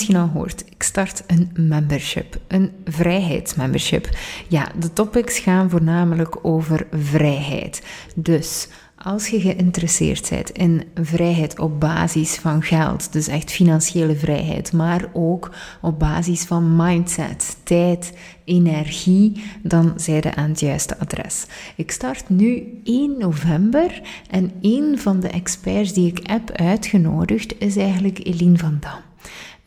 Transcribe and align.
misschien 0.00 0.20
al 0.20 0.40
hoort, 0.40 0.64
ik 0.68 0.82
start 0.82 1.22
een 1.26 1.50
membership, 1.54 2.40
een 2.48 2.70
vrijheidsmembership. 2.84 4.08
Ja, 4.48 4.68
de 4.78 4.92
topics 4.92 5.38
gaan 5.38 5.70
voornamelijk 5.70 6.38
over 6.42 6.86
vrijheid. 6.90 7.82
Dus 8.14 8.68
als 8.96 9.28
je 9.28 9.40
geïnteresseerd 9.40 10.30
bent 10.30 10.50
in 10.50 10.84
vrijheid 10.94 11.58
op 11.58 11.80
basis 11.80 12.34
van 12.34 12.62
geld, 12.62 13.12
dus 13.12 13.28
echt 13.28 13.50
financiële 13.50 14.16
vrijheid, 14.16 14.72
maar 14.72 15.10
ook 15.12 15.50
op 15.80 15.98
basis 15.98 16.42
van 16.42 16.76
mindset, 16.76 17.56
tijd, 17.62 18.12
energie, 18.44 19.42
dan 19.62 19.92
zijn 19.96 20.22
je 20.22 20.34
aan 20.34 20.48
het 20.48 20.60
juiste 20.60 20.98
adres. 20.98 21.46
Ik 21.76 21.90
start 21.90 22.28
nu 22.28 22.80
1 22.84 23.18
november 23.18 24.02
en 24.30 24.52
een 24.60 24.98
van 24.98 25.20
de 25.20 25.28
experts 25.28 25.92
die 25.92 26.06
ik 26.06 26.26
heb 26.26 26.50
uitgenodigd 26.50 27.54
is 27.58 27.76
eigenlijk 27.76 28.18
Eline 28.26 28.58
van 28.58 28.76
Dam. 28.80 29.09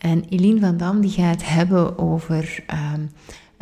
En 0.04 0.24
Eline 0.30 0.60
van 0.60 0.78
Dam 0.78 1.02
die 1.02 1.12
gaat 1.12 1.46
hebben 1.46 1.98
over 1.98 2.64
ehm, 2.68 3.02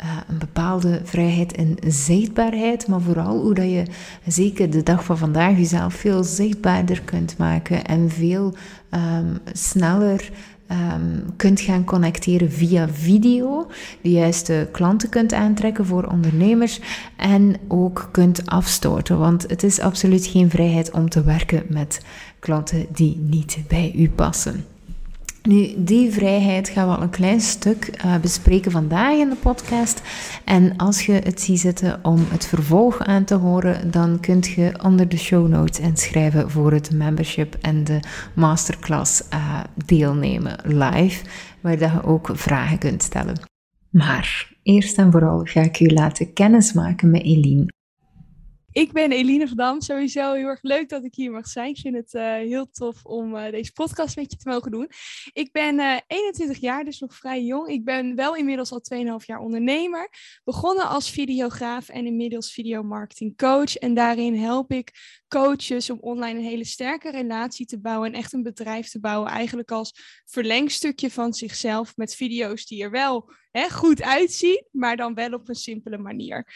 uh, 0.00 0.16
een 0.28 0.38
bepaalde 0.38 1.00
vrijheid 1.04 1.52
en 1.52 1.76
zichtbaarheid, 1.86 2.86
maar 2.86 3.00
vooral 3.00 3.40
hoe 3.40 3.54
dat 3.54 3.64
je 3.64 3.84
zeker 4.26 4.70
de 4.70 4.82
dag 4.82 5.04
van 5.04 5.18
vandaag 5.18 5.56
jezelf 5.56 5.94
veel 5.94 6.24
zichtbaarder 6.24 7.02
kunt 7.02 7.38
maken 7.38 7.84
en 7.84 8.10
veel 8.10 8.54
um, 8.90 9.38
sneller 9.52 10.30
um, 10.70 11.36
kunt 11.36 11.60
gaan 11.60 11.84
connecteren 11.84 12.52
via 12.52 12.88
video, 12.88 13.70
de 14.00 14.10
juiste 14.10 14.68
klanten 14.72 15.08
kunt 15.08 15.32
aantrekken 15.32 15.86
voor 15.86 16.04
ondernemers 16.04 16.80
en 17.16 17.56
ook 17.68 18.08
kunt 18.12 18.46
afstoten. 18.46 19.18
Want 19.18 19.42
het 19.48 19.62
is 19.62 19.80
absoluut 19.80 20.26
geen 20.26 20.50
vrijheid 20.50 20.90
om 20.90 21.08
te 21.08 21.22
werken 21.22 21.64
met 21.68 22.00
klanten 22.38 22.86
die 22.92 23.16
niet 23.16 23.58
bij 23.68 23.92
u 23.96 24.10
passen. 24.10 24.71
Nu, 25.42 25.74
die 25.76 26.12
vrijheid 26.12 26.68
gaan 26.68 26.88
we 26.88 26.96
al 26.96 27.02
een 27.02 27.10
klein 27.10 27.40
stuk 27.40 28.04
uh, 28.04 28.16
bespreken 28.16 28.70
vandaag 28.70 29.18
in 29.18 29.28
de 29.28 29.36
podcast. 29.36 30.02
En 30.44 30.76
als 30.76 31.06
je 31.06 31.12
het 31.12 31.40
ziet 31.40 31.60
zitten 31.60 32.04
om 32.04 32.26
het 32.28 32.46
vervolg 32.46 32.98
aan 32.98 33.24
te 33.24 33.34
horen, 33.34 33.90
dan 33.90 34.20
kunt 34.20 34.46
je 34.46 34.72
onder 34.82 35.08
de 35.08 35.16
show 35.16 35.48
notes 35.48 35.78
inschrijven 35.78 36.50
voor 36.50 36.72
het 36.72 36.90
membership 36.90 37.54
en 37.60 37.84
de 37.84 38.00
masterclass 38.34 39.22
uh, 39.34 39.60
deelnemen 39.86 40.56
live, 40.64 41.24
waar 41.60 41.78
je 41.78 42.02
ook 42.04 42.30
vragen 42.32 42.78
kunt 42.78 43.02
stellen. 43.02 43.40
Maar 43.90 44.52
eerst 44.62 44.98
en 44.98 45.10
vooral 45.10 45.40
ga 45.44 45.60
ik 45.60 45.80
u 45.80 45.86
laten 45.86 46.32
kennismaken 46.32 47.10
met 47.10 47.22
Eline. 47.22 47.66
Ik 48.72 48.92
ben 48.92 49.12
Eline 49.12 49.48
van 49.48 49.56
Dam. 49.56 49.80
Sowieso 49.80 50.32
heel 50.32 50.46
erg 50.46 50.62
leuk 50.62 50.88
dat 50.88 51.04
ik 51.04 51.14
hier 51.14 51.30
mag 51.30 51.46
zijn. 51.46 51.68
Ik 51.68 51.78
vind 51.78 51.96
het 51.96 52.14
uh, 52.14 52.22
heel 52.22 52.70
tof 52.70 53.04
om 53.04 53.36
uh, 53.36 53.50
deze 53.50 53.72
podcast 53.72 54.16
met 54.16 54.30
je 54.30 54.36
te 54.36 54.48
mogen 54.48 54.70
doen. 54.70 54.88
Ik 55.32 55.52
ben 55.52 55.78
uh, 55.78 55.92
eh, 55.92 56.00
21 56.06 56.58
jaar, 56.58 56.84
dus 56.84 56.98
nog 56.98 57.14
vrij 57.14 57.42
jong. 57.44 57.68
Ik 57.68 57.84
ben 57.84 58.14
wel 58.14 58.36
inmiddels 58.36 58.72
al 58.72 58.82
2,5 58.94 59.26
jaar 59.26 59.38
ondernemer. 59.38 60.08
Begonnen 60.44 60.88
als 60.88 61.10
videograaf 61.10 61.88
en 61.88 62.06
inmiddels 62.06 62.52
videomarketing 62.52 63.36
coach. 63.36 63.76
En 63.76 63.94
daarin 63.94 64.34
help 64.34 64.72
ik 64.72 64.90
coaches 65.28 65.90
om 65.90 65.98
online 66.00 66.38
een 66.38 66.44
hele 66.44 66.64
sterke 66.64 67.10
relatie 67.10 67.66
te 67.66 67.80
bouwen 67.80 68.12
en 68.12 68.18
echt 68.18 68.32
een 68.32 68.42
bedrijf 68.42 68.88
te 68.88 69.00
bouwen. 69.00 69.30
Eigenlijk 69.30 69.70
als 69.70 70.22
verlengstukje 70.24 71.10
van 71.10 71.34
zichzelf 71.34 71.96
met 71.96 72.14
video's 72.14 72.66
die 72.66 72.82
er 72.82 72.90
wel 72.90 73.32
hè, 73.50 73.70
goed 73.70 74.02
uitzien, 74.02 74.66
maar 74.70 74.96
dan 74.96 75.14
wel 75.14 75.32
op 75.32 75.48
een 75.48 75.54
simpele 75.54 75.98
manier. 75.98 76.46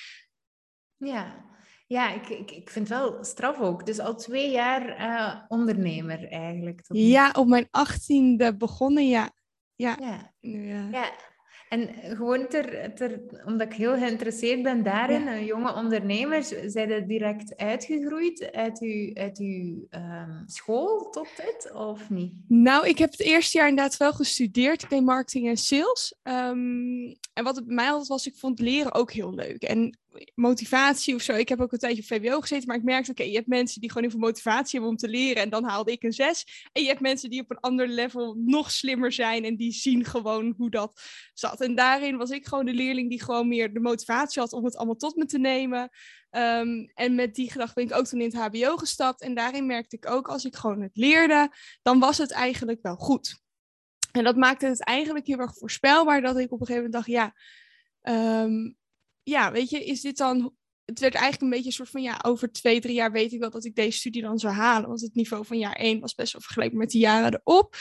Ja, 0.97 1.55
ja, 1.87 2.15
ik, 2.15 2.29
ik, 2.29 2.51
ik 2.51 2.71
vind 2.71 2.89
het 2.89 2.99
wel 2.99 3.25
straf 3.25 3.61
ook. 3.61 3.87
Dus 3.87 3.99
al 3.99 4.15
twee 4.15 4.51
jaar 4.51 5.01
uh, 5.01 5.43
ondernemer 5.49 6.29
eigenlijk. 6.29 6.81
Ja, 6.87 7.31
op 7.31 7.47
mijn 7.47 7.69
achttiende 7.71 8.57
begonnen, 8.57 9.09
ja. 9.09 9.31
Ja. 9.75 9.97
ja. 10.01 10.33
ja. 10.41 10.89
ja. 10.91 11.11
En 11.69 11.89
gewoon 12.17 12.49
ter, 12.49 12.95
ter, 12.95 13.21
omdat 13.45 13.67
ik 13.67 13.77
heel 13.77 13.97
geïnteresseerd 13.97 14.63
ben 14.63 14.83
daarin, 14.83 15.27
een 15.27 15.45
jonge 15.45 15.75
ondernemers, 15.75 16.49
zijn 16.49 16.91
er 16.91 17.07
direct 17.07 17.57
uitgegroeid 17.57 18.53
uit 18.53 18.81
uw, 18.81 19.15
uit 19.15 19.39
uw 19.39 19.87
um, 19.91 20.43
school 20.47 21.11
tot 21.11 21.29
dit, 21.37 21.73
of 21.73 22.11
niet? 22.11 22.33
Nou, 22.49 22.89
ik 22.89 22.99
heb 22.99 23.11
het 23.11 23.21
eerste 23.21 23.59
jaar 23.59 23.69
inderdaad 23.69 23.97
wel 23.97 24.13
gestudeerd. 24.13 24.83
Ik 24.83 24.91
deed 24.91 25.05
marketing 25.05 25.49
en 25.49 25.57
sales. 25.57 26.15
Um, 26.23 27.17
en 27.33 27.45
wat 27.45 27.57
het 27.57 27.67
bij 27.67 27.75
mij 27.75 27.91
altijd 27.91 28.09
was, 28.09 28.27
ik 28.27 28.37
vond 28.37 28.61
leren 28.61 28.95
ook 28.95 29.13
heel 29.13 29.35
leuk. 29.35 29.63
En 29.63 29.99
motivatie 30.35 31.15
of 31.15 31.23
zo. 31.23 31.33
Ik 31.33 31.49
heb 31.49 31.61
ook 31.61 31.73
een 31.73 31.79
tijdje 31.79 32.03
op 32.03 32.09
VWO 32.09 32.41
gezeten, 32.41 32.67
maar 32.67 32.77
ik 32.77 32.83
merkte, 32.83 33.11
oké, 33.11 33.23
je 33.23 33.35
hebt 33.35 33.47
mensen 33.47 33.81
die 33.81 33.89
gewoon 33.91 34.09
heel 34.09 34.19
veel 34.19 34.29
motivatie 34.29 34.71
hebben 34.73 34.91
om 34.91 34.97
te 34.97 35.09
leren 35.09 35.43
en 35.43 35.51
dan 35.51 35.65
haalde 35.65 35.93
ik 35.93 36.03
een 36.03 36.13
zes. 36.13 36.69
En 36.73 36.83
je 36.83 36.89
hebt 36.89 37.01
mensen 37.01 37.31
die 37.31 37.41
op 37.41 37.51
een 37.51 37.61
ander 37.61 37.89
level 37.89 38.35
nog 38.39 38.71
slimmer 38.71 39.13
zijn 39.13 39.45
en 39.45 39.57
die 39.57 39.73
zien 39.73 40.05
gewoon 40.05 40.55
hoe 40.57 40.71
dat 40.71 41.01
zat. 41.35 41.61
En 41.61 41.75
daarin 41.75 42.17
was 42.17 42.31
ik 42.31 42.47
gewoon 42.47 42.67
de 42.67 42.75
leerling 42.75 43.11
die 43.11 43.23
gewoon 43.23 43.49
meer 43.49 43.73
de 43.73 43.81
motivatie 43.81 44.41
had 44.41 44.53
om 44.53 44.65
het 44.65 44.77
allemaal 44.77 44.97
tot 44.97 45.17
me 45.17 45.25
te 45.25 45.39
nemen. 45.39 45.91
Um, 46.31 46.91
en 46.95 47.15
met 47.15 47.35
die 47.35 47.51
gedachte 47.51 47.75
ben 47.75 47.85
ik 47.85 47.95
ook 47.95 48.07
toen 48.07 48.21
in 48.21 48.35
het 48.35 48.55
HBO 48.55 48.77
gestapt. 48.77 49.21
En 49.21 49.35
daarin 49.35 49.67
merkte 49.67 49.97
ik 49.97 50.11
ook, 50.11 50.29
als 50.29 50.45
ik 50.45 50.57
gewoon 50.57 50.81
het 50.81 50.97
leerde, 50.97 51.51
dan 51.83 51.99
was 51.99 52.19
het 52.19 52.33
eigenlijk 52.33 52.83
wel 52.83 52.97
goed. 52.97 53.45
En 54.13 54.25
dat 54.25 54.37
maakte 54.37 54.67
het 54.67 54.85
eigenlijk 54.85 55.27
heel 55.27 55.39
erg 55.39 55.57
voorspelbaar 55.57 56.21
dat 56.21 56.39
ik 56.39 56.53
op 56.53 56.61
een 56.61 56.67
gegeven 56.67 56.91
moment 56.91 56.93
dacht, 56.93 57.07
ja, 57.07 57.35
um, 58.43 58.77
ja, 59.29 59.53
weet 59.53 59.71
je, 59.71 59.85
is 59.85 60.01
dit 60.01 60.17
dan. 60.17 60.55
Het 60.85 61.01
werd 61.01 61.15
eigenlijk 61.15 61.43
een 61.43 61.51
beetje 61.51 61.67
een 61.67 61.73
soort 61.73 61.91
van 61.91 62.03
ja, 62.03 62.19
over 62.23 62.53
twee, 62.53 62.81
drie 62.81 62.95
jaar 62.95 63.13
weet 63.13 63.33
ik 63.33 63.41
wel 63.41 63.51
dat 63.51 63.65
ik 63.65 63.75
deze 63.75 63.99
studie 63.99 64.23
dan 64.23 64.39
zou 64.39 64.55
halen. 64.55 64.89
Want 64.89 65.01
het 65.01 65.15
niveau 65.15 65.47
van 65.47 65.59
jaar 65.59 65.73
één 65.73 66.01
was 66.01 66.15
best 66.15 66.33
wel 66.33 66.43
vergeleken 66.43 66.79
met 66.79 66.91
de 66.91 66.99
jaren 66.99 67.41
erop. 67.45 67.77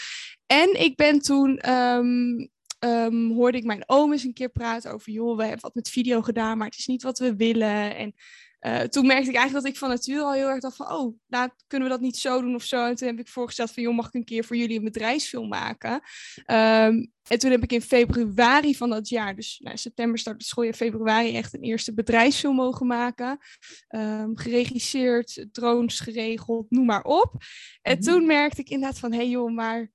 En 0.45 0.81
ik 0.81 0.95
ben 0.95 1.19
toen 1.19 1.71
um, 1.71 2.49
um, 2.79 3.31
hoorde 3.31 3.57
ik 3.57 3.63
mijn 3.63 3.83
oom 3.85 4.11
eens 4.11 4.23
een 4.23 4.33
keer 4.33 4.49
praten 4.49 4.93
over, 4.93 5.11
joh, 5.11 5.37
we 5.37 5.41
hebben 5.41 5.61
wat 5.61 5.75
met 5.75 5.89
video 5.89 6.21
gedaan, 6.21 6.57
maar 6.57 6.67
het 6.67 6.77
is 6.77 6.85
niet 6.85 7.03
wat 7.03 7.19
we 7.19 7.35
willen. 7.35 7.95
En 7.95 8.13
uh, 8.65 8.79
toen 8.79 9.05
merkte 9.05 9.29
ik 9.29 9.35
eigenlijk 9.35 9.65
dat 9.65 9.73
ik 9.73 9.79
van 9.79 9.89
nature 9.89 10.21
al 10.21 10.33
heel 10.33 10.49
erg 10.49 10.61
dacht 10.61 10.75
van, 10.75 10.91
oh, 10.91 11.17
nou, 11.27 11.49
kunnen 11.67 11.87
we 11.87 11.93
dat 11.93 12.03
niet 12.03 12.17
zo 12.17 12.41
doen 12.41 12.55
of 12.55 12.63
zo? 12.63 12.85
En 12.85 12.95
toen 12.95 13.07
heb 13.07 13.19
ik 13.19 13.27
voorgesteld 13.27 13.71
van, 13.71 13.83
joh, 13.83 13.95
mag 13.95 14.07
ik 14.07 14.13
een 14.13 14.23
keer 14.23 14.43
voor 14.43 14.55
jullie 14.55 14.77
een 14.77 14.83
bedrijfsfilm 14.83 15.47
maken? 15.47 15.93
Um, 15.93 17.13
en 17.27 17.39
toen 17.39 17.51
heb 17.51 17.63
ik 17.63 17.71
in 17.71 17.81
februari 17.81 18.75
van 18.75 18.89
dat 18.89 19.09
jaar, 19.09 19.35
dus 19.35 19.59
nou, 19.63 19.77
september 19.77 20.19
start 20.19 20.39
de 20.39 20.45
school, 20.45 20.63
in 20.63 20.73
februari 20.73 21.35
echt 21.35 21.53
een 21.53 21.63
eerste 21.63 21.93
bedrijfsfilm 21.93 22.55
mogen 22.55 22.87
maken. 22.87 23.37
Um, 23.89 24.37
geregisseerd, 24.37 25.45
drones 25.51 25.99
geregeld, 25.99 26.69
noem 26.69 26.85
maar 26.85 27.03
op. 27.03 27.33
En 27.81 27.97
mhm. 27.97 28.05
toen 28.05 28.25
merkte 28.25 28.61
ik 28.61 28.69
inderdaad 28.69 28.99
van, 28.99 29.11
hé 29.11 29.17
hey 29.17 29.29
joh, 29.29 29.53
maar 29.53 29.91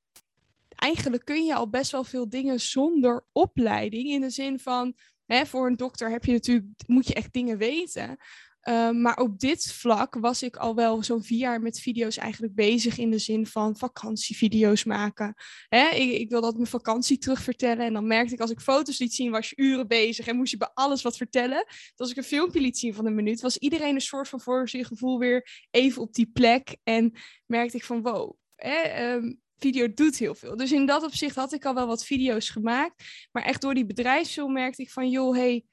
eigenlijk 0.75 1.25
kun 1.25 1.45
je 1.45 1.55
al 1.55 1.69
best 1.71 1.91
wel 1.91 2.05
veel 2.05 2.29
dingen 2.29 2.61
zonder 2.61 3.27
opleiding. 3.33 4.09
In 4.09 4.21
de 4.21 4.31
zin 4.31 4.59
van, 4.59 4.95
hè, 5.27 5.47
voor 5.47 5.67
een 5.67 5.77
dokter 5.77 6.11
heb 6.11 6.25
je 6.25 6.33
natuurlijk, 6.33 6.67
moet 6.87 7.07
je 7.07 7.15
echt 7.15 7.33
dingen 7.33 7.59
weten. 7.59 8.19
Ehm, 8.61 9.01
maar 9.01 9.17
op 9.17 9.39
dit 9.39 9.73
vlak 9.73 10.15
was 10.15 10.43
ik 10.43 10.57
al 10.57 10.75
wel 10.75 11.03
zo'n 11.03 11.23
vier 11.23 11.39
jaar 11.39 11.61
met 11.61 11.81
video's 11.81 12.17
eigenlijk 12.17 12.55
bezig 12.55 12.99
in 12.99 13.11
de 13.11 13.19
zin 13.19 13.47
van 13.47 13.77
vakantievideo's 13.77 14.85
maken. 14.85 15.35
Hè, 15.69 15.89
ik, 15.89 16.13
ik, 16.13 16.31
wil 16.31 16.41
dat 16.41 16.55
mijn 16.55 16.67
vakantie 16.67 17.19
terugvertellen. 17.19 17.87
En 17.87 17.93
dan 17.93 18.07
merkte 18.07 18.35
ik 18.35 18.41
als 18.41 18.51
ik 18.51 18.61
foto's 18.61 18.99
liet 18.99 19.15
zien, 19.15 19.31
was 19.31 19.49
je 19.49 19.57
uren 19.57 19.89
bezig 19.89 20.27
en 20.27 20.37
moest 20.37 20.51
je 20.51 20.57
bij 20.57 20.71
alles 20.75 21.03
wat 21.03 21.17
vertellen. 21.17 21.65
Dus 21.67 21.93
als 21.97 22.11
ik 22.11 22.17
een 22.17 22.23
filmpje 22.23 22.61
liet 22.61 22.79
zien 22.79 22.95
van 22.95 23.07
een 23.07 23.15
minuut, 23.15 23.41
was 23.41 23.59
iedereen 23.59 23.95
een 23.95 24.01
soort 24.01 24.29
van 24.29 24.41
voor 24.41 24.69
zijn 24.69 24.85
gevoel 24.85 25.19
weer 25.19 25.67
even 25.71 26.03
op 26.03 26.15
die 26.15 26.31
plek. 26.33 26.77
En 26.83 27.13
merkte 27.47 27.77
ik 27.77 27.85
van 27.85 28.03
wow, 28.03 28.37
hè, 28.55 29.13
um, 29.13 29.41
video 29.57 29.93
doet 29.95 30.19
heel 30.19 30.35
veel. 30.35 30.57
Dus 30.57 30.73
in 30.73 30.87
dat 30.87 31.03
opzicht 31.03 31.35
had 31.35 31.53
ik 31.53 31.65
al 31.65 31.75
wel 31.75 31.87
wat 31.87 32.05
video's 32.05 32.51
gemaakt. 32.51 33.05
Maar 33.33 33.43
echt 33.43 33.61
door 33.61 33.75
die 33.75 33.87
bedrijfsfilm 33.87 34.53
merkte 34.53 34.83
ik 34.83 34.91
van 34.91 35.11
joh, 35.11 35.37
hey 35.37 35.65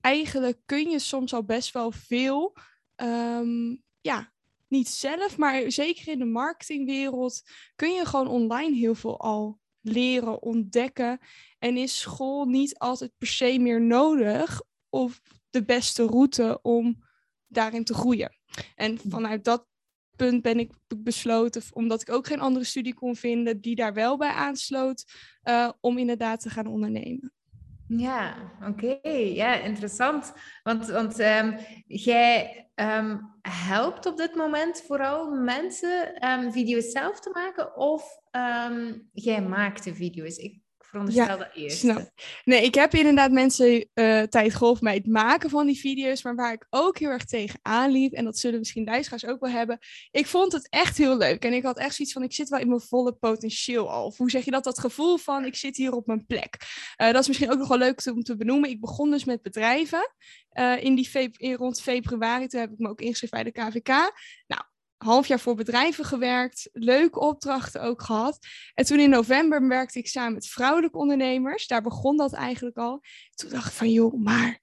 eigenlijk 0.00 0.60
kun 0.66 0.90
je 0.90 0.98
soms 0.98 1.34
al 1.34 1.44
best 1.44 1.72
wel 1.72 1.90
veel. 1.90 2.56
Ehm, 2.94 3.76
ja, 4.00 4.32
niet 4.68 4.88
zelf, 4.88 5.36
maar 5.36 5.70
zeker 5.70 6.08
in 6.08 6.18
de 6.18 6.24
marketingwereld 6.24 7.42
kun 7.76 7.92
je 7.92 8.04
gewoon 8.04 8.28
online 8.28 8.76
heel 8.76 8.94
veel 8.94 9.20
al 9.20 9.60
leren, 9.80 10.42
ontdekken. 10.42 11.18
En 11.58 11.76
is 11.76 12.00
school 12.00 12.44
niet 12.44 12.78
altijd 12.78 13.12
per 13.18 13.26
se 13.26 13.58
meer 13.58 13.82
nodig 13.82 14.62
of 14.88 15.20
de 15.50 15.64
beste 15.64 16.04
route 16.04 16.58
om 16.62 17.04
daarin 17.46 17.84
te 17.84 17.94
groeien. 17.94 18.36
En 18.74 18.98
vanuit 19.08 19.44
dat 19.44 19.66
punt 20.16 20.42
ben 20.42 20.58
ik 20.58 20.72
besloten, 20.96 21.62
omdat 21.72 22.00
ik 22.00 22.10
ook 22.10 22.26
geen 22.26 22.40
andere 22.40 22.64
studie 22.64 22.94
kon 22.94 23.16
vinden 23.16 23.60
die 23.60 23.74
daar 23.74 23.94
wel 23.94 24.16
bij 24.16 24.30
aansloot, 24.30 25.04
uh, 25.42 25.70
om 25.80 25.98
inderdaad 25.98 26.40
te 26.40 26.50
gaan 26.50 26.66
ondernemen. 26.66 27.32
Ja, 27.88 28.36
oké. 28.66 28.98
Ja, 29.10 29.54
interessant. 29.54 30.32
Want, 30.62 30.86
want 30.88 31.20
um, 31.20 31.58
jij 31.86 32.66
um, 32.74 33.34
helpt 33.42 34.06
op 34.06 34.16
dit 34.16 34.34
moment 34.34 34.82
vooral 34.86 35.30
mensen 35.30 36.28
um, 36.28 36.52
video's 36.52 36.90
zelf 36.90 37.20
te 37.20 37.30
maken 37.30 37.76
of 37.76 38.20
jij 39.12 39.42
maakt 39.42 39.84
de 39.84 39.94
video's? 39.94 40.36
Ik 40.36 40.60
veronderstel 40.88 41.38
dat 41.38 41.50
eerst. 41.54 41.78
Snap. 41.78 42.10
Nee, 42.44 42.62
ik 42.62 42.74
heb 42.74 42.94
inderdaad 42.94 43.30
mensen 43.30 43.88
uh, 43.94 44.22
tijd 44.22 44.54
geholpen 44.54 44.84
bij 44.84 44.94
het 44.94 45.06
maken 45.06 45.50
van 45.50 45.66
die 45.66 45.78
video's, 45.78 46.22
maar 46.22 46.34
waar 46.34 46.52
ik 46.52 46.66
ook 46.70 46.98
heel 46.98 47.10
erg 47.10 47.24
tegen 47.24 47.58
aanliep, 47.62 48.12
en 48.12 48.24
dat 48.24 48.38
zullen 48.38 48.58
misschien 48.58 48.84
luisteraars 48.84 49.26
ook 49.26 49.40
wel 49.40 49.50
hebben, 49.50 49.78
ik 50.10 50.26
vond 50.26 50.52
het 50.52 50.68
echt 50.68 50.98
heel 50.98 51.16
leuk. 51.16 51.44
En 51.44 51.52
ik 51.52 51.62
had 51.62 51.78
echt 51.78 51.94
zoiets 51.94 52.14
van, 52.14 52.22
ik 52.22 52.32
zit 52.32 52.48
wel 52.48 52.60
in 52.60 52.68
mijn 52.68 52.80
volle 52.80 53.12
potentieel 53.12 53.90
al. 53.90 54.04
Of 54.04 54.16
hoe 54.16 54.30
zeg 54.30 54.44
je 54.44 54.50
dat? 54.50 54.64
Dat 54.64 54.78
gevoel 54.78 55.16
van, 55.16 55.44
ik 55.44 55.56
zit 55.56 55.76
hier 55.76 55.92
op 55.92 56.06
mijn 56.06 56.26
plek. 56.26 56.56
Uh, 56.96 57.12
dat 57.12 57.20
is 57.20 57.28
misschien 57.28 57.50
ook 57.50 57.58
nog 57.58 57.68
wel 57.68 57.78
leuk 57.78 58.06
om 58.06 58.22
te 58.22 58.36
benoemen. 58.36 58.70
Ik 58.70 58.80
begon 58.80 59.10
dus 59.10 59.24
met 59.24 59.42
bedrijven. 59.42 60.12
Uh, 60.52 60.84
in 60.84 60.94
die 60.94 61.30
in 61.36 61.54
rond 61.54 61.80
februari, 61.80 62.46
toen 62.46 62.60
heb 62.60 62.72
ik 62.72 62.78
me 62.78 62.88
ook 62.88 63.00
ingeschreven 63.00 63.42
bij 63.42 63.52
de 63.52 63.60
KVK. 63.60 63.88
Nou, 64.46 64.62
half 64.98 65.26
jaar 65.26 65.40
voor 65.40 65.54
bedrijven 65.54 66.04
gewerkt, 66.04 66.68
leuke 66.72 67.20
opdrachten 67.20 67.82
ook 67.82 68.02
gehad. 68.02 68.38
En 68.74 68.84
toen 68.84 69.00
in 69.00 69.10
november 69.10 69.68
werkte 69.68 69.98
ik 69.98 70.08
samen 70.08 70.32
met 70.32 70.46
vrouwelijke 70.46 70.98
ondernemers. 70.98 71.66
Daar 71.66 71.82
begon 71.82 72.16
dat 72.16 72.32
eigenlijk 72.32 72.76
al. 72.76 73.02
Toen 73.34 73.50
dacht 73.50 73.66
ik 73.66 73.72
van, 73.72 73.92
joh, 73.92 74.22
maar 74.22 74.58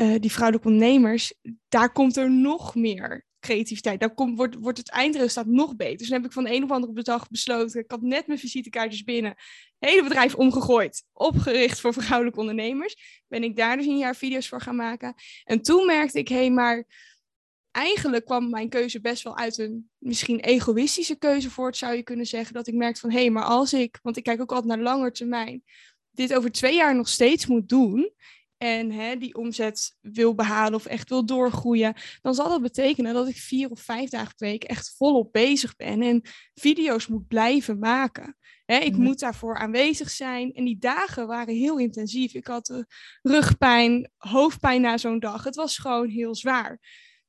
uh, 0.00 0.14
die 0.20 0.32
vrouwelijke 0.32 0.68
ondernemers, 0.68 1.34
daar 1.68 1.92
komt 1.92 2.16
er 2.16 2.30
nog 2.30 2.74
meer 2.74 3.26
creativiteit. 3.40 4.00
Daar 4.00 4.14
komt, 4.14 4.36
wordt, 4.36 4.54
wordt 4.54 4.78
het 4.78 4.90
eindresultaat 4.90 5.52
nog 5.52 5.76
beter. 5.76 5.96
Dus 5.96 6.08
dan 6.08 6.16
heb 6.16 6.26
ik 6.26 6.32
van 6.32 6.44
de 6.44 6.54
een 6.54 6.64
of 6.64 6.70
andere 6.70 7.02
dag 7.02 7.28
besloten. 7.28 7.80
Ik 7.80 7.90
had 7.90 8.02
net 8.02 8.26
mijn 8.26 8.38
visitekaartjes 8.38 9.04
binnen. 9.04 9.34
Hele 9.78 10.02
bedrijf 10.02 10.34
omgegooid. 10.34 11.04
Opgericht 11.12 11.80
voor 11.80 11.92
vrouwelijke 11.92 12.40
ondernemers. 12.40 13.22
Ben 13.28 13.42
ik 13.42 13.56
daar 13.56 13.76
dus 13.76 13.86
een 13.86 13.98
jaar 13.98 14.16
video's 14.16 14.48
voor 14.48 14.60
gaan 14.60 14.76
maken. 14.76 15.14
En 15.44 15.62
toen 15.62 15.86
merkte 15.86 16.18
ik, 16.18 16.28
hé, 16.28 16.36
hey, 16.36 16.50
maar 16.50 16.86
eigenlijk 17.70 18.24
kwam 18.24 18.50
mijn 18.50 18.68
keuze 18.68 19.00
best 19.00 19.22
wel 19.22 19.36
uit 19.36 19.58
een 19.58 19.90
misschien 19.98 20.40
egoïstische 20.40 21.18
keuze 21.18 21.50
voort, 21.50 21.76
zou 21.76 21.94
je 21.94 22.02
kunnen 22.02 22.26
zeggen. 22.26 22.54
Dat 22.54 22.66
ik 22.66 22.74
merkte 22.74 23.00
van, 23.00 23.10
hé, 23.10 23.20
hey, 23.20 23.30
maar 23.30 23.44
als 23.44 23.72
ik, 23.72 23.98
want 24.02 24.16
ik 24.16 24.22
kijk 24.22 24.40
ook 24.40 24.52
altijd 24.52 24.68
naar 24.68 24.92
langer 24.92 25.12
termijn, 25.12 25.62
dit 26.10 26.34
over 26.34 26.52
twee 26.52 26.74
jaar 26.74 26.96
nog 26.96 27.08
steeds 27.08 27.46
moet 27.46 27.68
doen 27.68 28.12
en 28.56 28.90
hè, 28.90 29.16
die 29.16 29.34
omzet 29.34 29.96
wil 30.00 30.34
behalen 30.34 30.74
of 30.74 30.86
echt 30.86 31.08
wil 31.08 31.26
doorgroeien, 31.26 31.94
dan 32.20 32.34
zal 32.34 32.48
dat 32.48 32.62
betekenen 32.62 33.14
dat 33.14 33.28
ik 33.28 33.36
vier 33.36 33.70
of 33.70 33.80
vijf 33.80 34.10
dagen 34.10 34.34
per 34.36 34.48
week 34.48 34.64
echt 34.64 34.94
volop 34.96 35.32
bezig 35.32 35.76
ben 35.76 36.02
en 36.02 36.22
video's 36.54 37.06
moet 37.06 37.28
blijven 37.28 37.78
maken. 37.78 38.36
Hè, 38.64 38.76
ik 38.76 38.92
mhm. 38.92 39.02
moet 39.02 39.18
daarvoor 39.18 39.56
aanwezig 39.56 40.10
zijn. 40.10 40.52
En 40.52 40.64
die 40.64 40.78
dagen 40.78 41.26
waren 41.26 41.54
heel 41.54 41.78
intensief. 41.78 42.34
Ik 42.34 42.46
had 42.46 42.84
rugpijn, 43.22 44.10
hoofdpijn 44.16 44.80
na 44.80 44.96
zo'n 44.96 45.18
dag. 45.18 45.44
Het 45.44 45.54
was 45.54 45.78
gewoon 45.78 46.08
heel 46.08 46.34
zwaar. 46.34 46.80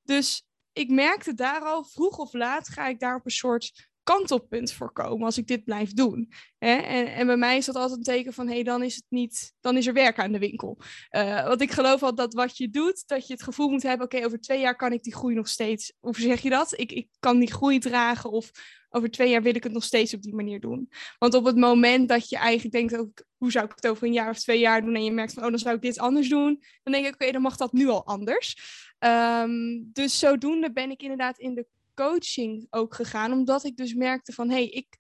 Dus 0.09 0.43
ik 0.73 0.89
merkte 0.89 1.33
daar 1.33 1.61
al, 1.61 1.83
vroeg 1.83 2.17
of 2.17 2.33
laat 2.33 2.69
ga 2.69 2.87
ik 2.87 2.99
daar 2.99 3.15
op 3.15 3.25
een 3.25 3.31
soort 3.31 3.89
kantelpunt 4.03 4.71
voorkomen 4.71 5.25
als 5.25 5.37
ik 5.37 5.47
dit 5.47 5.63
blijf 5.63 5.93
doen. 5.93 6.31
Hè? 6.57 6.73
En, 6.73 7.13
en 7.13 7.25
bij 7.25 7.37
mij 7.37 7.57
is 7.57 7.65
dat 7.65 7.75
altijd 7.75 7.97
een 7.97 8.03
teken 8.03 8.33
van, 8.33 8.47
hé, 8.47 8.53
hey, 8.53 8.63
dan 8.63 8.83
is 8.83 8.95
het 8.95 9.05
niet, 9.09 9.53
dan 9.59 9.77
is 9.77 9.87
er 9.87 9.93
werk 9.93 10.19
aan 10.19 10.31
de 10.31 10.39
winkel. 10.39 10.77
Uh, 11.11 11.47
want 11.47 11.61
ik 11.61 11.71
geloof 11.71 12.03
al 12.03 12.15
dat 12.15 12.33
wat 12.33 12.57
je 12.57 12.69
doet, 12.69 13.07
dat 13.07 13.27
je 13.27 13.33
het 13.33 13.43
gevoel 13.43 13.69
moet 13.69 13.83
hebben, 13.83 14.05
oké, 14.05 14.25
over 14.25 14.39
twee 14.39 14.59
jaar 14.59 14.75
kan 14.75 14.91
ik 14.91 15.03
die 15.03 15.15
groei 15.15 15.35
nog 15.35 15.47
steeds, 15.47 15.93
hoe 15.99 16.15
zeg 16.15 16.41
je 16.41 16.49
dat? 16.49 16.79
Ik, 16.79 16.91
ik 16.91 17.07
kan 17.19 17.39
die 17.39 17.51
groei 17.51 17.79
dragen 17.79 18.31
of 18.31 18.51
over 18.89 19.11
twee 19.11 19.29
jaar 19.29 19.41
wil 19.41 19.55
ik 19.55 19.63
het 19.63 19.71
nog 19.71 19.83
steeds 19.83 20.13
op 20.13 20.21
die 20.21 20.35
manier 20.35 20.59
doen. 20.59 20.89
Want 21.17 21.33
op 21.33 21.45
het 21.45 21.55
moment 21.55 22.09
dat 22.09 22.29
je 22.29 22.37
eigenlijk 22.37 22.75
denkt, 22.75 22.97
ook, 22.97 23.23
hoe 23.37 23.51
zou 23.51 23.65
ik 23.65 23.71
het 23.75 23.87
over 23.87 24.07
een 24.07 24.13
jaar 24.13 24.29
of 24.29 24.39
twee 24.39 24.59
jaar 24.59 24.81
doen 24.81 24.95
en 24.95 25.03
je 25.03 25.11
merkt 25.11 25.33
van, 25.33 25.43
oh, 25.43 25.49
dan 25.49 25.59
zou 25.59 25.75
ik 25.75 25.81
dit 25.81 25.99
anders 25.99 26.29
doen, 26.29 26.63
dan 26.83 26.93
denk 26.93 27.05
ik, 27.05 27.13
oké, 27.13 27.31
dan 27.31 27.41
mag 27.41 27.57
dat 27.57 27.73
nu 27.73 27.87
al 27.87 28.05
anders. 28.05 28.57
Um, 28.99 29.89
dus 29.93 30.19
zodoende 30.19 30.71
ben 30.71 30.91
ik 30.91 31.01
inderdaad 31.01 31.37
in 31.37 31.53
de 31.53 31.67
coaching 31.93 32.67
ook 32.69 32.95
gegaan, 32.95 33.31
omdat 33.31 33.63
ik 33.63 33.77
dus 33.77 33.93
merkte 33.93 34.33
van, 34.33 34.49
hé, 34.49 34.55
hey, 34.55 34.69
ik 34.69 34.97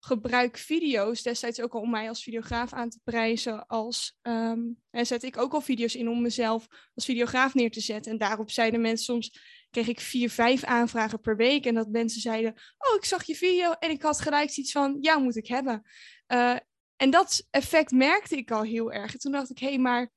gebruik 0.00 0.56
video's 0.56 1.22
destijds 1.22 1.60
ook 1.60 1.74
al 1.74 1.80
om 1.80 1.90
mij 1.90 2.08
als 2.08 2.22
videograaf 2.22 2.72
aan 2.72 2.90
te 2.90 3.00
prijzen. 3.04 3.66
Als, 3.66 4.18
en 4.22 5.06
zet 5.06 5.22
ik 5.22 5.36
ook 5.36 5.52
al 5.52 5.60
video's 5.60 5.94
in 5.94 6.08
om 6.08 6.22
mezelf 6.22 6.66
als 6.94 7.04
videograaf 7.04 7.54
neer 7.54 7.70
te 7.70 7.80
zetten. 7.80 8.12
En 8.12 8.18
daarop 8.18 8.50
zeiden 8.50 8.80
mensen 8.80 9.04
soms, 9.04 9.40
kreeg 9.70 9.88
ik 9.88 10.00
vier, 10.00 10.30
vijf 10.30 10.64
aanvragen 10.64 11.20
per 11.20 11.36
week. 11.36 11.66
En 11.66 11.74
dat 11.74 11.88
mensen 11.88 12.20
zeiden, 12.20 12.52
oh, 12.78 12.96
ik 12.96 13.04
zag 13.04 13.24
je 13.24 13.36
video 13.36 13.72
en 13.72 13.90
ik 13.90 14.02
had 14.02 14.20
gelijk 14.20 14.56
iets 14.56 14.72
van, 14.72 14.96
ja, 15.00 15.18
moet 15.18 15.36
ik 15.36 15.46
hebben. 15.46 15.82
Uh, 16.28 16.56
en 16.96 17.10
dat 17.10 17.46
effect 17.50 17.90
merkte 17.90 18.36
ik 18.36 18.50
al 18.50 18.62
heel 18.62 18.92
erg. 18.92 19.12
En 19.12 19.18
toen 19.18 19.32
dacht 19.32 19.50
ik, 19.50 19.58
hé, 19.58 19.68
hey, 19.68 19.78
maar 19.78 20.12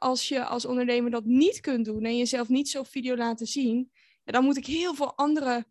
als 0.00 0.28
je 0.28 0.44
als 0.44 0.64
ondernemer 0.64 1.10
dat 1.10 1.24
niet 1.24 1.60
kunt 1.60 1.84
doen 1.84 2.04
en 2.04 2.16
jezelf 2.16 2.48
niet 2.48 2.68
zo 2.68 2.82
video 2.82 3.16
laten 3.16 3.46
zien, 3.46 3.92
dan 4.24 4.44
moet 4.44 4.56
ik 4.56 4.66
heel 4.66 4.94
veel 4.94 5.16
andere 5.16 5.66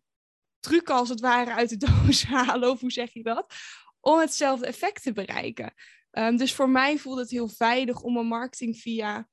trucken 0.60 0.94
als 0.94 1.08
het 1.08 1.20
ware 1.20 1.52
uit 1.52 1.68
de 1.68 1.76
doos 1.86 2.24
halen, 2.24 2.70
of 2.70 2.80
hoe 2.80 2.92
zeg 2.92 3.12
je 3.12 3.22
dat, 3.22 3.54
om 4.00 4.18
hetzelfde 4.18 4.66
effect 4.66 5.02
te 5.02 5.12
bereiken. 5.12 5.74
Um, 6.10 6.36
dus 6.36 6.54
voor 6.54 6.68
mij 6.68 6.98
voelt 6.98 7.18
het 7.18 7.30
heel 7.30 7.48
veilig 7.48 8.00
om 8.00 8.16
een 8.16 8.26
marketing 8.26 8.76
via 8.76 9.28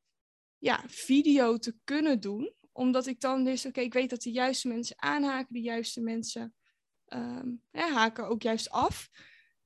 ja, 0.58 0.84
video 0.88 1.58
te 1.58 1.76
kunnen 1.84 2.20
doen, 2.20 2.54
omdat 2.72 3.08
ik 3.08 3.20
dan 3.20 3.44
dus, 3.44 3.66
oké, 3.66 3.82
ik 3.82 3.94
weet 3.94 4.10
dat 4.10 4.22
de 4.22 4.32
juiste 4.32 4.68
mensen 4.68 5.02
aanhaken, 5.02 5.54
de 5.54 5.62
juiste 5.62 6.02
mensen 6.02 6.54
ja, 7.72 7.92
haken 7.92 8.28
ook 8.28 8.42
juist 8.42 8.70
af. 8.70 9.10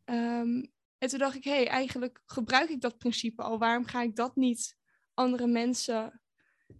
Um, 0.05 0.71
en 0.97 1.09
toen 1.09 1.19
dacht 1.19 1.35
ik, 1.35 1.43
hé, 1.43 1.51
hey, 1.51 1.67
eigenlijk 1.67 2.21
gebruik 2.25 2.69
ik 2.69 2.81
dat 2.81 2.97
principe 2.97 3.41
al. 3.41 3.57
Waarom 3.57 3.85
ga 3.85 4.01
ik 4.01 4.15
dat 4.15 4.35
niet 4.35 4.79
andere 5.13 5.47
mensen 5.47 6.21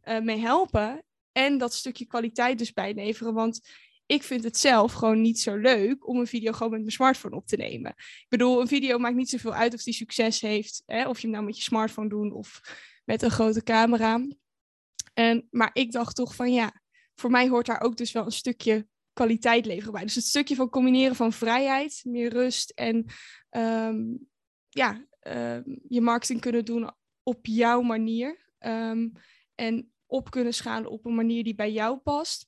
uh, 0.04 0.20
mee 0.20 0.38
helpen? 0.38 1.04
En 1.32 1.58
dat 1.58 1.74
stukje 1.74 2.06
kwaliteit 2.06 2.58
dus 2.58 2.74
bijleveren. 2.74 3.34
Want 3.34 3.70
ik 4.06 4.24
vind 4.24 4.44
het 4.44 4.58
zelf 4.58 4.94
gewoon 4.94 5.22
niet 5.22 5.40
zo 5.40 5.56
leuk 5.56 6.08
om 6.08 6.20
een 6.20 6.28
video 6.28 6.52
gewoon 6.52 6.72
met 6.72 6.80
mijn 6.80 6.92
smartphone 6.92 7.36
op 7.36 7.48
te 7.48 7.56
nemen. 7.56 7.92
Ik 7.98 8.26
bedoel, 8.30 8.62
een 8.62 8.68
video 8.68 8.98
maakt 8.98 9.16
niet 9.16 9.30
zoveel 9.30 9.54
uit 9.54 9.74
of 9.74 9.84
die 9.84 9.94
succes 9.94 10.42
heeft. 10.42 10.84
Hè? 10.86 11.08
Of 11.08 11.18
je 11.18 11.22
hem 11.22 11.32
nou 11.32 11.46
met 11.46 11.58
je 11.58 11.64
smartphone 11.64 12.10
doet 12.10 12.34
of 12.34 12.62
met 13.06 13.22
een 13.22 13.32
grote 13.32 13.64
camera. 13.64 14.28
En, 15.14 15.48
maar 15.52 15.70
ik 15.74 15.92
dacht 15.92 16.16
toch 16.16 16.36
van 16.36 16.54
ja, 16.54 16.82
voor 17.16 17.32
mij 17.32 17.50
hoort 17.50 17.66
daar 17.66 17.82
ook 17.82 17.98
dus 17.98 18.12
wel 18.12 18.26
een 18.26 18.32
stukje 18.32 18.88
kwaliteit 19.14 19.66
leveren 19.66 19.94
bij. 19.94 20.04
Dus 20.04 20.16
het 20.16 20.24
stukje 20.24 20.56
van 20.56 20.70
combineren 20.70 21.16
van 21.16 21.34
vrijheid, 21.34 22.02
meer 22.04 22.30
rust 22.30 22.70
en 22.70 23.06
um, 23.50 24.30
ja, 24.70 25.06
um, 25.28 25.80
je 25.88 26.02
marketing 26.02 26.42
kunnen 26.42 26.66
doen 26.66 26.94
op 27.24 27.46
jouw 27.46 27.82
manier. 27.82 28.50
Um, 28.60 29.12
en 29.56 29.92
op 30.06 30.32
kunnen 30.32 30.54
schalen 30.54 30.92
op 30.92 31.06
een 31.06 31.16
manier 31.16 31.44
die 31.44 31.56
bij 31.56 31.72
jou 31.72 31.98
past. 31.98 32.48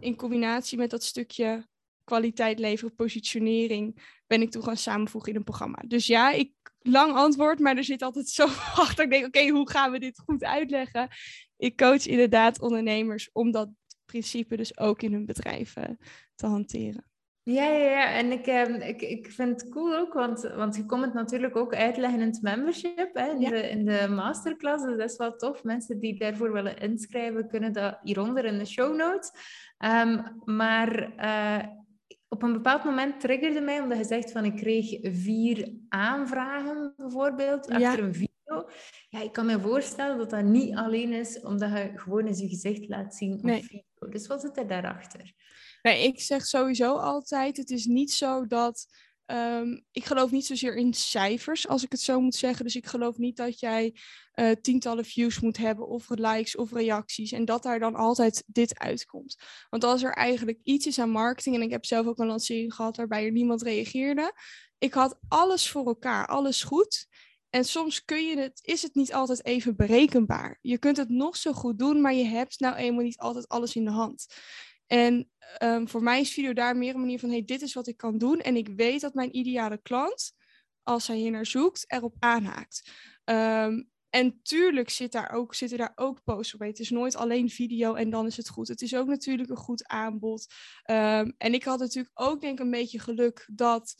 In 0.00 0.16
combinatie 0.16 0.78
met 0.78 0.90
dat 0.90 1.02
stukje 1.02 1.66
kwaliteit 2.04 2.58
leveren, 2.58 2.94
positionering, 2.94 4.02
ben 4.26 4.42
ik 4.42 4.50
toen 4.50 4.62
gaan 4.62 4.76
samenvoegen 4.76 5.30
in 5.30 5.36
een 5.36 5.44
programma. 5.44 5.82
Dus 5.86 6.06
ja, 6.06 6.30
ik 6.30 6.52
lang 6.78 7.14
antwoord, 7.14 7.58
maar 7.58 7.76
er 7.76 7.84
zit 7.84 8.02
altijd 8.02 8.28
zo 8.28 8.44
achter. 8.84 9.04
Ik 9.04 9.10
denk, 9.10 9.26
oké, 9.26 9.48
hoe 9.48 9.70
gaan 9.70 9.90
we 9.90 9.98
dit 9.98 10.18
goed 10.18 10.44
uitleggen? 10.44 11.08
Ik 11.56 11.76
coach 11.76 12.06
inderdaad 12.06 12.60
ondernemers 12.60 13.30
om 13.32 13.50
dat 13.50 13.68
principe 14.04 14.56
dus 14.56 14.78
ook 14.78 15.02
in 15.02 15.12
hun 15.12 15.26
bedrijven 15.26 15.98
te 16.34 16.46
hanteren. 16.46 17.11
Ja, 17.44 17.64
ja, 17.64 17.90
ja. 17.90 18.12
En 18.12 18.32
ik, 18.32 18.46
eh, 18.46 18.88
ik, 18.88 19.02
ik 19.02 19.30
vind 19.30 19.60
het 19.60 19.70
cool 19.70 19.96
ook, 19.96 20.12
want, 20.12 20.40
want 20.42 20.76
je 20.76 20.86
komt 20.86 21.04
het 21.04 21.14
natuurlijk 21.14 21.56
ook 21.56 21.74
uitleggen 21.74 22.20
in 22.20 22.26
het 22.26 22.42
membership, 22.42 23.10
hè, 23.12 23.30
in, 23.30 23.38
de, 23.38 23.68
in 23.68 23.84
de 23.84 24.08
masterclass. 24.08 24.84
Dus 24.84 24.96
dat 24.96 25.10
is 25.10 25.16
wel 25.16 25.36
tof. 25.36 25.64
Mensen 25.64 25.98
die 25.98 26.18
daarvoor 26.18 26.52
willen 26.52 26.78
inschrijven, 26.78 27.48
kunnen 27.48 27.72
dat 27.72 27.98
hieronder 28.02 28.44
in 28.44 28.58
de 28.58 28.66
show 28.66 28.96
notes. 28.96 29.30
Um, 29.78 30.40
maar 30.44 31.12
uh, 31.16 31.64
op 32.28 32.42
een 32.42 32.52
bepaald 32.52 32.84
moment 32.84 33.20
triggerde 33.20 33.60
mij, 33.60 33.80
omdat 33.80 33.98
je 33.98 34.04
zegt 34.04 34.32
van 34.32 34.44
ik 34.44 34.56
kreeg 34.56 34.98
vier 35.02 35.72
aanvragen 35.88 36.94
bijvoorbeeld, 36.96 37.68
achter 37.68 38.04
een 38.04 38.14
video. 38.14 38.68
Ja, 39.08 39.22
ik 39.22 39.32
kan 39.32 39.46
me 39.46 39.60
voorstellen 39.60 40.18
dat 40.18 40.30
dat 40.30 40.44
niet 40.44 40.76
alleen 40.76 41.12
is 41.12 41.40
omdat 41.40 41.70
je 41.70 41.92
gewoon 41.94 42.26
eens 42.26 42.40
je 42.40 42.48
gezicht 42.48 42.88
laat 42.88 43.14
zien 43.14 43.34
op 43.34 43.42
nee. 43.42 43.62
video. 43.62 44.10
Dus 44.10 44.26
wat 44.26 44.40
zit 44.40 44.56
er 44.56 44.66
daarachter? 44.66 45.32
Nee, 45.82 46.06
ik 46.06 46.20
zeg 46.20 46.46
sowieso 46.46 46.96
altijd, 46.96 47.56
het 47.56 47.70
is 47.70 47.84
niet 47.84 48.12
zo 48.12 48.46
dat... 48.46 48.86
Um, 49.26 49.84
ik 49.92 50.04
geloof 50.04 50.30
niet 50.30 50.46
zozeer 50.46 50.76
in 50.76 50.94
cijfers, 50.94 51.68
als 51.68 51.82
ik 51.82 51.92
het 51.92 52.00
zo 52.00 52.20
moet 52.20 52.34
zeggen. 52.34 52.64
Dus 52.64 52.76
ik 52.76 52.86
geloof 52.86 53.16
niet 53.16 53.36
dat 53.36 53.60
jij 53.60 53.94
uh, 54.34 54.50
tientallen 54.50 55.04
views 55.04 55.40
moet 55.40 55.56
hebben, 55.56 55.88
of 55.88 56.08
likes 56.08 56.56
of 56.56 56.72
reacties. 56.72 57.32
En 57.32 57.44
dat 57.44 57.62
daar 57.62 57.78
dan 57.78 57.94
altijd 57.94 58.42
dit 58.46 58.78
uitkomt. 58.78 59.36
Want 59.70 59.84
als 59.84 60.02
er 60.02 60.12
eigenlijk 60.12 60.58
iets 60.62 60.86
is 60.86 60.98
aan 60.98 61.10
marketing, 61.10 61.56
en 61.56 61.62
ik 61.62 61.70
heb 61.70 61.84
zelf 61.84 62.06
ook 62.06 62.18
een 62.18 62.26
lancering 62.26 62.74
gehad 62.74 62.96
waarbij 62.96 63.24
er 63.24 63.32
niemand 63.32 63.62
reageerde. 63.62 64.32
Ik 64.78 64.94
had 64.94 65.18
alles 65.28 65.70
voor 65.70 65.86
elkaar, 65.86 66.26
alles 66.26 66.62
goed. 66.62 67.06
En 67.50 67.64
soms 67.64 68.04
kun 68.04 68.26
je 68.26 68.38
het, 68.38 68.60
is 68.62 68.82
het 68.82 68.94
niet 68.94 69.14
altijd 69.14 69.44
even 69.44 69.76
berekenbaar. 69.76 70.58
Je 70.60 70.78
kunt 70.78 70.96
het 70.96 71.08
nog 71.08 71.36
zo 71.36 71.52
goed 71.52 71.78
doen, 71.78 72.00
maar 72.00 72.14
je 72.14 72.24
hebt 72.24 72.60
nou 72.60 72.76
eenmaal 72.76 73.04
niet 73.04 73.18
altijd 73.18 73.48
alles 73.48 73.76
in 73.76 73.84
de 73.84 73.90
hand. 73.90 74.26
En 74.92 75.30
um, 75.62 75.88
voor 75.88 76.02
mij 76.02 76.20
is 76.20 76.32
video 76.32 76.52
daar 76.52 76.76
meer 76.76 76.94
een 76.94 77.00
manier 77.00 77.18
van, 77.18 77.30
hey, 77.30 77.44
dit 77.44 77.62
is 77.62 77.74
wat 77.74 77.86
ik 77.86 77.96
kan 77.96 78.18
doen. 78.18 78.40
En 78.40 78.56
ik 78.56 78.68
weet 78.68 79.00
dat 79.00 79.14
mijn 79.14 79.36
ideale 79.36 79.80
klant, 79.82 80.32
als 80.82 81.06
hij 81.06 81.16
hier 81.16 81.30
naar 81.30 81.46
zoekt, 81.46 81.84
erop 81.86 82.14
aanhaakt. 82.18 82.90
Um, 83.24 83.90
en 84.10 84.40
tuurlijk 84.42 84.90
zit 84.90 85.12
daar 85.12 85.30
ook, 85.30 85.54
zitten 85.54 85.78
daar 85.78 85.92
ook 85.94 86.22
posts 86.24 86.54
op. 86.54 86.60
Het 86.60 86.78
is 86.78 86.90
nooit 86.90 87.16
alleen 87.16 87.50
video 87.50 87.94
en 87.94 88.10
dan 88.10 88.26
is 88.26 88.36
het 88.36 88.48
goed. 88.48 88.68
Het 88.68 88.82
is 88.82 88.94
ook 88.94 89.08
natuurlijk 89.08 89.50
een 89.50 89.56
goed 89.56 89.86
aanbod. 89.86 90.46
Um, 90.90 91.34
en 91.38 91.54
ik 91.54 91.64
had 91.64 91.78
natuurlijk 91.78 92.20
ook 92.20 92.40
denk 92.40 92.58
ik 92.58 92.64
een 92.64 92.70
beetje 92.70 93.00
geluk 93.00 93.48
dat 93.52 93.94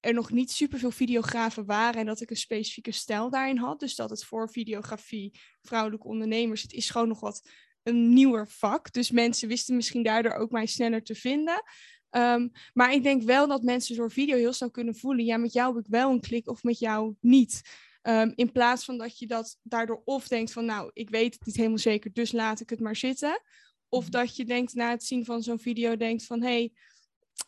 er 0.00 0.14
nog 0.14 0.30
niet 0.30 0.50
superveel 0.50 0.90
videografen 0.90 1.64
waren 1.64 2.00
en 2.00 2.06
dat 2.06 2.20
ik 2.20 2.30
een 2.30 2.36
specifieke 2.36 2.92
stijl 2.92 3.30
daarin 3.30 3.58
had. 3.58 3.80
Dus 3.80 3.94
dat 3.94 4.10
het 4.10 4.24
voor 4.24 4.50
videografie, 4.50 5.40
vrouwelijke 5.62 6.06
ondernemers, 6.06 6.62
het 6.62 6.72
is 6.72 6.90
gewoon 6.90 7.08
nog 7.08 7.20
wat 7.20 7.50
een 7.82 8.12
nieuwer 8.12 8.48
vak. 8.48 8.92
Dus 8.92 9.10
mensen 9.10 9.48
wisten 9.48 9.76
misschien 9.76 10.02
daardoor 10.02 10.32
ook 10.32 10.50
mij 10.50 10.66
sneller 10.66 11.02
te 11.02 11.14
vinden. 11.14 11.62
Ehm, 12.10 12.48
maar 12.72 12.92
ik 12.92 13.02
denk 13.02 13.22
wel 13.22 13.48
dat 13.48 13.62
mensen 13.62 13.96
door 13.96 14.10
video 14.12 14.36
heel 14.36 14.52
snel 14.52 14.70
kunnen 14.70 14.96
voelen, 14.96 15.24
ja, 15.24 15.36
met 15.36 15.52
jou 15.52 15.74
heb 15.76 15.84
ik 15.84 15.90
wel 15.90 16.10
een 16.10 16.20
klik 16.20 16.48
of 16.48 16.62
met 16.62 16.78
jou 16.78 17.14
niet. 17.20 17.62
Ehm, 18.02 18.32
in 18.34 18.52
plaats 18.52 18.84
van 18.84 18.98
dat 18.98 19.18
je 19.18 19.26
dat 19.26 19.58
daardoor 19.62 20.02
of 20.04 20.28
denkt 20.28 20.52
van, 20.52 20.64
nou, 20.64 20.90
ik 20.92 21.10
weet 21.10 21.34
het 21.34 21.46
niet 21.46 21.56
helemaal 21.56 21.78
zeker, 21.78 22.12
dus 22.12 22.32
laat 22.32 22.60
ik 22.60 22.70
het 22.70 22.80
maar 22.80 22.96
zitten. 22.96 23.42
Of 23.88 24.02
mhm. 24.02 24.10
dat 24.10 24.36
je 24.36 24.44
denkt 24.44 24.74
na 24.74 24.90
het 24.90 25.04
zien 25.04 25.24
van 25.24 25.42
zo'n 25.42 25.58
video, 25.58 25.96
denkt 25.96 26.26
van, 26.26 26.42
hé, 26.42 26.48
hey, 26.48 26.72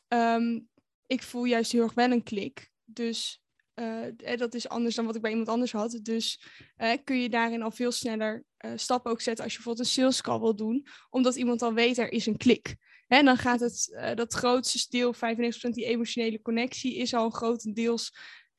ehm, 0.08 0.60
ik 1.06 1.22
voel 1.22 1.44
juist 1.44 1.72
heel 1.72 1.82
erg 1.82 1.94
wel 1.94 2.10
een 2.10 2.22
klik. 2.22 2.70
Dus 2.84 3.43
uh, 3.74 4.36
dat 4.36 4.54
is 4.54 4.68
anders 4.68 4.94
dan 4.94 5.06
wat 5.06 5.14
ik 5.14 5.22
bij 5.22 5.30
iemand 5.30 5.48
anders 5.48 5.72
had. 5.72 5.98
Dus 6.02 6.42
uh, 6.78 6.92
kun 7.04 7.20
je 7.20 7.28
daarin 7.28 7.62
al 7.62 7.70
veel 7.70 7.92
sneller 7.92 8.44
stappen 8.76 9.10
ook 9.10 9.20
zetten 9.20 9.44
als 9.44 9.52
je 9.52 9.58
bijvoorbeeld 9.58 9.86
een 9.86 9.92
sales 9.92 10.20
call 10.20 10.40
wil 10.40 10.56
doen. 10.56 10.86
Omdat 11.10 11.36
iemand 11.36 11.62
al 11.62 11.74
weet, 11.74 11.98
er 11.98 12.12
is 12.12 12.26
een 12.26 12.36
klik. 12.36 12.76
En 13.08 13.24
dan 13.24 13.36
gaat 13.36 13.60
het, 13.60 13.98
dat 14.14 14.34
grootste 14.34 14.86
deel, 14.88 15.14
95% 15.14 15.18
die 15.70 15.84
emotionele 15.84 16.42
connectie, 16.42 16.96
is 16.96 17.14
al 17.14 17.30
grotendeels, 17.30 18.16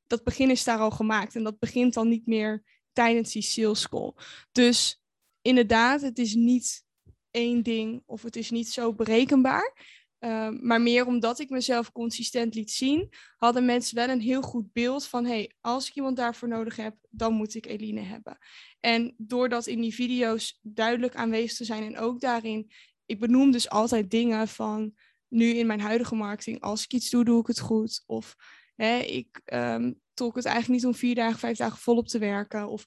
dat 0.07 0.23
begin 0.23 0.49
is 0.49 0.63
daar 0.63 0.79
al 0.79 0.91
gemaakt. 0.91 1.35
En 1.35 1.43
dat 1.43 1.59
begint 1.59 1.93
dan 1.93 2.07
niet 2.07 2.27
meer 2.27 2.63
tijdens 2.93 3.31
die 3.31 3.41
sales 3.41 3.89
call. 3.89 4.13
Dus 4.51 5.01
inderdaad, 5.41 6.01
het 6.01 6.17
is 6.17 6.33
niet 6.33 6.83
één 7.31 7.63
ding 7.63 8.03
of 8.05 8.23
het 8.23 8.35
is 8.35 8.49
niet 8.49 8.69
zo 8.69 8.93
berekenbaar. 8.93 9.73
Ehm, 10.19 10.57
maar 10.61 10.81
meer 10.81 11.05
omdat 11.05 11.39
ik 11.39 11.49
mezelf 11.49 11.91
consistent 11.91 12.55
liet 12.55 12.71
zien, 12.71 13.09
hadden 13.37 13.65
mensen 13.65 13.95
wel 13.95 14.09
een 14.09 14.21
heel 14.21 14.41
goed 14.41 14.73
beeld 14.73 15.07
van: 15.07 15.25
hey, 15.25 15.51
als 15.61 15.87
ik 15.87 15.95
iemand 15.95 16.17
daarvoor 16.17 16.47
nodig 16.47 16.75
heb, 16.75 16.95
dan 17.09 17.33
moet 17.33 17.55
ik 17.55 17.65
Eline 17.65 18.01
hebben. 18.01 18.37
En 18.79 19.13
doordat 19.17 19.67
in 19.67 19.81
die 19.81 19.93
video's 19.93 20.59
duidelijk 20.61 21.15
aanwezig 21.15 21.57
te 21.57 21.65
zijn 21.65 21.83
en 21.83 21.97
ook 21.97 22.19
daarin, 22.19 22.71
ik 23.05 23.19
benoem 23.19 23.51
dus 23.51 23.69
altijd 23.69 24.11
dingen 24.11 24.47
van 24.47 24.93
nu 25.27 25.45
in 25.45 25.67
mijn 25.67 25.79
huidige 25.79 26.15
marketing: 26.15 26.61
als 26.61 26.83
ik 26.83 26.93
iets 26.93 27.09
doe, 27.09 27.23
doe 27.23 27.39
ik 27.39 27.47
het 27.47 27.59
goed. 27.59 28.03
Of 28.05 28.35
hè, 28.75 28.97
ik 28.99 29.41
um, 29.45 30.01
tolk 30.13 30.35
het 30.35 30.45
eigenlijk 30.45 30.81
niet 30.81 30.93
om 30.93 30.99
vier 30.99 31.15
dagen, 31.15 31.39
vijf 31.39 31.57
dagen 31.57 31.77
volop 31.77 32.07
te 32.07 32.19
werken. 32.19 32.67
Of 32.67 32.85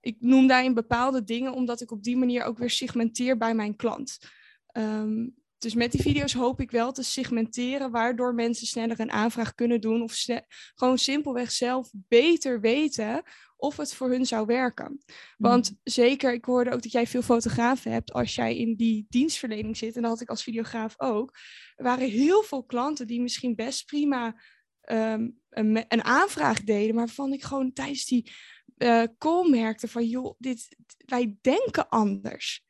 ik 0.00 0.16
noem 0.18 0.46
daarin 0.46 0.74
bepaalde 0.74 1.24
dingen, 1.24 1.52
omdat 1.52 1.80
ik 1.80 1.90
op 1.90 2.02
die 2.02 2.16
manier 2.16 2.44
ook 2.44 2.58
weer 2.58 2.70
segmenteer 2.70 3.36
bij 3.36 3.54
mijn 3.54 3.76
klant. 3.76 4.18
Um, 4.72 5.34
dus 5.60 5.74
met 5.74 5.92
die 5.92 6.02
video's 6.02 6.32
hoop 6.32 6.60
ik 6.60 6.70
wel 6.70 6.92
te 6.92 7.02
segmenteren, 7.02 7.90
waardoor 7.90 8.34
mensen 8.34 8.66
sneller 8.66 9.00
een 9.00 9.10
aanvraag 9.10 9.54
kunnen 9.54 9.80
doen 9.80 10.02
of 10.02 10.24
gewoon 10.74 10.98
simpelweg 10.98 11.50
zelf 11.50 11.90
beter 11.92 12.60
weten 12.60 13.22
of 13.56 13.76
het 13.76 13.94
voor 13.94 14.10
hun 14.10 14.26
zou 14.26 14.46
werken. 14.46 14.98
Want 15.36 15.70
mhm. 15.70 15.78
zeker, 15.84 16.32
ik 16.32 16.44
hoorde 16.44 16.70
ook 16.70 16.82
dat 16.82 16.92
jij 16.92 17.06
veel 17.06 17.22
fotografen 17.22 17.92
hebt 17.92 18.12
als 18.12 18.34
jij 18.34 18.56
in 18.56 18.76
die 18.76 19.06
dienstverlening 19.08 19.76
zit, 19.76 19.96
en 19.96 20.02
dat 20.02 20.10
had 20.10 20.20
ik 20.20 20.28
als 20.28 20.42
videograaf 20.42 20.94
ook. 20.96 21.36
Er 21.76 21.84
waren 21.84 22.08
heel 22.08 22.42
veel 22.42 22.64
klanten 22.64 23.06
die 23.06 23.20
misschien 23.20 23.54
best 23.54 23.86
prima 23.86 24.40
ehm, 24.80 25.28
een, 25.50 25.84
een, 25.88 26.04
aanvraag 26.04 26.64
deden, 26.64 26.94
maar 26.94 27.04
waarvan 27.06 27.32
ik 27.32 27.42
gewoon 27.42 27.72
tijdens 27.72 28.04
die 28.04 28.32
uh, 28.78 29.02
call 29.18 29.48
merkte 29.50 29.88
van, 29.88 30.06
joh, 30.06 30.34
dit, 30.38 30.76
wij 31.06 31.36
denken 31.40 31.88
anders. 31.88 32.64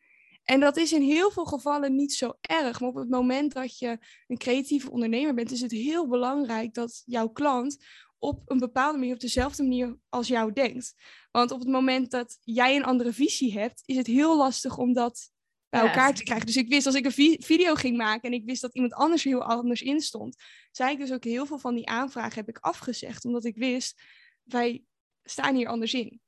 En 0.51 0.61
dat 0.61 0.77
is 0.77 0.93
in 0.93 1.03
heel 1.03 1.31
veel 1.31 1.45
gevallen 1.45 1.95
niet 1.95 2.13
zo 2.13 2.33
erg. 2.41 2.81
Maar 2.81 2.89
op 2.89 2.95
het 2.95 3.09
moment 3.09 3.53
dat 3.53 3.79
je 3.79 3.99
een 4.27 4.39
creatieve 4.39 4.91
ondernemer 4.91 5.35
bent, 5.35 5.51
is 5.51 5.61
het 5.61 5.71
heel 5.71 6.09
belangrijk 6.09 6.75
dat 6.75 7.03
jouw 7.05 7.29
klant 7.29 7.85
op 8.19 8.43
een 8.45 8.59
bepaalde 8.59 8.99
manier, 8.99 9.15
op 9.15 9.21
dezelfde 9.21 9.63
manier 9.63 9.99
als 10.09 10.29
jou 10.29 10.53
denkt. 10.53 10.95
Want 11.31 11.51
op 11.51 11.59
het 11.59 11.69
moment 11.69 12.11
dat 12.11 12.39
jij 12.41 12.77
een 12.77 12.85
andere 12.85 13.13
visie 13.13 13.59
hebt, 13.59 13.83
is 13.85 13.97
het 13.97 14.07
heel 14.07 14.37
lastig 14.37 14.79
om 14.79 14.93
dat 14.93 15.31
bij 15.69 15.81
elkaar 15.81 16.15
te 16.15 16.23
krijgen. 16.23 16.47
Dus 16.47 16.57
ik 16.57 16.69
wist 16.69 16.87
als 16.87 16.95
ik 16.95 17.05
een 17.05 17.37
video 17.43 17.75
ging 17.75 17.97
maken 17.97 18.31
en 18.31 18.37
ik 18.37 18.45
wist 18.45 18.63
dat 18.63 18.75
iemand 18.75 18.95
anders 18.95 19.25
heel 19.25 19.43
anders 19.43 19.83
in 19.83 20.01
stond, 20.01 20.37
zei 20.71 20.93
ik 20.93 20.99
dus 20.99 21.13
ook 21.13 21.25
heel 21.25 21.47
veel 21.47 21.59
van 21.59 21.75
die 21.75 21.89
aanvragen 21.89 22.35
heb 22.35 22.49
ik 22.49 22.59
afgezegd, 22.59 23.25
omdat 23.25 23.45
ik 23.45 23.57
wist, 23.57 24.03
wij 24.43 24.83
staan 25.23 25.55
hier 25.55 25.69
anders 25.69 25.95
in. 25.95 26.21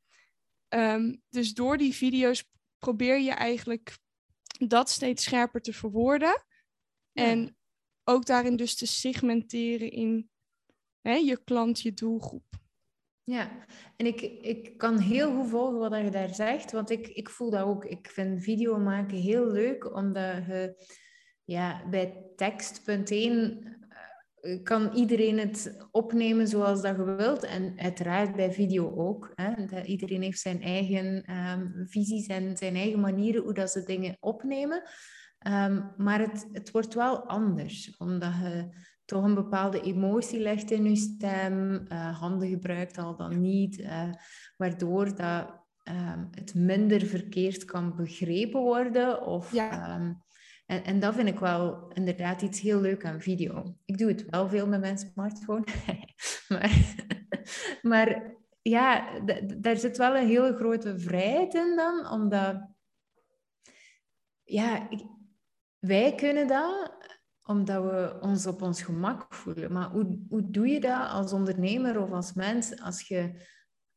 Ehm, 0.69 1.15
dus 1.29 1.55
door 1.55 1.77
die 1.77 1.95
video's 1.95 2.45
probeer 2.79 3.21
je 3.21 3.31
eigenlijk 3.31 4.01
dat 4.69 4.91
steeds 4.91 5.25
scherper 5.25 5.61
te 5.61 5.73
verwoorden. 5.73 6.45
En 7.13 7.57
ook 8.05 8.27
daarin 8.27 8.57
dus 8.57 8.77
te 8.77 8.87
segmenteren 8.87 9.91
in 9.91 10.31
hè, 11.01 11.15
je 11.15 11.45
klant, 11.45 11.81
je 11.81 11.93
doelgroep. 11.93 12.61
Ja, 13.25 13.67
en 13.97 14.07
ik, 14.07 14.21
ik 14.21 14.79
kan 14.79 14.99
heel 14.99 15.37
goed 15.37 15.49
volgen 15.49 15.79
wat 15.79 16.03
je 16.03 16.11
daar 16.11 16.35
zegt, 16.35 16.73
want 16.73 16.91
ik, 16.91 17.09
ik 17.09 17.31
voel 17.31 17.51
dat 17.51 17.63
ook. 17.63 17.85
Ik 17.85 18.11
vind 18.11 18.43
video 18.43 18.79
maken 18.79 19.17
heel 19.17 19.47
leuk, 19.47 19.95
omdat 19.95 20.47
je 20.47 20.87
ja, 21.45 21.89
bij 21.89 22.25
tekst, 22.37 22.85
punt 22.85 23.11
1, 23.11 23.82
kan 24.63 24.93
iedereen 24.95 25.39
het 25.39 25.87
opnemen 25.91 26.49
zoals 26.49 26.83
dat 26.83 26.97
je 26.97 27.05
wilt. 27.05 27.45
En 27.45 27.75
uiteraard 27.77 28.37
bij 28.37 28.53
video 28.53 28.97
ook. 28.97 29.33
Hè. 29.35 29.83
Iedereen 29.83 30.23
heeft 30.23 30.41
zijn 30.41 30.63
eigen 30.63 31.35
um, 31.37 31.87
visies 31.89 32.27
en 32.27 32.57
zijn 32.57 32.75
eigen 32.77 33.01
manieren 33.01 33.43
hoe 33.43 33.55
dat 33.55 33.71
ze 33.71 33.85
dingen 33.85 34.17
opnemen. 34.21 34.83
Ehm, 35.39 35.81
maar 35.97 36.21
het, 36.21 36.49
het 36.53 36.71
wordt 36.71 36.95
wel 36.95 37.29
anders, 37.29 37.97
omdat 37.97 38.33
je 38.43 38.69
toch 39.05 39.25
een 39.25 39.35
bepaalde 39.35 39.81
emotie 39.81 40.41
legt 40.41 40.71
in 40.71 40.85
je 40.85 40.97
stem, 40.97 41.73
uh, 41.89 42.19
handen 42.21 42.49
gebruikt 42.49 42.99
al 42.99 43.17
dan 43.17 43.41
niet, 43.41 43.79
uh, 43.79 44.13
waardoor 44.57 45.17
dat, 45.17 45.61
um, 45.89 46.29
het 46.31 46.55
minder 46.55 47.07
verkeerd 47.07 47.65
kan 47.65 47.97
begrepen 47.97 48.61
worden 48.61 49.27
of... 49.27 49.53
Ja. 49.53 50.21
En, 50.67 50.85
en 50.85 51.01
dat 51.01 51.15
vind 51.15 51.29
ik 51.29 51.39
wel 51.39 51.89
inderdaad 51.93 52.43
iets 52.43 52.61
heel 52.61 52.81
leuk 52.81 53.05
aan 53.05 53.21
video. 53.21 53.77
Ik 53.85 53.99
doe 53.99 54.09
het 54.09 54.25
wel 54.31 54.49
veel 54.49 54.67
met 54.67 54.81
mijn 54.81 54.99
smartphone. 54.99 55.65
maar, 56.49 56.95
maar 57.91 58.37
ja, 58.63 59.21
daar 59.59 59.77
zit 59.77 59.97
wel 59.97 60.17
een 60.17 60.27
hele 60.27 60.55
grote 60.55 60.99
vrijheid 60.99 61.55
in 61.55 61.77
dan, 61.77 62.11
omdat 62.11 62.71
ja, 64.43 64.89
wij 65.79 66.15
kunnen 66.15 66.47
dat 66.47 67.01
omdat 67.45 67.83
we 67.83 68.19
ons 68.21 68.47
op 68.47 68.63
ons 68.63 68.83
gemak 68.83 69.35
voelen. 69.35 69.73
Maar 69.73 69.91
hoe, 69.91 70.25
hoe 70.29 70.51
doe 70.51 70.69
je 70.69 70.81
dat 70.81 71.11
als 71.11 71.33
ondernemer 71.33 72.01
of 72.01 72.11
als 72.11 72.33
mens 72.33 72.81
als 72.81 73.09
je, 73.09 73.33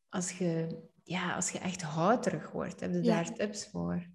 als 0.08 0.38
je, 0.38 0.82
ja, 1.02 1.34
als 1.34 1.50
je 1.50 1.58
echt 1.58 1.82
houterig 1.82 2.50
wordt? 2.50 2.80
Heb 2.80 2.92
je 2.92 3.00
daar 3.00 3.32
tips 3.34 3.70
voor? 3.70 4.06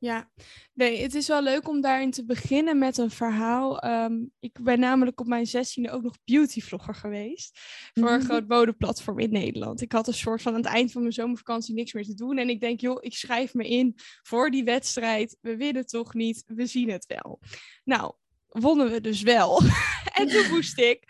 Ja, 0.00 0.30
nee, 0.72 1.02
het 1.02 1.14
is 1.14 1.28
wel 1.28 1.42
leuk 1.42 1.68
om 1.68 1.80
daarin 1.80 2.10
te 2.10 2.24
beginnen 2.24 2.78
met 2.78 2.98
een 2.98 3.10
verhaal. 3.10 3.78
Ehm, 3.78 4.24
ik 4.38 4.62
ben 4.62 4.80
namelijk 4.80 5.20
op 5.20 5.26
mijn 5.26 5.46
zestiende 5.46 5.90
ook 5.90 6.02
nog 6.02 6.16
beautyvlogger 6.24 6.94
geweest. 6.94 7.58
Voor 7.92 8.10
een 8.10 8.18
mhm. 8.18 8.24
groot 8.26 8.48
modeplatform 8.48 9.18
in 9.18 9.30
Nederland. 9.30 9.80
Ik 9.80 9.92
had 9.92 10.06
een 10.06 10.14
soort 10.14 10.42
van 10.42 10.52
aan 10.52 10.58
het 10.58 10.68
eind 10.68 10.92
van 10.92 11.00
mijn 11.00 11.12
zomervakantie 11.12 11.74
niks 11.74 11.92
meer 11.92 12.04
te 12.04 12.14
doen. 12.14 12.38
En 12.38 12.48
ik 12.48 12.60
denk, 12.60 12.80
joh, 12.80 12.98
ik 13.00 13.14
schrijf 13.14 13.54
me 13.54 13.68
in 13.68 13.94
voor 14.22 14.50
die 14.50 14.64
wedstrijd. 14.64 15.36
We 15.40 15.56
winnen 15.56 15.86
toch 15.86 16.14
niet, 16.14 16.42
we 16.46 16.66
zien 16.66 16.90
het 16.90 17.06
wel. 17.06 17.40
Nou, 17.84 18.14
wonnen 18.46 18.90
we 18.90 19.00
dus 19.00 19.22
wel. 19.22 19.62
en 20.18 20.28
toen 20.28 20.50
moest 20.50 20.78
ik 20.78 21.04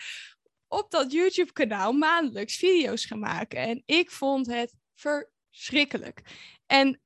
op 0.69 0.91
dat 0.91 1.13
YouTube-kanaal 1.13 1.93
maandelijks 1.93 2.57
video's 2.57 3.05
gaan 3.05 3.19
maken. 3.19 3.59
En 3.59 3.83
ik 3.87 4.11
vond 4.11 4.47
het 4.47 4.75
verschrikkelijk. 4.95 6.23
En 6.67 7.01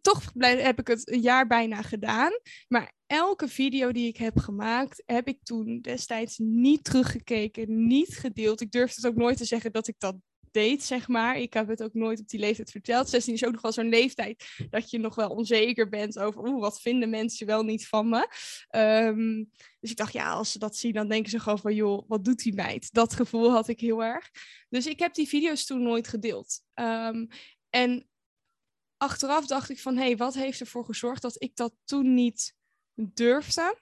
toch 0.00 0.32
heb 0.36 0.78
ik 0.78 0.86
het 0.86 1.10
een 1.10 1.20
jaar 1.20 1.46
bijna 1.46 1.82
gedaan. 1.82 2.32
Maar 2.68 2.92
elke 3.06 3.48
video 3.48 3.92
die 3.92 4.08
ik 4.08 4.16
heb 4.16 4.38
gemaakt, 4.38 5.02
heb 5.06 5.28
ik 5.28 5.38
toen 5.42 5.80
destijds 5.80 6.38
niet 6.38 6.84
teruggekeken, 6.84 7.86
niet 7.86 8.16
gedeeld. 8.16 8.60
Ik 8.60 8.70
durfde 8.70 8.94
het 8.96 9.06
ook 9.06 9.18
nooit 9.18 9.36
te 9.36 9.44
zeggen 9.44 9.72
dat 9.72 9.88
ik 9.88 9.94
dat 9.98 10.16
deed, 10.50 10.82
zeg 10.82 11.08
maar. 11.08 11.38
Ik 11.38 11.52
heb 11.52 11.68
het 11.68 11.82
ook 11.82 11.94
nooit 11.94 12.20
op 12.20 12.28
die 12.28 12.40
leeftijd 12.40 12.70
verteld. 12.70 13.08
16 13.08 13.34
is 13.34 13.44
ook 13.44 13.52
nog 13.52 13.62
wel 13.62 13.72
zo'n 13.72 13.88
leeftijd 13.88 14.44
dat 14.70 14.90
je 14.90 14.98
nog 14.98 15.14
wel 15.14 15.30
onzeker 15.30 15.88
bent 15.88 16.18
over 16.18 16.46
oeh, 16.46 16.60
wat 16.60 16.80
vinden 16.80 17.10
mensen 17.10 17.46
wel 17.46 17.62
niet 17.62 17.88
van 17.88 18.08
me. 18.08 18.28
Um, 18.76 19.50
dus 19.80 19.90
ik 19.90 19.96
dacht, 19.96 20.12
ja, 20.12 20.30
als 20.30 20.52
ze 20.52 20.58
dat 20.58 20.76
zien, 20.76 20.92
dan 20.92 21.08
denken 21.08 21.30
ze 21.30 21.40
gewoon 21.40 21.58
van 21.58 21.74
joh, 21.74 22.08
wat 22.08 22.24
doet 22.24 22.42
die 22.42 22.54
meid? 22.54 22.92
Dat 22.92 23.14
gevoel 23.14 23.50
had 23.50 23.68
ik 23.68 23.80
heel 23.80 24.04
erg. 24.04 24.30
Dus 24.68 24.86
ik 24.86 24.98
heb 24.98 25.14
die 25.14 25.28
video's 25.28 25.66
toen 25.66 25.82
nooit 25.82 26.08
gedeeld. 26.08 26.60
Um, 26.74 27.28
en 27.70 28.09
achteraf 29.00 29.46
dacht 29.46 29.70
ik 29.70 29.80
van, 29.80 29.96
hé, 29.96 30.04
hey, 30.04 30.16
wat 30.16 30.34
heeft 30.34 30.60
ervoor 30.60 30.84
gezorgd 30.84 31.22
dat 31.22 31.42
ik 31.42 31.56
dat 31.56 31.74
toen 31.84 32.14
niet 32.14 32.54
durfde? 32.94 33.78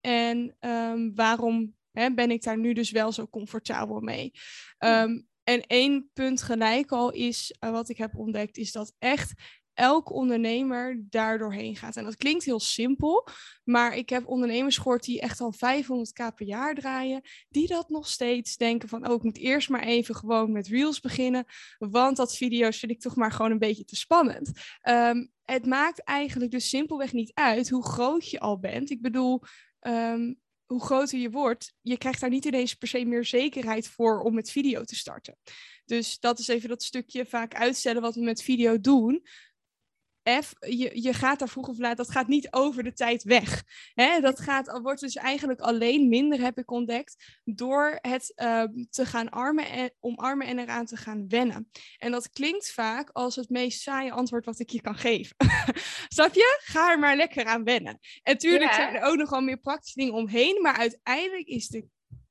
En 0.00 0.56
um, 0.60 1.14
waarom 1.14 1.76
hè, 1.90 2.14
ben 2.14 2.30
ik 2.30 2.42
daar 2.42 2.58
nu 2.58 2.72
dus 2.72 2.90
wel 2.90 3.12
zo 3.12 3.28
comfortabel 3.28 4.00
mee? 4.00 4.32
Um, 4.78 5.28
en 5.44 5.60
één 5.66 6.10
punt 6.12 6.42
gelijk 6.42 6.92
al 6.92 7.10
is, 7.10 7.56
uh, 7.60 7.70
wat 7.70 7.88
ik 7.88 7.96
heb 7.96 8.16
ontdekt, 8.16 8.56
is 8.56 8.72
dat 8.72 8.94
echt 8.98 9.32
elke 9.80 10.12
ondernemer 10.12 11.04
daar 11.10 11.38
doorheen 11.38 11.76
gaat. 11.76 11.96
En 11.96 12.04
dat 12.04 12.16
klinkt 12.16 12.44
heel 12.44 12.60
simpel, 12.60 13.28
maar 13.64 13.96
ik 13.96 14.08
heb 14.08 14.26
ondernemers 14.26 14.76
gehoord 14.76 15.04
die 15.04 15.20
echt 15.20 15.40
al 15.40 15.54
500k 15.54 16.34
per 16.34 16.46
jaar 16.46 16.74
draaien, 16.74 17.22
die 17.48 17.66
dat 17.66 17.88
nog 17.88 18.08
steeds 18.08 18.56
denken 18.56 18.88
van, 18.88 19.08
oh, 19.08 19.14
ik 19.14 19.22
moet 19.22 19.38
eerst 19.38 19.68
maar 19.68 19.82
even 19.82 20.14
gewoon 20.14 20.52
met 20.52 20.68
reels 20.68 21.00
beginnen, 21.00 21.44
want 21.78 22.16
dat 22.16 22.36
video's 22.36 22.78
vind 22.78 22.92
ik 22.92 23.00
toch 23.00 23.16
maar 23.16 23.32
gewoon 23.32 23.50
een 23.50 23.58
beetje 23.58 23.84
te 23.84 23.96
spannend. 23.96 24.50
Ehm, 24.80 25.26
het 25.44 25.66
maakt 25.66 26.04
eigenlijk 26.04 26.50
dus 26.50 26.68
simpelweg 26.68 27.12
niet 27.12 27.30
uit 27.34 27.70
hoe 27.70 27.84
groot 27.84 28.30
je 28.30 28.40
al 28.40 28.58
bent. 28.58 28.90
Ik 28.90 29.02
bedoel, 29.02 29.42
ehm, 29.80 30.32
hoe 30.66 30.80
groter 30.80 31.18
je 31.18 31.30
wordt, 31.30 31.72
je 31.80 31.98
krijgt 31.98 32.20
daar 32.20 32.30
niet 32.30 32.44
ineens 32.44 32.74
per 32.74 32.88
se 32.88 33.04
meer 33.04 33.24
zekerheid 33.24 33.88
voor 33.88 34.20
om 34.20 34.34
met 34.34 34.50
video 34.50 34.84
te 34.84 34.96
starten. 34.96 35.36
Dus 35.84 36.18
dat 36.18 36.38
is 36.38 36.48
even 36.48 36.68
dat 36.68 36.82
stukje 36.82 37.26
vaak 37.26 37.54
uitstellen 37.54 38.02
wat 38.02 38.14
we 38.14 38.20
met 38.20 38.42
video 38.42 38.80
doen. 38.80 39.22
F, 40.22 40.52
je, 40.58 41.02
je 41.02 41.12
gaat 41.12 41.38
daar 41.38 41.48
vroeg 41.48 41.68
of 41.68 41.78
laat, 41.78 41.96
dat 41.96 42.10
gaat 42.10 42.28
niet 42.28 42.52
over 42.52 42.82
de 42.82 42.92
tijd 42.92 43.22
weg. 43.22 43.62
Hè? 43.94 44.20
Dat 44.20 44.40
gaat, 44.40 44.78
wordt 44.82 45.00
dus 45.00 45.16
eigenlijk 45.16 45.60
alleen 45.60 46.08
minder, 46.08 46.40
heb 46.40 46.58
ik 46.58 46.70
ontdekt, 46.70 47.40
door 47.44 47.98
het 48.00 48.32
ehm, 48.34 48.84
te 48.90 49.06
gaan 49.06 49.30
armen 49.30 49.70
en, 49.70 49.92
omarmen 50.00 50.46
en 50.46 50.58
eraan 50.58 50.86
te 50.86 50.96
gaan 50.96 51.28
wennen. 51.28 51.70
En 51.98 52.10
dat 52.10 52.30
klinkt 52.30 52.72
vaak 52.72 53.10
als 53.12 53.36
het 53.36 53.48
meest 53.48 53.80
saaie 53.80 54.12
antwoord 54.12 54.44
wat 54.44 54.58
ik 54.58 54.70
je 54.70 54.80
kan 54.80 54.96
geven. 54.96 55.36
Snap 56.08 56.34
je? 56.34 56.60
Ga 56.62 56.90
er 56.90 56.98
maar 56.98 57.16
lekker 57.16 57.44
aan 57.44 57.64
wennen. 57.64 57.98
En 58.22 58.38
tuurlijk 58.38 58.72
zijn 58.72 58.94
er 58.94 59.02
ook 59.02 59.16
nog 59.16 59.30
wel 59.30 59.40
meer 59.40 59.60
praktische 59.60 59.98
dingen 59.98 60.14
omheen, 60.14 60.62
maar 60.62 60.76
uiteindelijk 60.76 61.46
is 61.46 61.68
de 61.68 61.88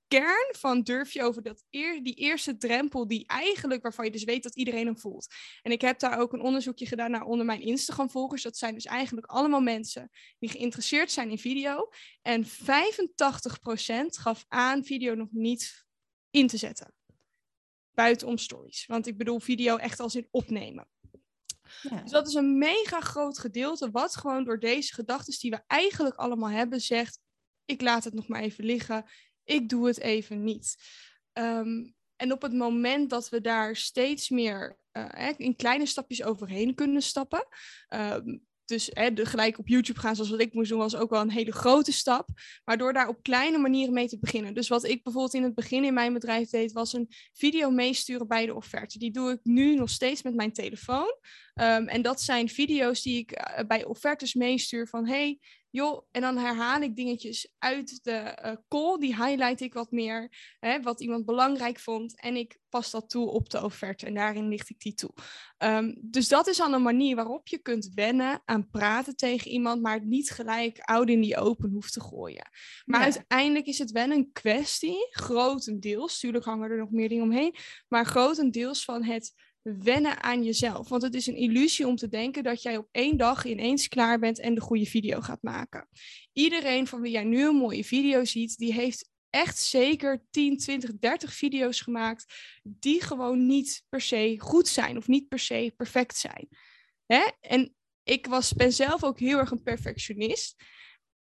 kern 0.10 0.56
van 0.58 0.82
durf 0.82 1.12
je 1.12 1.24
over 1.24 1.44
dat 1.44 1.64
eer, 1.70 2.04
die 2.04 2.14
eerste 2.14 2.58
drempel, 2.58 3.08
die 3.08 3.28
eigenlijk, 3.28 3.82
waarvan 3.82 4.06
je 4.06 4.12
dus 4.12 4.24
weet 4.24 4.44
dat 4.44 4.56
iedereen 4.56 4.86
hem 4.86 5.00
voelt. 5.00 5.28
En 5.62 5.72
ik 5.72 5.82
heb 5.82 6.00
daar 6.00 6.20
ook 6.20 6.34
een 6.34 6.42
onderzoekje 6.42 6.86
gedaan 6.86 7.12
naar 7.12 7.24
onder 7.24 7.46
mijn 7.46 7.62
Instagram-volgers. 7.62 8.44
Dat 8.44 8.58
zijn 8.58 8.74
dus 8.74 8.86
eigenlijk 8.86 9.28
allemaal 9.28 9.62
mensen 9.62 10.10
die 10.40 10.50
geïnteresseerd 10.50 11.12
zijn 11.12 11.30
in 11.30 11.38
video. 11.38 11.90
En 12.22 12.46
85% 12.46 12.50
gaf 14.10 14.46
aan 14.48 14.84
video 14.84 15.16
nog 15.16 15.32
niet 15.32 15.86
in 16.30 16.48
te 16.48 16.58
zetten. 16.58 16.94
Buitenom 17.92 18.38
stories. 18.38 18.86
Want 18.86 19.08
ik 19.08 19.18
bedoel 19.18 19.40
video 19.40 19.76
echt 19.76 20.00
als 20.00 20.16
in 20.16 20.28
opnemen. 20.32 20.88
Ja. 21.82 22.02
Dus 22.02 22.12
dat 22.12 22.28
is 22.28 22.34
een 22.34 22.58
mega 22.58 23.00
groot 23.00 23.40
gedeelte, 23.40 23.92
wat 23.92 24.16
gewoon 24.16 24.44
door 24.44 24.60
deze 24.60 24.94
gedachten 24.94 25.40
die 25.40 25.52
we 25.52 25.64
eigenlijk 25.68 26.16
allemaal 26.16 26.50
hebben, 26.50 26.82
zegt: 26.82 27.20
ik 27.66 27.82
laat 27.82 28.04
het 28.04 28.14
nog 28.14 28.28
maar 28.28 28.42
even 28.42 28.66
liggen 28.66 29.06
ik 29.50 29.70
doe 29.70 29.88
het 29.88 30.00
even 30.00 30.44
niet. 30.44 30.76
Ehm, 31.34 31.86
en 32.16 32.32
op 32.32 32.42
het 32.42 32.54
moment 32.54 33.10
dat 33.10 33.30
we 33.30 33.42
daar 33.42 33.76
steeds 33.76 34.30
meer 34.30 34.78
uh, 34.94 35.30
in 35.38 35.56
kleine 35.56 35.86
stapjes 35.86 36.24
overheen 36.24 36.76
kunnen 36.76 37.02
stappen. 37.02 37.48
Ehm, 37.88 38.38
dus 38.66 38.90
hè, 38.94 39.14
de, 39.14 39.26
gelijk 39.26 39.60
op 39.60 39.68
YouTube 39.68 40.00
gaan 40.00 40.16
zoals 40.16 40.30
wat 40.30 40.40
ik 40.40 40.54
moest 40.54 40.70
doen, 40.70 40.80
was 40.80 40.96
ook 40.96 41.10
wel 41.10 41.22
een 41.22 41.32
hele 41.32 41.52
grote 41.52 41.92
stap. 41.92 42.30
Maar 42.66 42.78
door 42.78 42.94
daar 42.94 43.08
op 43.08 43.24
kleine 43.24 43.58
manieren 43.58 43.94
mee 43.94 44.08
te 44.08 44.20
beginnen. 44.20 44.54
Dus 44.54 44.68
wat 44.68 44.84
ik 44.84 45.04
bijvoorbeeld 45.04 45.34
in 45.34 45.44
het 45.44 45.56
begin 45.56 45.84
in 45.84 45.94
mijn 45.94 46.14
bedrijf 46.14 46.50
deed, 46.50 46.72
was 46.72 46.94
een 46.94 47.08
video 47.34 47.70
meesturen 47.70 48.28
bij 48.28 48.46
de 48.46 48.56
offerte. 48.56 49.00
Die 49.00 49.12
doe 49.12 49.32
ik 49.32 49.40
nu 49.44 49.76
nog 49.76 49.90
steeds 49.90 50.22
met 50.22 50.36
mijn 50.36 50.54
telefoon. 50.54 51.16
Ehm, 51.54 51.88
en 51.88 52.02
dat 52.02 52.22
zijn 52.22 52.50
video's 52.50 53.02
die 53.02 53.18
ik 53.18 53.32
uh, 53.32 53.68
bij 53.68 53.86
offertes 53.86 54.34
meestuur 54.34 54.88
van 54.88 55.08
hey, 55.08 55.40
joh, 55.70 56.08
en 56.12 56.22
dan 56.22 56.38
herhaal 56.38 56.82
ik 56.82 56.96
dingetjes 56.96 57.54
uit 57.58 58.04
de 58.04 58.40
uh, 58.46 58.52
call, 58.68 58.98
die 58.98 59.16
highlight 59.16 59.62
ik 59.62 59.74
wat 59.74 59.92
meer, 59.92 60.32
hè, 60.60 60.82
wat 60.82 61.02
iemand 61.02 61.26
belangrijk 61.26 61.80
vond, 61.80 62.22
en 62.22 62.36
ik 62.36 62.60
pas 62.70 62.92
dat 62.92 63.10
toe 63.10 63.30
op 63.30 63.50
de 63.50 63.64
offerte 63.64 64.06
en 64.06 64.14
daarin 64.14 64.48
licht 64.48 64.70
ik 64.70 64.80
die 64.80 64.94
toe. 64.94 65.10
Um, 65.58 65.98
dus 66.02 66.28
dat 66.28 66.48
is 66.48 66.62
al 66.62 66.74
een 66.74 66.82
manier 66.82 67.16
waarop 67.16 67.48
je 67.48 67.58
kunt 67.58 67.92
wennen 67.94 68.42
aan 68.46 68.70
praten 68.70 69.16
tegen 69.16 69.52
iemand, 69.52 69.82
maar 69.82 69.94
het 69.94 70.06
niet 70.06 70.30
gelijk 70.30 70.80
oud 70.80 71.10
in 71.10 71.22
die 71.22 71.38
open 71.38 71.72
hoeft 71.72 71.94
te 71.94 72.02
gooien. 72.02 72.50
Maar 72.86 73.02
uiteindelijk 73.02 73.66
is 73.66 73.78
het 73.78 73.92
wel 73.92 74.10
een 74.10 74.32
kwestie, 74.32 75.08
grotendeels, 75.10 76.14
natuurlijk 76.14 76.46
hangen 76.46 76.70
er 76.70 76.78
nog 76.78 76.92
meer 76.92 77.10
dingen 77.10 77.24
omheen, 77.24 77.56
maar 77.88 78.06
grotendeels 78.06 78.84
van 78.84 79.04
het 79.04 79.34
wennen 79.62 80.24
aan 80.24 80.44
jezelf. 80.44 80.90
Want 80.90 81.02
het 81.02 81.14
is 81.14 81.28
een 81.28 81.36
illusie 81.36 81.88
om 81.88 81.96
te 81.96 82.08
denken 82.08 82.44
dat 82.44 82.62
jij 82.62 82.78
op 82.78 82.88
één 82.92 83.18
dag 83.18 83.46
ineens 83.46 83.88
klaar 83.88 84.20
bent 84.20 84.40
en 84.40 84.56
de 84.56 84.62
goede 84.62 84.86
video 84.86 85.22
gaat 85.22 85.42
maken. 85.42 85.88
Iedereen 86.34 86.88
van 86.88 87.02
wie 87.02 87.12
jij 87.12 87.24
nu 87.24 87.48
een 87.48 87.56
mooie 87.56 87.84
video 87.84 88.26
ziet, 88.26 88.58
die 88.58 88.74
heeft 88.74 89.10
echt 89.30 89.58
zeker 89.58 90.24
10, 90.30 90.58
20, 90.58 91.00
30 91.00 91.34
video's 91.34 91.82
gemaakt 91.82 92.26
die 92.64 93.02
gewoon 93.02 93.46
niet 93.46 93.84
per 93.90 94.02
se 94.02 94.36
goed 94.38 94.68
zijn 94.68 94.98
of 94.98 95.08
niet 95.08 95.28
per 95.28 95.40
se 95.40 95.74
perfect 95.78 96.18
zijn. 96.18 96.48
Hè? 97.06 97.30
En 97.42 97.76
ik 98.04 98.26
was, 98.26 98.54
ben 98.54 98.74
zelf 98.74 99.04
ook 99.04 99.20
heel 99.20 99.38
erg 99.38 99.52
een 99.52 99.64
perfectionist. 99.64 100.56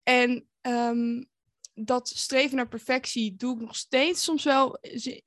En 0.03 0.48
um, 0.61 1.29
dat 1.84 2.08
streven 2.08 2.56
naar 2.56 2.68
perfectie 2.68 3.36
doe 3.36 3.54
ik 3.54 3.60
nog 3.60 3.76
steeds 3.76 4.24
soms 4.24 4.44
wel. 4.44 4.78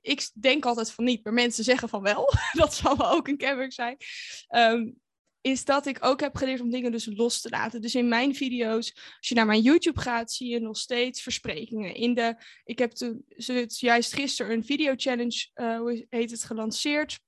Ik 0.02 0.30
denk 0.34 0.66
altijd 0.66 0.92
van 0.92 1.04
niet, 1.04 1.24
maar 1.24 1.34
mensen 1.34 1.64
zeggen 1.64 1.90
van 1.90 2.02
wel. 2.02 2.34
dat 2.52 2.74
zal 2.74 2.98
wel 2.98 3.12
ook 3.12 3.28
een 3.28 3.38
kenmerk 3.38 3.74
zijn. 3.74 3.98
Um, 4.50 5.00
is 5.42 5.66
dat 5.66 5.86
ik 5.86 6.06
ook 6.06 6.20
heb 6.20 6.36
geleerd 6.36 6.62
om 6.62 6.70
dingen 6.70 6.92
dus 6.92 7.06
los 7.06 7.42
te 7.42 7.50
laten. 7.50 7.82
Dus 7.82 7.96
in 7.96 8.08
mijn 8.08 8.36
video's, 8.36 8.94
als 9.18 9.28
je 9.28 9.36
naar 9.36 9.46
mijn 9.46 9.62
YouTube 9.62 10.00
gaat, 10.00 10.32
zie 10.32 10.50
je 10.50 10.60
nog 10.60 10.78
steeds 10.78 11.22
versprekingen. 11.22 11.96
In 11.96 12.14
de, 12.14 12.36
ik 12.64 12.80
heb 12.80 12.92
toen, 12.92 13.26
juist 13.68 14.14
gisteren 14.14 14.52
een 14.52 14.66
video 14.66 14.94
challenge, 14.96 15.50
uh, 15.56 16.02
heet 16.10 16.32
het, 16.32 16.44
gelanceerd. 16.44 17.20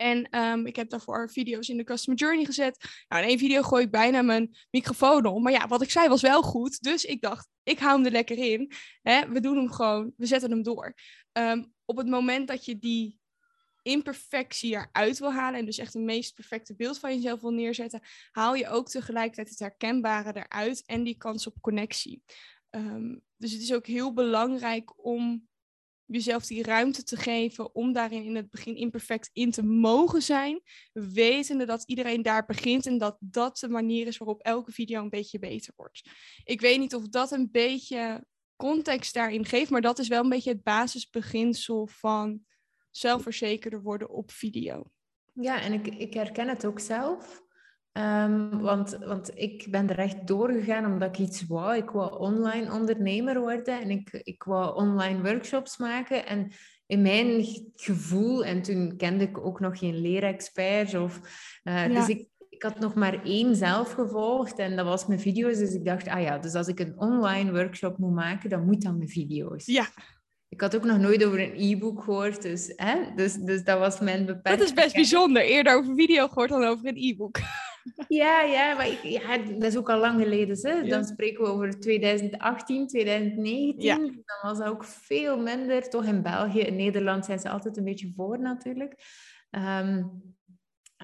En 0.00 0.38
um, 0.38 0.66
ik 0.66 0.76
heb 0.76 0.90
daarvoor 0.90 1.30
video's 1.30 1.68
in 1.68 1.76
de 1.76 1.84
Customer 1.84 2.18
Journey 2.18 2.44
gezet. 2.44 3.04
Nou, 3.08 3.22
in 3.22 3.28
één 3.28 3.38
video 3.38 3.62
gooi 3.62 3.84
ik 3.84 3.90
bijna 3.90 4.22
mijn 4.22 4.56
microfoon 4.70 5.26
om. 5.26 5.42
Maar 5.42 5.52
ja, 5.52 5.68
wat 5.68 5.82
ik 5.82 5.90
zei 5.90 6.08
was 6.08 6.20
wel 6.20 6.42
goed. 6.42 6.82
Dus 6.82 7.04
ik 7.04 7.20
dacht, 7.20 7.48
ik 7.62 7.78
hou 7.78 7.96
hem 7.96 8.04
er 8.04 8.12
lekker 8.12 8.38
in. 8.38 8.72
Hè? 9.02 9.28
We 9.28 9.40
doen 9.40 9.56
hem 9.56 9.70
gewoon, 9.70 10.12
we 10.16 10.26
zetten 10.26 10.50
hem 10.50 10.62
door. 10.62 10.94
Um, 11.32 11.72
op 11.84 11.96
het 11.96 12.06
moment 12.06 12.48
dat 12.48 12.64
je 12.64 12.78
die 12.78 13.18
imperfectie 13.82 14.74
eruit 14.74 15.18
wil 15.18 15.32
halen 15.32 15.58
en 15.58 15.66
dus 15.66 15.78
echt 15.78 15.92
het 15.92 16.02
meest 16.02 16.34
perfecte 16.34 16.74
beeld 16.76 16.98
van 16.98 17.14
jezelf 17.14 17.40
wil 17.40 17.52
neerzetten, 17.52 18.00
haal 18.30 18.54
je 18.54 18.68
ook 18.68 18.88
tegelijkertijd 18.88 19.48
het 19.48 19.58
herkenbare 19.58 20.36
eruit 20.36 20.82
en 20.86 21.02
die 21.02 21.16
kans 21.16 21.46
op 21.46 21.60
connectie. 21.60 22.22
Um, 22.70 23.22
dus 23.36 23.52
het 23.52 23.62
is 23.62 23.72
ook 23.72 23.86
heel 23.86 24.12
belangrijk 24.12 25.04
om 25.04 25.48
jezelf 26.10 26.46
die 26.46 26.62
ruimte 26.62 27.02
te 27.02 27.16
geven 27.16 27.74
om 27.74 27.92
daarin 27.92 28.24
in 28.24 28.36
het 28.36 28.50
begin 28.50 28.76
imperfect 28.76 29.30
in 29.32 29.50
te 29.50 29.62
mogen 29.62 30.22
zijn, 30.22 30.62
wetende 30.92 31.64
dat 31.64 31.82
iedereen 31.86 32.22
daar 32.22 32.44
begint 32.46 32.86
en 32.86 32.98
dat 32.98 33.16
dat 33.20 33.58
de 33.58 33.68
manier 33.68 34.06
is 34.06 34.18
waarop 34.18 34.40
elke 34.40 34.72
video 34.72 35.02
een 35.02 35.10
beetje 35.10 35.38
beter 35.38 35.72
wordt. 35.76 36.10
Ik 36.44 36.60
weet 36.60 36.78
niet 36.78 36.94
of 36.94 37.08
dat 37.08 37.30
een 37.30 37.48
beetje 37.50 38.24
context 38.56 39.14
daarin 39.14 39.44
geeft, 39.44 39.70
maar 39.70 39.80
dat 39.80 39.98
is 39.98 40.08
wel 40.08 40.22
een 40.22 40.28
beetje 40.28 40.50
het 40.50 40.62
basisbeginsel 40.62 41.86
van 41.86 42.40
zelfverzekerder 42.90 43.82
worden 43.82 44.10
op 44.10 44.30
video. 44.30 44.90
Ja, 45.32 45.62
en 45.62 45.72
ik, 45.72 45.86
ik 45.86 46.14
herken 46.14 46.48
het 46.48 46.66
ook 46.66 46.80
zelf. 46.80 47.48
Um, 47.92 48.60
want, 48.60 48.98
want 49.04 49.30
ik 49.34 49.66
ben 49.70 49.88
er 49.88 49.98
echt 49.98 50.26
doorgegaan 50.26 50.92
omdat 50.92 51.08
ik 51.08 51.18
iets 51.18 51.46
wou. 51.46 51.76
Ik 51.76 51.90
wou 51.90 52.18
online 52.18 52.72
ondernemer 52.72 53.40
worden 53.40 53.80
en 53.80 53.90
ik, 53.90 54.10
ik 54.22 54.42
wou 54.42 54.74
online 54.74 55.22
workshops 55.22 55.76
maken. 55.76 56.26
En 56.26 56.52
in 56.86 57.02
mijn 57.02 57.44
gevoel, 57.74 58.44
en 58.44 58.62
toen 58.62 58.96
kende 58.96 59.24
ik 59.24 59.38
ook 59.38 59.60
nog 59.60 59.78
geen 59.78 60.00
leerexperts. 60.00 60.94
Of, 60.94 61.20
uh, 61.64 61.86
Dus 61.86 62.08
ik, 62.08 62.26
ik 62.48 62.62
had 62.62 62.78
nog 62.78 62.94
maar 62.94 63.24
één 63.24 63.56
zelf 63.56 63.92
gevolgd 63.92 64.58
en 64.58 64.76
dat 64.76 64.86
was 64.86 65.06
mijn 65.06 65.20
video's. 65.20 65.58
Dus 65.58 65.74
ik 65.74 65.84
dacht, 65.84 66.08
ah 66.08 66.22
ja, 66.22 66.38
dus 66.38 66.54
als 66.54 66.68
ik 66.68 66.80
een 66.80 66.98
online 66.98 67.52
workshop 67.52 67.98
moet 67.98 68.14
maken, 68.14 68.50
dan 68.50 68.64
moet 68.64 68.82
dat 68.82 68.96
mijn 68.96 69.08
video's. 69.08 69.66
Ja. 69.66 69.86
Ik 70.48 70.60
had 70.60 70.76
ook 70.76 70.84
nog 70.84 70.98
nooit 70.98 71.24
over 71.24 71.40
een 71.40 71.54
e-book 71.56 72.02
gehoord, 72.02 72.42
dus, 72.42 72.72
hè? 72.76 72.94
Dus, 73.16 73.34
dus 73.34 73.64
dat 73.64 73.78
was 73.78 74.00
mijn 74.00 74.26
beperking. 74.26 74.58
Dat 74.58 74.68
is 74.68 74.74
best 74.74 74.94
bijzonder, 74.94 75.42
eerder 75.42 75.76
over 75.76 75.94
video 75.94 76.28
gehoord 76.28 76.50
dan 76.50 76.64
over 76.64 76.86
een 76.86 76.96
e-book. 76.96 77.38
Ja, 78.08 78.42
ja, 78.42 78.74
maar 78.74 78.88
ik, 78.88 79.02
ja, 79.02 79.36
dat 79.38 79.62
is 79.62 79.76
ook 79.76 79.90
al 79.90 79.98
lang 79.98 80.22
geleden. 80.22 80.58
Hè? 80.60 80.88
Dan 80.88 81.04
spreken 81.04 81.44
we 81.44 81.50
over 81.50 81.80
2018, 81.80 82.86
2019. 82.86 83.82
Ja. 83.82 83.96
Dan 83.96 84.38
was 84.42 84.58
dat 84.58 84.68
ook 84.68 84.84
veel 84.84 85.38
minder. 85.38 85.88
Toch 85.88 86.04
in 86.04 86.22
België, 86.22 86.60
in 86.60 86.76
Nederland 86.76 87.24
zijn 87.24 87.38
ze 87.38 87.48
altijd 87.48 87.76
een 87.76 87.84
beetje 87.84 88.12
voor 88.16 88.40
natuurlijk. 88.40 88.94
Um, 89.50 90.22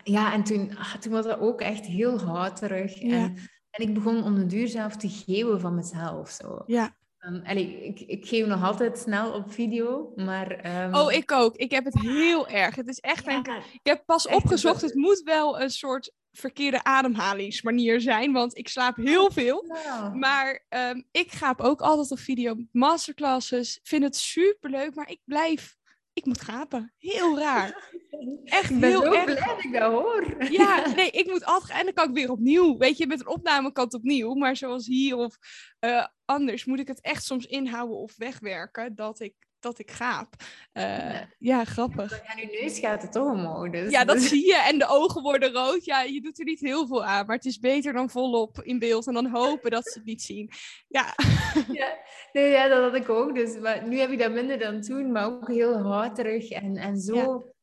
ja, 0.05 0.33
en 0.33 0.45
toen, 0.45 0.77
ah, 0.77 0.95
toen 0.95 1.13
was 1.13 1.25
dat 1.25 1.39
ook 1.39 1.61
echt 1.61 1.87
heel 1.87 2.21
houterig. 2.21 2.99
Ja. 2.99 3.11
En, 3.11 3.37
en 3.71 3.89
ik 3.89 3.95
begon 3.95 4.23
om 4.23 4.35
de 4.35 4.47
duur 4.47 4.69
zelf 4.69 4.97
te 4.97 5.09
geven 5.09 5.61
van 5.61 5.75
mezelf. 5.75 6.31
Zo. 6.31 6.63
Ja. 6.67 6.97
Um, 7.27 7.45
ik, 7.45 8.01
ik 8.01 8.27
geef 8.27 8.47
nog 8.47 8.65
altijd 8.65 8.99
snel 8.99 9.33
op 9.33 9.53
video, 9.53 10.13
maar... 10.15 10.85
Um... 10.85 10.95
Oh, 10.95 11.13
ik 11.13 11.33
ook. 11.33 11.57
Ik 11.57 11.71
heb 11.71 11.85
het 11.85 12.01
heel 12.01 12.49
erg. 12.49 12.75
Het 12.75 12.89
is 12.89 12.99
echt... 12.99 13.25
Ja, 13.25 13.37
een... 13.37 13.63
Ik 13.73 13.81
heb 13.83 14.03
pas 14.05 14.29
opgezocht, 14.29 14.81
het 14.81 14.95
moet 14.95 15.21
wel 15.21 15.61
een 15.61 15.71
soort 15.71 16.13
verkeerde 16.37 16.85
ademhalingsmanier 16.85 18.01
zijn, 18.01 18.33
want 18.33 18.57
ik 18.59 18.69
slaap 18.69 18.97
heel 18.97 19.31
veel. 19.31 19.65
Nou. 19.67 20.17
Maar 20.17 20.65
um, 20.69 21.05
ik 21.11 21.33
ga 21.33 21.55
ook 21.57 21.81
altijd 21.81 22.11
op 22.11 22.19
video 22.19 22.57
masterclasses, 22.73 23.81
vind 23.83 24.03
het 24.03 24.17
super 24.17 24.71
leuk, 24.71 24.95
maar 24.95 25.11
ik 25.11 25.21
blijf, 25.25 25.77
ik 26.13 26.27
moet 26.27 26.41
gapen. 26.41 26.93
Heel 26.99 27.39
raar. 27.39 27.91
echt 28.45 28.71
ik 28.71 28.81
ben 28.81 28.89
heel 28.89 29.15
erg. 29.15 29.25
blij 29.25 29.47
dat 29.47 29.65
ik 29.65 29.73
dat 29.73 29.93
hoor. 29.93 30.51
Ja, 30.51 30.87
nee, 30.97 31.11
ik 31.11 31.27
moet 31.27 31.45
altijd... 31.45 31.79
En 31.79 31.85
dan 31.85 31.95
kan 31.95 32.09
ik 32.09 32.15
weer 32.15 32.31
opnieuw. 32.31 32.77
Weet 32.77 32.99
je, 32.99 33.07
met 33.07 33.21
een 33.21 33.29
opname 33.29 33.73
kan 33.73 33.85
het 33.85 33.95
opnieuw. 33.95 34.35
Maar 34.35 34.57
zoals 34.57 34.87
hier 34.87 35.17
of 35.17 35.37
eh, 35.79 36.07
anders 36.25 36.65
moet 36.65 36.79
ik 36.79 36.89
het 36.89 37.01
echt 37.01 37.25
soms 37.25 37.47
inhouden 37.47 37.97
of 37.97 38.17
wegwerken 38.17 38.95
dat 38.95 39.21
ik, 39.21 39.35
dat 39.61 39.79
ik 39.79 39.91
gaap. 39.91 40.35
Eh, 40.73 40.85
Ja. 41.13 41.29
ja, 41.39 41.65
grappig. 41.65 42.11
Ja, 42.11 42.41
je 42.41 42.59
neus 42.63 42.79
gaat 42.79 43.03
het 43.03 43.13
toch 43.13 43.31
omhoog. 43.33 43.71
Dus, 43.71 43.91
Ja, 43.91 44.05
dat 44.05 44.21
zie 44.33 44.47
je. 44.47 44.57
En 44.57 44.79
de 44.79 44.87
ogen 44.89 45.23
worden 45.23 45.53
rood. 45.53 45.85
Ja, 45.85 46.03
je 46.03 46.21
doet 46.21 46.39
er 46.39 46.45
niet 46.45 46.61
heel 46.61 46.87
veel 46.87 47.05
aan. 47.05 47.27
Maar 47.27 47.37
het 47.37 47.45
is 47.45 47.59
beter 47.59 47.93
dan 47.93 48.11
volop 48.11 48.63
in 48.63 48.79
beeld. 48.79 49.07
En 49.07 49.15
dan 49.15 49.27
hopen 49.27 49.71
dat 49.71 49.85
ze 49.85 49.99
het 49.99 50.07
niet 50.07 50.23
zien. 50.23 50.51
Ja, 50.89 51.15
Ja, 51.73 51.97
nee, 52.33 52.51
ja, 52.51 52.69
dat 52.69 52.83
had 52.83 52.95
ik 52.95 53.09
ook. 53.09 53.35
Dus, 53.35 53.59
maar 53.59 53.89
nu 53.89 53.99
heb 53.99 54.11
ik 54.11 54.19
dat 54.19 54.33
minder 54.33 54.59
dan 54.59 54.81
toen, 54.81 55.13
maar 55.13 55.27
ook 55.27 55.49
heel 55.49 55.79
houterig 55.83 56.51
en, 56.51 56.77
en 56.77 56.99
zo, 57.01 57.55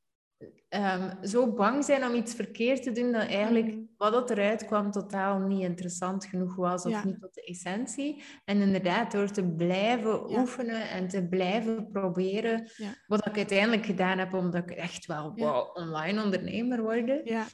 ehm, 0.73 1.23
zo 1.25 1.53
bang 1.53 1.83
zijn 1.83 2.05
om 2.05 2.13
iets 2.15 2.33
verkeerd 2.33 2.83
te 2.83 2.91
doen 2.91 3.11
dat 3.11 3.27
eigenlijk 3.27 3.65
Mhm. 3.67 3.79
wat 3.97 4.11
dat 4.13 4.29
eruit 4.29 4.65
kwam 4.65 4.91
totaal 4.91 5.39
niet 5.39 5.61
interessant 5.61 6.25
genoeg 6.25 6.55
was 6.55 6.85
of 6.85 6.91
Ja. 6.91 7.05
niet 7.05 7.19
tot 7.19 7.33
de 7.33 7.41
essentie. 7.43 8.23
En 8.45 8.61
inderdaad, 8.61 9.11
door 9.11 9.31
te 9.31 9.43
blijven 9.45 10.29
Ja. 10.29 10.39
oefenen 10.39 10.89
en 10.89 11.07
te 11.07 11.27
blijven 11.27 11.87
proberen, 11.87 12.69
Ja. 12.77 12.93
wat 13.07 13.25
ik 13.27 13.37
uiteindelijk 13.37 13.85
gedaan 13.85 14.17
heb, 14.17 14.33
omdat 14.33 14.69
ik 14.69 14.77
echt 14.77 15.05
wel 15.05 15.33
online 15.73 16.23
ondernemer 16.23 16.81
worden. 16.81 17.21
ja, 17.23 17.45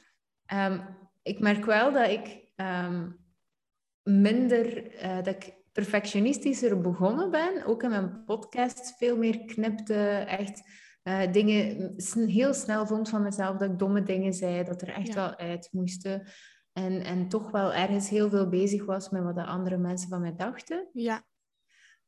Ehm, 0.46 0.80
ik 1.22 1.38
merk 1.40 1.64
wel 1.64 1.92
dat 1.92 2.08
ik 2.08 2.48
ehm, 2.56 3.08
minder, 4.02 4.94
eh, 4.94 5.16
dat 5.16 5.26
ik 5.26 5.54
perfectionistischer 5.72 6.80
begonnen 6.80 7.30
ben. 7.30 7.64
Ook 7.64 7.82
in 7.82 7.90
mijn 7.90 8.24
podcast 8.24 8.94
veel 8.96 9.16
meer 9.16 9.44
knipte, 9.44 10.24
echt 10.26 10.62
eh, 11.02 11.32
dingen 11.32 11.92
sn- 11.96 12.26
heel 12.26 12.54
snel 12.54 12.86
vond 12.86 13.08
van 13.08 13.22
mezelf 13.22 13.56
dat 13.56 13.70
ik 13.70 13.78
domme 13.78 14.02
dingen 14.02 14.32
zei, 14.32 14.64
dat 14.64 14.82
er 14.82 14.88
echt 14.88 15.06
Ja. 15.06 15.14
wel 15.14 15.36
uit 15.36 15.68
moesten. 15.72 16.26
En, 16.72 17.04
en 17.04 17.28
toch 17.28 17.50
wel 17.50 17.72
ergens 17.74 18.08
heel 18.08 18.30
veel 18.30 18.48
bezig 18.48 18.84
was 18.84 19.10
met 19.10 19.22
wat 19.22 19.34
de 19.34 19.44
andere 19.44 19.76
mensen 19.76 20.08
van 20.08 20.20
mij 20.20 20.34
dachten. 20.36 20.88
ja, 20.92 21.22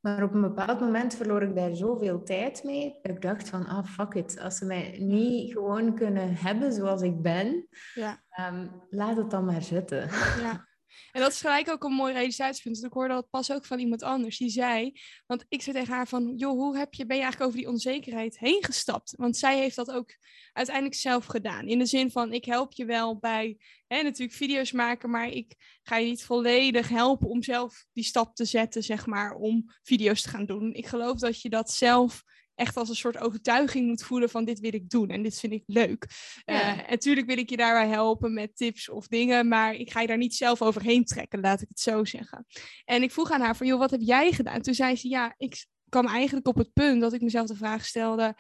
Maar 0.01 0.23
op 0.23 0.35
een 0.35 0.41
bepaald 0.41 0.81
moment 0.81 1.15
verloor 1.15 1.43
ik 1.43 1.55
daar 1.57 1.77
zoveel 1.77 2.23
tijd 2.23 2.65
mee, 2.65 2.99
dat 3.03 3.13
ik 3.17 3.23
dacht 3.23 3.49
van, 3.49 3.67
ah, 3.67 3.85
fuck 3.85 4.15
it. 4.15 4.41
Als 4.41 4.57
ze 4.57 4.65
mij 4.65 4.97
niet 5.01 5.53
gewoon 5.53 5.95
kunnen 5.95 6.35
hebben 6.35 6.73
zoals 6.73 7.03
ik 7.03 7.23
ben, 7.23 7.69
ja. 7.95 8.23
Ehm, 8.29 8.69
laat 8.91 9.17
het 9.17 9.31
dan 9.31 9.45
maar 9.45 9.63
zitten. 9.63 10.09
Ja. 10.41 10.67
En 11.11 11.21
dat 11.21 11.33
is 11.33 11.41
gelijk 11.41 11.71
ook 11.71 11.85
een 11.85 11.93
mooi 11.93 12.13
realisatiepunt. 12.13 12.77
Want 12.77 12.93
ik 12.93 12.99
hoorde 12.99 13.15
dat 13.15 13.31
pas 13.31 13.53
ook 13.53 13.67
van 13.67 13.79
iemand 13.79 14.03
anders. 14.03 14.39
Die 14.39 14.51
zei, 14.51 14.93
want 15.27 15.45
ik 15.49 15.63
zei 15.63 15.77
tegen 15.77 15.95
haar 15.95 16.09
van, 16.09 16.33
joh, 16.37 16.53
hoe 16.53 16.79
heb 16.79 16.95
je, 16.95 17.07
ben 17.07 17.17
je 17.17 17.23
eigenlijk 17.23 17.51
over 17.51 17.63
die 17.63 17.73
onzekerheid 17.73 18.39
heen 18.39 18.65
gestapt? 18.65 19.15
Want 19.17 19.37
zij 19.37 19.59
heeft 19.59 19.77
dat 19.77 19.91
ook 19.91 20.17
uiteindelijk 20.53 20.97
zelf 20.97 21.27
gedaan. 21.27 21.67
In 21.67 21.79
de 21.79 21.87
zin 21.87 22.11
van, 22.11 22.33
ik 22.33 22.45
help 22.45 22.73
je 22.73 22.85
wel 22.85 23.19
bij, 23.19 23.57
hè, 23.87 24.03
natuurlijk 24.03 24.37
video's 24.37 24.73
maken, 24.73 25.11
maar 25.11 25.29
ik 25.29 25.55
ga 25.83 25.97
je 25.97 26.09
niet 26.09 26.25
volledig 26.25 26.89
helpen 26.89 27.29
om 27.29 27.43
zelf 27.43 27.85
die 27.93 28.05
stap 28.05 28.35
te 28.35 28.45
zetten, 28.45 28.83
zeg 28.83 29.07
maar, 29.07 29.35
om 29.35 29.65
video's 29.83 30.23
te 30.23 30.29
gaan 30.29 30.47
doen. 30.47 30.73
Ik 30.73 30.87
geloof 30.87 31.19
dat 31.19 31.41
je 31.41 31.49
dat 31.49 31.71
zelf 31.71 32.23
echt 32.63 32.77
als 32.77 32.89
een 32.89 32.95
soort 32.95 33.19
overtuiging 33.19 33.87
moet 33.87 34.03
voelen 34.03 34.31
van 34.31 34.45
dit 34.45 34.61
wil 34.61 34.75
ik 34.75 34.91
doen 34.91 35.09
en 35.09 35.23
dit 35.23 35.39
vind 35.39 35.53
ik 35.53 35.63
leuk. 35.67 36.07
Ja. 36.45 36.61
Eh, 36.61 36.69
en 36.69 36.91
natuurlijk 36.91 37.27
wil 37.27 37.39
ik 37.39 37.51
je 37.51 37.57
daarbij 37.57 37.89
helpen 37.89 38.33
met 38.33 38.57
tips 38.57 38.89
of 38.89 39.07
dingen, 39.07 39.49
maar 39.49 39.75
ik 39.75 39.91
ga 39.91 40.01
je 40.01 40.07
daar 40.07 40.17
niet 40.17 40.35
zelf 40.35 40.63
overheen 40.63 41.05
trekken, 41.05 41.41
laat 41.41 41.61
ik 41.61 41.69
het 41.69 41.81
zo 41.81 42.05
zeggen. 42.05 42.47
En 42.85 43.03
ik 43.03 43.11
vroeg 43.11 43.31
aan 43.31 43.41
haar 43.41 43.57
van, 43.57 43.67
joh, 43.67 43.79
wat 43.79 43.91
heb 43.91 44.01
jij 44.01 44.33
gedaan? 44.33 44.61
Toen 44.61 44.75
zei 44.75 44.97
ze, 44.97 45.09
ja, 45.09 45.35
ik 45.37 45.67
kwam 45.89 46.07
eigenlijk 46.07 46.49
op 46.49 46.57
het 46.57 46.73
punt 46.73 47.01
dat 47.01 47.13
ik 47.13 47.21
mezelf 47.21 47.47
de 47.47 47.57
vraag 47.57 47.85
stelde, 47.85 48.35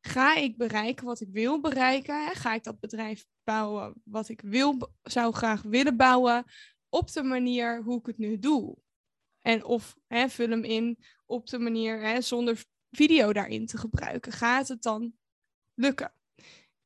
ga 0.00 0.34
ik 0.36 0.56
bereiken 0.56 1.06
wat 1.06 1.20
ik 1.20 1.28
wil 1.32 1.60
bereiken? 1.60 2.30
Ga 2.32 2.54
ik 2.54 2.64
dat 2.64 2.80
bedrijf 2.80 3.24
bouwen 3.44 3.94
wat 4.04 4.28
ik 4.28 4.40
wil, 4.40 4.92
zou 5.02 5.34
graag 5.34 5.62
willen 5.62 5.96
bouwen, 5.96 6.44
op 6.88 7.12
de 7.12 7.22
manier 7.22 7.82
hoe 7.82 7.98
ik 7.98 8.06
het 8.06 8.18
nu 8.18 8.38
doe? 8.38 8.76
En 9.40 9.64
of 9.64 9.96
hè, 10.06 10.28
vul 10.28 10.48
hem 10.48 10.64
in 10.64 10.98
op 11.26 11.46
de 11.46 11.58
manier 11.58 12.00
hè, 12.00 12.20
zonder 12.20 12.64
video 12.90 13.32
daarin 13.32 13.66
te 13.66 13.78
gebruiken. 13.78 14.32
Gaat 14.32 14.68
het 14.68 14.82
dan 14.82 15.12
lukken? 15.74 16.12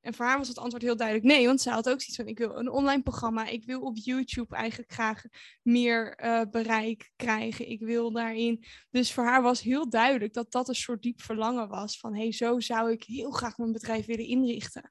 En 0.01 0.15
voor 0.15 0.27
haar 0.27 0.39
was 0.39 0.49
het 0.49 0.59
antwoord 0.59 0.83
heel 0.83 0.97
duidelijk 0.97 1.27
nee, 1.27 1.47
want 1.47 1.61
zij 1.61 1.73
had 1.73 1.89
ook 1.89 2.01
zoiets 2.01 2.17
van: 2.17 2.27
ik 2.27 2.39
wil 2.39 2.57
een 2.57 2.71
online 2.71 3.03
programma, 3.03 3.47
ik 3.47 3.65
wil 3.65 3.81
op 3.81 3.97
YouTube 3.97 4.57
eigenlijk 4.57 4.93
graag 4.93 5.23
meer 5.63 6.15
eh, 6.15 6.43
bereik 6.51 7.13
krijgen, 7.17 7.69
ik 7.69 7.81
wil 7.81 8.13
daarin. 8.13 8.65
Dus 8.91 9.13
voor 9.13 9.25
haar 9.25 9.43
was 9.43 9.61
heel 9.61 9.89
duidelijk 9.91 10.33
dat 10.33 10.53
dat 10.53 10.69
een 10.69 10.75
soort 10.75 11.03
diep 11.03 11.21
verlangen 11.21 11.69
was 11.69 11.99
van: 11.99 12.15
hey, 12.15 12.33
zo 12.33 12.61
zou 12.61 12.93
ik 12.93 13.03
heel 13.03 13.31
graag 13.31 13.59
mijn 13.59 13.73
bedrijf 13.73 14.07
willen 14.07 14.27
inrichten. 14.27 14.91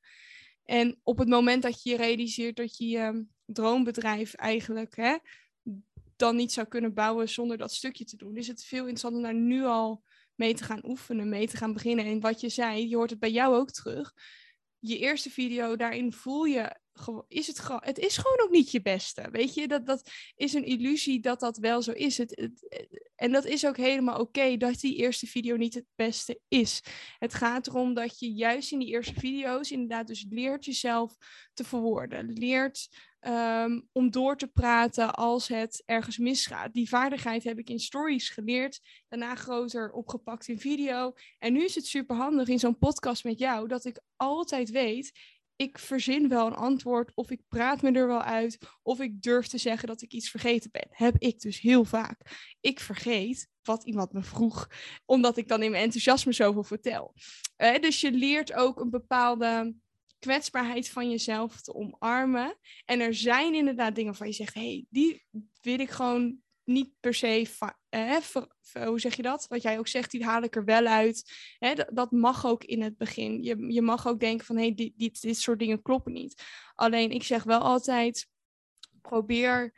En 0.63 0.99
op 1.03 1.17
het 1.17 1.29
moment 1.29 1.63
dat 1.63 1.83
je 1.83 1.95
realiseert 1.95 2.55
dat 2.55 2.77
je 2.77 2.87
je 2.87 3.25
droombedrijf 3.45 4.33
eigenlijk 4.33 4.95
hè, 4.95 5.17
dan 6.15 6.35
niet 6.35 6.51
zou 6.51 6.67
kunnen 6.67 6.93
bouwen 6.93 7.29
zonder 7.29 7.57
dat 7.57 7.73
stukje 7.73 8.05
te 8.05 8.17
doen, 8.17 8.37
is 8.37 8.47
het 8.47 8.63
veel 8.63 8.79
interessanter 8.79 9.19
om 9.19 9.25
daar 9.25 9.41
nu 9.41 9.63
al 9.63 10.03
mee 10.39 10.53
te 10.53 10.63
gaan 10.63 10.85
oefenen, 10.85 11.29
mee 11.29 11.47
te 11.47 11.57
gaan 11.57 11.73
beginnen. 11.73 12.05
En 12.05 12.19
wat 12.19 12.41
je 12.41 12.49
zei, 12.49 12.89
je 12.89 12.95
hoort 12.95 13.09
het 13.09 13.19
bij 13.19 13.31
jou 13.31 13.55
ook 13.55 13.71
terug. 13.71 14.13
Je 14.79 14.97
eerste 14.97 15.29
video, 15.29 15.75
daarin 15.75 16.13
voel 16.13 16.43
je, 16.43 16.75
is 17.27 17.47
het, 17.47 17.59
gewoon, 17.59 17.81
het 17.83 17.97
is 17.97 18.17
gewoon 18.17 18.41
ook 18.41 18.51
niet 18.51 18.71
je 18.71 18.81
beste. 18.81 19.29
Weet 19.31 19.53
je, 19.53 19.67
dat, 19.67 19.85
dat 19.85 20.09
is 20.35 20.53
een 20.53 20.65
illusie 20.65 21.19
dat 21.19 21.39
dat 21.39 21.57
wel 21.57 21.81
zo 21.81 21.91
is. 21.91 22.17
Het- 22.17 22.49
en 23.15 23.31
dat 23.31 23.45
is 23.45 23.65
ook 23.65 23.77
helemaal 23.77 24.19
oké 24.19 24.57
dat 24.57 24.79
die 24.79 24.95
eerste 24.95 25.27
video 25.27 25.55
niet 25.55 25.73
het 25.73 25.85
beste 25.95 26.39
is. 26.47 26.81
Het 27.17 27.33
gaat 27.33 27.67
erom 27.67 27.93
dat 27.93 28.19
je 28.19 28.31
juist 28.31 28.71
in 28.71 28.79
die 28.79 28.87
eerste 28.87 29.13
video's 29.13 29.71
inderdaad 29.71 30.07
dus 30.07 30.25
leert 30.29 30.65
jezelf 30.65 31.15
te 31.53 31.63
verwoorden. 31.63 32.33
Leert 32.33 32.89
ehm, 33.19 33.79
om 33.91 34.11
door 34.11 34.37
te 34.37 34.47
praten 34.47 35.13
als 35.15 35.47
het 35.47 35.83
ergens 35.85 36.17
misgaat. 36.17 36.73
Die 36.73 36.89
vaardigheid 36.89 37.43
heb 37.43 37.59
ik 37.59 37.69
in 37.69 37.79
stories 37.79 38.29
geleerd, 38.29 38.81
daarna 39.07 39.35
groter 39.35 39.91
opgepakt 39.91 40.47
in 40.47 40.59
video. 40.59 41.13
En 41.39 41.53
nu 41.53 41.63
is 41.63 41.75
het 41.75 41.85
super 41.85 42.15
handig 42.15 42.47
in 42.47 42.59
zo'n 42.59 42.77
podcast 42.77 43.23
met 43.23 43.39
jou 43.39 43.67
dat 43.67 43.85
ik 43.85 44.01
altijd 44.15 44.69
weet. 44.69 45.11
Ik 45.55 45.77
verzin 45.77 46.27
wel 46.27 46.47
een 46.47 46.55
antwoord, 46.55 47.11
of 47.15 47.31
ik 47.31 47.41
praat 47.47 47.81
me 47.81 47.91
er 47.91 48.07
wel 48.07 48.21
uit, 48.21 48.57
of 48.81 48.99
ik 48.99 49.21
durf 49.21 49.47
te 49.47 49.57
zeggen 49.57 49.87
dat 49.87 50.01
ik 50.01 50.13
iets 50.13 50.29
vergeten 50.29 50.71
ben. 50.71 50.87
Heb 50.89 51.15
ik 51.17 51.39
dus 51.39 51.59
heel 51.59 51.85
vaak. 51.85 52.21
Ik 52.61 52.79
vergeet 52.79 53.49
wat 53.63 53.83
iemand 53.83 54.13
me 54.13 54.23
vroeg, 54.23 54.69
omdat 55.05 55.37
ik 55.37 55.47
dan 55.47 55.63
in 55.63 55.71
mijn 55.71 55.83
enthousiasme 55.83 56.33
zoveel 56.33 56.63
vertel. 56.63 57.13
Eh, 57.55 57.81
dus 57.81 58.01
je 58.01 58.11
leert 58.11 58.53
ook 58.53 58.79
een 58.79 58.89
bepaalde 58.89 59.75
kwetsbaarheid 60.19 60.89
van 60.89 61.09
jezelf 61.09 61.61
te 61.61 61.73
omarmen. 61.73 62.57
En 62.85 62.99
er 62.99 63.13
zijn 63.13 63.53
inderdaad 63.53 63.95
dingen 63.95 64.15
van 64.15 64.27
je 64.27 64.33
zegt, 64.33 64.53
hey, 64.53 64.85
die 64.89 65.25
wil 65.61 65.79
ik 65.79 65.89
gewoon 65.89 66.37
niet 66.63 66.91
per 66.99 67.13
se, 67.13 67.49
eh, 67.89 68.15
hoe 68.85 68.99
zeg 68.99 69.15
je 69.15 69.21
dat? 69.21 69.47
Wat 69.47 69.61
jij 69.61 69.79
ook 69.79 69.87
zegt, 69.87 70.11
die 70.11 70.25
haal 70.25 70.41
ik 70.41 70.55
er 70.55 70.65
wel 70.65 70.85
uit. 70.85 71.31
Hè, 71.57 71.73
dat, 71.93 72.11
mag 72.11 72.45
ook 72.45 72.63
in 72.63 72.81
het 72.81 72.97
begin. 72.97 73.43
Je, 73.43 73.73
je 73.73 73.81
mag 73.81 74.07
ook 74.07 74.19
denken 74.19 74.45
van, 74.45 74.57
hey, 74.57 74.73
dit, 74.73 74.93
dit, 74.97 75.21
dit 75.21 75.37
soort 75.37 75.59
dingen 75.59 75.81
kloppen 75.81 76.13
niet. 76.13 76.43
Alleen 76.75 77.11
ik 77.11 77.23
zeg 77.23 77.43
wel 77.43 77.59
altijd, 77.59 78.27
probeer, 79.01 79.73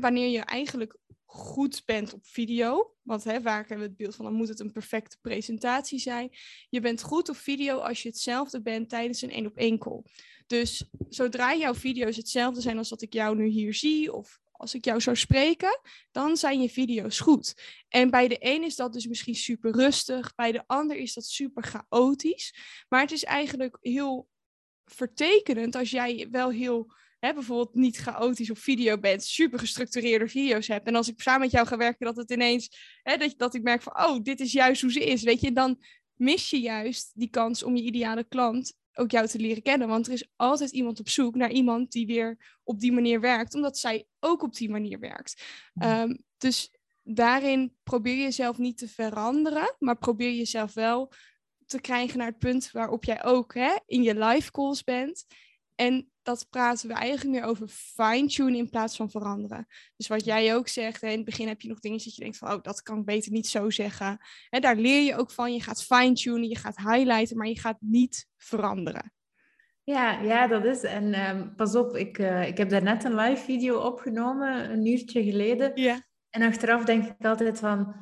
wanneer 0.00 0.28
je 0.28 0.40
eigenlijk 0.40 0.98
goed 1.36 1.82
bent 1.84 2.12
op 2.12 2.26
video, 2.26 2.94
want 3.02 3.24
hè, 3.24 3.42
waar 3.42 3.58
hebben 3.58 3.78
we 3.78 3.82
het 3.82 3.96
beeld 3.96 4.14
van, 4.14 4.24
dan 4.24 4.34
moet 4.34 4.48
het 4.48 4.60
een 4.60 4.72
perfecte 4.72 5.18
presentatie 5.20 5.98
zijn. 5.98 6.30
Je 6.68 6.80
bent 6.80 7.02
goed 7.02 7.28
op 7.28 7.36
video 7.36 7.78
als 7.78 8.02
je 8.02 8.08
hetzelfde 8.08 8.62
bent 8.62 8.88
tijdens 8.88 9.22
een 9.22 9.30
één 9.30 9.46
op 9.46 9.56
één 9.56 9.78
call. 9.78 10.02
Dus 10.46 10.90
zodra 11.08 11.54
jouw 11.54 11.74
video's 11.74 12.16
hetzelfde 12.16 12.60
zijn 12.60 12.78
als 12.78 12.88
dat 12.88 13.02
ik 13.02 13.12
jou 13.12 13.36
nu 13.36 13.46
hier 13.46 13.74
zie, 13.74 14.12
of 14.12 14.40
als 14.52 14.74
ik 14.74 14.84
jou 14.84 15.00
zou 15.00 15.16
spreken, 15.16 15.80
dan 16.10 16.36
zijn 16.36 16.60
je 16.60 16.70
video's 16.70 17.20
goed. 17.20 17.54
En 17.88 18.10
bij 18.10 18.28
de 18.28 18.36
een 18.38 18.62
is 18.62 18.76
dat 18.76 18.92
dus 18.92 19.06
misschien 19.06 19.34
super 19.34 19.72
rustig, 19.72 20.34
bij 20.34 20.52
de 20.52 20.62
ander 20.66 20.96
is 20.96 21.14
dat 21.14 21.24
super 21.24 21.62
chaotisch. 21.62 22.54
Maar 22.88 23.00
het 23.00 23.12
is 23.12 23.24
eigenlijk 23.24 23.78
heel 23.80 24.28
vertekenend 24.84 25.74
als 25.74 25.90
jij 25.90 26.28
wel 26.30 26.50
heel, 26.50 26.92
hè, 27.18 27.34
bijvoorbeeld 27.34 27.74
niet 27.74 27.96
chaotisch 27.96 28.50
op 28.50 28.58
video 28.58 28.98
bent, 28.98 29.24
super 29.24 29.58
gestructureerde 29.58 30.28
video's 30.28 30.66
hebt. 30.66 30.86
En 30.86 30.94
als 30.94 31.08
ik 31.08 31.20
samen 31.20 31.40
met 31.40 31.50
jou 31.50 31.66
ga 31.66 31.76
werken, 31.76 32.06
dat 32.06 32.16
het 32.16 32.30
ineens, 32.30 32.98
hè, 33.02 33.16
dat, 33.16 33.34
dat 33.36 33.54
ik 33.54 33.62
merk 33.62 33.82
van, 33.82 34.04
oh, 34.04 34.22
dit 34.22 34.40
is 34.40 34.52
juist 34.52 34.82
hoe 34.82 34.92
ze 34.92 35.04
is. 35.04 35.22
Weet 35.22 35.40
je, 35.40 35.52
dan 35.52 35.82
mis 36.14 36.50
je 36.50 36.60
juist 36.60 37.10
die 37.14 37.30
kans 37.30 37.62
om 37.62 37.76
je 37.76 37.82
ideale 37.82 38.24
klant 38.24 38.74
ook 38.98 39.10
jou 39.10 39.26
te 39.26 39.38
leren 39.38 39.62
kennen. 39.62 39.88
Want 39.88 40.06
er 40.06 40.12
is 40.12 40.28
altijd 40.36 40.70
iemand 40.70 41.00
op 41.00 41.08
zoek 41.08 41.34
naar 41.34 41.50
iemand 41.50 41.92
die 41.92 42.06
weer 42.06 42.58
op 42.64 42.80
die 42.80 42.92
manier 42.92 43.20
werkt, 43.20 43.54
omdat 43.54 43.78
zij 43.78 44.06
ook 44.20 44.42
op 44.42 44.54
die 44.54 44.70
manier 44.70 44.98
werkt. 44.98 45.42
Ehm, 45.74 46.16
dus 46.38 46.70
daarin 47.02 47.76
probeer 47.82 48.16
jezelf 48.16 48.58
niet 48.58 48.78
te 48.78 48.88
veranderen, 48.88 49.76
maar 49.78 49.98
probeer 49.98 50.32
jezelf 50.32 50.74
wel 50.74 51.12
te 51.66 51.80
krijgen 51.80 52.18
naar 52.18 52.26
het 52.26 52.38
punt 52.38 52.70
waarop 52.70 53.04
jij 53.04 53.24
ook 53.24 53.54
hè, 53.54 53.76
in 53.86 54.02
je 54.02 54.18
live 54.18 54.50
calls 54.50 54.84
bent. 54.84 55.26
En 55.74 56.10
dat 56.26 56.46
praten 56.50 56.88
we 56.88 56.94
eigenlijk 56.94 57.30
meer 57.30 57.48
over 57.48 57.68
fine-tunen 57.68 58.54
in 58.54 58.70
plaats 58.70 58.96
van 58.96 59.10
veranderen. 59.10 59.66
Dus 59.96 60.08
wat 60.08 60.24
jij 60.24 60.54
ook 60.54 60.68
zegt, 60.68 61.00
hè, 61.00 61.08
in 61.08 61.16
het 61.16 61.24
begin 61.24 61.48
heb 61.48 61.60
je 61.60 61.68
nog 61.68 61.80
dingen 61.80 61.98
dat 61.98 62.14
je 62.14 62.22
denkt 62.22 62.38
van, 62.38 62.52
oh, 62.52 62.62
dat 62.62 62.82
kan 62.82 62.98
ik 62.98 63.04
beter 63.04 63.32
niet 63.32 63.46
zo 63.46 63.70
zeggen. 63.70 64.18
En 64.50 64.60
daar 64.60 64.76
leer 64.76 65.02
je 65.02 65.16
ook 65.16 65.30
van. 65.30 65.52
Je 65.52 65.62
gaat 65.62 65.82
fine-tunen, 65.82 66.48
je 66.48 66.56
gaat 66.56 66.76
highlighten, 66.76 67.36
maar 67.36 67.46
je 67.46 67.60
gaat 67.60 67.76
niet 67.80 68.28
veranderen. 68.36 69.12
Ja, 69.82 70.20
ja, 70.20 70.46
dat 70.46 70.64
is. 70.64 70.82
En 70.82 71.12
ehm, 71.12 71.54
pas 71.54 71.74
op, 71.74 71.96
ik, 71.96 72.18
uh, 72.18 72.46
ik 72.46 72.58
heb 72.58 72.68
daarnet 72.68 73.04
een 73.04 73.14
live 73.14 73.42
video 73.42 73.78
opgenomen, 73.78 74.70
een 74.72 74.86
uurtje 74.86 75.24
geleden. 75.24 75.72
Ja. 75.74 76.02
En 76.30 76.42
achteraf 76.42 76.84
denk 76.84 77.04
ik 77.04 77.26
altijd 77.26 77.58
van, 77.58 77.94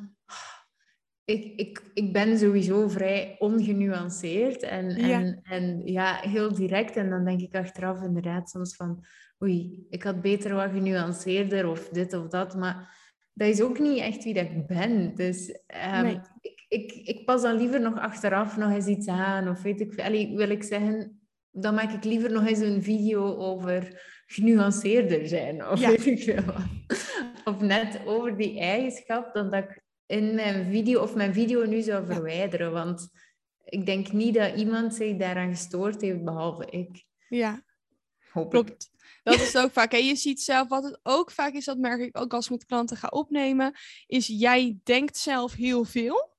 ik, 1.24 1.52
ik, 1.56 1.82
ik 1.94 2.12
ben 2.12 2.38
sowieso 2.38 2.88
vrij 2.88 3.36
ongenuanceerd 3.38 4.62
en, 4.62 4.90
ja. 4.90 5.20
En, 5.20 5.40
en 5.42 5.82
ja, 5.84 6.20
heel 6.20 6.54
direct. 6.54 6.96
En 6.96 7.10
dan 7.10 7.24
denk 7.24 7.40
ik 7.40 7.54
achteraf 7.54 8.02
inderdaad 8.02 8.50
soms 8.50 8.76
van, 8.76 9.04
oei, 9.42 9.86
ik 9.90 10.02
had 10.02 10.22
beter 10.22 10.54
wat 10.54 10.70
genuanceerder 10.70 11.68
of 11.68 11.88
dit 11.88 12.12
of 12.12 12.28
dat. 12.28 12.56
Maar 12.56 13.02
dat 13.32 13.48
is 13.48 13.60
ook 13.60 13.78
niet 13.78 13.98
echt 13.98 14.24
wie 14.24 14.34
dat 14.34 14.44
ik 14.44 14.66
ben. 14.66 15.14
Dus 15.14 15.58
um, 15.96 16.20
ik, 16.40 16.64
ik, 16.68 16.92
ik 16.92 17.24
pas 17.24 17.42
dan 17.42 17.56
liever 17.56 17.80
nog 17.80 17.98
achteraf 17.98 18.56
nog 18.56 18.72
eens 18.72 18.86
iets 18.86 19.08
aan. 19.08 19.48
Of 19.48 19.62
weet 19.62 19.80
ik, 19.80 20.00
allee, 20.00 20.36
wil 20.36 20.50
ik 20.50 20.62
zeggen, 20.62 21.20
dan 21.50 21.74
maak 21.74 21.92
ik 21.92 22.04
liever 22.04 22.32
nog 22.32 22.46
eens 22.46 22.58
een 22.58 22.82
video 22.82 23.36
over 23.36 24.02
genuanceerder 24.26 25.28
zijn. 25.28 25.68
Of 25.68 25.86
weet 25.86 26.06
ik 26.06 26.22
veel 26.22 26.44
wat. 26.44 26.98
Of 27.44 27.60
net 27.60 28.00
over 28.06 28.36
die 28.36 28.60
eigenschap, 28.60 29.34
dan 29.34 29.50
dat 29.50 29.64
ik 29.64 29.83
in 30.06 30.34
mijn 30.34 30.70
video 30.70 31.02
of 31.02 31.14
mijn 31.14 31.34
video 31.34 31.64
nu 31.64 31.82
zou 31.82 32.06
verwijderen. 32.06 32.72
Want 32.72 33.08
ik 33.64 33.86
denk 33.86 34.12
niet 34.12 34.34
dat 34.34 34.56
iemand 34.56 34.94
zich 34.94 35.16
daaraan 35.16 35.50
gestoord 35.50 36.00
heeft, 36.00 36.24
behalve 36.24 36.66
ik. 36.70 37.04
Ja, 37.28 37.64
Hopelijk. 38.30 38.66
klopt. 38.66 38.90
Dat 39.22 39.40
is 39.40 39.56
ook 39.56 39.72
vaak. 39.72 39.92
En 39.92 40.06
je 40.06 40.16
ziet 40.16 40.42
zelf, 40.42 40.68
wat 40.68 40.84
het 40.84 41.00
ook 41.02 41.30
vaak 41.30 41.52
is, 41.52 41.64
dat 41.64 41.78
merk 41.78 42.00
ik 42.00 42.18
ook 42.18 42.34
als 42.34 42.44
ik 42.44 42.50
met 42.50 42.64
klanten 42.64 42.96
ga 42.96 43.08
opnemen, 43.08 43.74
is 44.06 44.26
jij 44.26 44.78
denkt 44.82 45.16
zelf 45.16 45.52
heel 45.52 45.84
veel. 45.84 46.32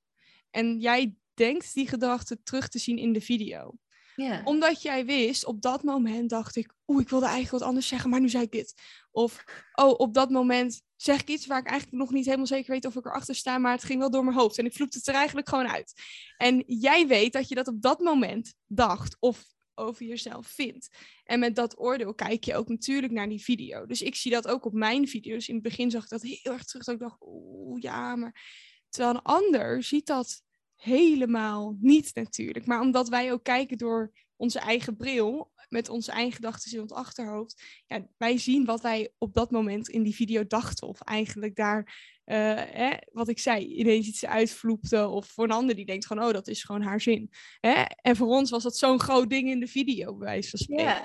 En 0.50 0.78
jij 0.78 1.14
denkt 1.34 1.74
die 1.74 1.88
gedachten 1.88 2.42
terug 2.42 2.68
te 2.68 2.78
zien 2.78 2.98
in 2.98 3.12
de 3.12 3.20
video. 3.20 3.74
Ja. 4.16 4.40
Omdat 4.44 4.82
jij 4.82 5.04
wist, 5.04 5.44
op 5.44 5.62
dat 5.62 5.82
moment 5.82 6.30
dacht 6.30 6.56
ik, 6.56 6.72
oeh, 6.86 7.00
ik 7.00 7.08
wilde 7.08 7.24
eigenlijk 7.24 7.58
wat 7.58 7.68
anders 7.68 7.88
zeggen, 7.88 8.10
maar 8.10 8.20
nu 8.20 8.28
zei 8.28 8.44
ik 8.44 8.50
dit. 8.50 8.74
Of, 9.10 9.44
oh, 9.74 9.98
op 9.98 10.14
dat 10.14 10.30
moment 10.30 10.82
zeg 10.96 11.20
ik 11.20 11.28
iets 11.28 11.46
waar 11.46 11.58
ik 11.58 11.66
eigenlijk 11.66 11.98
nog 11.98 12.10
niet 12.10 12.24
helemaal 12.24 12.46
zeker 12.46 12.72
weet 12.72 12.84
of 12.84 12.96
ik 12.96 13.06
erachter 13.06 13.34
sta, 13.34 13.58
maar 13.58 13.72
het 13.72 13.84
ging 13.84 13.98
wel 13.98 14.10
door 14.10 14.24
mijn 14.24 14.36
hoofd 14.36 14.58
en 14.58 14.64
ik 14.64 14.72
vloepte 14.72 14.98
het 14.98 15.06
er 15.06 15.14
eigenlijk 15.14 15.48
gewoon 15.48 15.68
uit. 15.68 15.92
En 16.36 16.62
jij 16.66 17.06
weet 17.06 17.32
dat 17.32 17.48
je 17.48 17.54
dat 17.54 17.68
op 17.68 17.82
dat 17.82 18.00
moment 18.00 18.54
dacht 18.66 19.16
of 19.20 19.44
over 19.74 20.06
jezelf 20.06 20.46
vindt. 20.46 20.88
En 21.24 21.38
met 21.38 21.54
dat 21.54 21.78
oordeel 21.78 22.14
kijk 22.14 22.44
je 22.44 22.54
ook 22.54 22.68
natuurlijk 22.68 23.12
naar 23.12 23.28
die 23.28 23.42
video. 23.42 23.86
Dus 23.86 24.02
ik 24.02 24.14
zie 24.14 24.30
dat 24.30 24.48
ook 24.48 24.64
op 24.64 24.72
mijn 24.72 25.08
video's. 25.08 25.48
In 25.48 25.54
het 25.54 25.62
begin 25.62 25.90
zag 25.90 26.02
ik 26.02 26.08
dat 26.08 26.22
heel 26.22 26.52
erg 26.52 26.64
terug, 26.64 26.84
dat 26.84 26.94
ik 26.94 27.00
dacht, 27.00 27.16
oeh, 27.20 27.80
ja, 27.82 28.16
maar... 28.16 28.64
Terwijl 28.88 29.14
een 29.14 29.22
ander 29.22 29.82
ziet 29.82 30.06
dat 30.06 30.42
helemaal 30.74 31.76
niet 31.80 32.14
natuurlijk. 32.14 32.66
Maar 32.66 32.80
omdat 32.80 33.08
wij 33.08 33.32
ook 33.32 33.42
kijken 33.42 33.78
door 33.78 34.12
onze 34.36 34.58
eigen 34.58 34.96
bril, 34.96 35.54
met 35.68 35.88
onze 35.88 36.10
eigen 36.10 36.32
gedachten 36.32 36.72
in 36.72 36.80
ons 36.80 36.92
achterhoofd, 36.92 37.62
ja, 37.86 38.06
wij 38.16 38.38
zien 38.38 38.64
wat 38.64 38.80
wij 38.80 39.12
op 39.18 39.34
dat 39.34 39.50
moment 39.50 39.88
in 39.88 40.02
die 40.02 40.14
video 40.14 40.46
dachten. 40.46 40.88
Of 40.88 41.00
eigenlijk 41.00 41.56
daar, 41.56 41.78
uh, 42.26 42.54
hè, 42.56 42.90
wat 43.12 43.28
ik 43.28 43.38
zei, 43.38 43.66
ineens 43.66 44.06
iets 44.06 44.26
uitvloepte. 44.26 45.08
Of 45.08 45.26
voor 45.26 45.44
een 45.44 45.50
ander 45.50 45.74
die 45.74 45.86
denkt 45.86 46.06
gewoon, 46.06 46.26
oh, 46.26 46.32
dat 46.32 46.48
is 46.48 46.62
gewoon 46.62 46.82
haar 46.82 47.00
zin. 47.00 47.30
Hè? 47.60 47.82
En 47.82 48.16
voor 48.16 48.28
ons 48.28 48.50
was 48.50 48.62
dat 48.62 48.76
zo'n 48.76 49.00
groot 49.00 49.30
ding 49.30 49.48
in 49.48 49.60
de 49.60 49.66
video, 49.66 50.16
bij 50.16 50.26
wijze 50.26 50.50
van 50.50 50.58
spreken. 50.58 51.04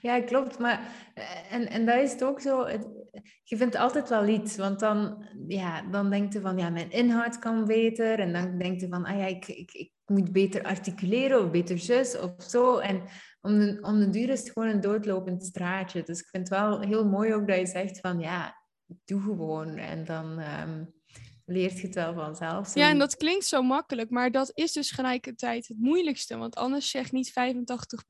Ja, 0.00 0.20
klopt. 0.20 0.58
Maar, 0.58 0.80
en, 1.50 1.68
en 1.68 1.86
dat 1.86 2.02
is 2.02 2.12
het 2.12 2.24
ook 2.24 2.40
zo. 2.40 2.66
Het, 2.66 2.86
je 3.42 3.56
vindt 3.56 3.76
altijd 3.76 4.08
wel 4.08 4.26
iets. 4.26 4.56
Want 4.56 4.80
dan, 4.80 5.26
ja, 5.48 5.82
dan 5.82 6.10
denk 6.10 6.32
je 6.32 6.40
van, 6.40 6.58
ja, 6.58 6.70
mijn 6.70 6.90
inhoud 6.90 7.38
kan 7.38 7.64
beter. 7.64 8.18
En 8.18 8.32
dan 8.32 8.58
denk 8.58 8.80
je 8.80 8.88
van, 8.88 9.04
ah 9.04 9.18
ja, 9.18 9.26
ik, 9.26 9.48
ik, 9.48 9.72
ik 9.72 9.92
moet 10.04 10.32
beter 10.32 10.62
articuleren 10.62 11.44
of 11.44 11.50
beter 11.50 11.78
zus 11.78 12.18
of 12.18 12.32
zo. 12.38 12.78
En 12.78 13.02
om 13.40 13.58
de, 13.58 13.78
om 13.80 13.98
de 13.98 14.10
duur 14.10 14.28
is 14.28 14.40
het 14.40 14.50
gewoon 14.50 14.68
een 14.68 14.80
doodlopend 14.80 15.44
straatje. 15.44 16.02
Dus 16.02 16.20
ik 16.20 16.28
vind 16.28 16.48
het 16.48 16.58
wel 16.58 16.80
heel 16.80 17.08
mooi 17.08 17.34
ook 17.34 17.48
dat 17.48 17.58
je 17.58 17.66
zegt 17.66 18.00
van, 18.00 18.20
ja, 18.20 18.62
doe 19.04 19.20
gewoon. 19.20 19.76
En 19.76 20.04
dan... 20.04 20.38
Um, 20.38 20.94
leert 21.46 21.80
je 21.80 21.86
het 21.86 21.94
wel 21.94 22.14
vanzelf. 22.14 22.74
Ja, 22.74 22.88
en 22.88 22.98
dat 22.98 23.16
klinkt 23.16 23.44
zo 23.44 23.62
makkelijk, 23.62 24.10
maar 24.10 24.30
dat 24.30 24.50
is 24.54 24.72
dus 24.72 24.90
gelijkertijd 24.90 25.68
het 25.68 25.78
moeilijkste. 25.78 26.36
Want 26.36 26.56
anders 26.56 26.90
zeg 26.90 27.12
niet 27.12 27.32
85 27.32 28.06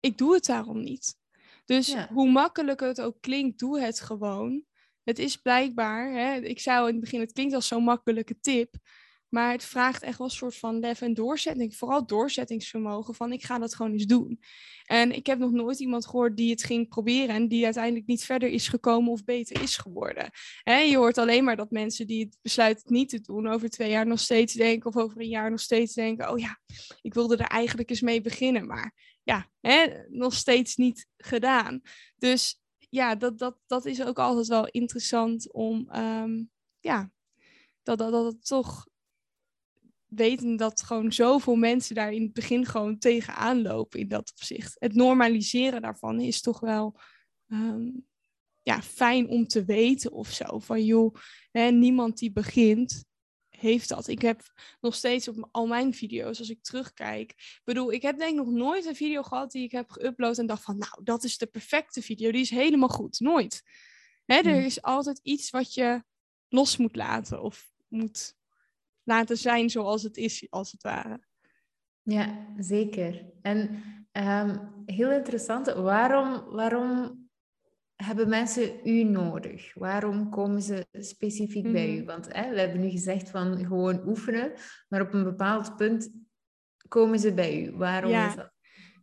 ik 0.00 0.18
doe 0.18 0.34
het 0.34 0.44
daarom 0.44 0.80
niet. 0.80 1.16
Dus 1.64 1.96
hoe 2.08 2.30
makkelijk 2.30 2.80
het 2.80 3.00
ook 3.00 3.20
klinkt, 3.20 3.58
doe 3.58 3.80
het 3.80 4.00
gewoon. 4.00 4.62
Het 5.02 5.18
is 5.18 5.36
blijkbaar, 5.36 6.12
hè, 6.12 6.36
ik 6.36 6.60
zei 6.60 6.78
al 6.78 6.86
in 6.86 6.92
het 6.92 7.00
begin, 7.00 7.20
het 7.20 7.32
klinkt 7.32 7.54
als 7.54 7.66
zo'n 7.66 7.84
makkelijke 7.84 8.40
tip. 8.40 8.74
Maar 9.28 9.52
het 9.52 9.64
vraagt 9.64 10.02
echt 10.02 10.18
wel 10.18 10.26
een 10.26 10.32
soort 10.32 10.56
van 10.56 10.80
lef 10.80 11.00
en 11.00 11.14
doorzetting. 11.14 11.76
Vooral 11.76 12.06
doorzettingsvermogen 12.06 13.14
van 13.14 13.32
ik 13.32 13.44
ga 13.44 13.58
dat 13.58 13.74
gewoon 13.74 13.92
eens 13.92 14.06
doen. 14.06 14.40
En 14.84 15.12
ik 15.12 15.26
heb 15.26 15.38
nog 15.38 15.50
nooit 15.50 15.80
iemand 15.80 16.06
gehoord 16.06 16.36
die 16.36 16.50
het 16.50 16.64
ging 16.64 16.88
proberen 16.88 17.34
en 17.34 17.48
die 17.48 17.64
uiteindelijk 17.64 18.06
niet 18.06 18.24
verder 18.24 18.48
is 18.48 18.68
gekomen 18.68 19.12
of 19.12 19.24
beter 19.24 19.62
is 19.62 19.76
geworden. 19.76 20.30
je 20.64 20.96
hoort 20.96 21.18
alleen 21.18 21.44
maar 21.44 21.56
dat 21.56 21.70
mensen 21.70 22.06
die 22.06 22.24
het 22.24 22.38
besluiten 22.42 22.92
niet 22.92 23.08
te 23.08 23.20
doen, 23.20 23.48
over 23.48 23.68
twee 23.68 23.90
jaar 23.90 24.06
nog 24.06 24.20
steeds 24.20 24.52
denken 24.52 24.88
of 24.88 24.96
over 24.96 25.20
een 25.20 25.28
jaar 25.28 25.50
nog 25.50 25.60
steeds 25.60 25.94
denken, 25.94 26.30
oh 26.30 26.38
ja, 26.38 26.60
ik 27.00 27.14
wilde 27.14 27.36
er 27.36 27.46
eigenlijk 27.46 27.90
eens 27.90 28.00
mee 28.00 28.20
beginnen. 28.20 28.66
Maar 28.66 29.17
ja, 29.28 29.50
hè, 29.60 30.06
nog 30.08 30.34
steeds 30.34 30.76
niet 30.76 31.06
gedaan. 31.16 31.80
Dus 32.16 32.60
ja, 32.78 33.14
dat, 33.14 33.38
dat, 33.38 33.58
dat 33.66 33.86
is 33.86 34.02
ook 34.02 34.18
altijd 34.18 34.46
wel 34.46 34.66
interessant 34.66 35.52
om, 35.52 35.88
um, 35.94 36.50
ja, 36.80 37.10
dat, 37.82 37.98
dat, 37.98 38.12
dat 38.12 38.24
het 38.24 38.46
toch 38.46 38.88
weten 40.06 40.56
dat 40.56 40.82
gewoon 40.82 41.12
zoveel 41.12 41.56
mensen 41.56 41.94
daar 41.94 42.12
in 42.12 42.22
het 42.22 42.32
begin 42.32 42.66
gewoon 42.66 42.98
tegenaan 42.98 43.62
lopen 43.62 44.00
in 44.00 44.08
dat 44.08 44.30
opzicht. 44.30 44.76
Het 44.78 44.94
normaliseren 44.94 45.82
daarvan 45.82 46.20
is 46.20 46.40
toch 46.40 46.60
wel 46.60 47.00
um, 47.46 48.06
ja, 48.62 48.82
fijn 48.82 49.28
om 49.28 49.46
te 49.46 49.64
weten 49.64 50.12
of 50.12 50.30
zo. 50.30 50.58
Van 50.58 50.84
joh, 50.84 51.14
hè, 51.50 51.70
niemand 51.70 52.18
die 52.18 52.32
begint 52.32 53.04
heeft 53.58 53.88
dat. 53.88 54.08
Ik 54.08 54.22
heb 54.22 54.42
nog 54.80 54.94
steeds 54.94 55.28
op 55.28 55.48
al 55.50 55.66
mijn 55.66 55.94
video's, 55.94 56.38
als 56.38 56.50
ik 56.50 56.62
terugkijk. 56.62 57.30
Ik 57.30 57.60
bedoel, 57.64 57.92
ik 57.92 58.02
heb 58.02 58.18
denk 58.18 58.30
ik 58.30 58.44
nog 58.44 58.50
nooit 58.50 58.86
een 58.86 58.96
video 58.96 59.22
gehad 59.22 59.50
die 59.50 59.64
ik 59.64 59.72
heb 59.72 59.90
geüpload 59.90 60.38
en 60.38 60.46
dacht 60.46 60.62
van, 60.62 60.78
nou, 60.78 60.92
dat 61.02 61.24
is 61.24 61.38
de 61.38 61.46
perfecte 61.46 62.02
video. 62.02 62.30
Die 62.30 62.40
is 62.40 62.50
helemaal 62.50 62.88
goed. 62.88 63.20
Nooit. 63.20 63.62
Hè, 64.24 64.36
er 64.36 64.44
hmm. 64.44 64.64
is 64.64 64.82
altijd 64.82 65.20
iets 65.22 65.50
wat 65.50 65.74
je 65.74 66.04
los 66.48 66.76
moet 66.76 66.96
laten 66.96 67.42
of 67.42 67.70
moet 67.88 68.36
laten 69.02 69.38
zijn 69.38 69.70
zoals 69.70 70.02
het 70.02 70.16
is, 70.16 70.46
als 70.50 70.72
het 70.72 70.82
ware. 70.82 71.20
Ja, 72.02 72.46
zeker. 72.58 73.24
En 73.42 73.82
um, 74.12 74.72
heel 74.86 75.10
interessant, 75.10 75.66
waarom, 75.66 76.44
waarom 76.50 77.27
hebben 78.04 78.28
mensen 78.28 78.80
u 78.84 79.02
nodig? 79.02 79.74
Waarom 79.74 80.30
komen 80.30 80.62
ze 80.62 80.86
specifiek 80.92 81.72
bij 81.72 81.94
u? 81.94 81.96
Mhm. 81.96 82.04
Want 82.06 82.26
hè, 82.32 82.50
we 82.50 82.60
hebben 82.60 82.80
nu 82.80 82.90
gezegd 82.90 83.30
van 83.30 83.66
gewoon 83.66 84.06
oefenen, 84.06 84.52
maar 84.88 85.00
op 85.00 85.12
een 85.14 85.24
bepaald 85.24 85.76
punt 85.76 86.10
komen 86.88 87.18
ze 87.18 87.34
bij 87.34 87.62
u. 87.64 87.76
Waarom 87.76 88.10
ja. 88.10 88.28
is 88.28 88.34
dat? 88.34 88.52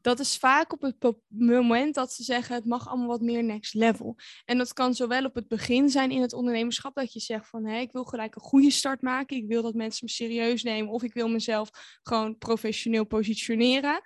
Dat 0.05 0.19
is 0.19 0.38
vaak 0.38 0.73
op 0.73 0.81
het 0.81 1.15
moment 1.27 1.95
dat 1.95 2.13
ze 2.13 2.23
zeggen 2.23 2.55
het 2.55 2.65
mag 2.65 2.88
allemaal 2.88 3.08
wat 3.08 3.21
meer 3.21 3.43
next 3.43 3.73
level. 3.73 4.15
En 4.45 4.58
dat 4.58 4.73
kan 4.73 4.93
zowel 4.93 5.25
op 5.25 5.36
het 5.36 5.47
begin 5.47 5.89
zijn 5.89 6.12
in 6.12 6.21
het 6.21 6.34
ondernemerschap 6.34 6.95
dat 6.95 7.13
je 7.13 7.19
zegt 7.19 7.49
van 7.49 7.65
hé, 7.65 7.79
ik 7.79 7.91
wil 7.91 8.03
gelijk 8.03 8.36
een 8.36 8.41
goede 8.41 8.71
start 8.71 9.01
maken. 9.01 9.38
Ik 9.38 9.47
wil 9.47 9.62
dat 9.62 9.73
mensen 9.73 10.05
me 10.05 10.12
serieus 10.12 10.63
nemen 10.63 10.91
of 10.91 11.03
ik 11.03 11.13
wil 11.13 11.29
mezelf 11.29 11.69
gewoon 12.03 12.38
professioneel 12.38 13.05
positioneren. 13.05 14.01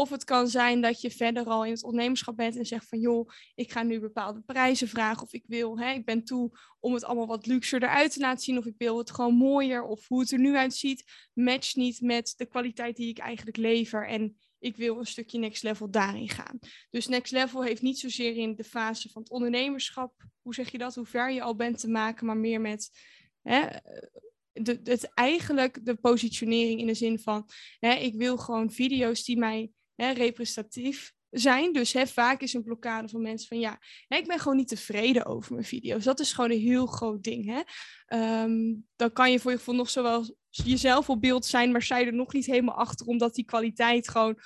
Of 0.00 0.10
het 0.10 0.24
kan 0.24 0.48
zijn 0.48 0.80
dat 0.80 1.00
je 1.00 1.10
verder 1.10 1.44
al 1.44 1.64
in 1.64 1.72
het 1.72 1.82
ondernemerschap 1.82 2.36
bent 2.36 2.56
en 2.56 2.66
zegt 2.66 2.88
van 2.88 2.98
joh, 2.98 3.28
ik 3.54 3.72
ga 3.72 3.82
nu 3.82 4.00
bepaalde 4.00 4.40
prijzen 4.40 4.88
vragen. 4.88 5.22
Of 5.22 5.32
ik 5.32 5.44
wil, 5.46 5.78
hè, 5.78 5.92
ik 5.92 6.04
ben 6.04 6.24
toe 6.24 6.58
om 6.78 6.94
het 6.94 7.04
allemaal 7.04 7.26
wat 7.26 7.46
luxer 7.46 7.82
eruit 7.82 8.12
te 8.12 8.20
laten 8.20 8.44
zien. 8.44 8.58
Of 8.58 8.66
ik 8.66 8.74
wil 8.78 8.98
het 8.98 9.10
gewoon 9.10 9.34
mooier. 9.34 9.82
Of 9.82 10.08
hoe 10.08 10.20
het 10.20 10.30
er 10.30 10.38
nu 10.38 10.56
uitziet, 10.56 11.04
matcht 11.32 11.76
niet 11.76 12.00
met 12.00 12.34
de 12.36 12.46
kwaliteit 12.46 12.96
die 12.96 13.08
ik 13.08 13.18
eigenlijk 13.18 13.56
lever. 13.56 14.08
En 14.08 14.36
ik 14.58 14.76
wil 14.76 14.98
een 14.98 15.06
stukje 15.06 15.38
next 15.38 15.62
level 15.62 15.90
daarin 15.90 16.28
gaan. 16.28 16.58
Dus 16.90 17.06
next 17.06 17.32
level 17.32 17.62
heeft 17.62 17.82
niet 17.82 17.98
zozeer 17.98 18.36
in 18.36 18.54
de 18.56 18.64
fase 18.64 19.08
van 19.08 19.22
het 19.22 19.30
ondernemerschap, 19.30 20.14
hoe 20.42 20.54
zeg 20.54 20.70
je 20.70 20.78
dat, 20.78 20.94
hoe 20.94 21.06
ver 21.06 21.30
je 21.30 21.42
al 21.42 21.56
bent 21.56 21.80
te 21.80 21.88
maken, 21.88 22.26
maar 22.26 22.36
meer 22.36 22.60
met 22.60 22.90
hè, 23.42 23.66
de, 24.52 24.80
het 24.84 25.14
eigenlijk 25.14 25.86
de 25.86 25.94
positionering 25.94 26.80
in 26.80 26.86
de 26.86 26.94
zin 26.94 27.18
van, 27.18 27.48
hè, 27.78 27.94
ik 27.94 28.14
wil 28.14 28.36
gewoon 28.36 28.70
video's 28.70 29.24
die 29.24 29.38
mij 29.38 29.70
representatief 30.08 31.12
zijn. 31.30 31.72
Dus 31.72 31.92
hè, 31.92 32.06
vaak 32.06 32.40
is 32.40 32.54
een 32.54 32.62
blokkade 32.62 33.08
van 33.08 33.22
mensen 33.22 33.48
van 33.48 33.58
ja, 33.58 33.78
hè, 34.08 34.16
ik 34.16 34.26
ben 34.26 34.38
gewoon 34.38 34.56
niet 34.56 34.68
tevreden 34.68 35.24
over 35.24 35.52
mijn 35.52 35.64
video's. 35.64 36.04
Dat 36.04 36.20
is 36.20 36.32
gewoon 36.32 36.50
een 36.50 36.60
heel 36.60 36.86
groot 36.86 37.22
ding. 37.22 37.46
Hè? 37.46 37.60
Ehm, 38.06 38.74
dan 38.96 39.12
kan 39.12 39.32
je 39.32 39.40
voor 39.40 39.50
je 39.50 39.56
gevoel 39.56 39.74
nog 39.74 39.90
zowel 39.90 40.36
jezelf 40.48 41.10
op 41.10 41.20
beeld 41.20 41.46
zijn, 41.46 41.72
maar 41.72 41.82
zij 41.82 42.06
er 42.06 42.14
nog 42.14 42.32
niet 42.32 42.46
helemaal 42.46 42.74
achter, 42.74 43.06
omdat 43.06 43.34
die 43.34 43.44
kwaliteit 43.44 44.08
gewoon 44.08 44.38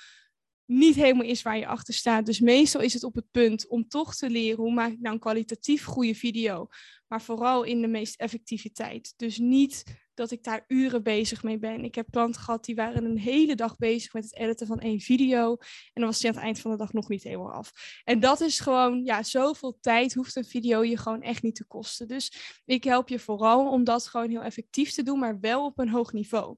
niet 0.65 0.95
helemaal 0.95 1.25
is 1.25 1.41
waar 1.41 1.57
je 1.57 1.67
achter 1.67 1.93
staat. 1.93 2.25
Dus 2.25 2.39
meestal 2.39 2.81
is 2.81 2.93
het 2.93 3.03
op 3.03 3.15
het 3.15 3.31
punt 3.31 3.67
om 3.67 3.87
toch 3.87 4.15
te 4.15 4.29
leren 4.29 4.63
hoe 4.63 4.73
maak 4.73 4.91
ik 4.91 4.99
nou 4.99 5.13
een 5.13 5.21
kwalitatief 5.21 5.85
goede 5.85 6.15
video, 6.15 6.67
maar 7.07 7.21
vooral 7.21 7.63
in 7.63 7.81
de 7.81 7.87
meest 7.87 8.19
effectiviteit. 8.19 9.13
Dus 9.17 9.37
niet 9.37 9.83
dat 10.15 10.31
ik 10.31 10.43
daar 10.43 10.63
uren 10.67 11.03
bezig 11.03 11.43
mee 11.43 11.57
ben. 11.57 11.83
Ik 11.83 11.95
heb 11.95 12.11
klanten 12.11 12.41
gehad 12.41 12.65
die 12.65 12.75
waren 12.75 13.05
een 13.05 13.17
hele 13.17 13.55
dag 13.55 13.77
bezig 13.77 14.13
met 14.13 14.23
het 14.23 14.35
editen 14.35 14.67
van 14.67 14.79
één 14.79 14.99
video. 14.99 15.51
En 15.51 16.01
dan 16.01 16.05
was 16.05 16.19
die 16.19 16.29
aan 16.29 16.35
het 16.35 16.43
eind 16.43 16.59
van 16.59 16.71
de 16.71 16.77
dag 16.77 16.93
nog 16.93 17.09
niet 17.09 17.23
helemaal 17.23 17.51
af. 17.51 17.71
En 18.03 18.19
dat 18.19 18.41
is 18.41 18.59
gewoon, 18.59 19.03
ja, 19.03 19.23
zoveel 19.23 19.77
tijd 19.81 20.13
hoeft 20.13 20.35
een 20.35 20.45
video 20.45 20.83
je 20.83 20.97
gewoon 20.97 21.21
echt 21.21 21.43
niet 21.43 21.55
te 21.55 21.65
kosten. 21.65 22.07
Dus 22.07 22.61
ik 22.65 22.83
help 22.83 23.09
je 23.09 23.19
vooral 23.19 23.69
om 23.69 23.83
dat 23.83 24.07
gewoon 24.07 24.29
heel 24.29 24.43
effectief 24.43 24.91
te 24.91 25.03
doen, 25.03 25.19
maar 25.19 25.39
wel 25.39 25.65
op 25.65 25.79
een 25.79 25.89
hoog 25.89 26.13
niveau. 26.13 26.55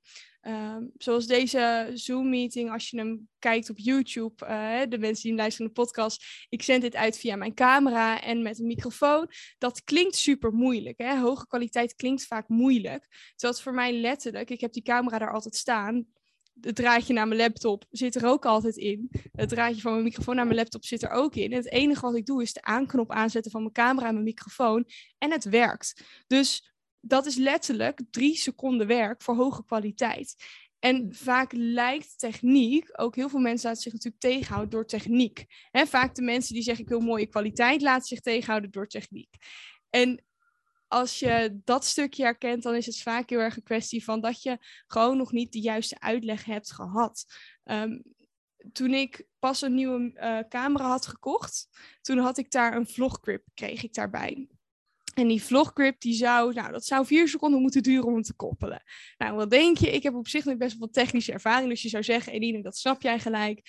Ehm, 0.47 0.83
zoals 0.97 1.27
deze 1.27 1.91
Zoom-meeting, 1.93 2.71
als 2.71 2.89
je 2.89 2.97
hem 2.97 3.27
kijkt 3.39 3.69
op 3.69 3.77
YouTube, 3.77 4.45
uh, 4.45 4.81
de 4.89 4.97
mensen 4.97 5.29
die 5.29 5.37
luisteren 5.37 5.65
naar 5.65 5.75
de 5.75 5.81
podcast, 5.81 6.45
ik 6.49 6.63
zend 6.63 6.81
dit 6.81 6.95
uit 6.95 7.17
via 7.17 7.35
mijn 7.35 7.53
camera 7.53 8.21
en 8.21 8.41
met 8.41 8.59
een 8.59 8.65
microfoon. 8.65 9.29
Dat 9.57 9.83
klinkt 9.83 10.15
super 10.15 10.51
moeilijk. 10.51 10.97
Hè? 10.97 11.19
Hoge 11.19 11.47
kwaliteit 11.47 11.95
klinkt 11.95 12.25
vaak 12.25 12.47
moeilijk. 12.47 13.07
Terwijl 13.35 13.61
voor 13.61 13.73
mij 13.73 13.93
letterlijk, 13.93 14.49
ik 14.49 14.61
heb 14.61 14.73
die 14.73 14.83
camera 14.83 15.17
daar 15.17 15.33
altijd 15.33 15.55
staan. 15.55 16.05
Het 16.61 16.75
draadje 16.75 17.13
naar 17.13 17.27
mijn 17.27 17.39
laptop 17.39 17.85
zit 17.89 18.15
er 18.15 18.25
ook 18.25 18.45
altijd 18.45 18.77
in. 18.77 19.09
Het 19.31 19.49
draadje 19.49 19.81
van 19.81 19.91
mijn 19.91 20.03
microfoon 20.03 20.35
naar 20.35 20.45
mijn 20.45 20.57
laptop 20.57 20.85
zit 20.85 21.03
er 21.03 21.09
ook 21.09 21.35
in. 21.35 21.51
En 21.51 21.57
het 21.57 21.71
enige 21.71 22.01
wat 22.01 22.15
ik 22.15 22.25
doe 22.25 22.41
is 22.41 22.53
de 22.53 22.61
aanknop 22.61 23.11
aanzetten 23.11 23.51
van 23.51 23.61
mijn 23.61 23.73
camera 23.73 24.07
en 24.07 24.13
mijn 24.13 24.25
microfoon. 24.25 24.85
En 25.17 25.31
het 25.31 25.43
werkt. 25.43 26.03
Dus 26.27 26.75
dat 27.01 27.25
is 27.25 27.35
letterlijk 27.35 28.01
drie 28.11 28.35
seconden 28.35 28.87
werk 28.87 29.21
voor 29.21 29.35
hoge 29.35 29.65
kwaliteit. 29.65 30.35
En 30.79 31.15
vaak 31.15 31.51
lijkt 31.53 32.19
techniek, 32.19 32.89
ook 32.91 33.15
heel 33.15 33.29
veel 33.29 33.39
mensen 33.39 33.67
laten 33.67 33.83
zich 33.83 33.93
natuurlijk 33.93 34.21
tegenhouden 34.21 34.69
door 34.69 34.85
techniek. 34.85 35.45
He, 35.71 35.85
vaak 35.85 36.15
de 36.15 36.21
mensen 36.21 36.53
die 36.53 36.63
zeggen 36.63 36.83
ik 36.83 36.89
wil 36.89 36.99
mooie 36.99 37.27
kwaliteit, 37.27 37.81
laten 37.81 38.07
zich 38.07 38.19
tegenhouden 38.19 38.71
door 38.71 38.87
techniek. 38.87 39.35
En 39.89 40.23
als 40.87 41.19
je 41.19 41.59
dat 41.63 41.85
stukje 41.85 42.23
herkent, 42.23 42.63
dan 42.63 42.75
is 42.75 42.85
het 42.85 43.01
vaak 43.01 43.29
heel 43.29 43.39
erg 43.39 43.55
een 43.55 43.63
kwestie 43.63 44.03
van 44.03 44.21
dat 44.21 44.41
je 44.41 44.57
gewoon 44.87 45.17
nog 45.17 45.31
niet 45.31 45.51
de 45.51 45.59
juiste 45.59 45.99
uitleg 45.99 46.45
hebt 46.45 46.71
gehad. 46.71 47.25
Ehm, 47.63 47.99
toen 48.71 48.93
ik 48.93 49.27
pas 49.39 49.61
een 49.61 49.73
nieuwe 49.73 50.11
uh, 50.13 50.39
camera 50.49 50.87
had 50.87 51.07
gekocht, 51.07 51.67
toen 52.01 52.17
had 52.17 52.37
ik 52.37 52.51
daar 52.51 52.75
een 52.75 52.87
vloggrip, 52.87 53.43
kreeg 53.53 53.83
ik 53.83 53.93
daarbij. 53.93 54.47
En 55.17 55.27
die 55.27 55.43
vloggrip, 55.43 55.99
die 55.99 56.13
zou, 56.13 56.53
nou, 56.53 56.71
dat 56.71 56.85
zou 56.85 57.05
vier 57.05 57.27
seconden 57.27 57.61
moeten 57.61 57.83
duren 57.83 58.05
om 58.05 58.13
hem 58.13 58.21
te 58.21 58.35
koppelen. 58.35 58.83
Nou, 59.17 59.35
wat 59.35 59.49
denk 59.49 59.77
je? 59.77 59.91
Ik 59.91 60.03
heb 60.03 60.13
op 60.13 60.27
zich 60.27 60.45
nog 60.45 60.57
best 60.57 60.77
wel 60.77 60.89
technische 60.89 61.31
ervaring. 61.31 61.69
Dus 61.69 61.81
je 61.81 61.89
zou 61.89 62.03
zeggen, 62.03 62.33
Eline, 62.33 62.61
dat 62.61 62.77
snap 62.77 63.01
jij 63.01 63.19
gelijk. 63.19 63.61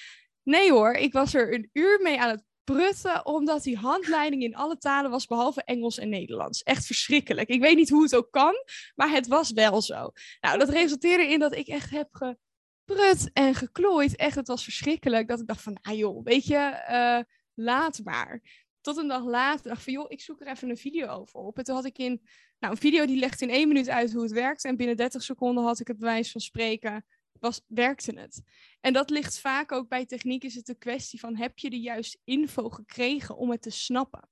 Nee 0.43 0.73
hoor, 0.73 0.93
ik 0.93 1.13
was 1.13 1.35
er 1.35 1.55
een 1.55 1.71
uur 1.73 2.01
mee 2.03 2.21
aan 2.21 2.31
het 2.31 2.45
prutten, 2.65 3.27
omdat 3.27 3.63
die 3.63 3.77
handleiding 3.77 4.43
in 4.43 4.55
alle 4.55 4.79
talen 4.79 5.11
was, 5.11 5.27
behalve 5.27 5.65
Engels 5.65 5.99
en 5.99 6.09
Nederlands. 6.09 6.63
Echt 6.63 6.87
verschrikkelijk. 6.87 7.49
Ik 7.49 7.61
weet 7.61 7.77
niet 7.77 7.91
hoe 7.91 8.03
het 8.03 8.17
ook 8.17 8.31
kan, 8.31 8.55
maar 8.95 9.11
het 9.11 9.27
was 9.27 9.53
wel 9.53 9.83
zo. 9.83 10.11
Nou, 10.41 10.59
dat 10.59 10.69
resulteerde 10.69 11.27
in 11.27 11.39
dat 11.39 11.55
ik 11.55 11.67
echt 11.67 11.91
heb 11.91 12.09
geprut 12.11 13.31
en 13.33 13.55
geklooid. 13.55 14.17
Echt, 14.17 14.35
het 14.35 14.49
was 14.49 14.65
verschrikkelijk. 14.65 15.29
Dat 15.29 15.41
ik 15.41 15.47
dacht 15.47 15.63
van, 15.63 15.79
nou 15.83 15.97
joh, 15.97 16.25
weet 16.25 16.47
je, 16.47 16.85
uh, 16.91 17.35
laat 17.55 18.01
maar. 18.05 18.43
Tot 18.89 18.97
een 18.97 19.09
dag 19.09 19.25
later 19.25 19.69
dacht 19.69 19.83
van, 19.83 19.93
joh, 19.93 20.05
ik 20.09 20.21
zoek 20.21 20.41
er 20.41 20.47
even 20.47 20.71
een 20.71 20.77
video 20.77 21.07
over 21.07 21.41
op. 21.41 21.59
En 21.59 21.65
toen 21.65 21.75
had 21.75 21.85
ik 21.85 21.99
in, 21.99 22.23
nou, 22.59 22.73
een 22.73 22.81
video 22.81 23.07
die 23.07 23.19
legt 23.19 23.41
in 23.41 23.51
één 23.51 23.69
minuut 23.69 23.89
uit 23.89 24.13
hoe 24.13 24.23
het 24.23 24.33
werkt. 24.33 24.65
En 24.65 24.77
binnen 24.77 24.97
30 24.97 25.23
seconden 25.23 25.65
had 25.65 25.81
ik 25.81 25.87
het 25.87 25.99
bewijs 25.99 26.31
van 26.31 26.41
spreken, 26.41 27.05
was, 27.33 27.61
werkte 27.67 28.21
het. 28.21 28.43
En 28.81 28.93
dat 28.93 29.11
ligt 29.11 29.39
vaak 29.39 29.73
ook 29.73 29.89
bij 29.89 30.07
techniek, 30.07 30.45
is 30.45 30.55
het 30.55 30.69
een 30.69 30.79
kwestie 30.79 31.21
van, 31.21 31.37
heb 31.37 31.59
je 31.59 31.71
de 31.71 31.81
juiste 31.81 32.19
info 32.25 32.69
gekregen 32.69 33.37
om 33.37 33.51
het 33.51 33.63
te 33.63 33.71
snappen? 33.71 34.29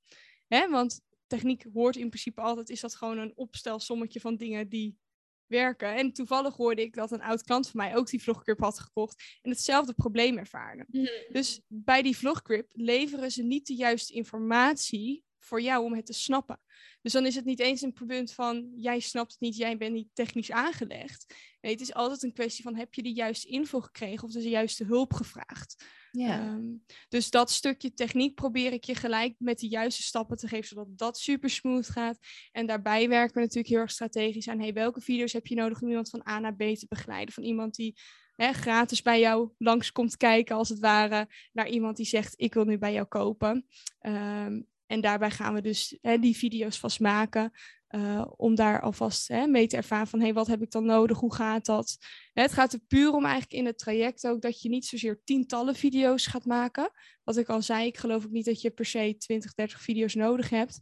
Hè? 0.47 0.69
Want 0.69 1.01
techniek 1.27 1.67
hoort 1.73 1.97
in 1.97 2.09
principe 2.09 2.41
altijd, 2.41 2.71
is 2.71 2.81
dat 2.81 2.95
gewoon 2.95 3.19
een 3.19 3.33
opstelsommetje 3.35 4.21
van 4.21 4.37
dingen 4.37 4.69
die 4.69 4.97
werken. 5.49 5.95
En 5.95 6.13
toevallig 6.13 6.57
hoorde 6.57 6.83
ik 6.83 6.95
dat 6.95 7.13
een 7.13 7.23
oud 7.23 7.43
klant 7.43 7.69
van 7.69 7.81
mij 7.81 7.97
ook 7.97 8.07
die 8.07 8.23
vloggrip 8.23 8.61
had 8.61 8.79
gekocht 8.79 9.39
en 9.43 9.51
hetzelfde 9.51 9.95
probleem 9.95 10.39
ervaarde. 10.39 10.85
Mhm. 10.91 11.07
Dus 11.29 11.61
bij 11.67 12.03
die 12.03 12.17
vloggrip 12.17 12.71
leveren 12.73 13.31
ze 13.31 13.43
niet 13.43 13.67
de 13.67 13.75
juiste 13.75 14.13
informatie 14.15 15.25
voor 15.47 15.61
jou 15.61 15.85
om 15.85 15.95
het 15.95 16.07
te 16.07 16.13
snappen. 16.13 16.61
Dus 17.03 17.13
dan 17.13 17.27
is 17.27 17.35
het 17.35 17.45
niet 17.45 17.61
eens 17.61 17.83
een 17.83 17.93
punt 17.93 18.33
van 18.33 18.73
jij 18.77 19.01
snapt 19.01 19.33
het 19.33 19.41
niet, 19.41 19.57
jij 19.57 19.77
bent 19.77 19.93
niet 19.93 20.09
technisch 20.13 20.51
aangelegd. 20.51 21.35
Nee, 21.61 21.73
het 21.73 21.81
is 21.81 21.95
altijd 21.95 22.23
een 22.23 22.33
kwestie 22.33 22.65
van 22.65 22.77
heb 22.77 22.95
je 22.95 23.03
de 23.03 23.13
juiste 23.13 23.49
info 23.49 23.81
gekregen 23.81 24.25
of 24.25 24.33
de 24.33 24.49
juiste 24.49 24.85
hulp 24.85 25.13
gevraagd. 25.13 25.85
Ja. 26.11 26.41
Ehm, 26.41 26.75
dus 27.09 27.31
dat 27.31 27.51
stukje 27.51 27.95
techniek 27.95 28.35
probeer 28.35 28.73
ik 28.73 28.85
je 28.85 28.95
gelijk 28.95 29.35
met 29.39 29.59
de 29.59 29.69
juiste 29.69 30.03
stappen 30.03 30.37
te 30.37 30.49
geven, 30.49 30.69
zodat 30.69 30.99
dat 30.99 31.19
super 31.19 31.51
smooth 31.51 31.89
gaat. 31.89 32.19
En 32.53 32.67
daarbij 32.67 33.09
werken 33.09 33.35
we 33.35 33.41
natuurlijk 33.41 33.69
heel 33.69 33.79
erg 33.79 33.91
strategisch 33.91 34.49
aan, 34.49 34.61
hey, 34.61 34.73
welke 34.73 35.01
video's 35.01 35.33
heb 35.33 35.47
je 35.47 35.55
nodig 35.55 35.81
om 35.83 35.89
iemand 35.89 36.11
van 36.11 36.29
A 36.29 36.39
naar 36.39 36.57
B 36.57 36.59
te 36.59 36.87
begeleiden? 36.89 37.35
Van 37.35 37.45
iemand 37.45 37.75
die 37.75 37.99
hè, 38.37 38.53
gratis 38.53 39.03
bij 39.03 39.21
jou 39.21 39.51
langs 39.59 39.93
komt 39.93 40.17
kijken, 40.17 40.57
als 40.57 40.69
het 40.69 40.79
ware, 40.79 41.29
naar 41.53 41.69
iemand 41.69 41.97
die 41.97 42.07
zegt, 42.07 42.35
ik 42.37 42.55
wil 42.55 42.65
nu 42.65 42.79
bij 42.79 42.93
jou 42.93 43.07
kopen. 43.07 43.67
Um, 44.01 44.67
en 44.87 45.01
daarbij 45.01 45.31
gaan 45.31 45.55
we 45.55 45.61
dus 45.61 45.99
hè, 46.01 46.19
die 46.19 46.37
video's 46.37 46.79
vast 46.79 47.01
maken. 47.01 47.53
Uh, 47.91 48.25
om 48.37 48.55
daar 48.55 48.81
alvast 48.81 49.29
hè, 49.29 49.47
mee 49.47 49.67
te 49.67 49.77
ervaren 49.77 50.07
van 50.07 50.21
hey, 50.21 50.33
wat 50.33 50.47
heb 50.47 50.63
ik 50.63 50.71
dan 50.71 50.85
nodig, 50.85 51.19
hoe 51.19 51.35
gaat 51.35 51.67
dat? 51.67 51.97
het 52.33 52.53
gaat 52.53 52.73
er 52.73 52.81
puur 52.89 53.13
om 53.13 53.25
eigenlijk 53.25 53.53
in 53.53 53.67
het 53.67 53.79
traject 53.79 54.27
ook 54.27 54.41
dat 54.41 54.63
je 54.63 54.69
niet 54.69 54.87
zozeer 54.87 55.21
tientallen 55.25 55.75
video's 55.75 56.27
gaat 56.27 56.45
maken. 56.45 56.91
Wat 57.25 57.37
ik 57.37 57.49
al 57.49 57.63
zei, 57.63 57.87
ik 57.87 57.97
geloof 57.97 58.25
ook 58.25 58.31
niet 58.31 58.45
dat 58.45 58.61
je 58.61 58.71
per 58.71 58.85
se 58.85 59.15
20, 59.19 59.55
30 59.55 59.81
video's 59.81 60.15
nodig 60.15 60.51
hebt. 60.51 60.79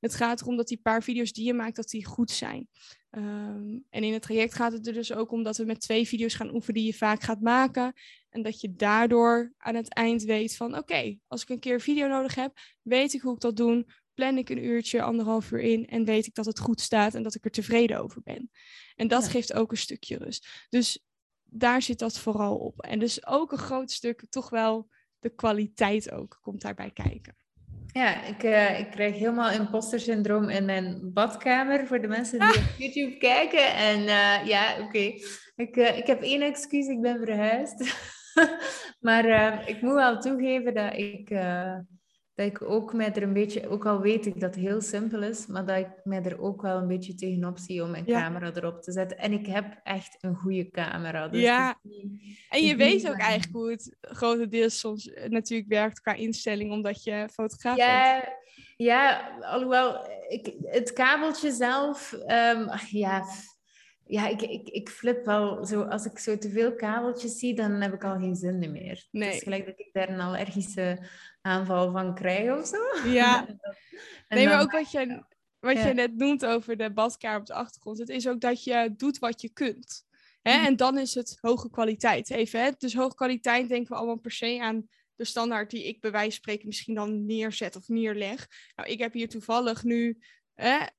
Het 0.00 0.14
gaat 0.14 0.40
erom 0.40 0.56
dat 0.56 0.68
die 0.68 0.80
paar 0.82 1.02
video's 1.02 1.32
die 1.32 1.46
je 1.46 1.54
maakt, 1.54 1.76
dat 1.76 1.88
die 1.88 2.04
goed 2.04 2.30
zijn. 2.30 2.68
Um, 3.10 3.84
en 3.90 4.02
in 4.02 4.12
het 4.12 4.22
traject 4.22 4.54
gaat 4.54 4.72
het 4.72 4.86
er 4.86 4.92
dus 4.92 5.12
ook 5.12 5.32
om 5.32 5.42
dat 5.42 5.56
we 5.56 5.64
met 5.64 5.80
twee 5.80 6.08
video's 6.08 6.34
gaan 6.34 6.54
oefenen 6.54 6.74
die 6.74 6.86
je 6.86 6.98
vaak 6.98 7.22
gaat 7.22 7.40
maken. 7.40 7.92
En 8.38 8.44
dat 8.44 8.60
je 8.60 8.74
daardoor 8.74 9.52
aan 9.58 9.74
het 9.74 9.94
eind 9.94 10.22
weet 10.22 10.56
van 10.56 10.76
oké, 10.76 11.18
als 11.26 11.42
ik 11.42 11.48
een 11.48 11.58
keer 11.58 11.80
video 11.80 12.08
nodig 12.08 12.34
heb, 12.34 12.58
weet 12.82 13.14
ik 13.14 13.20
hoe 13.20 13.34
ik 13.34 13.40
dat 13.40 13.56
doe. 13.56 13.86
Plan 14.14 14.38
ik 14.38 14.48
een 14.48 14.64
uurtje, 14.64 15.02
anderhalf 15.02 15.50
uur 15.50 15.60
in 15.60 15.86
en 15.86 16.04
weet 16.04 16.26
ik 16.26 16.34
dat 16.34 16.46
het 16.46 16.58
goed 16.58 16.80
staat 16.80 17.14
en 17.14 17.22
dat 17.22 17.34
ik 17.34 17.44
er 17.44 17.50
tevreden 17.50 18.00
over 18.00 18.22
ben. 18.22 18.50
En 18.96 19.08
dat 19.08 19.28
geeft 19.28 19.52
ook 19.52 19.70
een 19.70 19.76
stukje 19.76 20.16
rust. 20.16 20.66
Dus 20.68 21.04
daar 21.44 21.82
zit 21.82 21.98
dat 21.98 22.18
vooral 22.18 22.56
op. 22.56 22.80
En 22.80 22.98
dus 22.98 23.26
ook 23.26 23.52
een 23.52 23.58
groot 23.58 23.90
stuk, 23.90 24.24
toch 24.28 24.50
wel 24.50 24.88
de 25.18 25.34
kwaliteit 25.34 26.10
ook, 26.10 26.38
komt 26.42 26.60
daarbij 26.60 26.90
kijken. 26.90 27.36
Ja, 27.92 28.24
ik, 28.24 28.42
uh, 28.42 28.78
ik 28.78 28.90
krijg 28.90 29.14
helemaal 29.14 29.50
imposter 29.50 30.00
syndroom 30.00 30.48
in 30.48 30.64
mijn 30.64 31.12
badkamer 31.12 31.86
voor 31.86 32.00
de 32.00 32.08
mensen 32.08 32.38
die 32.38 32.48
op 32.48 32.74
YouTube 32.78 33.16
kijken. 33.16 33.74
En 33.74 34.00
uh, 34.00 34.46
ja, 34.46 34.80
oké. 34.80 35.12
Ik, 35.56 35.76
uh, 35.76 35.98
ik 35.98 36.06
heb 36.06 36.22
één 36.22 36.42
excuus, 36.42 36.86
ik 36.86 37.00
ben 37.00 37.18
verhuisd. 37.18 37.76
maar 39.06 39.68
ik 39.68 39.80
moet 39.80 39.94
wel 39.94 40.18
toegeven 40.18 40.74
dat 40.74 40.92
ik 40.94 41.30
dat 42.38 42.46
ik 42.46 42.62
ook 42.62 42.92
mij 42.92 43.12
er 43.14 43.22
een 43.22 43.32
beetje, 43.32 43.68
ook 43.68 43.86
al 43.86 44.00
weet 44.00 44.26
ik 44.26 44.40
dat 44.40 44.54
het 44.54 44.64
heel 44.64 44.80
simpel 44.80 45.22
is, 45.22 45.46
maar 45.46 45.66
dat 45.66 45.76
ik 45.76 45.88
mij 46.04 46.22
er 46.22 46.40
ook 46.40 46.62
wel 46.62 46.76
een 46.76 46.86
beetje 46.86 47.14
tegenop 47.14 47.58
zie 47.58 47.82
om 47.82 47.90
mijn 47.90 48.04
camera 48.04 48.50
erop 48.54 48.82
te 48.82 48.92
zetten. 48.92 49.18
En 49.18 49.32
ik 49.32 49.46
heb 49.46 49.80
echt 49.82 50.16
een 50.20 50.34
goede 50.34 50.70
camera. 50.70 51.28
Dus 51.28 51.40
ja, 51.40 51.80
en 52.48 52.62
je 52.62 52.76
weet 52.76 53.08
ook 53.08 53.18
eigenlijk 53.18 53.52
hoe 53.56 53.70
het 53.70 53.96
grotendeels 54.00 54.78
soms 54.78 55.12
eh, 55.12 55.28
natuurlijk 55.28 55.68
werkt 55.68 56.00
qua 56.00 56.12
instelling, 56.12 56.72
omdat 56.72 57.04
je 57.04 57.28
fotograaf 57.32 57.76
ja, 57.76 58.20
bent. 58.20 58.36
Ja, 58.76 59.30
alhoewel, 59.40 60.08
ik, 60.28 60.54
het 60.62 60.92
kabeltje 60.92 61.52
zelf, 61.52 62.12
um, 62.12 62.70
ja, 62.90 63.24
ja, 64.08 64.28
ik, 64.28 64.42
ik, 64.42 64.68
ik 64.68 64.88
flip 64.88 65.24
wel 65.24 65.64
zo. 65.66 65.82
Als 65.82 66.04
ik 66.04 66.18
zo 66.18 66.38
te 66.38 66.50
veel 66.50 66.74
kabeltjes 66.74 67.38
zie, 67.38 67.54
dan 67.54 67.70
heb 67.70 67.94
ik 67.94 68.04
al 68.04 68.18
geen 68.18 68.36
zin 68.36 68.58
meer. 68.58 69.06
Nee. 69.10 69.28
Het 69.28 69.36
is 69.36 69.42
gelijk 69.42 69.66
dat 69.66 69.78
ik 69.78 69.88
daar 69.92 70.08
een 70.08 70.20
allergische 70.20 71.08
aanval 71.40 71.92
van 71.92 72.14
krijg 72.14 72.58
of 72.58 72.66
zo. 72.66 73.08
Ja. 73.08 73.46
nee, 74.28 74.46
maar 74.46 74.60
ook 74.60 74.72
wat 74.72 74.90
je, 74.90 75.24
wat 75.58 75.82
je 75.82 75.92
net 75.92 76.16
noemt 76.16 76.46
over 76.46 76.76
de 76.76 76.92
badkamer 76.92 77.40
op 77.40 77.46
de 77.46 77.54
achtergrond. 77.54 77.98
Het 77.98 78.08
is 78.08 78.28
ook 78.28 78.40
dat 78.40 78.64
je 78.64 78.94
doet 78.96 79.18
wat 79.18 79.40
je 79.40 79.48
kunt. 79.48 80.06
Hè? 80.42 80.56
Mhm. 80.56 80.66
En 80.66 80.76
dan 80.76 80.98
is 80.98 81.14
het 81.14 81.38
hoge 81.40 81.70
kwaliteit. 81.70 82.30
Even, 82.30 82.62
hè? 82.62 82.70
Dus 82.78 82.94
hoge 82.94 83.14
kwaliteit 83.14 83.68
denken 83.68 83.92
we 83.92 83.98
allemaal 83.98 84.18
per 84.18 84.32
se 84.32 84.58
aan 84.60 84.88
de 85.14 85.24
standaard 85.24 85.70
die 85.70 85.86
ik 85.86 86.00
bij 86.00 86.10
wijze 86.10 86.30
van 86.30 86.36
spreken 86.36 86.66
misschien 86.66 86.94
dan 86.94 87.26
neerzet 87.26 87.76
of 87.76 87.88
neerleg. 87.88 88.48
Nou, 88.76 88.88
ik 88.88 88.98
heb 88.98 89.12
hier 89.12 89.28
toevallig 89.28 89.84
nu 89.84 90.18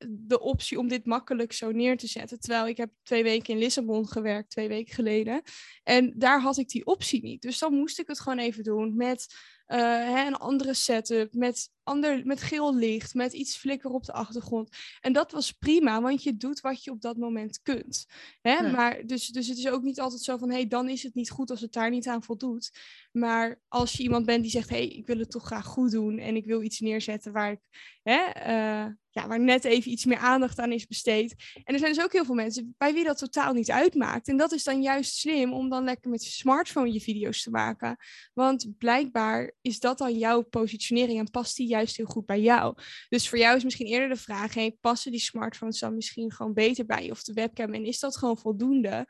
de 0.07 0.39
optie 0.39 0.79
om 0.79 0.87
dit 0.87 1.05
makkelijk 1.05 1.53
zo 1.53 1.71
neer 1.71 1.97
te 1.97 2.07
zetten. 2.07 2.39
Terwijl 2.39 2.67
ik 2.67 2.77
heb 2.77 2.91
twee 3.03 3.23
weken 3.23 3.53
in 3.53 3.59
Lissabon 3.59 4.07
gewerkt, 4.07 4.49
twee 4.49 4.67
weken 4.67 4.93
geleden. 4.93 5.41
En 5.83 6.13
daar 6.17 6.41
had 6.41 6.57
ik 6.57 6.69
die 6.69 6.85
optie 6.85 7.21
niet. 7.21 7.41
Dus 7.41 7.59
dan 7.59 7.73
moest 7.73 7.99
ik 7.99 8.07
het 8.07 8.19
gewoon 8.19 8.39
even 8.39 8.63
doen 8.63 8.95
met 8.95 9.35
hè, 9.77 10.25
een 10.25 10.35
andere 10.35 10.73
setup, 10.73 11.33
met, 11.33 11.69
ander, 11.83 12.25
met 12.25 12.41
geel 12.41 12.75
licht, 12.75 13.13
met 13.13 13.33
iets 13.33 13.57
flikker 13.57 13.89
op 13.89 14.05
de 14.05 14.11
achtergrond. 14.11 14.69
En 15.01 15.13
dat 15.13 15.31
was 15.31 15.51
prima, 15.51 16.01
want 16.01 16.23
je 16.23 16.37
doet 16.37 16.61
wat 16.61 16.83
je 16.83 16.91
op 16.91 17.01
dat 17.01 17.17
moment 17.17 17.61
kunt. 17.61 18.05
Hè? 18.41 18.71
Maar 18.71 19.05
dus, 19.05 19.27
dus 19.27 19.47
het 19.47 19.57
is 19.57 19.67
ook 19.67 19.83
niet 19.83 19.99
altijd 19.99 20.21
zo 20.21 20.37
van, 20.37 20.49
hé, 20.49 20.55
hey, 20.55 20.67
dan 20.67 20.89
is 20.89 21.03
het 21.03 21.13
niet 21.13 21.29
goed 21.29 21.49
als 21.49 21.61
het 21.61 21.73
daar 21.73 21.89
niet 21.89 22.07
aan 22.07 22.23
voldoet. 22.23 22.71
Maar 23.11 23.59
als 23.67 23.93
je 23.93 24.03
iemand 24.03 24.25
bent 24.25 24.41
die 24.41 24.51
zegt, 24.51 24.69
hé, 24.69 24.75
hey, 24.75 24.87
ik 24.87 25.07
wil 25.07 25.17
het 25.17 25.31
toch 25.31 25.45
graag 25.45 25.65
goed 25.65 25.91
doen 25.91 26.17
en 26.17 26.35
ik 26.35 26.45
wil 26.45 26.61
iets 26.61 26.79
neerzetten 26.79 27.31
waar 27.31 27.51
ik, 27.51 27.59
hè, 28.03 28.19
uh, 28.37 28.93
ja, 29.09 29.27
waar 29.27 29.39
net 29.39 29.65
even 29.65 29.91
iets 29.91 30.05
meer 30.05 30.17
aandacht 30.17 30.59
aan 30.59 30.71
is 30.71 30.87
besteed. 30.87 31.35
En 31.63 31.73
er 31.73 31.79
zijn 31.79 31.93
dus 31.93 32.03
ook 32.03 32.11
heel 32.11 32.25
veel 32.25 32.35
mensen 32.35 32.75
bij 32.77 32.93
wie 32.93 33.03
dat 33.03 33.17
totaal 33.17 33.53
niet 33.53 33.71
uitmaakt. 33.71 34.27
En 34.27 34.37
dat 34.37 34.51
is 34.51 34.63
dan 34.63 34.81
juist 34.81 35.15
slim 35.15 35.53
om 35.53 35.69
dan 35.69 35.83
lekker 35.83 36.09
met 36.09 36.23
je 36.23 36.31
smartphone 36.31 36.93
je 36.93 37.01
video's 37.01 37.43
te 37.43 37.49
maken. 37.49 37.97
Want 38.33 38.77
blijkbaar 38.77 39.53
is 39.61 39.79
dat 39.79 39.97
dan 39.97 40.17
jouw 40.17 40.41
positionering 40.41 41.19
en 41.19 41.31
past 41.31 41.55
die 41.55 41.67
juist 41.67 41.97
heel 41.97 42.05
goed 42.05 42.25
bij 42.25 42.41
jou. 42.41 42.77
Dus 43.09 43.29
voor 43.29 43.37
jou 43.37 43.57
is 43.57 43.63
misschien 43.63 43.87
eerder 43.87 44.09
de 44.09 44.15
vraag, 44.15 44.53
hey, 44.53 44.77
passen 44.81 45.11
die 45.11 45.19
smartphones 45.19 45.79
dan 45.79 45.95
misschien 45.95 46.31
gewoon 46.31 46.53
beter 46.53 46.85
bij 46.85 47.05
je 47.05 47.11
of 47.11 47.23
de 47.23 47.33
webcam 47.33 47.73
en 47.73 47.85
is 47.85 47.99
dat 47.99 48.17
gewoon 48.17 48.37
voldoende? 48.37 49.07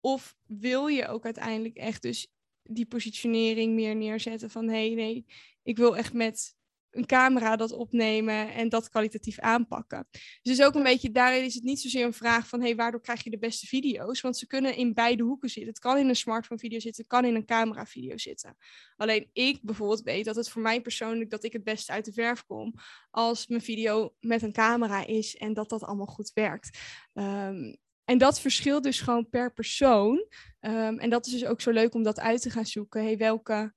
Of 0.00 0.34
wil 0.46 0.86
je 0.86 1.06
ook 1.06 1.24
uiteindelijk 1.24 1.76
echt 1.76 2.02
dus 2.02 2.28
die 2.62 2.86
positionering 2.86 3.74
meer 3.74 3.96
neerzetten 3.96 4.50
van 4.50 4.68
hé, 4.68 4.88
nee, 4.88 5.26
ik 5.62 5.76
wil 5.76 5.96
echt 5.96 6.12
met 6.12 6.56
een 6.98 7.06
camera 7.06 7.56
dat 7.56 7.72
opnemen 7.72 8.52
en 8.52 8.68
dat 8.68 8.88
kwalitatief 8.88 9.38
aanpakken. 9.38 10.08
Dus 10.42 10.62
ook 10.62 10.74
een 10.74 10.82
beetje, 10.82 11.10
daarin 11.10 11.44
is 11.44 11.54
het 11.54 11.62
niet 11.62 11.80
zozeer 11.80 12.04
een 12.04 12.12
vraag 12.12 12.48
van, 12.48 12.60
hey, 12.60 12.76
waardoor 12.76 13.00
krijg 13.00 13.24
je 13.24 13.30
de 13.30 13.38
beste 13.38 13.66
video's? 13.66 14.20
Want 14.20 14.36
ze 14.36 14.46
kunnen 14.46 14.76
in 14.76 14.94
beide 14.94 15.22
hoeken 15.22 15.48
zitten. 15.48 15.72
Het 15.72 15.82
kan 15.82 15.98
in 15.98 16.08
een 16.08 16.16
smartphone 16.16 16.60
video 16.60 16.78
zitten, 16.78 17.02
het 17.02 17.12
kan 17.12 17.24
in 17.24 17.34
een 17.34 17.46
camera 17.46 17.86
video 17.86 18.16
zitten. 18.16 18.56
Alleen 18.96 19.30
ik 19.32 19.58
bijvoorbeeld 19.62 20.02
weet 20.02 20.24
dat 20.24 20.36
het 20.36 20.48
voor 20.48 20.62
mij 20.62 20.80
persoonlijk, 20.80 21.30
dat 21.30 21.44
ik 21.44 21.52
het 21.52 21.64
beste 21.64 21.92
uit 21.92 22.04
de 22.04 22.12
verf 22.12 22.44
kom 22.46 22.74
als 23.10 23.46
mijn 23.46 23.62
video 23.62 24.14
met 24.20 24.42
een 24.42 24.52
camera 24.52 25.06
is 25.06 25.36
en 25.36 25.54
dat 25.54 25.68
dat 25.68 25.82
allemaal 25.82 26.06
goed 26.06 26.30
werkt. 26.34 26.78
Um, 27.12 27.76
en 28.04 28.18
dat 28.18 28.40
verschilt 28.40 28.82
dus 28.82 29.00
gewoon 29.00 29.28
per 29.28 29.52
persoon. 29.52 30.26
Um, 30.60 30.98
en 30.98 31.10
dat 31.10 31.26
is 31.26 31.32
dus 31.32 31.44
ook 31.44 31.60
zo 31.60 31.70
leuk 31.70 31.94
om 31.94 32.02
dat 32.02 32.20
uit 32.20 32.42
te 32.42 32.50
gaan 32.50 32.66
zoeken. 32.66 33.02
Hey, 33.02 33.16
welke 33.16 33.74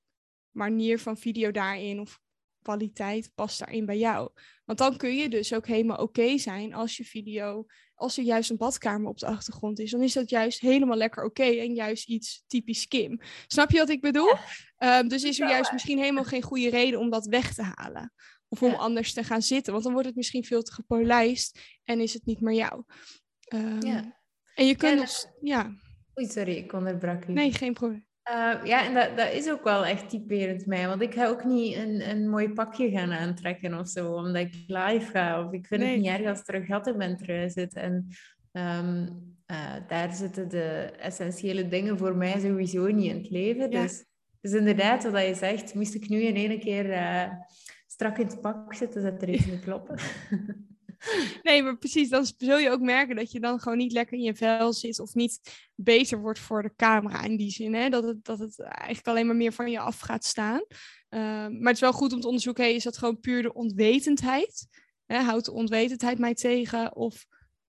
manier 0.50 0.98
van 0.98 1.16
video 1.16 1.50
daarin 1.50 2.00
of 2.00 2.20
kwaliteit 2.62 3.30
past 3.34 3.58
daarin 3.58 3.86
bij 3.86 3.98
jou? 3.98 4.30
Want 4.64 4.78
dan 4.78 4.96
kun 4.96 5.16
je 5.16 5.28
dus 5.28 5.54
ook 5.54 5.66
helemaal 5.66 5.96
oké 5.96 6.38
zijn 6.38 6.74
als 6.74 6.96
je 6.96 7.04
video, 7.04 7.66
als 7.94 8.18
er 8.18 8.24
juist 8.24 8.50
een 8.50 8.56
badkamer 8.56 9.08
op 9.08 9.18
de 9.18 9.26
achtergrond 9.26 9.78
is. 9.78 9.90
Dan 9.90 10.02
is 10.02 10.12
dat 10.12 10.30
juist 10.30 10.60
helemaal 10.60 10.96
lekker 10.96 11.24
oké 11.24 11.42
en 11.42 11.74
juist 11.74 12.08
iets 12.08 12.44
typisch 12.46 12.88
Kim. 12.88 13.20
Snap 13.46 13.70
je 13.70 13.78
wat 13.78 13.88
ik 13.88 14.00
bedoel? 14.00 14.34
Um, 14.78 15.08
dus 15.08 15.24
is 15.24 15.40
er 15.40 15.48
juist 15.48 15.72
misschien 15.72 15.98
helemaal 15.98 16.24
geen 16.24 16.42
goede 16.42 16.70
reden 16.70 17.00
om 17.00 17.10
dat 17.10 17.26
weg 17.26 17.54
te 17.54 17.62
halen. 17.74 18.12
Of 18.48 18.62
om 18.62 18.74
anders 18.74 19.12
te 19.12 19.24
gaan 19.24 19.42
zitten. 19.42 19.72
Want 19.72 19.84
dan 19.84 19.92
wordt 19.92 20.08
het 20.08 20.16
misschien 20.16 20.44
veel 20.44 20.62
te 20.62 20.72
gepolijst 20.72 21.60
en 21.84 22.00
is 22.00 22.12
het 22.12 22.24
niet 22.24 22.40
meer 22.40 22.54
jou. 22.54 22.84
Um, 23.54 23.82
ja. 23.82 24.20
En 24.54 24.66
je 24.66 24.76
kunt 24.76 24.98
ja, 24.98 25.00
dus, 25.00 25.26
ja. 25.40 25.76
Oei, 26.18 26.28
sorry, 26.28 26.56
ik 26.56 26.72
onderbrak 26.72 27.24
u. 27.24 27.32
Nee, 27.32 27.52
geen 27.52 27.72
probleem. 27.72 28.06
Uh, 28.30 28.64
ja, 28.64 28.84
en 28.84 28.94
dat, 28.94 29.16
dat 29.16 29.32
is 29.32 29.50
ook 29.50 29.64
wel 29.64 29.84
echt 29.84 30.08
typerend 30.08 30.66
mij. 30.66 30.88
Want 30.88 31.02
ik 31.02 31.14
ga 31.14 31.26
ook 31.26 31.44
niet 31.44 31.76
een, 31.76 32.10
een 32.10 32.28
mooi 32.28 32.52
pakje 32.52 32.90
gaan 32.90 33.12
aantrekken 33.12 33.78
of 33.78 33.88
zo, 33.88 34.12
omdat 34.12 34.42
ik 34.42 34.54
live 34.66 35.10
ga. 35.10 35.44
Of 35.44 35.52
ik 35.52 35.66
vind 35.66 35.82
het 35.82 35.96
niet 35.96 36.06
erg 36.06 36.26
als 36.26 36.42
er 36.44 36.54
een 36.54 36.66
gat 36.66 36.86
in 36.86 36.96
mijn 36.96 37.16
trui 37.16 37.50
zit. 37.50 37.74
En 37.74 38.06
um, 38.52 39.36
uh, 39.46 39.74
daar 39.88 40.12
zitten 40.12 40.48
de 40.48 40.92
essentiële 40.98 41.68
dingen 41.68 41.98
voor 41.98 42.16
mij 42.16 42.40
sowieso 42.40 42.86
niet 42.86 43.10
in 43.10 43.16
het 43.16 43.30
leven. 43.30 43.70
Ja. 43.70 43.82
Dus, 43.82 44.04
dus 44.40 44.52
inderdaad, 44.52 45.10
wat 45.10 45.26
je 45.26 45.34
zegt, 45.34 45.74
moest 45.74 45.94
ik 45.94 46.08
nu 46.08 46.20
in 46.20 46.36
één 46.36 46.60
keer 46.60 46.90
uh, 46.90 47.32
strak 47.86 48.18
in 48.18 48.26
het 48.26 48.40
pak 48.40 48.74
zitten, 48.74 49.02
zit 49.02 49.22
er 49.22 49.28
iets 49.28 49.46
niet 49.46 49.60
kloppen. 49.60 49.98
Nee, 51.42 51.62
maar 51.62 51.76
precies, 51.76 52.08
dan 52.08 52.26
zul 52.38 52.58
je 52.58 52.70
ook 52.70 52.80
merken 52.80 53.16
dat 53.16 53.32
je 53.32 53.40
dan 53.40 53.60
gewoon 53.60 53.78
niet 53.78 53.92
lekker 53.92 54.16
in 54.16 54.22
je 54.22 54.34
vel 54.34 54.72
zit 54.72 55.00
of 55.00 55.14
niet 55.14 55.40
beter 55.74 56.20
wordt 56.20 56.38
voor 56.38 56.62
de 56.62 56.74
camera 56.76 57.22
in 57.22 57.36
die 57.36 57.50
zin. 57.50 57.74
Hè? 57.74 57.88
Dat, 57.88 58.04
het, 58.04 58.24
dat 58.24 58.38
het 58.38 58.60
eigenlijk 58.60 59.08
alleen 59.08 59.26
maar 59.26 59.36
meer 59.36 59.52
van 59.52 59.70
je 59.70 59.78
af 59.78 59.98
gaat 59.98 60.24
staan. 60.24 60.64
Uh, 61.10 61.20
maar 61.20 61.66
het 61.66 61.74
is 61.74 61.80
wel 61.80 61.92
goed 61.92 62.12
om 62.12 62.20
te 62.20 62.26
onderzoeken, 62.26 62.74
is 62.74 62.84
dat 62.84 62.98
gewoon 62.98 63.20
puur 63.20 63.42
de 63.42 63.52
onwetendheid? 63.52 64.66
Hè? 65.06 65.18
Houdt 65.18 65.44
de 65.44 65.52
onwetendheid 65.52 66.18
mij 66.18 66.34
tegen? 66.34 66.96
Of 66.96 67.26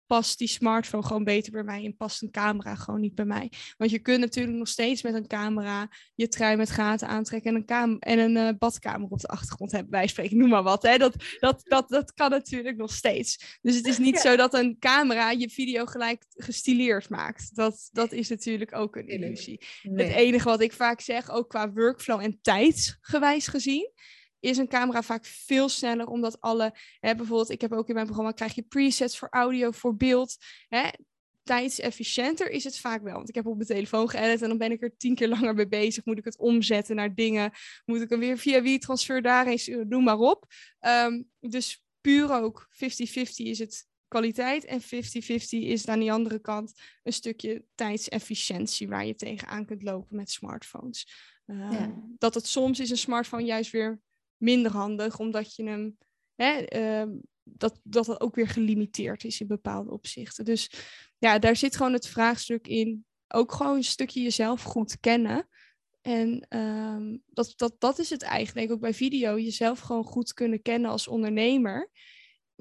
past 0.08 0.38
die 0.38 0.47
smartphone 0.47 1.04
gewoon 1.04 1.24
beter 1.24 1.51
bij 1.51 1.64
mij 1.64 1.86
en 1.86 1.95
past 1.95 2.22
een 2.22 2.32
camera 2.32 2.76
gewoon 2.76 2.99
niet 2.99 3.16
bij 3.16 3.26
mij. 3.26 3.51
Want 3.78 3.91
je 3.91 3.99
kunt 3.99 4.20
natuurlijk 4.20 4.58
nog 4.58 4.68
steeds 4.68 5.01
met 5.01 5.14
een 5.14 5.28
camera 5.28 5.89
je 6.16 6.28
trui 6.28 6.56
met 6.56 6.70
gaten 6.70 7.08
aantrekken 7.08 7.56
en 7.56 7.64
een, 7.68 7.99
en 7.99 8.20
een 8.20 8.36
uh, 8.36 8.58
badkamer 8.58 9.10
op 9.10 9.20
de 9.20 9.28
achtergrond 9.28 9.72
hebben. 9.72 9.91
Wij 9.91 10.08
spreken, 10.08 10.38
noem 10.38 10.49
maar 10.49 10.64
wat. 10.64 10.84
Hè? 10.84 10.97
Dat, 10.97 11.16
dat, 11.39 11.62
dat, 11.64 11.89
dat 11.89 12.14
kan 12.14 12.30
natuurlijk 12.30 12.78
nog 12.78 12.93
steeds. 12.93 13.58
Dus 13.62 13.76
het 13.76 13.88
is 13.88 13.97
niet 13.97 14.20
zo 14.20 14.36
dat 14.36 14.54
een 14.54 14.78
camera 14.80 15.32
je 15.32 15.49
video 15.49 15.86
gelijk 15.86 16.26
gestileerd 16.30 17.10
maakt. 17.10 17.56
Dat, 17.56 17.89
dat 17.91 18.12
is 18.12 18.30
natuurlijk 18.30 18.76
ook 18.76 18.95
een 18.95 19.08
illusie. 19.08 19.66
Het 19.82 20.12
enige 20.12 20.49
wat 20.49 20.62
ik 20.62 20.74
vaak 20.74 21.01
zeg, 21.01 21.30
ook 21.30 21.49
qua 21.49 21.72
workflow 21.72 22.20
en 22.20 22.39
tijdsgewijs 22.41 23.47
gezien, 23.47 23.91
is 24.44 24.58
een 24.58 24.68
camera 24.68 25.02
vaak 25.02 25.26
veel 25.26 25.70
sneller, 25.70 26.08
omdat 26.08 26.41
alle, 26.41 26.76
hè, 27.00 27.16
bijvoorbeeld, 27.16 27.50
ik 27.50 27.62
heb 27.62 27.72
ook 27.72 27.88
in 27.88 27.94
mijn 27.94 28.06
programma, 28.06 28.32
krijg 28.32 28.56
je 28.56 28.62
presets 28.62 29.18
voor 29.18 29.28
audio, 29.32 29.72
voor 29.72 29.96
beeld. 29.96 30.38
Hè, 30.68 30.89
tijdsefficiënter 31.44 32.50
is 32.50 32.64
het 32.64 32.80
vaak 32.80 33.02
wel. 33.04 33.14
Want 33.14 33.30
ik 33.30 33.36
heb 33.36 33.46
op 33.46 33.56
mijn 33.56 33.68
telefoon 33.68 34.10
geëdit 34.10 34.41
en 34.41 34.48
dan 34.48 34.58
ben 34.58 34.72
ik 34.72 34.82
er 34.82 34.98
tien 34.98 35.16
keer 35.16 35.28
langer 35.28 35.54
mee 35.54 35.68
bezig. 35.68 36.06
Moet 36.06 36.18
ik 36.18 36.26
het 36.26 36.38
omzetten 36.38 36.96
naar 36.96 37.16
dingen? 37.16 37.52
Moet 37.86 38.02
ik 38.02 38.10
hem 38.10 38.20
weer 38.20 38.38
via 38.38 38.62
wie 38.62 38.80
transfer 38.80 39.22
daarheen 39.22 39.60
sturen? 39.60 39.88
Noem 39.88 40.04
maar 40.04 40.18
op. 40.18 40.46
Um, 40.80 41.30
dus 41.39 41.86
puur 42.02 42.32
ook 42.32 42.68
50-50 42.72 42.78
is 43.36 43.60
het 43.60 43.88
kwaliteit 44.08 44.66
en 44.66 44.82
50-50 44.82 44.86
is 45.50 45.88
aan 45.88 46.00
die 46.00 46.12
andere 46.12 46.39
kant 46.39 46.74
een 47.04 47.14
stukje 47.14 47.66
tijdsefficiëntie 47.76 48.88
waar 48.88 49.06
je 49.06 49.16
tegenaan 49.16 49.66
kunt 49.66 49.84
lopen 49.84 50.16
met 50.16 50.32
smartphones. 50.32 51.08
Um, 51.46 51.72
ja. 51.72 51.94
Dat 52.18 52.34
het 52.34 52.48
soms 52.48 52.80
is 52.80 52.89
een 52.89 52.98
smartphone 52.98 53.44
juist 53.44 53.72
weer 53.72 54.02
minder 54.38 54.72
handig, 54.72 55.20
omdat 55.20 55.56
je 55.56 55.64
hem, 55.64 55.98
hè, 56.36 56.76
uh, 57.06 57.16
dat, 57.44 57.80
dat 57.84 58.08
het 58.08 58.22
ook 58.22 58.36
weer 58.36 58.48
gelimiteerd 58.48 59.24
is 59.24 59.42
in 59.42 59.48
bepaalde 59.48 59.92
opzichten. 59.92 60.46
Dus 60.46 60.72
ja, 61.18 61.40
daar 61.40 61.56
zit 61.56 61.76
gewoon 61.76 61.94
het 61.94 62.08
vraagstuk 62.08 62.68
in, 62.68 63.06
ook 63.28 63.52
gewoon 63.52 63.76
een 63.76 63.84
stukje 63.84 64.22
jezelf 64.22 64.64
goed 64.64 65.00
kennen. 65.00 65.48
En 66.02 66.58
um, 66.58 67.22
dat, 67.26 67.54
dat, 67.56 67.76
dat 67.78 68.00
is 68.00 68.10
het 68.10 68.22
eigenlijk 68.22 68.72
ook 68.72 68.80
bij 68.80 68.94
video, 68.94 69.40
jezelf 69.40 69.80
gewoon 69.80 70.04
goed 70.04 70.34
kunnen 70.34 70.62
kennen 70.62 70.92
als 70.92 71.08
ondernemer. 71.08 71.90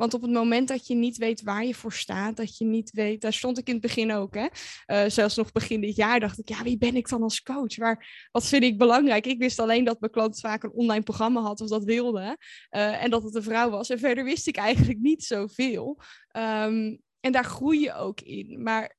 Want 0.03 0.15
op 0.15 0.23
het 0.23 0.31
moment 0.31 0.69
dat 0.69 0.87
je 0.87 0.95
niet 0.95 1.17
weet 1.17 1.43
waar 1.43 1.65
je 1.65 1.75
voor 1.75 1.93
staat, 1.93 2.37
dat 2.37 2.59
je 2.59 2.65
niet 2.65 2.91
weet, 2.91 3.21
daar 3.21 3.33
stond 3.33 3.59
ik 3.59 3.67
in 3.67 3.73
het 3.73 3.83
begin 3.83 4.13
ook, 4.13 4.35
hè? 4.35 4.47
Uh, 4.87 5.11
zelfs 5.11 5.37
nog 5.37 5.53
begin 5.53 5.81
dit 5.81 5.97
jaar 5.97 6.21
dacht 6.21 6.39
ik, 6.39 6.49
ja, 6.49 6.63
wie 6.63 6.79
ben 6.79 6.97
ik 6.97 7.09
dan 7.09 7.23
als 7.23 7.43
coach? 7.43 7.77
Waar, 7.77 8.29
wat 8.33 8.47
vind 8.47 8.63
ik 8.63 8.79
belangrijk? 8.79 9.27
Ik 9.27 9.39
wist 9.39 9.59
alleen 9.59 9.85
dat 9.85 10.01
mijn 10.01 10.13
klant 10.13 10.41
vaak 10.41 10.63
een 10.63 10.73
online 10.73 11.03
programma 11.03 11.41
had 11.41 11.61
of 11.61 11.69
dat 11.69 11.85
wilde 11.85 12.37
uh, 12.71 13.03
en 13.03 13.11
dat 13.11 13.23
het 13.23 13.35
een 13.35 13.43
vrouw 13.43 13.71
was. 13.71 13.91
En 13.91 13.99
verder 13.99 14.25
wist 14.25 14.47
ik 14.47 14.57
eigenlijk 14.57 14.99
niet 14.99 15.25
zoveel. 15.25 16.01
Um, 16.37 17.01
en 17.21 17.33
daar 17.33 17.45
groei 17.45 17.81
je 17.81 17.95
ook 17.95 18.21
in. 18.21 18.63
Maar 18.63 18.97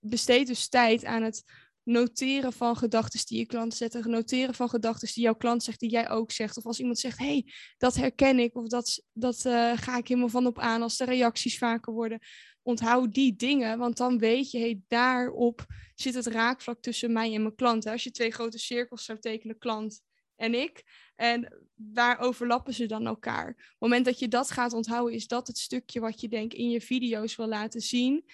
besteed 0.00 0.46
dus 0.46 0.68
tijd 0.68 1.04
aan 1.04 1.22
het 1.22 1.42
noteren 1.86 2.52
van 2.52 2.76
gedachten 2.76 3.26
die 3.26 3.38
je 3.38 3.46
klant 3.46 3.74
zet, 3.74 4.04
noteren 4.04 4.54
van 4.54 4.68
gedachten 4.68 5.08
die 5.14 5.22
jouw 5.22 5.34
klant 5.34 5.62
zegt, 5.62 5.80
die 5.80 5.90
jij 5.90 6.10
ook 6.10 6.30
zegt. 6.30 6.56
Of 6.56 6.66
als 6.66 6.80
iemand 6.80 6.98
zegt, 6.98 7.18
hey, 7.18 7.52
dat 7.78 7.94
herken 7.94 8.38
ik, 8.38 8.54
of 8.54 8.68
dat, 8.68 9.02
dat 9.12 9.44
uh, 9.44 9.72
ga 9.76 9.96
ik 9.96 10.08
helemaal 10.08 10.28
van 10.28 10.46
op 10.46 10.58
aan 10.58 10.82
als 10.82 10.96
de 10.96 11.04
reacties 11.04 11.58
vaker 11.58 11.92
worden. 11.92 12.18
Onthoud 12.62 13.14
die 13.14 13.36
dingen, 13.36 13.78
want 13.78 13.96
dan 13.96 14.18
weet 14.18 14.50
je, 14.50 14.58
hey, 14.58 14.80
daarop 14.88 15.66
zit 15.94 16.14
het 16.14 16.26
raakvlak 16.26 16.82
tussen 16.82 17.12
mij 17.12 17.34
en 17.34 17.42
mijn 17.42 17.54
klant. 17.54 17.86
Als 17.86 18.04
je 18.04 18.10
twee 18.10 18.30
grote 18.30 18.58
cirkels 18.58 19.04
zou 19.04 19.18
tekenen, 19.18 19.58
klant 19.58 20.00
en 20.36 20.54
ik, 20.54 20.82
en 21.16 21.66
waar 21.74 22.18
overlappen 22.18 22.74
ze 22.74 22.86
dan 22.86 23.06
elkaar? 23.06 23.48
Op 23.48 23.56
het 23.56 23.76
moment 23.78 24.04
dat 24.04 24.18
je 24.18 24.28
dat 24.28 24.50
gaat 24.50 24.72
onthouden, 24.72 25.14
is 25.14 25.26
dat 25.26 25.46
het 25.46 25.58
stukje 25.58 26.00
wat 26.00 26.20
je 26.20 26.28
denk 26.28 26.52
in 26.52 26.70
je 26.70 26.80
video's 26.80 27.36
wil 27.36 27.48
laten 27.48 27.80
zien. 27.80 28.24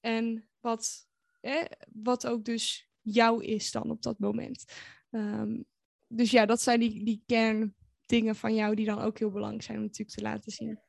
En 0.00 0.48
wat, 0.60 1.08
eh, 1.40 1.64
wat 1.92 2.26
ook 2.26 2.44
dus 2.44 2.85
jou 3.06 3.44
is 3.44 3.70
dan 3.70 3.90
op 3.90 4.02
dat 4.02 4.18
moment. 4.18 4.64
Um, 5.10 5.64
dus 6.06 6.30
ja, 6.30 6.46
dat 6.46 6.60
zijn 6.60 6.80
die, 6.80 7.04
die 7.04 7.22
kerndingen 7.26 8.36
van 8.36 8.54
jou 8.54 8.74
die 8.74 8.86
dan 8.86 9.00
ook 9.00 9.18
heel 9.18 9.30
belangrijk 9.30 9.62
zijn 9.62 9.78
om 9.78 9.84
natuurlijk 9.84 10.16
te 10.16 10.22
laten 10.22 10.52
zien. 10.52 10.80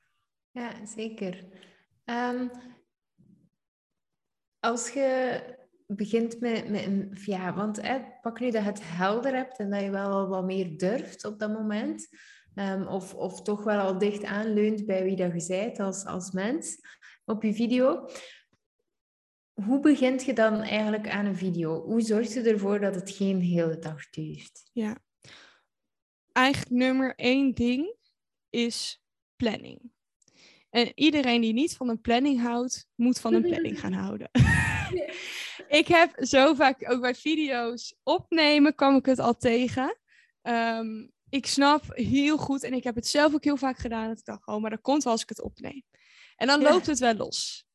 Ja, 0.51 0.86
zeker. 0.86 1.45
Um, 2.05 2.51
als 4.59 4.89
je 4.89 5.41
begint 5.88 6.39
met, 6.39 6.70
met 6.70 6.86
een, 6.86 7.18
ja, 7.26 7.53
want 7.53 7.82
pak 8.22 8.39
nu 8.39 8.51
dat 8.51 8.61
je 8.61 8.70
het 8.70 8.82
helder 8.84 9.36
hebt 9.36 9.59
en 9.59 9.70
dat 9.70 9.82
je 9.82 9.89
wel 9.89 10.28
wat 10.28 10.45
meer 10.45 10.78
durft 10.78 11.26
op 11.26 11.39
dat 11.39 11.53
moment. 11.53 12.07
Um, 12.55 12.88
of, 12.88 13.15
of 13.15 13.41
toch 13.41 13.63
wel 13.63 13.80
al 13.80 13.97
dicht 13.97 14.24
aanleunt 14.24 14.86
bij 14.86 15.03
wie 15.03 15.15
dat 15.15 15.41
je 15.41 15.47
bent 15.47 15.80
als, 15.80 16.05
als 16.05 16.32
mens 16.32 16.80
op 17.26 17.43
je 17.43 17.53
video. 17.53 18.09
Hoe 19.66 19.80
begint 19.80 20.24
je 20.24 20.34
dan 20.34 20.62
eigenlijk 20.62 21.10
aan 21.10 21.26
een 21.26 21.36
video? 21.36 21.84
Hoe 21.84 22.01
zorg 22.01 22.34
je 22.34 22.41
ervoor 22.41 22.80
dat 22.80 22.95
het 22.95 23.12
geen 23.12 23.41
hele 23.41 23.80
dag 23.80 24.10
duurt? 24.10 24.70
Ja, 24.74 24.97
eigenlijk 26.32 26.76
nummer 26.76 27.16
één 27.16 27.53
ding 27.53 27.95
is 28.49 29.03
planning. 29.36 29.91
En 30.70 30.91
iedereen 30.95 31.41
die 31.41 31.53
niet 31.53 31.76
van 31.76 31.89
een 31.89 32.01
planning 32.01 32.41
houdt, 32.41 32.88
moet 32.95 33.20
van 33.20 33.34
een 33.34 33.41
planning 33.49 33.80
gaan 33.80 33.93
houden. 33.93 34.30
ik 35.80 35.88
heb 35.88 36.16
zo 36.20 36.53
vaak, 36.53 36.91
ook 36.91 37.01
bij 37.01 37.16
video's 37.16 37.95
opnemen, 38.03 38.76
kwam 38.76 38.95
ik 38.95 39.05
het 39.05 39.20
al 39.20 39.38
tegen. 39.38 39.97
Ehm, 40.41 41.08
ik 41.30 41.45
snap 41.45 41.84
heel 41.88 42.38
goed, 42.38 42.64
en 42.64 42.74
ik 42.74 42.84
heb 42.84 42.95
het 42.95 43.08
zelf 43.08 43.34
ook 43.34 43.43
heel 43.43 43.58
vaak 43.58 43.78
gedaan, 43.78 44.08
dat 44.08 44.20
ik 44.20 44.26
dacht, 44.26 44.47
oh, 44.47 44.62
maar 44.62 44.70
dat 44.70 44.82
komt 44.82 45.03
wel 45.03 45.14
als 45.14 45.22
ik 45.22 45.30
het 45.30 45.41
opneem. 45.41 45.84
En 46.36 46.47
dan 46.47 46.62
loopt 46.62 46.86
het 46.86 46.99
wel 46.99 47.16
los. 47.16 47.66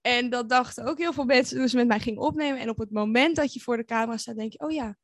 En 0.00 0.30
dat 0.30 0.48
dachten 0.48 0.84
ook 0.84 0.98
heel 0.98 1.12
veel 1.12 1.24
mensen 1.24 1.68
ze 1.68 1.76
met 1.76 1.86
mij 1.86 2.00
gingen 2.00 2.22
opnemen. 2.22 2.60
En 2.60 2.68
op 2.68 2.78
het 2.78 2.90
moment 2.90 3.36
dat 3.36 3.52
je 3.52 3.60
voor 3.60 3.76
de 3.76 3.84
camera 3.84 4.16
staat, 4.16 4.36
denk 4.36 4.52
je, 4.52 4.58
oh 4.58 4.70
ja, 4.70 4.98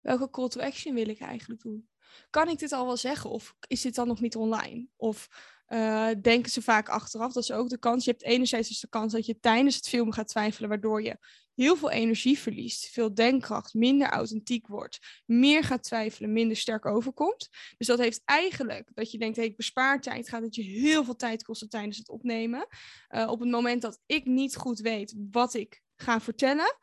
welke 0.00 0.30
call 0.30 0.48
to 0.48 0.60
action 0.60 0.94
wil 0.94 1.08
ik 1.08 1.20
eigenlijk 1.20 1.60
doen? 1.60 1.88
Kan 2.30 2.48
ik 2.48 2.58
dit 2.58 2.72
al 2.72 2.86
wel 2.86 2.96
zeggen? 2.96 3.30
Of 3.30 3.54
is 3.66 3.80
dit 3.80 3.94
dan 3.94 4.06
nog 4.06 4.20
niet 4.20 4.36
online? 4.36 4.86
Of 4.96 5.28
uh, 5.68 6.08
denken 6.22 6.50
ze 6.50 6.62
vaak 6.62 6.88
achteraf. 6.88 7.32
Dat 7.32 7.42
is 7.42 7.52
ook 7.52 7.68
de 7.68 7.78
kans. 7.78 8.04
Je 8.04 8.10
hebt 8.10 8.22
enerzijds 8.22 8.68
dus 8.68 8.80
de 8.80 8.88
kans 8.88 9.12
dat 9.12 9.26
je 9.26 9.38
tijdens 9.40 9.76
het 9.76 9.88
filmen 9.88 10.14
gaat 10.14 10.28
twijfelen, 10.28 10.68
waardoor 10.68 11.02
je 11.02 11.18
heel 11.62 11.76
veel 11.76 11.90
energie 11.90 12.38
verliest, 12.38 12.88
veel 12.88 13.14
denkkracht, 13.14 13.74
minder 13.74 14.08
authentiek 14.08 14.66
wordt, 14.66 14.98
meer 15.26 15.64
gaat 15.64 15.82
twijfelen, 15.82 16.32
minder 16.32 16.56
sterk 16.56 16.86
overkomt. 16.86 17.48
Dus 17.76 17.86
dat 17.86 17.98
heeft 17.98 18.22
eigenlijk 18.24 18.90
dat 18.94 19.10
je 19.10 19.18
denkt, 19.18 19.36
hey, 19.36 19.44
ik 19.46 19.56
bespaar 19.56 20.00
tijd, 20.00 20.28
gaat 20.28 20.42
het 20.42 20.54
je 20.54 20.62
heel 20.62 21.04
veel 21.04 21.16
tijd 21.16 21.42
kosten 21.42 21.68
tijdens 21.68 21.98
het 21.98 22.08
opnemen. 22.08 22.66
Uh, 23.10 23.28
op 23.30 23.40
het 23.40 23.50
moment 23.50 23.82
dat 23.82 24.00
ik 24.06 24.24
niet 24.24 24.56
goed 24.56 24.78
weet 24.78 25.14
wat 25.30 25.54
ik 25.54 25.82
ga 25.96 26.20
vertellen, 26.20 26.76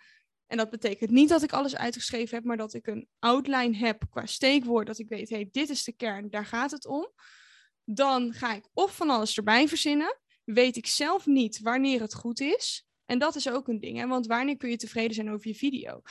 en 0.47 0.57
dat 0.57 0.69
betekent 0.69 1.09
niet 1.09 1.30
dat 1.30 1.43
ik 1.43 1.53
alles 1.53 1.75
uitgeschreven 1.75 2.36
heb, 2.36 2.45
maar 2.45 2.57
dat 2.57 2.73
ik 2.73 2.88
een 2.88 3.07
outline 3.19 3.78
heb 3.78 4.03
qua 4.09 4.25
steekwoord, 4.25 4.88
dat 4.88 4.99
ik 4.99 5.09
weet, 5.09 5.30
hey, 5.30 5.49
dit 5.51 5.69
is 5.69 5.84
de 5.84 5.91
kern, 5.91 6.30
daar 6.30 6.45
gaat 6.45 6.71
het 6.71 6.86
om 6.86 7.11
dan 7.89 8.34
ga 8.34 8.53
ik 8.53 8.67
of 8.73 8.95
van 8.95 9.09
alles 9.09 9.38
erbij 9.38 9.67
verzinnen. 9.67 10.19
Weet 10.43 10.75
ik 10.75 10.88
zelf 10.88 11.25
niet 11.25 11.59
wanneer 11.59 12.01
het 12.01 12.13
goed 12.13 12.39
is. 12.39 12.86
En 13.08 13.20
dat 13.20 13.36
is 13.36 13.49
ook 13.49 13.68
een 13.68 13.80
ding, 13.80 13.97
hè? 13.97 14.08
want 14.08 14.28
wanneer 14.28 14.58
kun 14.58 14.70
je 14.70 14.78
tevreden 14.78 15.16
zijn 15.16 15.32
over 15.32 15.47
je 15.47 15.55
video? 15.55 16.01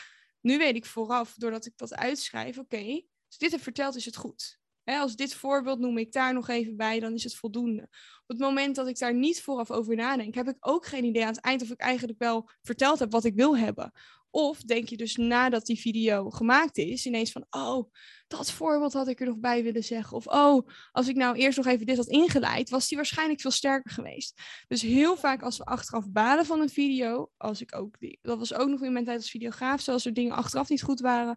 Nu 0.40 0.58
weet 0.58 0.76
ik 0.76 0.86
vooraf, 0.86 1.34
doordat 1.34 1.66
ik 1.66 1.72
dat 1.76 1.94
uitschrijf, 1.94 2.58
oké, 2.58 3.02
als 3.26 3.38
dit 3.38 3.50
heb 3.50 3.60
verteld, 3.60 3.96
is 3.96 4.04
het 4.04 4.16
goed. 4.16 4.58
als 4.84 5.16
dit 5.16 5.34
voorbeeld 5.34 5.78
noem 5.78 5.98
ik 5.98 6.12
daar 6.12 6.34
nog 6.34 6.48
even 6.48 6.76
bij, 6.76 7.00
dan 7.00 7.14
is 7.14 7.24
het 7.24 7.34
voldoende. 7.34 7.82
Op 7.82 8.24
het 8.26 8.38
moment 8.38 8.76
dat 8.76 8.88
ik 8.88 8.98
daar 8.98 9.14
niet 9.14 9.42
vooraf 9.42 9.70
over 9.70 9.96
nadenk, 9.96 10.34
heb 10.34 10.48
ik 10.48 10.56
ook 10.60 10.86
geen 10.86 11.04
idee 11.04 11.22
aan 11.22 11.34
het 11.34 11.40
eind 11.40 11.62
of 11.62 11.70
ik 11.70 11.80
eigenlijk 11.80 12.18
wel 12.18 12.50
verteld 12.62 12.98
heb 12.98 13.10
wat 13.10 13.24
ik 13.24 13.34
wil 13.34 13.56
hebben. 13.56 13.92
Of 14.30 14.60
denk 14.60 14.88
je 14.88 14.96
dus 14.96 15.16
nadat 15.16 15.66
die 15.66 15.80
video 15.80 16.30
gemaakt 16.30 16.76
is, 16.76 17.06
ineens 17.06 17.32
van, 17.32 17.46
oh, 17.50 17.90
dat 18.26 18.50
voorbeeld 18.50 18.92
had 18.92 19.08
ik 19.08 19.20
er 19.20 19.26
nog 19.26 19.38
bij 19.38 19.62
willen 19.62 19.84
zeggen. 19.84 20.16
Of, 20.16 20.26
oh, 20.26 20.68
als 20.92 21.08
ik 21.08 21.16
nou 21.16 21.36
eerst 21.36 21.56
nog 21.56 21.66
even 21.66 21.86
dit 21.86 21.96
had 21.96 22.08
ingeleid, 22.08 22.70
was 22.70 22.88
die 22.88 22.96
waarschijnlijk 22.96 23.40
veel 23.40 23.50
sterker 23.50 23.90
geweest. 23.90 24.40
Dus 24.68 24.82
heel 24.82 25.16
vaak 25.16 25.42
als 25.42 25.58
we 25.58 25.64
achteraf 25.64 26.10
balen 26.10 26.46
van 26.46 26.60
een 26.60 26.68
video, 26.68 27.30
als 27.36 27.60
ik 27.60 27.74
ook 27.74 27.98
die, 27.98 28.18
dat 28.22 28.38
was 28.38 28.54
ook 28.54 28.68
nog 28.68 28.82
in 28.82 28.92
mijn 28.92 29.04
tijd 29.04 29.16
als 29.16 29.30
videograaf, 29.30 29.80
zoals 29.80 30.06
er 30.06 30.12
dingen 30.12 30.36
achteraf 30.36 30.68
niet 30.68 30.82
goed 30.82 31.00
waren, 31.00 31.36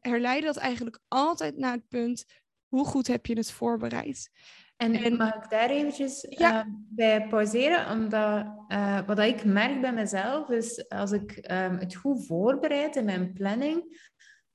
herleiden 0.00 0.46
dat 0.46 0.62
eigenlijk 0.62 1.00
altijd 1.08 1.56
naar 1.56 1.72
het 1.72 1.88
punt, 1.88 2.24
hoe 2.68 2.84
goed 2.84 3.06
heb 3.06 3.26
je 3.26 3.36
het 3.36 3.50
voorbereid? 3.50 4.30
En, 4.78 5.16
mag 5.16 5.34
ik 5.34 5.50
daar 5.50 5.70
eventjes 5.70 6.26
ja. 6.28 6.64
uh, 6.66 6.72
bij 6.88 7.26
pauzeren? 7.28 7.90
Omdat 7.90 8.46
uh, 8.68 9.00
wat 9.06 9.18
ik 9.18 9.44
merk 9.44 9.80
bij 9.80 9.92
mezelf 9.92 10.48
is, 10.48 10.88
als 10.88 11.12
ik 11.12 11.48
um, 11.50 11.76
het 11.76 11.94
goed 11.94 12.26
voorbereid 12.26 12.96
in 12.96 13.04
mijn 13.04 13.32
planning, 13.32 14.10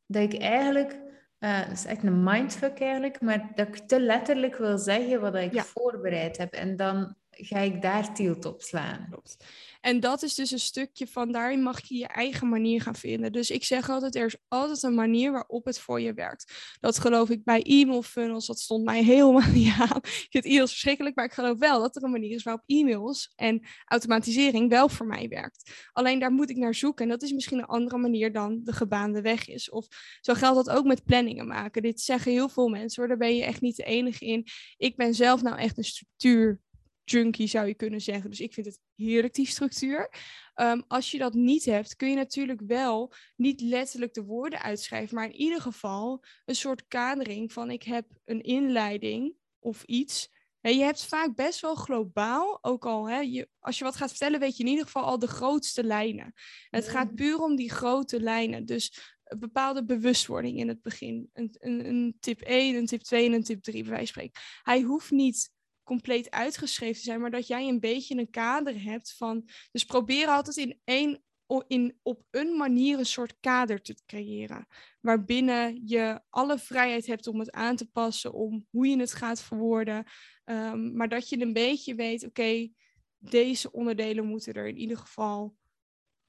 dat 0.05 0.33
ik 0.33 0.41
eigenlijk, 0.41 0.99
uh, 1.39 1.59
dat 1.59 1.71
is 1.71 1.85
echt 1.85 2.03
een 2.03 2.23
mindfuck 2.23 2.79
eigenlijk, 2.79 3.21
maar 3.21 3.51
dat 3.55 3.67
ik 3.67 3.75
te 3.77 3.99
letterlijk 3.99 4.57
wil 4.57 4.77
zeggen 4.77 5.21
wat 5.21 5.35
ik 5.35 5.61
voorbereid 5.61 6.37
heb. 6.37 6.53
En 6.53 6.75
dan 6.75 7.15
ga 7.29 7.59
ik 7.59 7.81
daar 7.81 8.13
tilt 8.13 8.45
op 8.45 8.61
slaan. 8.61 9.07
Klopt. 9.09 9.45
En 9.83 9.99
dat 9.99 10.23
is 10.23 10.35
dus 10.35 10.51
een 10.51 10.59
stukje 10.59 11.07
van 11.07 11.31
daarin 11.31 11.61
mag 11.61 11.87
je 11.87 11.97
je 11.97 12.07
eigen 12.07 12.49
manier 12.49 12.81
gaan 12.81 12.95
vinden. 12.95 13.31
Dus 13.31 13.49
ik 13.51 13.63
zeg 13.63 13.89
altijd, 13.89 14.15
er 14.15 14.25
is 14.25 14.37
altijd 14.47 14.83
een 14.83 14.93
manier 14.93 15.31
waarop 15.31 15.65
het 15.65 15.79
voor 15.79 16.01
je 16.01 16.13
werkt. 16.13 16.75
Dat 16.79 16.99
geloof 16.99 17.29
ik 17.29 17.43
bij 17.43 17.61
e-mail 17.61 18.01
funnels, 18.01 18.45
dat 18.45 18.59
stond 18.59 18.83
mij 18.83 19.03
helemaal 19.03 19.51
niet 19.53 19.73
aan. 19.79 19.97
Ik 19.97 20.27
vind 20.29 20.45
e-mails 20.45 20.69
verschrikkelijk, 20.69 21.15
maar 21.15 21.25
ik 21.25 21.33
geloof 21.33 21.59
wel 21.59 21.79
dat 21.79 21.95
er 21.95 22.03
een 22.03 22.11
manier 22.11 22.35
is 22.35 22.43
waarop 22.43 22.63
e-mails 22.65 23.33
en 23.35 23.67
automatisering 23.85 24.69
wel 24.69 24.89
voor 24.89 25.05
mij 25.05 25.27
werkt. 25.27 25.71
Alleen 25.93 26.19
daar 26.19 26.31
moet 26.31 26.49
ik 26.49 26.57
naar 26.57 26.75
zoeken 26.75 27.03
en 27.03 27.11
dat 27.11 27.21
is 27.21 27.31
misschien 27.31 27.57
een 27.57 27.65
andere 27.65 27.97
manier 27.97 28.33
dan 28.33 28.61
de 28.63 28.73
gebaande 28.73 29.21
weg 29.21 29.47
is. 29.47 29.69
Of 29.69 29.87
zo 30.21 30.33
geldt 30.33 30.65
dat 30.65 30.75
ook 30.77 30.85
met 30.85 31.03
planningen 31.03 31.47
maken. 31.47 31.81
Dit 31.81 32.01
zeggen 32.01 32.31
heel 32.31 32.49
veel 32.49 32.67
mensen 32.67 33.01
hoor, 33.01 33.09
daar 33.09 33.27
ben 33.27 33.35
je 33.35 33.43
echt 33.43 33.61
niet 33.61 33.75
de 33.75 33.83
enige 33.83 34.25
in. 34.25 34.47
Ik 34.77 34.95
ben 34.95 35.13
zelf 35.13 35.41
nou 35.41 35.57
echt 35.57 35.77
een 35.77 35.83
structuur 35.83 36.61
junkie 37.03 37.47
zou 37.47 37.67
je 37.67 37.73
kunnen 37.73 38.01
zeggen. 38.01 38.29
Dus 38.29 38.39
ik 38.39 38.53
vind 38.53 38.65
het 38.65 38.79
heerlijk, 38.95 39.33
die 39.33 39.47
structuur. 39.47 40.09
Ehm, 40.53 40.81
als 40.87 41.11
je 41.11 41.17
dat 41.17 41.33
niet 41.33 41.65
hebt, 41.65 41.95
kun 41.95 42.09
je 42.09 42.15
natuurlijk 42.15 42.61
wel 42.61 43.13
niet 43.35 43.61
letterlijk 43.61 44.13
de 44.13 44.23
woorden 44.23 44.61
uitschrijven, 44.61 45.15
maar 45.15 45.25
in 45.25 45.35
ieder 45.35 45.61
geval 45.61 46.23
een 46.45 46.55
soort 46.55 46.87
kadering 46.87 47.53
van 47.53 47.71
ik 47.71 47.83
heb 47.83 48.07
een 48.25 48.41
inleiding 48.41 49.35
of 49.59 49.83
iets. 49.83 50.31
je 50.61 50.83
hebt 50.83 51.05
vaak 51.05 51.35
best 51.35 51.59
wel 51.59 51.75
globaal, 51.75 52.57
ook 52.61 52.85
al 52.85 53.09
hè, 53.09 53.19
je, 53.19 53.49
als 53.59 53.77
je 53.77 53.83
wat 53.83 53.95
gaat 53.95 54.09
vertellen, 54.09 54.39
weet 54.39 54.57
je 54.57 54.63
in 54.63 54.69
ieder 54.69 54.85
geval 54.85 55.03
al 55.03 55.19
de 55.19 55.27
grootste 55.27 55.83
lijnen. 55.83 56.33
Het 56.69 56.87
gaat 56.87 57.15
puur 57.15 57.37
om 57.39 57.55
die 57.55 57.71
grote 57.71 58.19
lijnen. 58.19 58.65
Dus 58.65 59.15
een 59.23 59.39
bepaalde 59.39 59.85
bewustwording 59.85 60.59
in 60.59 60.67
het 60.67 60.81
begin. 60.81 61.29
Een, 61.33 61.55
een, 61.59 61.85
een 61.85 62.17
tip 62.19 62.41
1, 62.41 62.75
een 62.75 62.85
tip 62.85 63.01
2 63.01 63.25
en 63.25 63.33
een 63.33 63.43
tip 63.43 63.63
3, 63.63 63.81
bij 63.81 63.91
wijze 63.91 64.13
van 64.13 64.23
spreken. 64.23 64.41
Hij 64.61 64.81
hoeft 64.81 65.11
niet 65.11 65.51
compleet 65.83 66.31
uitgeschreven 66.31 66.95
te 66.95 67.01
zijn, 67.01 67.21
maar 67.21 67.31
dat 67.31 67.47
jij 67.47 67.67
een 67.67 67.79
beetje 67.79 68.17
een 68.17 68.29
kader 68.29 68.83
hebt 68.83 69.13
van. 69.13 69.49
Dus 69.71 69.85
probeer 69.85 70.27
altijd 70.27 70.57
in 70.57 70.79
één, 70.83 71.23
in, 71.67 71.99
op 72.01 72.23
een 72.31 72.57
manier 72.57 72.99
een 72.99 73.05
soort 73.05 73.39
kader 73.39 73.81
te 73.81 73.95
creëren. 74.05 74.67
Waarbinnen 75.01 75.81
je 75.85 76.21
alle 76.29 76.59
vrijheid 76.59 77.05
hebt 77.05 77.27
om 77.27 77.39
het 77.39 77.51
aan 77.51 77.75
te 77.75 77.89
passen, 77.89 78.33
om 78.33 78.67
hoe 78.69 78.87
je 78.87 78.99
het 78.99 79.13
gaat 79.13 79.41
verwoorden. 79.41 80.05
Um, 80.45 80.95
maar 80.95 81.09
dat 81.09 81.29
je 81.29 81.41
een 81.41 81.53
beetje 81.53 81.95
weet, 81.95 82.25
oké, 82.25 82.69
deze 83.17 83.71
onderdelen 83.71 84.25
moeten 84.25 84.53
er 84.53 84.67
in 84.67 84.77
ieder 84.77 84.97
geval 84.97 85.55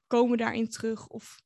komen 0.07 0.39
daarin 0.39 0.69
terug. 0.69 1.09
Of 1.09 1.43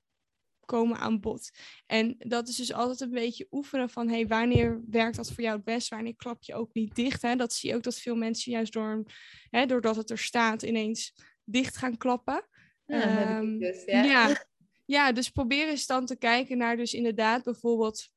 komen 0.69 0.99
aan 0.99 1.21
bod. 1.21 1.51
En 1.87 2.15
dat 2.19 2.49
is 2.49 2.57
dus 2.57 2.73
altijd 2.73 3.01
een 3.01 3.11
beetje 3.11 3.47
oefenen 3.51 3.91
van, 3.91 4.09
hey, 4.09 4.27
wanneer 4.27 4.83
werkt 4.91 5.17
dat 5.17 5.33
voor 5.33 5.43
jou 5.43 5.57
het 5.57 5.65
best? 5.65 5.89
Wanneer 5.89 6.17
klap 6.17 6.43
je 6.43 6.55
ook 6.55 6.75
niet 6.75 6.95
dicht? 6.95 7.23
Hè? 7.23 7.37
Dat 7.37 7.53
zie 7.53 7.71
je 7.71 7.77
ook 7.77 7.83
dat 7.83 7.99
veel 7.99 8.17
mensen 8.17 8.53
juist 8.53 8.73
door, 8.73 9.05
hè, 9.51 9.67
doordat 9.67 9.97
het 9.97 10.11
er 10.11 10.19
staat 10.19 10.63
ineens 10.63 11.15
dicht 11.45 11.77
gaan 11.77 11.97
klappen. 11.97 12.49
Ja, 12.87 13.39
um, 13.39 13.59
dus, 13.59 13.85
ja. 13.85 14.03
ja. 14.03 14.45
ja, 14.85 15.13
dus 15.13 15.31
probeer 15.31 15.69
eens 15.69 15.87
dan 15.87 16.07
te 16.07 16.17
kijken 16.17 16.59
naar 16.59 16.77
dus 16.77 16.95
inderdaad 16.95 17.43
bijvoorbeeld 17.45 18.11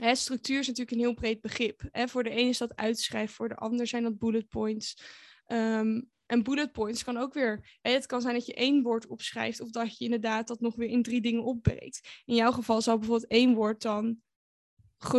Hè, 0.00 0.14
structuur 0.14 0.58
is 0.58 0.66
natuurlijk 0.66 0.96
een 0.96 1.02
heel 1.02 1.14
breed 1.14 1.40
begrip. 1.40 1.82
Hè. 1.90 2.08
Voor 2.08 2.22
de 2.22 2.30
ene 2.30 2.48
is 2.48 2.58
dat 2.58 2.76
uitschrijven, 2.76 3.34
voor 3.34 3.48
de 3.48 3.56
ander 3.56 3.86
zijn 3.86 4.02
dat 4.02 4.18
bullet 4.18 4.48
points. 4.48 5.02
Um, 5.46 6.10
en 6.32 6.42
bullet 6.42 6.72
points 6.72 7.04
kan 7.04 7.16
ook 7.16 7.34
weer. 7.34 7.78
Het 7.80 8.06
kan 8.06 8.20
zijn 8.20 8.34
dat 8.34 8.46
je 8.46 8.54
één 8.54 8.82
woord 8.82 9.06
opschrijft 9.06 9.60
of 9.60 9.70
dat 9.70 9.98
je 9.98 10.04
inderdaad 10.04 10.48
dat 10.48 10.60
nog 10.60 10.76
weer 10.76 10.88
in 10.88 11.02
drie 11.02 11.20
dingen 11.20 11.44
opbreekt. 11.44 12.22
In 12.24 12.34
jouw 12.34 12.52
geval 12.52 12.80
zou 12.82 12.98
bijvoorbeeld 12.98 13.30
één 13.30 13.54
woord 13.54 13.82
dan 13.82 14.20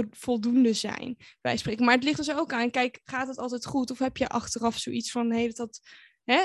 voldoende 0.10 0.74
zijn, 0.74 1.18
bij 1.42 1.58
spreken. 1.58 1.86
Maar 1.86 1.96
het 1.96 2.04
ligt 2.04 2.18
dus 2.18 2.32
ook 2.32 2.54
aan, 2.54 2.72
kijk, 2.72 3.00
gaat 3.04 3.28
het 3.28 3.38
altijd 3.38 3.66
goed? 3.66 3.92
Of 3.92 4.00
heb 4.00 4.18
je 4.18 4.28
achteraf 4.28 4.78
zoiets 4.78 5.12
van, 5.12 5.32
hè, 5.32 5.50
eh, 6.24 6.40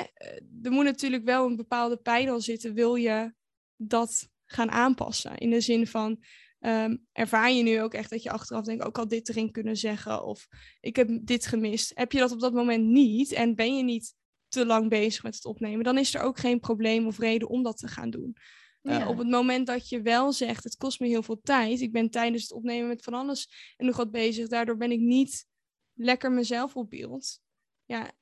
er 0.63 0.71
moet 0.71 0.85
natuurlijk 0.85 1.25
wel 1.25 1.47
een 1.47 1.57
bepaalde 1.57 1.97
pijn 1.97 2.29
al 2.29 2.41
zitten, 2.41 2.75
wil 2.75 2.95
je 2.95 3.35
dat 3.77 4.29
gaan 4.45 4.71
aanpassen? 4.71 5.39
In 5.39 5.51
de 5.51 5.61
zin 5.61 5.87
van, 5.87 6.25
um, 6.61 7.07
ervaar 7.13 7.53
je 7.53 7.63
nu 7.63 7.83
ook 7.83 7.95
echt 7.95 8.11
dat 8.11 8.23
je 8.23 8.31
achteraf 8.31 8.65
denkt, 8.65 8.85
ook 8.85 8.99
al 8.99 9.09
dit 9.09 9.29
erin 9.29 9.51
kunnen 9.51 9.77
zeggen, 9.77 10.25
of 10.25 10.49
ik 10.81 10.97
heb 10.97 11.09
dit 11.23 11.47
gemist. 11.47 11.93
Heb 11.95 12.13
je 12.13 12.19
dat 12.19 12.33
op 12.33 12.41
dat 12.41 12.53
moment 12.53 12.85
niet 12.85 13.33
en 13.33 13.55
ben 13.55 13.77
je 13.77 13.83
niet 13.83 14.17
te 14.49 14.67
lang 14.67 14.89
bezig 14.89 15.23
met 15.23 15.35
het 15.35 15.45
opnemen, 15.45 15.85
dan 15.85 15.99
is 15.99 16.15
er 16.15 16.21
ook 16.21 16.39
geen 16.39 16.61
probleem 16.61 17.07
of 17.07 17.19
reden 17.19 17.49
om 17.49 17.63
dat 17.63 17.77
te 17.77 17.89
gaan 17.89 18.11
doen. 18.11 18.37
Uh, 18.83 19.09
op 19.09 19.19
het 19.19 19.29
moment 19.29 19.67
dat 19.67 19.89
je 19.89 20.03
wel 20.03 20.33
zegt, 20.33 20.65
het 20.65 20.77
kost 20.77 21.01
me 21.01 21.07
heel 21.07 21.23
veel 21.23 21.41
tijd, 21.41 21.81
ik 21.81 21.93
ben 21.93 22.11
tijdens 22.11 22.43
het 22.43 22.53
opnemen 22.53 22.89
met 22.89 23.03
van 23.03 23.15
alles 23.15 23.75
en 23.77 23.87
nog 23.87 23.97
wat 23.97 24.11
bezig, 24.11 24.49
daardoor 24.49 24.77
ben 24.77 24.93
ik 24.93 25.01
niet 25.01 25.47
lekker 25.95 26.33
mezelf 26.33 26.77
op 26.77 26.91
beeld. 26.91 27.41
Ja, 27.85 28.13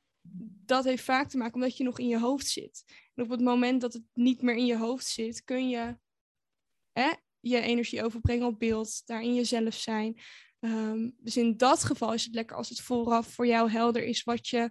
dat 0.64 0.84
heeft 0.84 1.02
vaak 1.02 1.28
te 1.28 1.36
maken 1.36 1.54
omdat 1.54 1.76
je 1.76 1.84
nog 1.84 1.98
in 1.98 2.08
je 2.08 2.18
hoofd 2.18 2.46
zit. 2.46 2.84
En 3.14 3.24
op 3.24 3.30
het 3.30 3.40
moment 3.40 3.80
dat 3.80 3.92
het 3.92 4.02
niet 4.12 4.42
meer 4.42 4.56
in 4.56 4.66
je 4.66 4.76
hoofd 4.76 5.06
zit, 5.06 5.44
kun 5.44 5.68
je 5.68 5.98
hè, 6.92 7.12
je 7.40 7.60
energie 7.60 8.04
overbrengen 8.04 8.46
op 8.46 8.58
beeld, 8.58 9.02
daarin 9.06 9.34
jezelf 9.34 9.74
zijn. 9.74 10.20
Um, 10.60 11.16
dus 11.18 11.36
in 11.36 11.56
dat 11.56 11.84
geval 11.84 12.12
is 12.12 12.24
het 12.24 12.34
lekker 12.34 12.56
als 12.56 12.68
het 12.68 12.80
vooraf 12.80 13.26
voor 13.26 13.46
jou 13.46 13.70
helder 13.70 14.04
is 14.04 14.22
wat 14.22 14.48
je 14.48 14.70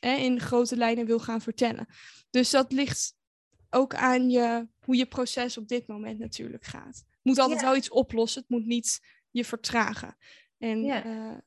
in 0.00 0.40
grote 0.40 0.76
lijnen 0.76 1.06
wil 1.06 1.18
gaan 1.18 1.40
vertellen. 1.40 1.86
Dus 2.30 2.50
dat 2.50 2.72
ligt 2.72 3.16
ook 3.70 3.94
aan 3.94 4.30
je, 4.30 4.68
hoe 4.84 4.96
je 4.96 5.06
proces 5.06 5.58
op 5.58 5.68
dit 5.68 5.86
moment 5.86 6.18
natuurlijk 6.18 6.64
gaat. 6.64 6.96
Het 6.96 7.18
moet 7.22 7.38
altijd 7.38 7.62
wel 7.62 7.76
iets 7.76 7.90
oplossen, 7.90 8.40
het 8.40 8.50
moet 8.50 8.66
niet 8.66 9.00
je 9.30 9.44
vertragen. 9.44 10.16
En 10.58 10.82
ja. 10.82 11.06
Uh, 11.06 11.38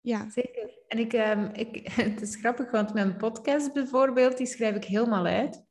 ja. 0.00 0.30
Zeker. 0.30 0.70
En 0.88 0.98
ik, 0.98 1.12
um, 1.12 1.50
ik, 1.52 1.88
het 2.02 2.20
is 2.20 2.36
grappig, 2.36 2.70
want 2.70 2.94
mijn 2.94 3.16
podcast 3.16 3.72
bijvoorbeeld, 3.72 4.36
die 4.36 4.46
schrijf 4.46 4.76
ik 4.76 4.84
helemaal 4.84 5.26
uit. 5.26 5.64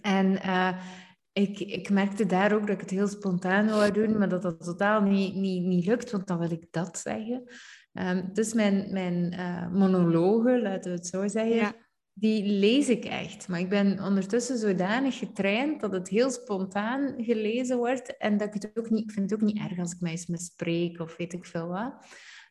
En 0.00 0.32
uh, 0.32 0.84
ik, 1.32 1.60
ik 1.60 1.90
merkte 1.90 2.26
daar 2.26 2.52
ook 2.52 2.60
dat 2.60 2.70
ik 2.70 2.80
het 2.80 2.90
heel 2.90 3.08
spontaan 3.08 3.66
wou 3.66 3.92
doen, 3.92 4.18
maar 4.18 4.28
dat 4.28 4.42
dat 4.42 4.64
totaal 4.64 5.00
niet, 5.00 5.34
niet, 5.34 5.64
niet 5.64 5.86
lukt, 5.86 6.10
want 6.10 6.26
dan 6.26 6.38
wil 6.38 6.50
ik 6.50 6.66
dat 6.70 6.98
zeggen. 6.98 7.50
Um, 7.98 8.30
dus 8.32 8.52
mijn, 8.52 8.86
mijn 8.90 9.32
uh, 9.32 9.68
monologen, 9.70 10.62
laten 10.62 10.90
we 10.90 10.96
het 10.96 11.06
zo 11.06 11.28
zeggen, 11.28 11.74
die 12.12 12.44
lees 12.44 12.88
ik 12.88 13.04
echt. 13.04 13.48
Maar 13.48 13.60
ik 13.60 13.68
ben 13.68 14.04
ondertussen 14.04 14.58
zodanig 14.58 15.18
getraind 15.18 15.80
dat 15.80 15.92
het 15.92 16.08
heel 16.08 16.30
spontaan 16.30 17.14
gelezen 17.18 17.76
wordt 17.76 18.16
en 18.16 18.36
dat 18.36 18.54
ik 18.54 18.62
het 18.62 18.78
ook 18.78 18.90
niet, 18.90 19.04
ik 19.04 19.10
vind 19.10 19.30
het 19.30 19.40
ook 19.40 19.46
niet 19.46 19.58
erg 19.58 19.78
als 19.78 19.92
ik 19.92 20.00
mij 20.00 20.10
eens 20.10 20.26
mispreek 20.26 21.00
of 21.00 21.16
weet 21.16 21.32
ik 21.32 21.44
veel 21.44 21.66
wat. 21.66 21.94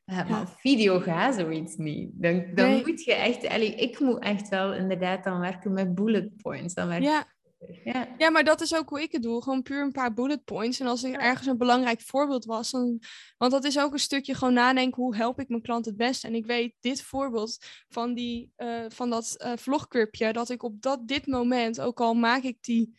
Uh, 0.06 0.30
Maar 0.30 0.42
op 0.42 0.54
video 0.58 1.00
gaat 1.00 1.36
zoiets 1.36 1.76
niet. 1.76 2.10
Dan, 2.14 2.46
dan 2.54 2.72
moet 2.72 3.04
je 3.04 3.14
echt... 3.14 3.44
Ik 3.80 4.00
moet 4.00 4.24
echt 4.24 4.50
wel 4.50 4.74
inderdaad 4.74 5.24
dan 5.24 5.40
werken 5.40 5.74
met 5.74 5.96
bullet 5.96 6.38
points. 6.38 6.74
Dan 6.74 6.88
werk 6.88 7.04
ja. 7.04 7.35
Ja. 7.84 8.16
ja, 8.18 8.30
maar 8.30 8.44
dat 8.44 8.62
is 8.62 8.76
ook 8.76 8.90
hoe 8.90 9.02
ik 9.02 9.12
het 9.12 9.24
doe. 9.24 9.44
Gewoon 9.44 9.62
puur 9.62 9.82
een 9.82 9.92
paar 9.92 10.14
bullet 10.14 10.44
points. 10.44 10.80
En 10.80 10.88
als 10.88 11.04
er 11.04 11.14
ergens 11.14 11.48
een 11.48 11.58
belangrijk 11.58 12.02
voorbeeld 12.02 12.46
was, 12.46 12.72
dan... 12.72 13.00
Want 13.38 13.52
dat 13.52 13.64
is 13.64 13.80
ook 13.80 13.94
een 13.94 14.00
stukje 14.00 14.34
gewoon 14.34 14.54
nadenken, 14.54 15.04
hoe 15.04 15.16
help 15.16 15.40
ik 15.40 15.50
mijn 15.50 15.62
klant 15.62 15.86
het 15.86 15.98
beste? 15.98 16.28
En 16.28 16.36
ik 16.36 16.46
weet 16.46 16.76
dit 16.80 17.02
voorbeeld 17.02 17.58
van, 17.88 18.14
die, 18.14 18.52
uh, 18.58 18.86
van 18.88 19.10
dat 19.10 19.36
uh, 19.46 19.52
vlogclipje, 19.56 20.34
dat 20.34 20.50
ik 20.50 20.64
op 20.64 20.82
dat, 20.82 21.08
dit 21.08 21.28
moment, 21.28 21.82
ook 21.82 22.00
al 22.00 22.14
maak 22.14 22.44
ik 22.44 22.58
die 22.62 22.98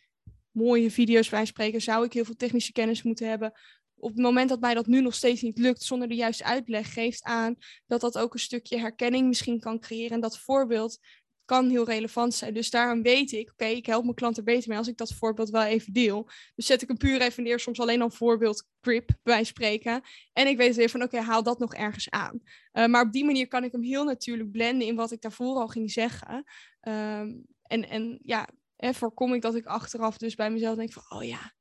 mooie 0.51 0.91
video's 0.91 1.29
bij 1.29 1.45
spreken, 1.45 1.81
zou 1.81 2.05
ik 2.05 2.13
heel 2.13 2.25
veel 2.25 2.35
technische 2.35 2.71
kennis 2.71 3.03
moeten 3.03 3.29
hebben. 3.29 3.51
Op 3.99 4.09
het 4.09 4.19
moment 4.19 4.49
dat 4.49 4.59
mij 4.59 4.73
dat 4.73 4.87
nu 4.87 5.01
nog 5.01 5.13
steeds 5.13 5.41
niet 5.41 5.57
lukt, 5.57 5.83
zonder 5.83 6.07
de 6.07 6.15
juiste 6.15 6.43
uitleg, 6.43 6.93
geeft 6.93 7.23
aan 7.23 7.55
dat 7.87 8.01
dat 8.01 8.17
ook 8.17 8.33
een 8.33 8.39
stukje 8.39 8.79
herkenning 8.79 9.27
misschien 9.27 9.59
kan 9.59 9.79
creëren. 9.79 10.11
En 10.11 10.21
dat 10.21 10.39
voorbeeld 10.39 10.99
kan 11.47 11.69
heel 11.69 11.85
relevant 11.85 12.33
zijn. 12.33 12.53
Dus 12.53 12.69
daarom 12.69 13.01
weet 13.01 13.31
ik, 13.31 13.51
oké, 13.51 13.65
ik 13.65 13.85
help 13.85 14.03
mijn 14.03 14.15
klant 14.15 14.37
er 14.37 14.43
beter 14.43 14.69
mee 14.69 14.77
als 14.77 14.87
ik 14.87 14.97
dat 14.97 15.13
voorbeeld 15.13 15.49
wel 15.49 15.63
even 15.63 15.93
deel. 15.93 16.29
Dus 16.55 16.65
zet 16.65 16.81
ik 16.81 16.89
een 16.89 16.97
puur 16.97 17.21
even 17.21 17.43
neer, 17.43 17.59
soms 17.59 17.79
alleen 17.79 18.01
al 18.01 18.09
voorbeeld 18.09 18.67
grip 18.81 19.09
bij 19.23 19.43
spreken. 19.43 20.01
En 20.33 20.47
ik 20.47 20.57
weet 20.57 20.75
weer 20.75 20.89
van, 20.89 21.03
oké, 21.03 21.19
haal 21.19 21.43
dat 21.43 21.59
nog 21.59 21.73
ergens 21.73 22.09
aan. 22.09 22.39
Uh, 22.73 22.85
maar 22.85 23.05
op 23.05 23.11
die 23.11 23.25
manier 23.25 23.47
kan 23.47 23.63
ik 23.63 23.71
hem 23.71 23.83
heel 23.83 24.03
natuurlijk 24.03 24.51
blenden 24.51 24.87
in 24.87 24.95
wat 24.95 25.11
ik 25.11 25.21
daarvoor 25.21 25.55
al 25.55 25.67
ging 25.67 25.91
zeggen. 25.91 26.43
Um, 26.81 27.45
en, 27.63 27.89
en 27.89 28.19
ja, 28.23 28.47
en 28.75 28.95
voorkom 28.95 29.33
ik 29.33 29.41
dat 29.41 29.55
ik 29.55 29.65
achteraf 29.65 30.17
dus 30.17 30.35
bij 30.35 30.51
mezelf 30.51 30.75
denk 30.75 30.93
van, 30.93 31.03
oh 31.09 31.23
ja, 31.23 31.53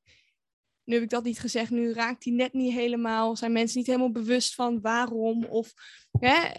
nu 0.85 0.95
heb 0.95 1.03
ik 1.03 1.11
dat 1.11 1.25
niet 1.25 1.39
gezegd, 1.39 1.71
nu 1.71 1.93
raakt 1.93 2.25
hij 2.25 2.33
net 2.33 2.53
niet 2.53 2.73
helemaal. 2.73 3.37
Zijn 3.37 3.53
mensen 3.53 3.79
niet 3.79 3.87
helemaal 3.87 4.13
bewust 4.13 4.55
van 4.55 4.81
waarom? 4.81 5.45
Of 5.45 5.73
hè, 6.19 6.51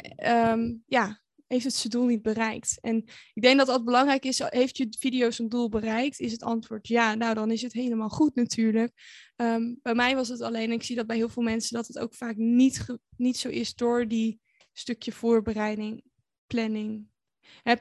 um, 0.52 0.84
ja, 0.86 1.22
heeft 1.48 1.64
het 1.64 1.74
zijn 1.74 1.94
doel 1.94 2.06
niet 2.06 2.22
bereikt? 2.22 2.78
En 2.82 2.98
ik 3.34 3.42
denk 3.42 3.58
dat 3.58 3.68
dat 3.68 3.86
belangrijk 3.86 4.26
is. 4.26 4.40
Heeft 4.40 4.78
je 4.78 4.96
video 5.00 5.32
zijn 5.32 5.50
doel 5.50 5.70
bereikt? 5.70 6.20
Is 6.20 6.32
het 6.32 6.44
antwoord 6.44 6.88
ja? 6.88 7.16
Nou, 7.16 7.34
dan 7.34 7.52
is 7.52 7.62
het 7.62 7.74
helemaal 7.74 8.10
goed 8.10 8.36
natuurlijk. 8.36 8.92
Um, 9.36 9.80
bij 9.82 9.96
mij 9.96 10.16
was 10.16 10.28
het 10.28 10.42
alleen, 10.42 10.72
ik 10.72 10.84
zie 10.84 10.96
dat 10.96 11.08
bij 11.08 11.16
heel 11.16 11.30
veel 11.30 11.44
mensen, 11.44 11.76
dat 11.76 11.88
het 11.88 12.00
ook 12.00 12.16
vaak 12.16 12.36
niet, 12.36 12.86
niet 13.16 13.38
zo 13.38 13.50
is 13.50 13.76
door 13.76 14.08
die 14.08 14.40
stukje 14.74 15.12
voorbereiding, 15.12 16.04
planning. 16.48 17.08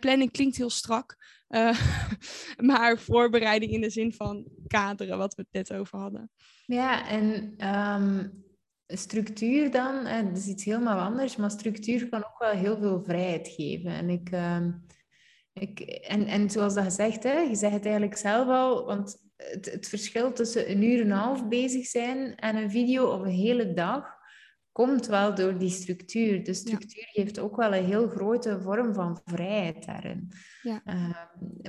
Planning 0.00 0.30
klinkt 0.30 0.56
heel 0.56 0.70
strak, 0.70 1.16
uh, 1.48 1.80
maar 2.70 2.98
voorbereiding 2.98 3.72
in 3.72 3.80
de 3.80 3.90
zin 3.90 4.12
van 4.12 4.46
kaderen, 4.66 5.18
wat 5.18 5.34
we 5.34 5.42
het 5.42 5.68
net 5.68 5.78
over 5.78 5.98
hadden. 5.98 6.30
Ja, 6.66 7.08
en 7.08 7.54
um 7.68 8.44
structuur 8.86 9.70
dan, 9.70 10.04
dat 10.04 10.36
is 10.36 10.46
iets 10.46 10.64
helemaal 10.64 10.98
anders, 10.98 11.36
maar 11.36 11.50
structuur 11.50 12.08
kan 12.08 12.24
ook 12.24 12.38
wel 12.38 12.50
heel 12.50 12.78
veel 12.78 13.02
vrijheid 13.04 13.48
geven. 13.48 13.90
En, 13.90 14.10
ik, 14.10 14.30
uh, 14.30 14.66
ik, 15.52 15.80
en, 15.80 16.26
en 16.26 16.50
zoals 16.50 16.74
dat 16.74 16.84
gezegd, 16.84 17.22
hè, 17.22 17.38
je 17.38 17.54
zegt 17.54 17.74
het 17.74 17.84
eigenlijk 17.84 18.16
zelf 18.16 18.48
al, 18.48 18.84
want 18.84 19.24
het, 19.36 19.72
het 19.72 19.88
verschil 19.88 20.32
tussen 20.32 20.70
een 20.70 20.82
uur 20.82 21.00
en 21.00 21.10
een 21.10 21.16
half 21.16 21.48
bezig 21.48 21.86
zijn 21.86 22.34
en 22.36 22.56
een 22.56 22.70
video 22.70 23.06
of 23.06 23.20
een 23.20 23.30
hele 23.30 23.72
dag, 23.72 24.15
komt 24.76 25.06
wel 25.06 25.34
door 25.34 25.58
die 25.58 25.70
structuur. 25.70 26.44
De 26.44 26.54
structuur 26.54 27.08
geeft 27.12 27.38
ook 27.38 27.56
wel 27.56 27.74
een 27.74 27.84
heel 27.84 28.08
grote 28.08 28.60
vorm 28.60 28.94
van 28.94 29.20
vrijheid 29.24 29.86
daarin. 29.86 30.32
Ja. 30.62 30.82
Uh, 30.84 31.16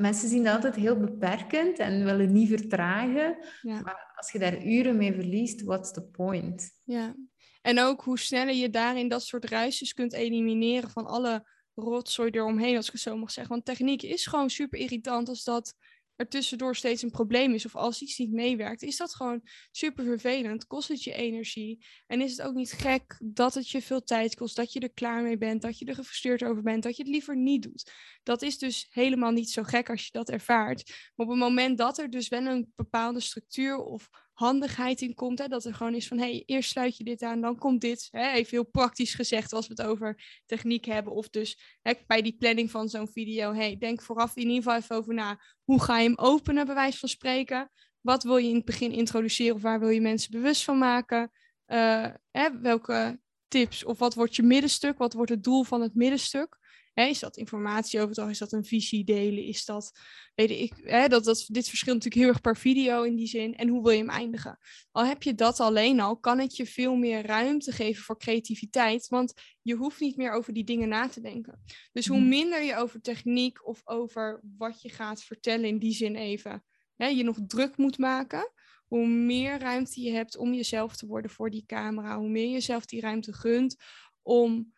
mensen 0.02 0.30
zien 0.30 0.44
dat 0.44 0.56
altijd 0.56 0.76
heel 0.76 0.98
beperkend 1.00 1.78
en 1.80 2.04
willen 2.04 2.32
niet 2.32 2.50
vertragen. 2.50 3.38
Ja. 3.62 3.82
Maar 3.82 4.14
als 4.16 4.32
je 4.32 4.40
daar 4.40 4.66
uren 4.66 4.98
mee 4.98 5.14
verliest, 5.14 5.62
what's 5.62 5.92
the 5.92 6.04
point? 6.04 6.72
Ja, 6.84 7.16
en 7.62 7.80
ook 7.80 8.04
hoe 8.04 8.20
sneller 8.20 8.56
je 8.56 8.70
daarin 8.70 9.08
dat 9.08 9.24
soort 9.24 9.46
ruisjes 9.46 9.94
kunt 9.94 10.14
elimineren 10.14 10.90
van 10.90 11.06
alle 11.06 11.50
rotzooi 11.76 12.30
eromheen, 12.30 12.76
als 12.76 12.86
ik 12.88 12.92
het 12.92 13.02
zo 13.02 13.18
mag 13.18 13.32
zeggen. 13.32 13.54
Want 13.54 13.66
techniek 13.66 14.02
is 14.02 14.26
gewoon 14.26 14.50
super 14.50 14.80
irritant 14.80 15.30
als 15.30 15.44
dat 15.44 15.74
er 16.18 16.28
tussendoor 16.28 16.76
steeds 16.76 17.02
een 17.02 17.12
probleem 17.12 17.54
is 17.54 17.66
of 17.66 17.76
als 17.76 18.02
iets 18.02 18.18
niet 18.18 18.32
meewerkt, 18.32 18.82
is 18.82 18.98
dat 18.98 19.16
gewoon 19.16 19.42
super 19.72 20.04
vervelend. 20.04 20.68
Kost 20.68 20.88
het 20.88 21.04
je 21.04 21.14
energie. 21.14 21.86
En 22.08 22.22
is 22.22 22.32
het 22.32 22.42
ook 22.42 22.54
niet 22.54 22.72
gek 22.72 23.18
dat 23.24 23.54
het 23.54 23.70
je 23.70 23.82
veel 23.82 24.04
tijd 24.04 24.36
kost, 24.36 24.56
dat 24.56 24.74
je 24.74 24.80
er 24.80 24.94
klaar 24.94 25.24
mee 25.24 25.38
bent, 25.38 25.62
dat 25.62 25.80
je 25.80 25.86
er 25.86 25.96
gefrustreerd 25.96 26.44
over 26.44 26.64
bent, 26.64 26.84
dat 26.84 26.98
je 26.98 27.04
het 27.04 27.12
liever 27.12 27.38
niet 27.38 27.64
doet. 27.64 27.92
Dat 28.24 28.42
is 28.42 28.58
dus 28.58 28.88
helemaal 28.90 29.32
niet 29.32 29.50
zo 29.50 29.64
gek 29.64 29.90
als 29.90 30.06
je 30.06 30.12
dat 30.12 30.30
ervaart. 30.30 30.90
Maar 31.16 31.26
op 31.26 31.32
het 31.32 31.42
moment 31.42 31.78
dat 31.78 31.98
er 31.98 32.10
dus 32.10 32.28
wel 32.28 32.46
een 32.46 32.72
bepaalde 32.76 33.20
structuur 33.20 33.78
of 33.78 34.10
handigheid 34.38 35.02
in 35.02 35.14
komt. 35.14 35.40
Hè? 35.40 35.48
Dat 35.48 35.66
er 35.66 35.74
gewoon 35.74 35.94
is 35.94 36.08
van, 36.08 36.18
hey, 36.18 36.44
eerst 36.46 36.70
sluit 36.70 36.98
je 36.98 37.04
dit 37.04 37.22
aan, 37.22 37.42
dan 37.42 37.58
komt 37.58 37.82
dit. 37.82 38.08
Hè? 38.12 38.32
Even 38.32 38.50
heel 38.50 38.66
praktisch 38.66 39.14
gezegd 39.14 39.54
als 39.54 39.68
we 39.68 39.74
het 39.78 39.88
over 39.88 40.42
techniek 40.46 40.86
hebben. 40.86 41.14
Of 41.14 41.30
dus 41.30 41.78
hè, 41.82 41.94
bij 42.08 42.22
die 42.22 42.36
planning 42.38 42.72
van 42.72 42.90
zo'n 42.90 43.08
video, 43.08 43.54
hey, 43.54 43.78
denk 43.78 44.02
vooraf 44.02 44.36
in 44.36 44.42
ieder 44.42 44.56
geval 44.56 44.76
even 44.76 44.96
over 44.96 45.14
na. 45.14 45.42
Hoe 45.64 45.82
ga 45.82 46.00
je 46.00 46.08
hem 46.08 46.18
openen, 46.18 46.66
bij 46.66 46.76
wijze 46.76 46.98
van 46.98 47.10
spreken? 47.10 47.72
Wat 48.02 48.24
wil 48.24 48.38
je 48.38 48.50
in 48.50 48.56
het 48.56 48.66
begin 48.66 48.92
introduceren 48.92 49.56
of 49.56 49.62
waar 49.62 49.80
wil 49.80 49.90
je 49.90 50.02
mensen 50.02 50.32
bewust 50.32 50.64
van 50.64 50.78
maken? 50.78 51.32
Uh, 51.68 52.08
hè, 52.32 52.60
welke 52.62 53.20
tips 53.48 53.84
of 53.84 54.00
wat 54.00 54.14
wordt 54.14 54.36
je 54.36 54.44
middenstuk? 54.44 54.98
Wat 54.98 55.14
wordt 55.14 55.32
het 55.32 55.44
doel 55.44 55.64
van 55.64 55.82
het 55.82 55.96
middenstuk? 55.96 56.58
Is 57.06 57.20
dat 57.20 57.38
informatie 57.38 58.02
over 58.02 58.16
het 58.22 58.30
Is 58.30 58.38
dat 58.38 58.52
een 58.52 58.66
visie 58.66 59.04
delen? 59.04 59.44
Is 59.44 59.66
dat, 59.66 59.92
weet 60.36 60.50
ik, 60.50 60.74
hè, 60.84 61.08
dat, 61.08 61.24
dat, 61.24 61.46
dit 61.48 61.70
verschilt 61.70 61.96
natuurlijk 61.96 62.24
heel 62.24 62.34
erg 62.34 62.42
per 62.42 62.58
video 62.58 63.04
in 63.04 63.16
die 63.16 63.28
zin. 63.28 63.56
En 63.56 63.68
hoe 63.68 63.84
wil 63.84 63.92
je 63.92 63.98
hem 63.98 64.10
eindigen? 64.10 64.58
Al 64.92 65.06
heb 65.06 65.24
je 65.24 65.36
dat 65.36 65.60
alleen 65.60 66.00
al, 66.00 66.18
kan 66.18 66.40
het 66.40 66.56
je 66.56 66.66
veel 66.66 66.96
meer 66.96 67.26
ruimte 67.26 67.72
geven 67.72 68.04
voor 68.04 68.20
creativiteit. 68.20 69.08
Want 69.08 69.34
je 69.62 69.76
hoeft 69.76 70.00
niet 70.00 70.18
meer 70.18 70.32
over 70.32 70.54
die 70.54 70.64
dingen 70.64 70.90
na 70.90 71.08
te 71.08 71.22
denken. 71.22 71.64
Dus 71.92 72.08
hoe 72.08 72.20
mhm. 72.20 72.28
minder 72.28 72.64
je 72.64 72.76
over 72.76 73.02
techniek 73.02 73.68
of 73.68 73.82
over 73.84 74.42
wat 74.58 74.82
je 74.82 74.90
gaat 74.90 75.24
vertellen 75.24 75.66
in 75.66 75.80
die 75.80 75.94
zin 75.94 76.16
even, 76.16 76.64
hè, 76.96 77.08
je 77.08 77.24
nog 77.24 77.38
druk 77.48 77.78
moet 77.78 77.98
maken 77.98 78.52
hoe 78.88 79.08
meer 79.08 79.60
ruimte 79.60 80.02
je 80.02 80.12
hebt 80.12 80.38
om 80.38 80.54
jezelf 80.54 80.96
te 80.96 81.08
worden 81.08 81.32
voor 81.32 81.50
die 81.50 81.64
camera, 81.66 82.18
hoe 82.18 82.30
meer 82.30 82.46
je 82.46 82.52
jezelf 82.52 82.86
die 82.86 83.02
ruimte 83.02 83.34
gunt 83.34 83.76
om 84.22 84.74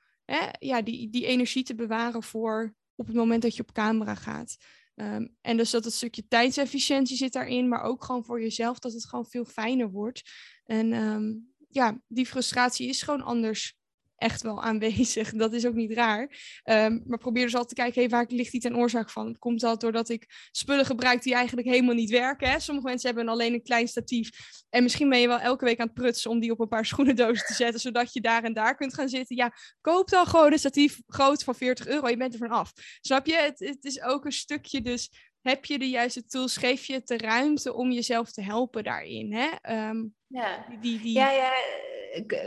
ja, 0.60 0.82
die, 0.82 1.10
die 1.10 1.26
energie 1.26 1.64
te 1.64 1.76
bewaren 1.76 2.24
voor 2.24 2.76
op 2.96 3.08
het 3.08 3.16
moment 3.16 3.42
dat 3.42 3.56
je 3.56 3.62
op 3.62 3.72
camera 3.72 4.16
gaat. 4.16 4.58
Ehm, 4.96 5.28
en 5.42 5.58
dus 5.58 5.70
dat 5.70 5.84
het 5.84 5.94
stukje 5.94 6.28
tijdsefficiëntie 6.28 7.18
zit 7.18 7.34
daarin, 7.34 7.68
maar 7.68 7.82
ook 7.82 8.04
gewoon 8.04 8.26
voor 8.26 8.42
jezelf 8.42 8.80
dat 8.80 8.94
het 8.94 9.06
gewoon 9.06 9.26
veel 9.26 9.46
fijner 9.46 9.92
wordt. 9.92 10.32
En 10.66 10.94
um, 10.94 11.54
ja, 11.70 12.02
die 12.08 12.26
frustratie 12.26 12.88
is 12.88 13.02
gewoon 13.02 13.22
anders 13.22 13.79
echt 14.20 14.42
wel 14.42 14.64
aanwezig. 14.64 15.32
Dat 15.44 15.54
is 15.54 15.66
ook 15.66 15.74
niet 15.74 15.94
raar. 15.94 16.22
Um, 16.64 17.04
maar 17.08 17.18
probeer 17.18 17.44
dus 17.44 17.56
altijd 17.56 17.76
te 17.76 17.82
kijken, 17.82 18.02
hey, 18.02 18.10
waar 18.10 18.26
ligt 18.28 18.52
die 18.52 18.62
ten 18.62 18.78
oorzaak 18.78 19.10
van? 19.10 19.38
Komt 19.40 19.60
dat 19.60 19.82
doordat 19.82 20.10
ik 20.10 20.48
spullen 20.52 20.86
gebruik 20.86 21.24
die 21.24 21.34
eigenlijk 21.34 21.68
helemaal 21.68 21.96
niet 21.96 22.10
werken? 22.10 22.50
Hè? 22.50 22.60
Sommige 22.60 22.88
mensen 22.88 23.08
hebben 23.08 23.28
alleen 23.28 23.54
een 23.54 23.64
klein 23.64 23.88
statief. 23.88 24.30
En 24.70 24.84
misschien 24.84 25.10
ben 25.10 25.20
je 25.20 25.28
wel 25.28 25.40
elke 25.40 25.66
week 25.66 25.80
aan 25.80 25.86
het 25.86 25.96
prutsen 25.96 26.32
om 26.32 26.40
die 26.40 26.52
op 26.52 26.60
een 26.60 26.68
paar 26.68 26.86
schoenendozen 26.92 27.46
te 27.46 27.54
zetten, 27.54 27.80
zodat 27.80 28.14
je 28.14 28.22
daar 28.22 28.44
en 28.44 28.54
daar 28.54 28.76
kunt 28.76 28.94
gaan 28.94 29.10
zitten. 29.10 29.36
Ja, 29.36 29.54
koop 29.82 30.10
dan 30.10 30.26
gewoon 30.26 30.52
een 30.52 30.60
statief 30.60 31.02
groot 31.08 31.44
van 31.44 31.56
40 31.56 31.88
euro. 31.88 32.08
Je 32.08 32.18
bent 32.18 32.34
er 32.34 32.40
van 32.40 32.50
af. 32.50 32.72
Snap 33.02 33.26
je? 33.26 33.36
Het, 33.36 33.60
het 33.60 33.84
is 33.84 34.02
ook 34.02 34.26
een 34.26 34.32
stukje 34.32 34.82
dus 34.82 35.10
heb 35.42 35.66
je 35.66 35.80
de 35.80 35.90
juiste 35.90 36.26
tools, 36.26 36.58
geef 36.58 36.86
je 36.86 37.02
de 37.06 37.18
ruimte 37.18 37.74
om 37.74 37.92
jezelf 37.92 38.32
te 38.32 38.42
helpen 38.42 38.84
daarin. 38.84 39.34
Hè? 39.34 39.78
Um, 39.90 40.16
ja. 40.28 40.66
Die, 40.82 41.00
die... 41.00 41.14
ja, 41.14 41.32
ja, 41.32 41.52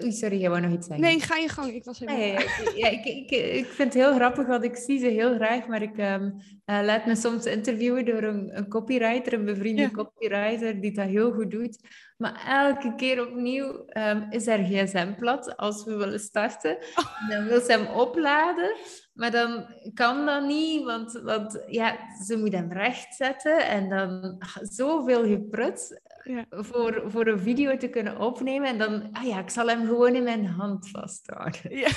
Sorry, 0.08 0.40
jij 0.40 0.48
wou 0.50 0.60
nog 0.60 0.72
iets 0.72 0.86
zeggen. 0.86 1.04
Nee, 1.04 1.20
ga 1.20 1.36
je 1.36 1.48
gang. 1.48 1.74
Ik 1.74 1.84
was 1.84 1.98
helemaal... 1.98 2.20
Ja, 2.20 2.40
ja, 2.74 2.88
ik, 2.88 3.04
ik, 3.04 3.30
ik, 3.30 3.66
vind 3.66 3.94
het 3.94 4.02
heel 4.02 4.14
grappig, 4.14 4.46
want 4.46 4.64
ik 4.64 4.76
zie 4.76 4.98
ze 4.98 5.06
heel 5.06 5.34
graag, 5.34 5.66
maar 5.66 5.82
ik 5.82 5.98
um, 5.98 6.34
uh, 6.66 6.80
laat 6.84 7.06
me 7.06 7.16
soms 7.16 7.44
interviewen 7.44 8.04
door 8.04 8.22
een, 8.22 8.56
een 8.56 8.68
copywriter, 8.68 9.32
een 9.32 9.44
bevriende 9.44 9.90
copywriter, 9.90 10.80
die 10.80 10.92
dat 10.92 11.08
heel 11.08 11.32
goed 11.32 11.50
doet. 11.50 11.78
Maar 12.22 12.44
elke 12.46 12.94
keer 12.94 13.26
opnieuw 13.26 13.84
um, 13.96 14.26
is 14.30 14.46
er 14.46 14.64
gsm-plat 14.64 15.56
als 15.56 15.84
we 15.84 15.96
willen 15.96 16.20
starten. 16.20 16.78
Dan 17.28 17.44
wil 17.44 17.60
ze 17.60 17.72
hem 17.72 17.86
opladen, 17.86 18.76
maar 19.12 19.30
dan 19.30 19.66
kan 19.94 20.26
dat 20.26 20.44
niet, 20.44 20.84
want, 20.84 21.12
want 21.12 21.62
ja, 21.66 21.96
ze 22.24 22.36
moet 22.36 22.52
hem 22.52 22.72
rechtzetten 22.72 23.66
en 23.66 23.88
dan 23.88 24.42
zoveel 24.60 25.24
geprut 25.24 26.02
ja. 26.22 26.44
voor, 26.50 27.02
voor 27.06 27.26
een 27.26 27.40
video 27.40 27.76
te 27.76 27.88
kunnen 27.88 28.18
opnemen. 28.18 28.68
En 28.68 28.78
dan, 28.78 29.08
ah 29.12 29.24
ja, 29.24 29.38
ik 29.38 29.50
zal 29.50 29.68
hem 29.68 29.86
gewoon 29.86 30.14
in 30.14 30.22
mijn 30.22 30.46
hand 30.46 30.88
vasthouden. 30.88 31.76
Ja, 31.76 31.90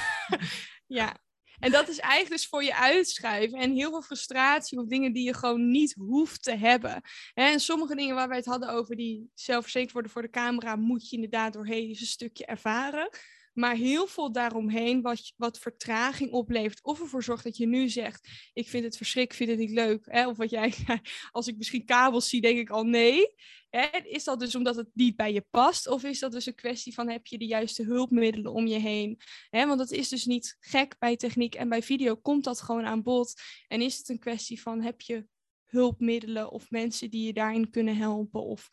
ja. 0.99 1.15
En 1.60 1.72
dat 1.72 1.88
is 1.88 1.99
eigenlijk 1.99 2.32
dus 2.32 2.47
voor 2.47 2.64
je 2.64 2.76
uitschuiven 2.76 3.60
en 3.60 3.74
heel 3.74 3.89
veel 3.89 4.01
frustratie 4.01 4.80
of 4.80 4.86
dingen 4.86 5.14
die 5.14 5.26
je 5.26 5.34
gewoon 5.34 5.72
niet 5.72 5.93
hoeft 5.93 6.43
te 6.43 6.56
hebben. 6.56 7.01
En 7.34 7.60
sommige 7.60 7.95
dingen 7.95 8.16
waar 8.16 8.28
wij 8.28 8.38
het 8.38 8.45
hadden 8.45 8.70
over 8.70 8.95
die 8.95 9.30
zelfverzekerd 9.34 9.91
worden 9.91 10.12
voor 10.12 10.22
de 10.22 10.30
camera, 10.30 10.76
moet 10.76 11.10
je 11.10 11.16
inderdaad 11.16 11.53
doorheen 11.53 11.89
een 11.89 11.95
stukje 11.95 12.45
ervaren. 12.45 13.10
Maar 13.56 13.76
heel 13.76 14.08
veel 14.08 14.32
daaromheen, 14.32 15.01
wat, 15.01 15.34
wat 15.36 15.60
vertraging 15.60 16.32
oplevert. 16.32 16.84
Of 16.84 16.99
ervoor 16.99 17.24
zorgt 17.24 17.43
dat 17.43 17.58
je 17.58 17.68
nu 17.68 17.89
zegt: 17.89 18.49
Ik 18.53 18.70
vind 18.70 18.84
het 18.84 18.97
verschrikkelijk, 18.97 19.49
vind 19.49 19.60
het 19.60 19.70
niet 19.70 19.78
leuk. 19.78 20.06
Hè? 20.10 20.28
Of 20.28 20.38
wat 20.38 20.49
jij, 20.49 20.74
als 21.32 21.47
ik 21.47 21.58
misschien 21.58 21.86
kabels 21.86 22.30
zie, 22.30 22.41
denk 22.41 22.58
ik 22.58 22.70
al 22.70 22.84
nee. 22.84 23.34
Hè? 23.70 23.88
Is 24.03 24.24
dat 24.24 24.39
dus 24.39 24.56
omdat 24.56 24.76
het 24.76 24.89
niet 24.93 25.16
bij 25.16 25.34
je 25.34 25.45
past? 25.49 25.88
Of 25.88 26.03
is 26.03 26.20
dat 26.20 26.32
dus 26.32 26.45
een 26.45 26.56
kwestie 26.56 26.93
van: 26.93 27.10
heb 27.10 27.28
je 27.28 27.38
de 27.38 27.45
juiste 27.45 27.84
hulpmiddelen 27.84 28.51
om 28.51 28.68
je 28.68 28.80
heen? 28.80 29.20
Hè? 29.49 29.66
Want 29.66 29.80
het 29.80 29.91
is 29.91 30.10
dus 30.10 30.26
niet 30.26 30.58
gek 30.60 30.95
bij 30.99 31.16
techniek 31.16 31.56
en 31.56 31.70
bij 31.70 31.84
video 31.84 32.16
komt 32.16 32.43
dat 32.43 32.62
gewoon 32.62 32.86
aan 32.86 33.03
bod. 33.03 33.41
En 33.68 33.82
is 33.82 33.97
het 33.97 34.10
een 34.10 34.20
kwestie 34.20 34.62
van: 34.62 34.82
heb 34.82 35.01
je 35.01 35.28
hulpmiddelen 35.66 36.51
of 36.51 36.70
mensen 36.70 37.10
die 37.10 37.26
je 37.26 37.34
daarin 37.34 37.70
kunnen 37.70 37.97
helpen? 37.97 38.43
Of 38.43 38.70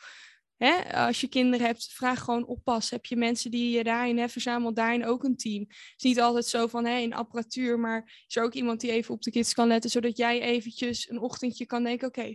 Hè, 0.62 0.96
als 1.06 1.20
je 1.20 1.28
kinderen 1.28 1.66
hebt, 1.66 1.92
vraag 1.92 2.20
gewoon 2.20 2.46
oppas. 2.46 2.90
Heb 2.90 3.06
je 3.06 3.16
mensen 3.16 3.50
die 3.50 3.76
je 3.76 3.84
daarin 3.84 4.14
hebben, 4.14 4.32
verzamel 4.32 4.74
daarin 4.74 5.04
ook 5.04 5.24
een 5.24 5.36
team. 5.36 5.60
Het 5.68 5.94
is 5.96 6.02
niet 6.02 6.20
altijd 6.20 6.46
zo 6.46 6.66
van 6.66 6.84
hè, 6.84 6.98
in 6.98 7.14
apparatuur, 7.14 7.78
maar 7.78 8.24
is 8.28 8.36
er 8.36 8.42
ook 8.42 8.52
iemand 8.52 8.80
die 8.80 8.90
even 8.90 9.14
op 9.14 9.22
de 9.22 9.30
kids 9.30 9.54
kan 9.54 9.68
letten, 9.68 9.90
zodat 9.90 10.16
jij 10.16 10.40
eventjes 10.40 11.10
een 11.10 11.20
ochtendje 11.20 11.66
kan 11.66 11.82
denken, 11.82 12.08
oké, 12.08 12.32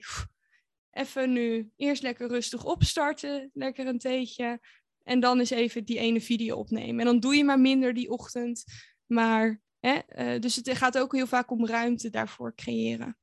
even 0.91 1.33
nu 1.33 1.71
eerst 1.75 2.01
lekker 2.01 2.27
rustig 2.27 2.65
opstarten, 2.65 3.49
lekker 3.53 3.87
een 3.87 3.99
theetje. 3.99 4.59
En 5.03 5.19
dan 5.19 5.39
eens 5.39 5.49
even 5.49 5.85
die 5.85 5.99
ene 5.99 6.21
video 6.21 6.57
opnemen. 6.57 6.99
En 6.99 7.05
dan 7.05 7.19
doe 7.19 7.35
je 7.35 7.43
maar 7.43 7.59
minder 7.59 7.93
die 7.93 8.09
ochtend. 8.09 8.63
Maar, 9.05 9.61
hè, 9.79 9.99
uh, 10.15 10.41
dus 10.41 10.55
het 10.55 10.77
gaat 10.77 10.97
ook 10.97 11.13
heel 11.13 11.27
vaak 11.27 11.51
om 11.51 11.67
ruimte 11.67 12.09
daarvoor 12.09 12.55
creëren. 12.55 13.17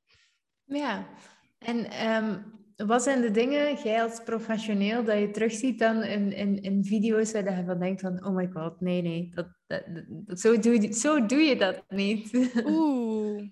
Ja, 0.63 1.07
en 1.57 2.07
um 2.15 2.63
wat 2.75 3.03
zijn 3.03 3.21
de 3.21 3.31
dingen, 3.31 3.77
jij 3.83 4.03
als 4.03 4.23
professioneel, 4.23 5.03
dat 5.03 5.19
je 5.19 5.31
terugziet 5.31 5.79
dan 5.79 6.03
in, 6.03 6.33
in, 6.33 6.61
in 6.61 6.85
video's 6.85 7.31
waar 7.31 7.57
je 7.57 7.65
van 7.65 7.79
denkt 7.79 8.01
van, 8.01 8.25
oh 8.25 8.35
my 8.35 8.49
god, 8.53 8.81
nee, 8.81 9.01
nee, 9.01 9.31
dat, 9.33 9.47
dat, 9.67 9.83
dat, 10.07 10.39
zo, 10.39 10.59
doe 10.59 10.81
je, 10.81 10.93
zo 10.93 11.25
doe 11.25 11.39
je 11.39 11.55
dat 11.55 11.83
niet. 11.87 12.33
Oeh. 12.65 13.43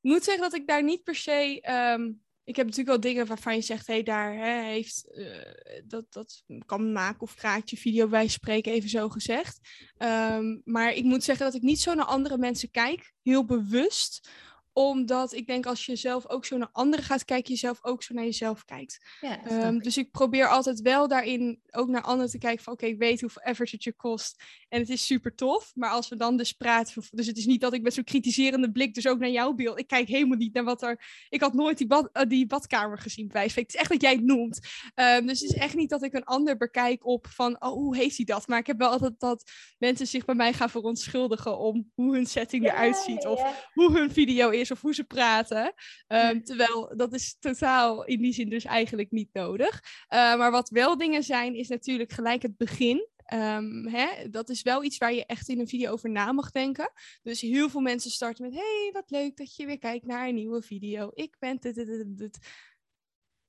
Ik 0.00 0.14
moet 0.14 0.24
zeggen 0.24 0.42
dat 0.42 0.54
ik 0.54 0.66
daar 0.66 0.82
niet 0.82 1.02
per 1.02 1.14
se... 1.14 1.60
Ehm, 1.60 2.10
ik 2.48 2.56
heb 2.56 2.66
natuurlijk 2.66 3.02
wel 3.02 3.12
dingen 3.12 3.26
waarvan 3.26 3.54
je 3.54 3.60
zegt, 3.60 3.86
hé, 3.86 3.92
hey, 3.92 4.02
daar 4.02 4.34
hè, 4.34 4.62
heeft 4.62 5.08
uh, 5.14 5.44
dat, 5.84 6.04
dat 6.08 6.44
kan 6.66 6.92
maken 6.92 7.20
of 7.20 7.34
kraakje 7.34 7.76
video 7.76 8.08
wij 8.08 8.28
spreken, 8.28 8.72
even 8.72 8.88
zo 8.88 9.08
gezegd. 9.08 9.58
Um, 9.98 10.60
maar 10.64 10.92
ik 10.92 11.04
moet 11.04 11.24
zeggen 11.24 11.44
dat 11.44 11.54
ik 11.54 11.62
niet 11.62 11.80
zo 11.80 11.94
naar 11.94 12.04
andere 12.04 12.38
mensen 12.38 12.70
kijk, 12.70 13.12
heel 13.22 13.44
bewust 13.44 14.30
omdat 14.78 15.32
ik 15.32 15.46
denk 15.46 15.66
als 15.66 15.86
je 15.86 15.96
zelf 15.96 16.28
ook 16.28 16.44
zo 16.44 16.56
naar 16.56 16.68
anderen 16.72 17.04
gaat 17.04 17.24
kijken, 17.24 17.52
je 17.52 17.58
zelf 17.58 17.78
ook 17.84 18.02
zo 18.02 18.14
naar 18.14 18.24
jezelf 18.24 18.64
kijkt. 18.64 18.98
Ja, 19.20 19.66
um, 19.66 19.78
dus 19.78 19.96
ik 19.96 20.10
probeer 20.10 20.48
altijd 20.48 20.80
wel 20.80 21.08
daarin 21.08 21.60
ook 21.70 21.88
naar 21.88 22.02
anderen 22.02 22.30
te 22.30 22.38
kijken 22.38 22.64
van 22.64 22.72
oké, 22.72 22.86
ik 22.86 22.98
weet 22.98 23.20
hoeveel 23.20 23.42
effort 23.42 23.70
het 23.70 23.84
je 23.84 23.92
kost. 23.92 24.42
En 24.68 24.80
het 24.80 24.88
is 24.88 25.06
super 25.06 25.34
tof. 25.34 25.72
Maar 25.74 25.90
als 25.90 26.08
we 26.08 26.16
dan 26.16 26.36
dus 26.36 26.52
praten, 26.52 27.02
dus 27.10 27.26
het 27.26 27.36
is 27.36 27.46
niet 27.46 27.60
dat 27.60 27.72
ik 27.72 27.82
met 27.82 27.94
zo'n 27.94 28.04
kritiserende 28.04 28.70
blik 28.70 28.94
dus 28.94 29.06
ook 29.06 29.18
naar 29.18 29.30
jouw 29.30 29.52
beeld. 29.52 29.78
Ik 29.78 29.86
kijk 29.86 30.08
helemaal 30.08 30.36
niet 30.36 30.54
naar 30.54 30.64
wat 30.64 30.82
er. 30.82 31.26
Ik 31.28 31.40
had 31.40 31.54
nooit 31.54 31.78
die, 31.78 31.86
bad, 31.86 32.10
uh, 32.12 32.22
die 32.28 32.46
badkamer 32.46 32.98
gezien 32.98 33.28
bij 33.28 33.44
Het 33.54 33.56
is 33.56 33.74
echt 33.74 33.90
dat 33.90 34.02
jij 34.02 34.12
het 34.12 34.24
noemt. 34.24 34.60
Um, 34.94 35.26
dus 35.26 35.40
het 35.40 35.50
is 35.50 35.56
echt 35.56 35.74
niet 35.74 35.90
dat 35.90 36.02
ik 36.02 36.12
een 36.12 36.24
ander 36.24 36.56
bekijk 36.56 37.06
op 37.06 37.26
van 37.26 37.62
oh, 37.62 37.72
hoe 37.72 37.96
heeft 37.96 38.16
hij 38.16 38.24
dat? 38.24 38.48
Maar 38.48 38.58
ik 38.58 38.66
heb 38.66 38.78
wel 38.78 38.90
altijd 38.90 39.14
dat 39.20 39.50
mensen 39.78 40.06
zich 40.06 40.24
bij 40.24 40.34
mij 40.34 40.52
gaan 40.52 40.70
verontschuldigen 40.70 41.58
om 41.58 41.90
hoe 41.94 42.14
hun 42.14 42.26
setting 42.26 42.64
eruit 42.64 42.96
ziet. 42.96 43.26
Of 43.26 43.68
hoe 43.72 43.98
hun 43.98 44.10
video 44.12 44.50
is 44.50 44.67
of 44.70 44.80
hoe 44.80 44.94
ze 44.94 45.04
praten. 45.04 45.74
Um, 46.08 46.44
terwijl 46.44 46.96
dat 46.96 47.12
is 47.12 47.36
totaal 47.38 48.04
in 48.04 48.22
die 48.22 48.32
zin 48.32 48.48
dus 48.48 48.64
eigenlijk 48.64 49.10
niet 49.10 49.32
nodig. 49.32 49.82
Uh, 50.08 50.36
maar 50.36 50.50
wat 50.50 50.68
wel 50.68 50.96
dingen 50.96 51.22
zijn, 51.22 51.54
is 51.54 51.68
natuurlijk 51.68 52.12
gelijk 52.12 52.42
het 52.42 52.56
begin. 52.56 53.08
Um, 53.34 53.86
hè, 53.86 54.28
dat 54.30 54.48
is 54.48 54.62
wel 54.62 54.84
iets 54.84 54.98
waar 54.98 55.12
je 55.12 55.26
echt 55.26 55.48
in 55.48 55.60
een 55.60 55.68
video 55.68 55.92
over 55.92 56.10
na 56.10 56.32
mag 56.32 56.50
denken. 56.50 56.92
Dus 57.22 57.40
heel 57.40 57.68
veel 57.68 57.80
mensen 57.80 58.10
starten 58.10 58.44
met: 58.44 58.54
Hey, 58.54 58.90
wat 58.92 59.10
leuk 59.10 59.36
dat 59.36 59.56
je 59.56 59.66
weer 59.66 59.78
kijkt 59.78 60.06
naar 60.06 60.28
een 60.28 60.34
nieuwe 60.34 60.62
video. 60.62 61.10
Ik 61.14 61.36
ben. 61.38 61.58
Dit, 61.60 62.38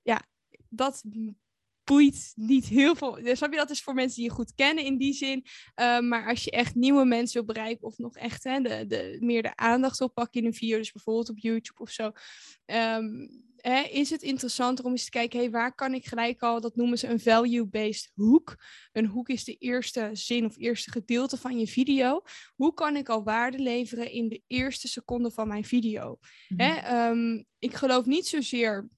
Ja, 0.01 0.21
dat 0.69 1.03
boeit 1.89 2.31
niet 2.35 2.65
heel 2.65 2.95
veel. 2.95 3.11
Dus 3.11 3.37
snap 3.37 3.51
je, 3.51 3.57
dat 3.57 3.69
is 3.69 3.81
voor 3.81 3.93
mensen 3.93 4.15
die 4.15 4.29
je 4.29 4.35
goed 4.35 4.55
kennen 4.55 4.83
in 4.83 4.97
die 4.97 5.13
zin. 5.13 5.45
Um, 5.75 6.07
maar 6.07 6.27
als 6.27 6.43
je 6.43 6.51
echt 6.51 6.75
nieuwe 6.75 7.05
mensen 7.05 7.33
wil 7.33 7.53
bereiken 7.53 7.87
of 7.87 7.97
nog 7.97 8.15
echt 8.15 8.43
hè, 8.43 8.61
de, 8.61 8.85
de, 8.87 9.17
meer 9.19 9.41
de 9.41 9.55
aandacht 9.55 10.01
oppakken 10.01 10.41
in 10.41 10.47
een 10.47 10.53
video, 10.53 10.77
dus 10.77 10.91
bijvoorbeeld 10.91 11.29
op 11.29 11.39
YouTube 11.39 11.81
of 11.81 11.89
zo. 11.89 12.11
Um, 12.65 13.29
hè, 13.55 13.81
is 13.81 14.09
het 14.09 14.21
interessanter 14.21 14.85
om 14.85 14.91
eens 14.91 15.03
te 15.03 15.09
kijken, 15.09 15.39
hey, 15.39 15.51
waar 15.51 15.75
kan 15.75 15.93
ik 15.93 16.05
gelijk 16.05 16.41
al, 16.41 16.61
dat 16.61 16.75
noemen 16.75 16.97
ze 16.97 17.07
een 17.07 17.19
value-based 17.19 18.11
hoek. 18.13 18.55
Een 18.91 19.05
hoek 19.05 19.29
is 19.29 19.43
de 19.43 19.55
eerste 19.55 20.09
zin 20.13 20.45
of 20.45 20.57
eerste 20.57 20.91
gedeelte 20.91 21.37
van 21.37 21.59
je 21.59 21.67
video. 21.67 22.21
Hoe 22.55 22.73
kan 22.73 22.95
ik 22.95 23.09
al 23.09 23.23
waarde 23.23 23.59
leveren 23.59 24.11
in 24.11 24.29
de 24.29 24.41
eerste 24.47 24.87
seconde 24.87 25.31
van 25.31 25.47
mijn 25.47 25.65
video? 25.65 26.17
Mm 26.47 26.59
hè, 26.59 27.09
um, 27.09 27.45
ik 27.59 27.73
geloof 27.73 28.05
niet 28.05 28.27
zozeer 28.27 28.89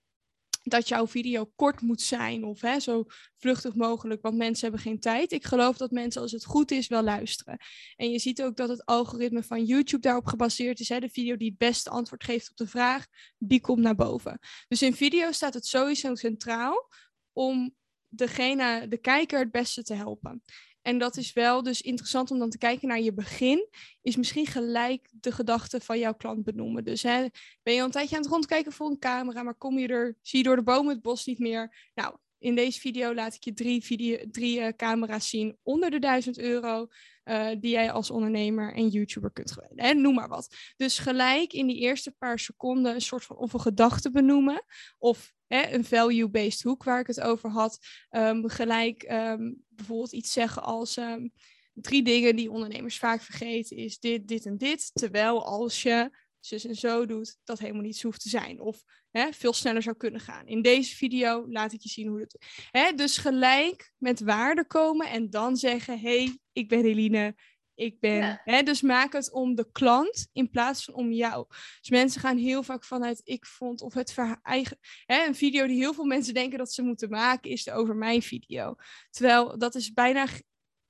dat 0.64 0.88
jouw 0.88 1.08
video 1.08 1.52
kort 1.56 1.82
moet 1.82 2.02
zijn 2.02 2.44
of 2.44 2.62
hè, 2.62 2.80
zo 2.80 3.04
vluchtig 3.38 3.76
mogelijk, 3.76 4.22
want 4.22 4.38
mensen 4.38 4.64
hebben 4.64 4.82
geen 4.82 5.00
tijd. 5.00 5.32
Ik 5.32 5.46
geloof 5.46 5.78
dat 5.78 5.92
mensen, 5.92 6.22
als 6.22 6.32
het 6.32 6.46
goed 6.46 6.72
is, 6.72 6.88
wel 6.88 7.04
luisteren. 7.04 7.58
En 7.96 8.12
je 8.12 8.20
ziet 8.20 8.44
ook 8.44 8.56
dat 8.56 8.70
het 8.70 8.86
algoritme 8.86 9.44
van 9.44 9.66
YouTube 9.66 10.02
daarop 10.02 10.26
gebaseerd 10.26 10.80
is. 10.80 10.90
Hè, 10.90 11.00
de 11.00 11.10
video 11.10 11.38
die 11.38 11.50
het 11.50 11.58
beste 11.58 11.90
antwoord 11.90 12.24
geeft 12.24 12.50
op 12.50 12.58
de 12.58 12.68
vraag, 12.68 13.06
die 13.38 13.62
komt 13.62 13.80
naar 13.80 13.96
boven. 13.96 14.40
Dus 14.68 14.82
in 14.82 14.94
video 14.94 15.32
staat 15.32 15.54
het 15.54 15.66
sowieso 15.66 16.16
centraal 16.16 16.90
om 17.34 17.76
degene, 18.08 18.88
de 18.88 18.98
kijker 18.98 19.40
het 19.40 19.52
beste 19.52 19.84
te 19.84 19.94
helpen. 19.94 20.42
En 20.82 20.98
dat 20.98 21.18
is 21.18 21.34
wel 21.34 21.64
dus 21.64 21.82
interessant 21.82 22.32
om 22.32 22.40
dan 22.40 22.50
te 22.50 22.58
kijken 22.58 22.88
naar 22.88 23.02
je 23.02 23.14
begin. 23.14 23.68
Is 24.02 24.16
misschien 24.16 24.46
gelijk 24.46 25.10
de 25.12 25.32
gedachte 25.32 25.82
van 25.82 26.00
jouw 26.00 26.14
klant 26.14 26.44
benoemen. 26.44 26.84
Dus 26.84 27.04
hè, 27.04 27.26
ben 27.64 27.74
je 27.74 27.80
al 27.80 27.86
een 27.86 27.92
tijdje 27.92 28.16
aan 28.16 28.22
het 28.22 28.32
rondkijken 28.32 28.72
voor 28.72 28.90
een 28.90 29.00
camera, 29.00 29.44
maar 29.44 29.56
kom 29.56 29.80
je 29.80 29.88
er, 29.88 30.18
zie 30.22 30.40
je 30.40 30.46
door 30.46 30.56
de 30.56 30.64
bomen 30.64 30.94
het 30.94 31.02
bos 31.02 31.26
niet 31.26 31.40
meer. 31.40 31.90
Nou, 31.94 32.16
in 32.40 32.56
deze 32.56 32.80
video 32.80 33.14
laat 33.14 33.36
ik 33.36 33.44
je 33.44 33.54
drie, 33.54 33.84
video, 33.84 34.18
drie 34.32 34.60
uh, 34.60 34.68
camera's 34.68 35.30
zien 35.30 35.58
onder 35.64 35.90
de 35.90 36.00
1000 36.00 36.38
euro. 36.38 36.88
Uh, 37.26 37.48
die 37.60 37.72
jij 37.72 37.92
als 37.92 38.12
ondernemer 38.12 38.74
en 38.74 38.88
YouTuber 38.88 39.32
kunt 39.32 39.52
gebruiken. 39.52 40.02
Noem 40.02 40.16
maar 40.16 40.28
wat. 40.28 40.56
Dus 40.78 41.00
gelijk 41.00 41.54
in 41.54 41.68
die 41.68 41.80
eerste 41.80 42.12
paar 42.12 42.40
seconden 42.40 42.94
een 42.94 43.02
soort 43.02 43.24
van 43.24 43.38
of 43.38 43.54
een 43.54 43.60
gedachte 43.60 44.12
benoemen. 44.12 44.64
Of 44.98 45.34
hè, 45.48 45.74
een 45.74 45.86
value-based 45.86 46.62
hoek 46.62 46.84
waar 46.84 47.00
ik 47.00 47.08
het 47.08 47.22
over 47.22 47.50
had. 47.50 47.80
Um, 48.10 48.50
gelijk 48.50 49.12
um, 49.12 49.64
bijvoorbeeld 49.70 50.12
iets 50.12 50.32
zeggen 50.32 50.64
als. 50.64 50.98
Um, 50.98 51.32
drie 51.74 52.04
dingen 52.04 52.36
die 52.36 52.52
ondernemers 52.52 52.98
vaak 52.98 53.22
vergeten 53.22 53.78
is 53.78 54.00
dit, 54.00 54.28
dit 54.28 54.46
en 54.46 54.58
dit. 54.58 54.92
Terwijl 54.94 55.46
als 55.46 55.82
je 55.82 56.10
zus 56.42 56.66
en 56.66 56.76
zo 56.76 57.06
doet, 57.06 57.38
dat 57.44 57.60
helemaal 57.60 57.82
niet 57.82 57.98
zo 57.98 58.08
hoeft 58.08 58.22
te 58.22 58.30
zijn. 58.30 58.60
Of 58.60 58.84
hè, 59.12 59.32
veel 59.32 59.54
sneller 59.54 59.82
zou 59.82 59.96
kunnen 59.96 60.22
gaan. 60.22 60.48
In 60.48 60.62
deze 60.62 60.96
video 60.96 61.46
laat 61.50 61.74
ik 61.74 61.82
je 61.82 61.90
zien 61.90 62.08
hoe 62.08 62.20
dat... 62.20 62.38
Hè, 62.72 62.94
dus 62.94 63.18
gelijk 63.18 63.94
met 63.98 64.20
waarde 64.20 64.66
komen 64.66 65.10
en 65.10 65.30
dan 65.30 65.58
zeggen... 65.58 66.00
hey, 66.00 66.40
ik 66.52 66.70
ben 66.70 66.86
Eline, 66.86 67.36
ik 67.76 68.00
ben... 68.00 68.42
Hè, 68.44 68.64
dus 68.64 68.82
maak 68.82 69.14
het 69.14 69.32
om 69.32 69.56
de 69.56 69.72
klant 69.72 70.28
in 70.34 70.50
plaats 70.50 70.84
van 70.84 70.94
om 70.94 71.12
jou. 71.12 71.46
Dus 71.80 71.90
mensen 71.90 72.22
gaan 72.22 72.38
heel 72.38 72.64
vaak 72.64 72.84
vanuit 72.84 73.22
ik 73.24 73.46
vond 73.46 73.82
of 73.82 73.94
het 73.94 74.16
eigen... 74.42 74.78
Hè, 75.06 75.26
een 75.26 75.36
video 75.36 75.68
die 75.68 75.78
heel 75.78 75.94
veel 75.94 76.06
mensen 76.06 76.34
denken 76.34 76.58
dat 76.58 76.74
ze 76.74 76.82
moeten 76.82 77.10
maken... 77.10 77.52
is 77.52 77.64
de 77.64 77.72
over 77.72 77.96
mijn 77.96 78.22
video. 78.22 78.76
Terwijl 79.10 79.58
dat 79.58 79.76
is 79.76 79.94
bijna 79.94 80.28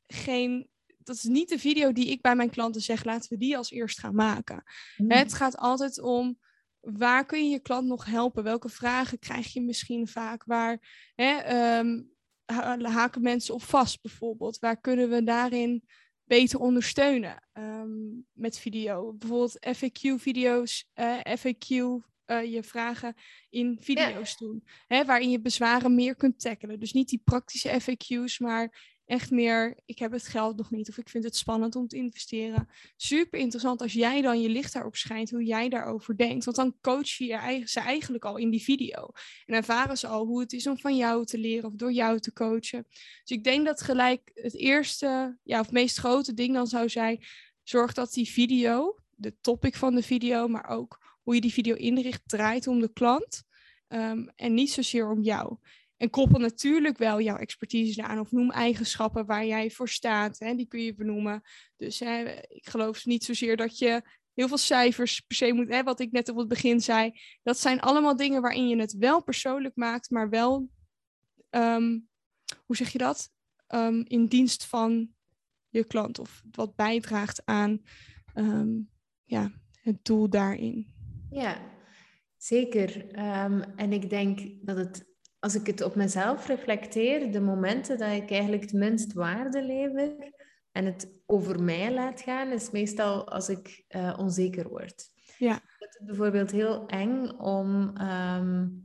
geen 0.07 0.70
dat 1.11 1.23
is 1.23 1.29
niet 1.29 1.49
de 1.49 1.59
video 1.59 1.91
die 1.91 2.07
ik 2.07 2.21
bij 2.21 2.35
mijn 2.35 2.49
klanten 2.49 2.81
zeg, 2.81 3.03
laten 3.03 3.29
we 3.29 3.37
die 3.37 3.57
als 3.57 3.71
eerst 3.71 3.99
gaan 3.99 4.15
maken. 4.15 4.63
Hmm. 4.95 5.11
Het 5.11 5.33
gaat 5.33 5.57
altijd 5.57 6.01
om 6.01 6.39
waar 6.79 7.25
kun 7.25 7.43
je 7.43 7.49
je 7.49 7.59
klant 7.59 7.87
nog 7.87 8.05
helpen? 8.05 8.43
Welke 8.43 8.69
vragen 8.69 9.19
krijg 9.19 9.53
je 9.53 9.61
misschien 9.61 10.07
vaak? 10.07 10.43
Waar 10.43 10.79
hè, 11.15 11.79
um, 11.79 12.11
haken 12.81 13.21
mensen 13.21 13.53
op 13.53 13.63
vast 13.63 14.01
bijvoorbeeld? 14.01 14.59
Waar 14.59 14.81
kunnen 14.81 15.09
we 15.09 15.23
daarin 15.23 15.83
beter 16.23 16.59
ondersteunen 16.59 17.43
um, 17.53 18.25
met 18.31 18.59
video? 18.59 19.13
Bijvoorbeeld 19.13 19.75
FAQ-video's, 19.77 20.89
uh, 20.95 21.19
FAQ 21.37 21.67
uh, 21.67 22.53
je 22.53 22.63
vragen 22.63 23.15
in 23.49 23.77
video's 23.81 24.37
doen. 24.37 24.63
Hè, 24.87 25.05
waarin 25.05 25.29
je 25.29 25.41
bezwaren 25.41 25.95
meer 25.95 26.15
kunt 26.15 26.39
tackelen. 26.39 26.79
Dus 26.79 26.93
niet 26.93 27.09
die 27.09 27.21
praktische 27.23 27.81
FAQ's, 27.81 28.39
maar 28.39 28.99
echt 29.11 29.31
meer, 29.31 29.77
ik 29.85 29.99
heb 29.99 30.11
het 30.11 30.27
geld 30.27 30.57
nog 30.57 30.71
niet 30.71 30.89
of 30.89 30.97
ik 30.97 31.09
vind 31.09 31.23
het 31.23 31.35
spannend 31.35 31.75
om 31.75 31.87
te 31.87 31.95
investeren. 31.95 32.67
Super 32.95 33.39
interessant 33.39 33.81
als 33.81 33.93
jij 33.93 34.21
dan 34.21 34.41
je 34.41 34.49
licht 34.49 34.73
daarop 34.73 34.95
schijnt, 34.95 35.29
hoe 35.29 35.43
jij 35.43 35.69
daarover 35.69 36.17
denkt. 36.17 36.45
Want 36.45 36.57
dan 36.57 36.75
coach 36.81 37.09
je 37.09 37.61
ze 37.65 37.79
eigenlijk 37.79 38.25
al 38.25 38.37
in 38.37 38.49
die 38.49 38.61
video. 38.61 39.09
En 39.45 39.55
ervaren 39.55 39.97
ze 39.97 40.07
al 40.07 40.25
hoe 40.25 40.39
het 40.39 40.53
is 40.53 40.67
om 40.67 40.77
van 40.77 40.95
jou 40.95 41.25
te 41.25 41.37
leren 41.37 41.69
of 41.69 41.75
door 41.75 41.91
jou 41.91 42.19
te 42.19 42.33
coachen. 42.33 42.85
Dus 43.23 43.37
ik 43.37 43.43
denk 43.43 43.65
dat 43.65 43.81
gelijk 43.81 44.31
het 44.33 44.55
eerste, 44.55 45.37
ja, 45.43 45.59
of 45.59 45.71
meest 45.71 45.97
grote 45.97 46.33
ding 46.33 46.53
dan 46.53 46.67
zou 46.67 46.89
zijn, 46.89 47.25
zorg 47.63 47.93
dat 47.93 48.13
die 48.13 48.29
video 48.29 48.99
de 49.15 49.35
topic 49.41 49.75
van 49.75 49.95
de 49.95 50.03
video, 50.03 50.47
maar 50.47 50.67
ook 50.67 50.99
hoe 51.21 51.35
je 51.35 51.41
die 51.41 51.53
video 51.53 51.75
inricht, 51.75 52.21
draait 52.25 52.67
om 52.67 52.79
de 52.79 52.93
klant. 52.93 53.43
Ehm, 53.87 54.27
en 54.35 54.53
niet 54.53 54.71
zozeer 54.71 55.09
om 55.09 55.21
jou. 55.21 55.57
En 56.01 56.09
koppel 56.09 56.39
natuurlijk 56.39 56.97
wel 56.97 57.21
jouw 57.21 57.37
expertise 57.37 58.03
aan 58.03 58.19
of 58.19 58.31
noem 58.31 58.51
eigenschappen 58.51 59.25
waar 59.25 59.45
jij 59.45 59.71
voor 59.71 59.89
staat. 59.89 60.39
Hè, 60.39 60.55
die 60.55 60.65
kun 60.65 60.81
je 60.81 60.95
benoemen. 60.95 61.41
Dus 61.77 61.99
hè, 61.99 62.23
ik 62.47 62.69
geloof 62.69 63.05
niet 63.05 63.23
zozeer 63.23 63.57
dat 63.57 63.77
je 63.77 64.01
heel 64.33 64.47
veel 64.47 64.57
cijfers 64.57 65.19
per 65.19 65.35
se 65.35 65.53
moet, 65.53 65.81
wat 65.83 65.99
ik 65.99 66.11
net 66.11 66.29
op 66.29 66.37
het 66.37 66.47
begin 66.47 66.81
zei. 66.81 67.19
Dat 67.43 67.59
zijn 67.59 67.79
allemaal 67.79 68.15
dingen 68.15 68.41
waarin 68.41 68.67
je 68.67 68.79
het 68.79 68.93
wel 68.93 69.23
persoonlijk 69.23 69.75
maakt, 69.75 70.09
maar 70.09 70.29
wel, 70.29 70.69
ehm, 71.49 71.99
hoe 72.65 72.75
zeg 72.75 72.91
je 72.91 72.97
dat? 72.97 73.29
Ehm, 73.67 74.01
in 74.03 74.25
dienst 74.25 74.65
van 74.65 75.09
je 75.69 75.83
klant 75.83 76.19
of 76.19 76.43
wat 76.51 76.75
bijdraagt 76.75 77.41
aan 77.45 77.81
ehm, 78.33 78.69
ja, 79.23 79.51
het 79.71 80.05
doel 80.05 80.29
daarin. 80.29 80.93
Ja, 81.29 81.61
zeker. 82.37 83.07
en 83.75 83.91
ik 83.91 84.09
denk 84.09 84.39
dat 84.61 84.77
het 84.77 85.09
als 85.41 85.55
ik 85.55 85.67
het 85.67 85.81
op 85.81 85.95
mezelf 85.95 86.47
reflecteer, 86.47 87.31
de 87.31 87.41
momenten 87.41 87.97
dat 87.97 88.11
ik 88.11 88.31
eigenlijk 88.31 88.61
het 88.61 88.73
minst 88.73 89.13
waarde 89.13 89.63
lever 89.63 90.15
en 90.71 90.85
het 90.85 91.11
over 91.25 91.63
mij 91.63 91.93
laat 91.93 92.21
gaan, 92.21 92.51
is 92.51 92.71
meestal 92.71 93.29
als 93.29 93.49
ik 93.49 93.85
uh, 93.89 94.15
onzeker 94.19 94.69
word. 94.69 95.03
Ja. 95.37 95.53
Het 95.53 95.97
is 95.99 96.05
bijvoorbeeld 96.05 96.51
heel 96.51 96.85
eng 96.87 97.29
om 97.29 97.93
um, 98.01 98.83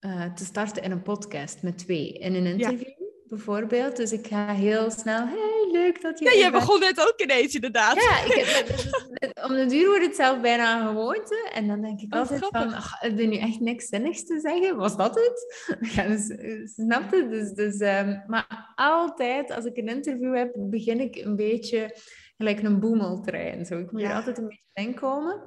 uh, 0.00 0.34
te 0.34 0.44
starten 0.44 0.82
in 0.82 0.90
een 0.90 1.02
podcast 1.02 1.62
met 1.62 1.78
twee 1.78 2.12
in 2.12 2.34
een 2.34 2.46
interview. 2.46 2.88
Ja 2.88 3.00
bijvoorbeeld. 3.32 3.96
Dus 3.96 4.12
ik 4.12 4.26
ga 4.26 4.52
heel 4.52 4.90
snel, 4.90 5.26
hey, 5.26 5.61
leuk 5.72 6.02
dat 6.02 6.18
je... 6.18 6.24
Ja, 6.24 6.44
je 6.44 6.50
begon 6.50 6.80
net 6.80 7.00
ook 7.00 7.20
ineens 7.20 7.54
inderdaad. 7.54 7.94
Ja, 7.94 8.24
ik 8.24 8.32
heb, 8.32 9.44
om 9.44 9.54
de 9.56 9.66
duur 9.66 9.86
wordt 9.86 10.04
het 10.04 10.16
zelf 10.16 10.40
bijna 10.40 10.80
een 10.80 10.86
gewoonte. 10.86 11.50
En 11.52 11.66
dan 11.66 11.80
denk 11.80 12.00
ik 12.00 12.14
oh, 12.14 12.20
altijd 12.20 12.46
van, 12.50 12.72
ach, 12.72 13.00
heb 13.00 13.18
je 13.18 13.26
nu 13.26 13.36
echt 13.36 13.60
niks 13.60 13.86
zinnigs 13.86 14.24
te 14.24 14.40
zeggen? 14.40 14.76
Was 14.76 14.96
dat 14.96 15.14
het? 15.14 15.66
Ja, 15.94 16.06
dus, 16.06 16.26
snap 16.74 17.14
je? 17.14 17.28
Dus, 17.28 17.52
dus, 17.52 17.80
um, 17.80 18.22
maar 18.26 18.72
altijd, 18.74 19.50
als 19.50 19.64
ik 19.64 19.76
een 19.76 19.88
interview 19.88 20.36
heb, 20.36 20.52
begin 20.56 21.00
ik 21.00 21.16
een 21.16 21.36
beetje 21.36 21.96
gelijk 22.36 22.62
een 22.62 22.80
boemeltrein. 22.80 23.66
Zo. 23.66 23.78
Ik 23.78 23.92
moet 23.92 24.02
er 24.02 24.14
altijd 24.14 24.38
een 24.38 24.48
beetje 24.48 24.68
in 24.72 24.94
komen. 24.94 25.42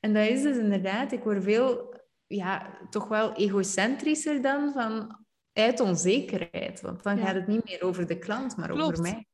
En 0.00 0.14
dat 0.14 0.28
is 0.28 0.42
dus 0.42 0.56
inderdaad, 0.56 1.12
ik 1.12 1.22
word 1.22 1.44
veel, 1.44 1.94
ja, 2.26 2.78
toch 2.90 3.08
wel 3.08 3.32
egocentrischer 3.32 4.42
dan 4.42 4.72
van 4.72 5.18
uit 5.52 5.80
onzekerheid. 5.80 6.80
Want 6.80 7.02
dan 7.02 7.18
gaat 7.18 7.34
het 7.34 7.46
niet 7.46 7.64
meer 7.64 7.82
over 7.82 8.06
de 8.06 8.18
klant, 8.18 8.56
maar 8.56 8.70
over 8.70 9.00
mij. 9.00 9.26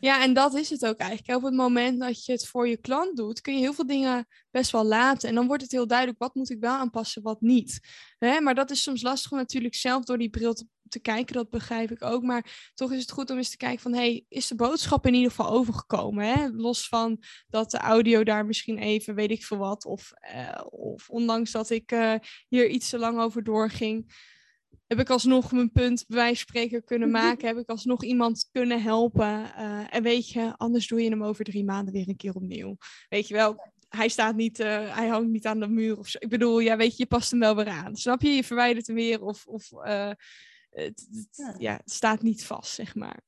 Ja, 0.00 0.22
en 0.22 0.34
dat 0.34 0.54
is 0.54 0.70
het 0.70 0.86
ook 0.86 0.98
eigenlijk. 0.98 1.38
Op 1.38 1.44
het 1.44 1.54
moment 1.54 2.00
dat 2.00 2.24
je 2.24 2.32
het 2.32 2.46
voor 2.46 2.68
je 2.68 2.76
klant 2.76 3.16
doet, 3.16 3.40
kun 3.40 3.54
je 3.54 3.60
heel 3.60 3.72
veel 3.72 3.86
dingen 3.86 4.26
best 4.50 4.70
wel 4.70 4.84
laten. 4.84 5.28
En 5.28 5.34
dan 5.34 5.46
wordt 5.46 5.62
het 5.62 5.72
heel 5.72 5.86
duidelijk, 5.86 6.18
wat 6.18 6.34
moet 6.34 6.50
ik 6.50 6.60
wel 6.60 6.74
aanpassen, 6.74 7.22
wat 7.22 7.40
niet. 7.40 7.80
Hè? 8.18 8.40
Maar 8.40 8.54
dat 8.54 8.70
is 8.70 8.82
soms 8.82 9.02
lastig 9.02 9.30
om 9.30 9.38
natuurlijk 9.38 9.74
zelf 9.74 10.04
door 10.04 10.18
die 10.18 10.30
bril 10.30 10.54
te, 10.88 11.00
kijken, 11.00 11.34
dat 11.34 11.50
begrijp 11.50 11.90
ik 11.90 12.02
ook. 12.02 12.22
Maar 12.22 12.70
toch 12.74 12.92
is 12.92 13.00
het 13.00 13.10
goed 13.10 13.30
om 13.30 13.36
eens 13.36 13.50
te 13.50 13.56
kijken 13.56 13.80
van, 13.80 13.94
hey, 13.94 14.24
is 14.28 14.46
de 14.46 14.54
boodschap 14.54 15.06
in 15.06 15.14
ieder 15.14 15.30
geval 15.30 15.50
overgekomen? 15.50 16.24
Hè? 16.24 16.48
Los 16.48 16.88
van 16.88 17.22
dat 17.48 17.70
de 17.70 17.78
audio 17.78 18.24
daar 18.24 18.46
misschien 18.46 18.78
even, 18.78 19.14
weet 19.14 19.30
ik 19.30 19.44
veel 19.44 19.58
wat, 19.58 19.84
of, 19.84 20.12
uh, 20.34 20.60
of 20.70 21.10
ondanks 21.10 21.50
dat 21.50 21.70
ik 21.70 21.92
uh, 21.92 22.14
hier 22.48 22.68
iets 22.68 22.88
te 22.88 22.98
lang 22.98 23.20
over 23.20 23.44
doorging 23.44 24.12
heb 24.86 25.00
ik 25.00 25.10
alsnog 25.10 25.52
mijn 25.52 25.72
punt 25.72 26.04
bij 26.08 26.34
spreken 26.34 26.84
kunnen 26.84 27.10
maken. 27.10 27.48
heb 27.48 27.56
ik 27.56 27.68
alsnog 27.68 28.04
iemand 28.04 28.48
kunnen 28.52 28.82
helpen. 28.82 29.42
Uh, 29.58 29.94
en 29.94 30.02
weet 30.02 30.30
je, 30.30 30.54
anders 30.56 30.88
doe 30.88 31.02
je 31.02 31.10
hem 31.10 31.24
over 31.24 31.44
drie 31.44 31.64
maanden 31.64 31.92
weer 31.92 32.08
een 32.08 32.16
keer 32.16 32.34
opnieuw. 32.34 32.76
Weet 33.08 33.28
je 33.28 33.34
wel, 33.34 33.70
hij 33.88 34.08
staat 34.08 34.36
niet, 34.36 34.60
uh, 34.60 34.96
hij 34.96 35.06
hangt 35.06 35.30
niet 35.30 35.46
aan 35.46 35.60
de 35.60 35.68
muur 35.68 35.98
of 35.98 36.08
zo. 36.08 36.18
Ik 36.20 36.28
bedoel, 36.28 36.58
ja, 36.58 36.76
weet 36.76 36.96
je, 36.96 37.02
je 37.02 37.06
past 37.06 37.30
hem 37.30 37.40
wel 37.40 37.56
weer 37.56 37.68
aan. 37.68 37.96
Snap 37.96 38.22
je? 38.22 38.28
Je 38.28 38.44
verwijdert 38.44 38.86
hem 38.86 38.96
weer 38.96 39.22
of, 39.22 39.46
of 39.46 39.72
uh, 39.72 40.10
het, 40.70 41.08
het, 41.10 41.54
ja. 41.58 41.72
het 41.72 41.92
staat 41.92 42.22
niet 42.22 42.44
vast, 42.44 42.74
zeg 42.74 42.94
maar. 42.94 43.20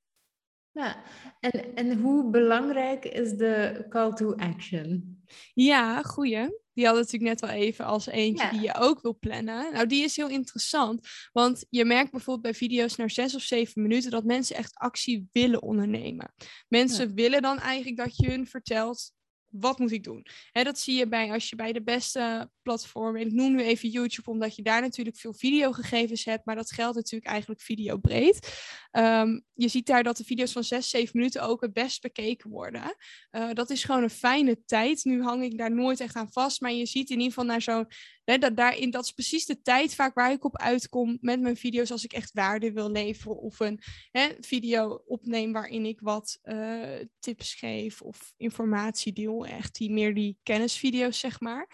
Ja, 0.72 1.02
en, 1.40 1.74
en 1.74 2.00
hoe 2.00 2.30
belangrijk 2.30 3.04
is 3.04 3.32
de 3.32 3.86
call 3.88 4.12
to 4.12 4.34
action? 4.34 5.22
Ja, 5.54 6.02
goeie. 6.02 6.61
Die 6.74 6.84
hadden 6.84 7.02
natuurlijk 7.02 7.40
net 7.40 7.50
al 7.50 7.56
even 7.56 7.84
als 7.84 8.06
eentje 8.06 8.48
die 8.50 8.60
je 8.60 8.74
ook 8.74 9.02
wil 9.02 9.18
plannen. 9.18 9.72
Nou, 9.72 9.86
die 9.86 10.04
is 10.04 10.16
heel 10.16 10.28
interessant. 10.28 11.08
Want 11.32 11.64
je 11.68 11.84
merkt 11.84 12.10
bijvoorbeeld 12.10 12.42
bij 12.42 12.68
video's 12.68 12.96
naar 12.96 13.10
zes 13.10 13.34
of 13.34 13.42
zeven 13.42 13.82
minuten 13.82 14.10
dat 14.10 14.24
mensen 14.24 14.56
echt 14.56 14.74
actie 14.74 15.28
willen 15.32 15.62
ondernemen. 15.62 16.34
Mensen 16.68 17.14
willen 17.14 17.42
dan 17.42 17.58
eigenlijk 17.58 17.96
dat 17.96 18.16
je 18.16 18.30
hun 18.30 18.46
vertelt 18.46 19.12
wat 19.52 19.78
moet 19.78 19.92
ik 19.92 20.04
doen? 20.04 20.26
Hè, 20.52 20.62
dat 20.62 20.78
zie 20.78 20.96
je 20.96 21.08
bij 21.08 21.32
als 21.32 21.48
je 21.48 21.56
bij 21.56 21.72
de 21.72 21.82
beste 21.82 22.50
platformen, 22.62 23.20
ik 23.20 23.32
noem 23.32 23.54
nu 23.54 23.62
even 23.62 23.88
YouTube, 23.88 24.30
omdat 24.30 24.56
je 24.56 24.62
daar 24.62 24.80
natuurlijk 24.80 25.16
veel 25.16 25.34
videogegevens 25.34 26.24
hebt, 26.24 26.46
maar 26.46 26.56
dat 26.56 26.72
geldt 26.72 26.96
natuurlijk 26.96 27.30
eigenlijk 27.30 27.60
videobreed. 27.60 28.52
Um, 28.92 29.44
je 29.52 29.68
ziet 29.68 29.86
daar 29.86 30.02
dat 30.02 30.16
de 30.16 30.24
video's 30.24 30.52
van 30.52 30.64
6, 30.64 30.90
7 30.90 31.10
minuten 31.12 31.42
ook 31.42 31.60
het 31.60 31.72
best 31.72 32.02
bekeken 32.02 32.50
worden. 32.50 32.96
Uh, 33.32 33.52
dat 33.52 33.70
is 33.70 33.84
gewoon 33.84 34.02
een 34.02 34.10
fijne 34.10 34.64
tijd. 34.64 35.04
Nu 35.04 35.22
hang 35.22 35.42
ik 35.44 35.58
daar 35.58 35.74
nooit 35.74 36.00
echt 36.00 36.16
aan 36.16 36.32
vast, 36.32 36.60
maar 36.60 36.72
je 36.72 36.86
ziet 36.86 37.10
in 37.10 37.16
ieder 37.16 37.32
geval 37.32 37.44
naar 37.44 37.62
zo'n 37.62 37.86
dat, 38.24 38.56
daarin, 38.56 38.90
dat 38.90 39.04
is 39.04 39.12
precies 39.12 39.46
de 39.46 39.62
tijd 39.62 39.94
vaak 39.94 40.14
waar 40.14 40.32
ik 40.32 40.44
op 40.44 40.56
uitkom 40.56 41.18
met 41.20 41.40
mijn 41.40 41.56
video's 41.56 41.90
als 41.90 42.04
ik 42.04 42.12
echt 42.12 42.32
waarde 42.32 42.72
wil 42.72 42.90
leveren 42.90 43.38
of 43.38 43.60
een 43.60 43.80
hè, 44.10 44.28
video 44.40 45.02
opneem 45.06 45.52
waarin 45.52 45.86
ik 45.86 46.00
wat 46.00 46.38
uh, 46.42 47.00
tips 47.18 47.54
geef 47.54 48.02
of 48.02 48.32
informatie 48.36 49.12
deel, 49.12 49.46
echt 49.46 49.74
die 49.74 49.90
meer 49.90 50.14
die 50.14 50.38
kennisvideo's 50.42 51.18
zeg 51.18 51.40
maar. 51.40 51.68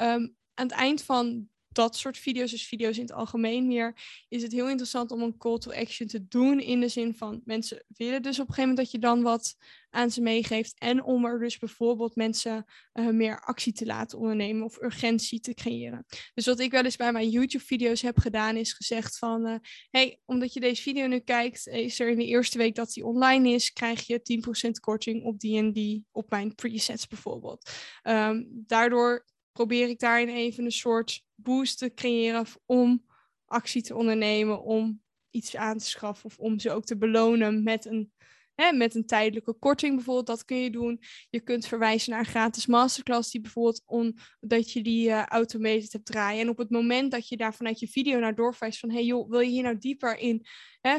Um, 0.00 0.36
aan 0.54 0.66
het 0.66 0.72
eind 0.76 1.02
van 1.02 1.48
dat 1.72 1.96
soort 1.96 2.18
video's, 2.18 2.50
dus 2.50 2.66
video's 2.66 2.96
in 2.96 3.02
het 3.02 3.12
algemeen 3.12 3.66
meer, 3.66 3.94
is 4.28 4.42
het 4.42 4.52
heel 4.52 4.68
interessant 4.68 5.10
om 5.10 5.22
een 5.22 5.36
call 5.36 5.58
to 5.58 5.72
action 5.72 6.08
te 6.08 6.28
doen. 6.28 6.60
In 6.60 6.80
de 6.80 6.88
zin 6.88 7.14
van 7.14 7.40
mensen 7.44 7.84
willen 7.96 8.22
dus 8.22 8.38
op 8.38 8.48
een 8.48 8.54
gegeven 8.54 8.68
moment 8.68 8.76
dat 8.76 8.90
je 8.90 8.98
dan 8.98 9.22
wat 9.22 9.56
aan 9.90 10.10
ze 10.10 10.20
meegeeft. 10.20 10.78
En 10.78 11.02
om 11.02 11.24
er 11.24 11.38
dus 11.38 11.58
bijvoorbeeld 11.58 12.16
mensen 12.16 12.64
uh, 12.94 13.08
meer 13.08 13.40
actie 13.40 13.72
te 13.72 13.86
laten 13.86 14.18
ondernemen 14.18 14.64
of 14.64 14.82
urgentie 14.82 15.40
te 15.40 15.54
creëren. 15.54 16.06
Dus 16.34 16.46
wat 16.46 16.60
ik 16.60 16.70
wel 16.70 16.84
eens 16.84 16.96
bij 16.96 17.12
mijn 17.12 17.28
YouTube-video's 17.28 18.02
heb 18.02 18.18
gedaan, 18.18 18.56
is 18.56 18.72
gezegd 18.72 19.18
van: 19.18 19.46
uh, 19.46 19.54
hey, 19.90 20.20
omdat 20.24 20.52
je 20.52 20.60
deze 20.60 20.82
video 20.82 21.06
nu 21.06 21.18
kijkt, 21.18 21.66
is 21.66 22.00
er 22.00 22.08
in 22.08 22.18
de 22.18 22.26
eerste 22.26 22.58
week 22.58 22.74
dat 22.74 22.92
die 22.92 23.04
online 23.04 23.48
is, 23.48 23.72
krijg 23.72 24.06
je 24.06 24.42
10% 24.66 24.70
korting 24.80 25.24
op 25.24 25.40
die 25.40 25.58
en 25.58 25.72
die, 25.72 26.06
op 26.12 26.30
mijn 26.30 26.54
presets 26.54 27.06
bijvoorbeeld. 27.06 27.70
Um, 28.02 28.48
daardoor 28.66 29.28
probeer 29.52 29.88
ik 29.88 29.98
daarin 29.98 30.28
even 30.28 30.64
een 30.64 30.72
soort 30.72 31.24
boost 31.34 31.78
te 31.78 31.94
creëren 31.94 32.46
om 32.66 33.04
actie 33.44 33.82
te 33.82 33.94
ondernemen, 33.94 34.62
om 34.62 35.02
iets 35.30 35.56
aan 35.56 35.78
te 35.78 35.86
schaffen 35.86 36.24
of 36.24 36.38
om 36.38 36.58
ze 36.58 36.70
ook 36.70 36.84
te 36.84 36.96
belonen 36.96 37.62
met 37.62 37.84
een, 37.84 38.12
hè, 38.54 38.72
met 38.72 38.94
een 38.94 39.06
tijdelijke 39.06 39.52
korting 39.52 39.94
bijvoorbeeld. 39.94 40.26
Dat 40.26 40.44
kun 40.44 40.56
je 40.56 40.70
doen. 40.70 41.00
Je 41.30 41.40
kunt 41.40 41.66
verwijzen 41.66 42.10
naar 42.10 42.20
een 42.20 42.26
gratis 42.26 42.66
masterclass 42.66 43.30
die 43.30 43.40
bijvoorbeeld 43.40 43.82
on, 43.86 44.18
dat 44.40 44.72
je 44.72 44.82
die 44.82 45.08
uh, 45.08 45.26
automated 45.26 45.92
hebt 45.92 46.06
draaien. 46.06 46.40
En 46.40 46.48
op 46.48 46.58
het 46.58 46.70
moment 46.70 47.10
dat 47.10 47.28
je 47.28 47.36
daar 47.36 47.54
vanuit 47.54 47.80
je 47.80 47.88
video 47.88 48.18
naar 48.18 48.34
doorwijst 48.34 48.78
van 48.78 48.90
hey 48.90 49.04
joh, 49.04 49.30
wil 49.30 49.40
je 49.40 49.50
hier 49.50 49.62
nou 49.62 49.78
dieper 49.78 50.18
in? 50.18 50.46
Hè, 50.80 50.96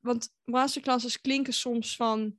want 0.00 0.28
masterclasses 0.44 1.20
klinken 1.20 1.52
soms 1.52 1.96
van 1.96 2.38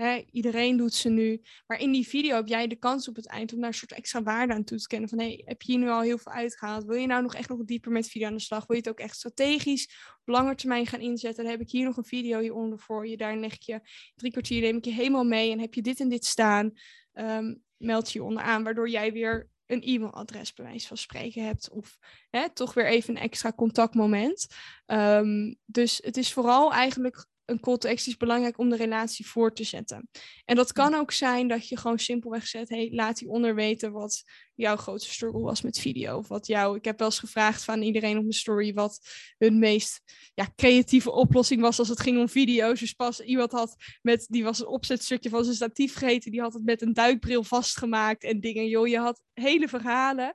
Hè, 0.00 0.24
iedereen 0.30 0.76
doet 0.76 0.94
ze 0.94 1.08
nu. 1.08 1.42
Maar 1.66 1.80
in 1.80 1.92
die 1.92 2.08
video 2.08 2.36
heb 2.36 2.46
jij 2.46 2.66
de 2.66 2.76
kans 2.76 3.08
op 3.08 3.16
het 3.16 3.26
eind 3.26 3.52
om 3.52 3.58
daar 3.58 3.68
een 3.68 3.74
soort 3.74 3.92
extra 3.92 4.22
waarde 4.22 4.52
aan 4.52 4.64
toe 4.64 4.78
te 4.78 4.86
kennen. 4.86 5.08
Van 5.08 5.18
hey, 5.18 5.42
heb 5.44 5.62
je 5.62 5.72
hier 5.72 5.80
nu 5.80 5.88
al 5.88 6.00
heel 6.00 6.18
veel 6.18 6.32
uitgehaald? 6.32 6.84
Wil 6.84 6.96
je 6.96 7.06
nou 7.06 7.22
nog 7.22 7.34
echt 7.34 7.48
nog 7.48 7.64
dieper 7.64 7.92
met 7.92 8.08
video 8.08 8.26
aan 8.26 8.34
de 8.34 8.40
slag? 8.40 8.66
Wil 8.66 8.76
je 8.76 8.82
het 8.82 8.90
ook 8.90 9.00
echt 9.00 9.16
strategisch 9.16 9.84
op 10.20 10.28
lange 10.34 10.54
termijn 10.54 10.86
gaan 10.86 11.00
inzetten? 11.00 11.44
Dan 11.44 11.52
heb 11.52 11.60
ik 11.60 11.70
hier 11.70 11.84
nog 11.84 11.96
een 11.96 12.04
video 12.04 12.40
hieronder 12.40 12.78
voor 12.78 13.06
je. 13.06 13.16
Daar 13.16 13.36
leg 13.36 13.54
ik 13.54 13.62
je 13.62 13.80
drie 14.14 14.30
kwartier, 14.30 14.60
neem 14.60 14.76
ik 14.76 14.84
je 14.84 14.92
helemaal 14.92 15.24
mee. 15.24 15.52
En 15.52 15.60
heb 15.60 15.74
je 15.74 15.82
dit 15.82 16.00
en 16.00 16.08
dit 16.08 16.24
staan? 16.24 16.72
Um, 17.12 17.62
meld 17.76 18.12
je 18.12 18.22
onderaan, 18.22 18.64
waardoor 18.64 18.88
jij 18.88 19.12
weer 19.12 19.48
een 19.66 19.82
e-mailadres 19.82 20.52
bij 20.52 20.64
wijze 20.64 20.86
van 20.86 20.96
spreken 20.96 21.44
hebt. 21.44 21.70
Of 21.70 21.98
hè, 22.30 22.50
toch 22.52 22.74
weer 22.74 22.86
even 22.86 23.16
een 23.16 23.22
extra 23.22 23.52
contactmoment. 23.52 24.46
Um, 24.86 25.56
dus 25.64 26.00
het 26.02 26.16
is 26.16 26.32
vooral 26.32 26.72
eigenlijk 26.72 27.26
een 27.50 27.60
call 27.60 27.76
to 27.76 27.88
action 27.88 28.12
is 28.12 28.18
belangrijk 28.18 28.58
om 28.58 28.70
de 28.70 28.76
relatie 28.76 29.26
voor 29.26 29.52
te 29.52 29.64
zetten. 29.64 30.08
En 30.44 30.56
dat 30.56 30.72
kan 30.72 30.94
ook 30.94 31.12
zijn 31.12 31.48
dat 31.48 31.68
je 31.68 31.76
gewoon 31.76 31.98
simpelweg 31.98 32.46
zet, 32.46 32.68
hey, 32.68 32.88
laat 32.92 33.18
hieronder 33.18 33.54
weten 33.54 33.92
wat 33.92 34.22
jouw 34.54 34.76
grootste 34.76 35.12
struggle 35.12 35.40
was 35.40 35.62
met 35.62 35.78
video. 35.78 36.16
Of 36.16 36.28
wat 36.28 36.46
jou, 36.46 36.76
ik 36.76 36.84
heb 36.84 36.98
wel 36.98 37.08
eens 37.08 37.18
gevraagd 37.18 37.64
van 37.64 37.82
iedereen 37.82 38.16
op 38.16 38.22
mijn 38.22 38.32
story 38.32 38.72
wat 38.74 38.98
hun 39.38 39.58
meest 39.58 40.00
ja, 40.34 40.48
creatieve 40.56 41.10
oplossing 41.10 41.60
was 41.60 41.78
als 41.78 41.88
het 41.88 42.00
ging 42.00 42.18
om 42.18 42.28
video's. 42.28 42.80
Dus 42.80 42.92
pas 42.92 43.20
iemand 43.20 43.52
had 43.52 43.76
met, 44.02 44.26
die 44.28 44.44
was 44.44 44.60
een 44.60 44.66
opzetstukje 44.66 45.28
van 45.28 45.44
zijn 45.44 45.56
statief 45.56 45.92
vergeten, 45.92 46.30
die 46.30 46.40
had 46.40 46.52
het 46.52 46.64
met 46.64 46.82
een 46.82 46.92
duikbril 46.92 47.44
vastgemaakt 47.44 48.24
en 48.24 48.40
dingen. 48.40 48.68
Joh, 48.68 48.86
je 48.86 48.98
had 48.98 49.22
hele 49.32 49.68
verhalen. 49.68 50.34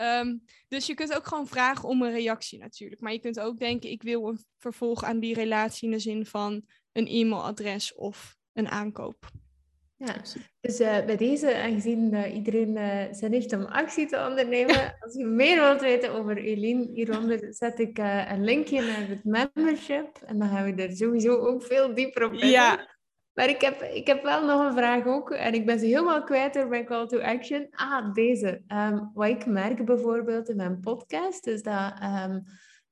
Um, 0.00 0.44
dus 0.68 0.86
je 0.86 0.94
kunt 0.94 1.14
ook 1.14 1.26
gewoon 1.26 1.46
vragen 1.46 1.88
om 1.88 2.02
een 2.02 2.12
reactie 2.12 2.58
natuurlijk. 2.58 3.00
Maar 3.00 3.12
je 3.12 3.20
kunt 3.20 3.40
ook 3.40 3.58
denken, 3.58 3.90
ik 3.90 4.02
wil 4.02 4.28
een 4.28 4.44
vervolg 4.58 5.04
aan 5.04 5.20
die 5.20 5.34
relatie 5.34 5.88
in 5.88 5.94
de 5.94 5.98
zin 5.98 6.26
van 6.26 6.62
een 6.92 7.06
e-mailadres 7.06 7.94
of 7.94 8.36
een 8.52 8.68
aankoop. 8.68 9.30
Ja, 9.98 10.16
dus 10.60 10.80
uh, 10.80 11.04
bij 11.04 11.16
deze, 11.16 11.56
aangezien 11.56 12.14
uh, 12.14 12.34
iedereen 12.34 12.76
uh, 12.76 13.02
zin 13.12 13.32
heeft 13.32 13.52
om 13.52 13.64
actie 13.64 14.06
te 14.06 14.26
ondernemen, 14.28 14.94
als 15.00 15.14
je 15.14 15.24
meer 15.24 15.60
wilt 15.60 15.80
weten 15.80 16.12
over 16.12 16.36
Eline, 16.36 16.88
hieronder 16.92 17.54
zet 17.54 17.78
ik 17.78 17.98
een 18.28 18.44
linkje 18.44 18.80
naar 18.80 19.08
het 19.08 19.24
membership 19.24 20.16
en 20.26 20.38
dan 20.38 20.48
gaan 20.48 20.74
we 20.74 20.82
er 20.82 20.96
sowieso 20.96 21.36
ook 21.36 21.62
veel 21.62 21.94
dieper 21.94 22.24
op 22.24 22.32
in. 22.32 22.48
Ja. 22.48 22.95
Maar 23.36 23.48
ik 23.48 23.60
heb, 23.60 23.82
ik 23.82 24.06
heb 24.06 24.22
wel 24.22 24.46
nog 24.46 24.66
een 24.66 24.76
vraag 24.76 25.06
ook, 25.06 25.30
en 25.30 25.54
ik 25.54 25.66
ben 25.66 25.78
ze 25.78 25.86
helemaal 25.86 26.24
kwijt 26.24 26.54
door 26.54 26.68
mijn 26.68 26.84
call 26.84 27.06
to 27.06 27.18
action. 27.18 27.68
Ah, 27.70 28.14
deze. 28.14 28.62
Um, 28.68 29.10
wat 29.14 29.28
ik 29.28 29.46
merk 29.46 29.84
bijvoorbeeld 29.84 30.48
in 30.48 30.56
mijn 30.56 30.80
podcast, 30.80 31.46
is 31.46 31.62
dat... 31.62 31.92
Um, 32.02 32.44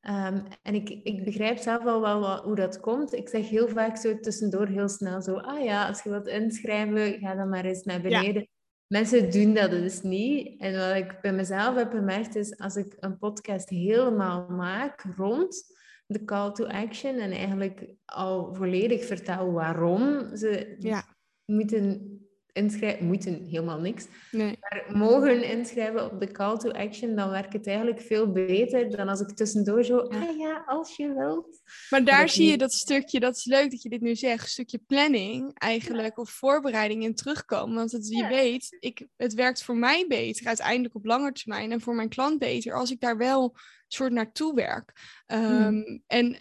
Um, 0.08 0.42
en 0.62 0.74
ik, 0.74 0.90
ik 1.02 1.24
begrijp 1.24 1.58
zelf 1.58 1.82
wel, 1.82 2.00
wel 2.00 2.20
wat, 2.20 2.42
hoe 2.42 2.54
dat 2.54 2.80
komt. 2.80 3.14
Ik 3.14 3.28
zeg 3.28 3.48
heel 3.48 3.68
vaak 3.68 3.96
zo 3.96 4.18
tussendoor 4.20 4.66
heel 4.66 4.88
snel 4.88 5.22
zo... 5.22 5.34
Ah 5.36 5.64
ja, 5.64 5.88
als 5.88 6.02
je 6.02 6.10
wilt 6.10 6.26
inschrijven, 6.26 7.18
ga 7.18 7.34
dan 7.34 7.48
maar 7.48 7.64
eens 7.64 7.82
naar 7.82 8.00
beneden. 8.00 8.48
Mensen 8.86 9.30
doen 9.30 9.54
dat 9.54 9.70
dus 9.70 10.02
niet. 10.02 10.60
En 10.60 10.78
wat 10.78 10.96
ik 10.96 11.20
bij 11.20 11.32
mezelf 11.32 11.74
heb 11.74 11.90
gemerkt 11.92 12.36
is... 12.36 12.58
Als 12.58 12.76
ik 12.76 12.96
een 13.00 13.18
podcast 13.18 13.68
helemaal 13.68 14.46
maak 14.48 15.04
rond 15.16 15.73
de 16.06 16.24
call 16.24 16.52
to 16.52 16.66
action... 16.66 17.18
En 17.18 17.30
eigenlijk 17.30 17.86
al 18.04 18.54
volledig 18.54 19.04
vertel 19.04 19.52
waarom 19.52 20.36
ze 20.36 20.76
ja. 20.78 21.04
moeten 21.44 22.18
inschrijven, 22.54 23.06
moeten 23.06 23.44
helemaal 23.44 23.80
niks. 23.80 24.06
Nee. 24.30 24.58
Maar 24.60 24.84
mogen 24.92 25.50
inschrijven 25.50 26.12
op 26.12 26.20
de 26.20 26.30
call 26.32 26.56
to 26.56 26.70
action, 26.70 27.14
dan 27.16 27.30
werkt 27.30 27.52
het 27.52 27.66
eigenlijk 27.66 28.00
veel 28.00 28.32
beter 28.32 28.96
dan 28.96 29.08
als 29.08 29.20
ik 29.20 29.28
tussendoor 29.28 29.84
zo, 29.84 29.98
ah 29.98 30.36
ja, 30.38 30.62
als 30.66 30.96
je 30.96 31.14
wilt. 31.14 31.62
Maar 31.90 32.04
daar 32.04 32.28
zie 32.28 32.50
je 32.50 32.58
dat 32.58 32.72
stukje, 32.72 33.20
dat 33.20 33.36
is 33.36 33.44
leuk 33.44 33.70
dat 33.70 33.82
je 33.82 33.88
dit 33.88 34.00
nu 34.00 34.16
zegt, 34.16 34.48
stukje 34.48 34.78
planning 34.86 35.50
eigenlijk, 35.54 36.18
of 36.18 36.30
voorbereiding 36.30 37.02
in 37.02 37.14
terugkomen. 37.14 37.74
Want 37.74 37.92
het, 37.92 38.08
je 38.08 38.26
weet, 38.26 38.76
ik, 38.80 39.06
het 39.16 39.34
werkt 39.34 39.62
voor 39.62 39.76
mij 39.76 40.04
beter, 40.08 40.46
uiteindelijk 40.46 40.94
op 40.94 41.04
lange 41.04 41.32
termijn, 41.32 41.72
en 41.72 41.80
voor 41.80 41.94
mijn 41.94 42.08
klant 42.08 42.38
beter, 42.38 42.74
als 42.74 42.90
ik 42.90 43.00
daar 43.00 43.16
wel 43.16 43.56
soort 43.94 44.12
naartoe 44.12 44.54
werk. 44.54 44.92
Um, 45.26 46.02
En 46.06 46.36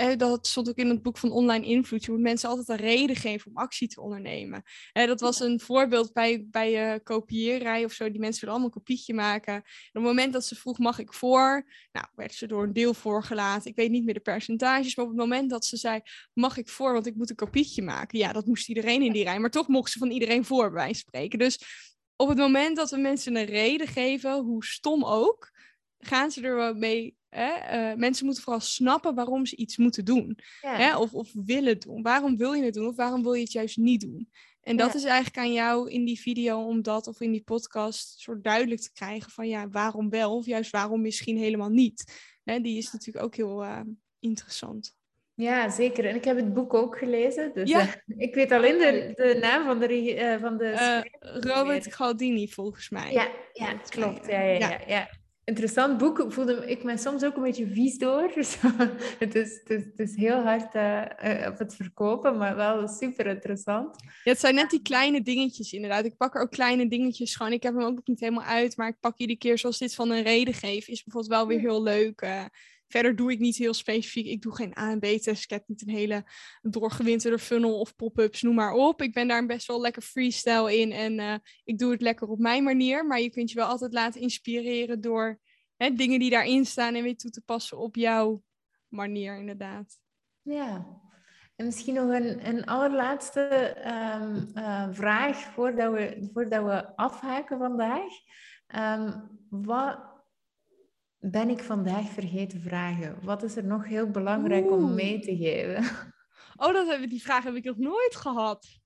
uh, 0.00 0.16
dat 0.16 0.46
stond 0.46 0.68
ook 0.68 0.76
in 0.76 0.88
het 0.88 1.02
boek 1.02 1.18
van 1.18 1.30
online 1.30 1.66
invloed. 1.66 2.04
Je 2.04 2.10
moet 2.10 2.20
mensen 2.20 2.48
altijd 2.48 2.68
een 2.68 2.86
reden 2.86 3.16
geven 3.16 3.50
om 3.50 3.56
actie 3.56 3.88
te 3.88 4.00
ondernemen. 4.00 4.62
Dat 4.92 5.20
was 5.20 5.40
een 5.40 5.60
voorbeeld 5.60 6.12
bij, 6.12 6.46
bij 6.50 6.70
je 6.70 6.94
uh, 6.94 6.94
kopieerrij 7.02 7.84
of 7.84 7.92
zo. 7.92 8.10
Die 8.10 8.20
mensen 8.20 8.40
willen 8.40 8.54
allemaal 8.54 8.74
een 8.74 8.82
kopietje 8.82 9.14
maken. 9.14 9.54
En 9.54 9.62
op 9.62 9.92
het 9.92 10.02
moment 10.02 10.32
dat 10.32 10.44
ze 10.44 10.54
vroeg, 10.54 10.78
mag 10.78 10.98
ik 10.98 11.12
voor? 11.12 11.66
Nou, 11.92 12.06
werd 12.14 12.34
ze 12.34 12.46
door 12.46 12.62
een 12.62 12.72
deel 12.72 12.94
voorgelaten. 12.94 13.70
Ik 13.70 13.76
weet 13.76 13.90
niet 13.90 14.04
meer 14.04 14.14
de 14.14 14.20
percentages. 14.20 14.96
Maar 14.96 15.04
op 15.04 15.10
het 15.10 15.20
moment 15.20 15.50
dat 15.50 15.64
ze 15.64 15.76
zei, 15.76 16.00
mag 16.32 16.56
ik 16.56 16.68
voor? 16.68 16.92
Want 16.92 17.06
ik 17.06 17.14
moet 17.14 17.30
een 17.30 17.36
kopietje 17.36 17.82
maken. 17.82 18.18
Ja, 18.18 18.32
dat 18.32 18.46
moest 18.46 18.68
iedereen 18.68 19.02
in 19.02 19.12
die 19.12 19.24
rij. 19.24 19.38
Maar 19.38 19.50
toch 19.50 19.68
mocht 19.68 19.90
ze 19.90 19.98
van 19.98 20.10
iedereen 20.10 20.44
voor 20.44 20.72
bij 20.72 20.92
spreken. 20.92 21.38
Dus 21.38 21.58
op 22.16 22.28
het 22.28 22.38
moment 22.38 22.76
dat 22.76 22.90
we 22.90 22.96
mensen 22.96 23.36
een 23.36 23.44
reden 23.44 23.86
geven, 23.86 24.40
hoe 24.40 24.64
stom 24.64 25.04
ook 25.04 25.50
gaan 26.04 26.30
ze 26.30 26.42
er 26.42 26.56
wel 26.56 26.74
mee. 26.74 27.16
Hè? 27.28 27.90
Uh, 27.90 27.96
mensen 27.96 28.24
moeten 28.24 28.42
vooral 28.42 28.62
snappen 28.62 29.14
waarom 29.14 29.46
ze 29.46 29.56
iets 29.56 29.76
moeten 29.76 30.04
doen. 30.04 30.38
Hè? 30.60 30.96
Of, 30.96 31.14
of 31.14 31.30
willen 31.44 31.80
doen. 31.80 32.02
Waarom 32.02 32.36
wil 32.36 32.52
je 32.52 32.64
het 32.64 32.74
doen 32.74 32.86
of 32.86 32.96
waarom 32.96 33.22
wil 33.22 33.32
je 33.32 33.42
het 33.42 33.52
juist 33.52 33.76
niet 33.76 34.00
doen? 34.00 34.28
En 34.60 34.76
dat 34.76 34.94
is 34.94 35.04
eigenlijk 35.04 35.36
aan 35.36 35.52
jou 35.52 35.90
in 35.90 36.04
die 36.04 36.20
video 36.20 36.66
om 36.66 36.82
dat 36.82 37.06
of 37.06 37.20
in 37.20 37.32
die 37.32 37.42
podcast 37.42 38.20
soort 38.20 38.44
duidelijk 38.44 38.80
te 38.80 38.92
krijgen 38.92 39.30
van 39.30 39.48
ja, 39.48 39.68
waarom 39.68 40.10
wel 40.10 40.36
of 40.36 40.46
juist 40.46 40.70
waarom 40.70 41.00
misschien 41.00 41.36
helemaal 41.36 41.68
niet. 41.68 42.04
Hè? 42.44 42.60
Die 42.60 42.78
is 42.78 42.92
natuurlijk 42.92 43.24
ook 43.24 43.34
heel 43.34 43.64
uh, 43.64 43.80
interessant. 44.18 44.94
Ja, 45.34 45.70
zeker. 45.70 46.04
En 46.04 46.14
ik 46.14 46.24
heb 46.24 46.36
het 46.36 46.54
boek 46.54 46.74
ook 46.74 46.98
gelezen. 46.98 47.50
Dus 47.54 47.70
ja. 47.70 47.80
uh, 47.80 47.92
ik 48.06 48.34
weet 48.34 48.52
alleen 48.52 48.78
de, 48.78 49.12
de 49.14 49.38
naam 49.40 49.64
van 49.64 49.78
de, 49.78 50.14
uh, 50.14 50.40
van 50.40 50.56
de 50.56 51.02
Robert 51.20 51.94
Galdini, 51.94 52.48
volgens 52.48 52.90
mij. 52.90 53.12
Ja, 53.12 53.28
ja 53.52 53.74
klopt. 53.74 54.26
Ja, 54.26 54.40
ja, 54.40 54.58
ja. 54.58 54.80
ja 54.86 55.08
interessant 55.52 55.98
boek. 55.98 56.24
Voelde 56.28 56.66
ik 56.66 56.84
me 56.84 56.96
soms 56.96 57.24
ook 57.24 57.36
een 57.36 57.42
beetje 57.42 57.66
vies 57.66 57.98
door. 57.98 58.22
het, 59.18 59.34
is, 59.34 59.60
het, 59.64 59.70
is, 59.70 59.84
het 59.84 59.98
is 59.98 60.16
heel 60.16 60.42
hard 60.42 60.74
uh, 60.74 61.48
op 61.48 61.58
het 61.58 61.74
verkopen, 61.74 62.36
maar 62.36 62.56
wel 62.56 62.88
super 62.88 63.26
interessant. 63.26 63.96
Ja, 64.24 64.30
het 64.30 64.40
zijn 64.40 64.54
net 64.54 64.70
die 64.70 64.82
kleine 64.82 65.22
dingetjes 65.22 65.72
inderdaad. 65.72 66.04
Ik 66.04 66.16
pak 66.16 66.34
er 66.34 66.42
ook 66.42 66.50
kleine 66.50 66.88
dingetjes 66.88 67.36
gewoon. 67.36 67.52
Ik 67.52 67.62
heb 67.62 67.74
hem 67.74 67.84
ook 67.84 67.94
nog 67.94 68.06
niet 68.06 68.20
helemaal 68.20 68.44
uit, 68.44 68.76
maar 68.76 68.88
ik 68.88 69.00
pak 69.00 69.18
iedere 69.18 69.38
keer 69.38 69.58
zoals 69.58 69.78
dit 69.78 69.94
van 69.94 70.10
een 70.10 70.22
reden 70.22 70.54
geven. 70.54 70.92
Is 70.92 71.04
bijvoorbeeld 71.04 71.32
wel 71.32 71.46
weer 71.46 71.60
heel 71.60 71.82
leuk. 71.82 72.22
Uh, 72.22 72.44
Verder 72.92 73.16
doe 73.16 73.32
ik 73.32 73.38
niet 73.38 73.56
heel 73.56 73.74
specifiek. 73.74 74.26
Ik 74.26 74.42
doe 74.42 74.54
geen 74.54 74.78
A 74.78 74.90
en 74.90 74.98
B-test. 74.98 75.44
Ik 75.44 75.50
heb 75.50 75.68
niet 75.68 75.82
een 75.82 75.94
hele 75.94 76.24
doorgewinterde 76.62 77.38
funnel 77.38 77.80
of 77.80 77.96
pop-ups, 77.96 78.42
noem 78.42 78.54
maar 78.54 78.72
op. 78.72 79.02
Ik 79.02 79.12
ben 79.12 79.28
daar 79.28 79.46
best 79.46 79.66
wel 79.66 79.80
lekker 79.80 80.02
freestyle 80.02 80.78
in 80.78 80.92
en 80.92 81.18
uh, 81.18 81.34
ik 81.64 81.78
doe 81.78 81.90
het 81.90 82.00
lekker 82.00 82.28
op 82.28 82.38
mijn 82.38 82.64
manier. 82.64 83.06
Maar 83.06 83.20
je 83.20 83.30
kunt 83.30 83.50
je 83.50 83.56
wel 83.56 83.66
altijd 83.66 83.92
laten 83.92 84.20
inspireren 84.20 85.00
door 85.00 85.40
hè, 85.76 85.90
dingen 85.90 86.18
die 86.18 86.30
daarin 86.30 86.64
staan 86.64 86.94
en 86.94 87.02
weer 87.02 87.16
toe 87.16 87.30
te 87.30 87.40
passen 87.40 87.78
op 87.78 87.96
jouw 87.96 88.42
manier, 88.88 89.38
inderdaad. 89.38 89.98
Ja, 90.42 90.86
en 91.56 91.64
misschien 91.64 91.94
nog 91.94 92.10
een, 92.10 92.48
een 92.48 92.64
allerlaatste 92.64 93.76
um, 94.20 94.50
uh, 94.54 94.88
vraag 94.90 95.36
voordat 95.36 95.92
we, 95.92 96.30
voordat 96.32 96.64
we 96.64 96.96
afhaken 96.96 97.58
vandaag. 97.58 98.10
Um, 98.76 99.30
wat 99.48 100.11
ben 101.24 101.48
ik 101.48 101.62
vandaag 101.62 102.08
vergeten 102.08 102.60
vragen? 102.60 103.18
Wat 103.24 103.42
is 103.42 103.56
er 103.56 103.64
nog 103.64 103.86
heel 103.86 104.10
belangrijk 104.10 104.70
om 104.70 104.94
mee 104.94 105.20
te 105.20 105.36
geven? 105.36 105.84
Oh, 106.56 106.72
dat 106.72 106.86
hebben, 106.86 107.08
die 107.08 107.22
vraag 107.22 107.44
heb 107.44 107.54
ik 107.54 107.64
nog 107.64 107.76
nooit 107.76 108.16
gehad. 108.16 108.80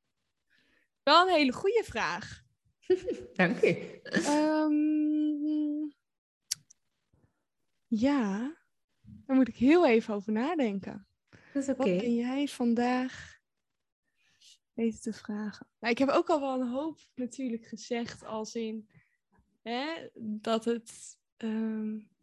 Wel 1.03 1.29
een 1.29 1.35
hele 1.35 1.53
goede 1.53 1.83
vraag. 1.85 2.43
Dank 3.35 3.61
je. 3.61 4.01
Um, 4.29 5.95
ja, 7.87 8.57
daar 9.01 9.37
moet 9.37 9.49
ik 9.49 9.57
heel 9.57 9.87
even 9.87 10.15
over 10.15 10.33
nadenken. 10.33 11.09
Dat 11.53 11.63
is 11.63 11.69
oké. 11.69 11.77
Wat 11.77 11.99
ben 11.99 12.15
jij 12.15 12.49
vandaag 12.49 13.39
weten 14.73 15.01
te 15.01 15.13
vragen? 15.13 15.67
Nou, 15.79 15.93
ik 15.93 15.99
heb 15.99 16.09
ook 16.09 16.29
al 16.29 16.41
wel 16.41 16.61
een 16.61 16.69
hoop 16.69 16.99
natuurlijk 17.15 17.67
gezegd 17.67 18.25
als 18.25 18.55
in 18.55 18.89
hè, 19.63 20.09
dat 20.15 20.65
het... 20.65 21.19
Um, 21.37 22.15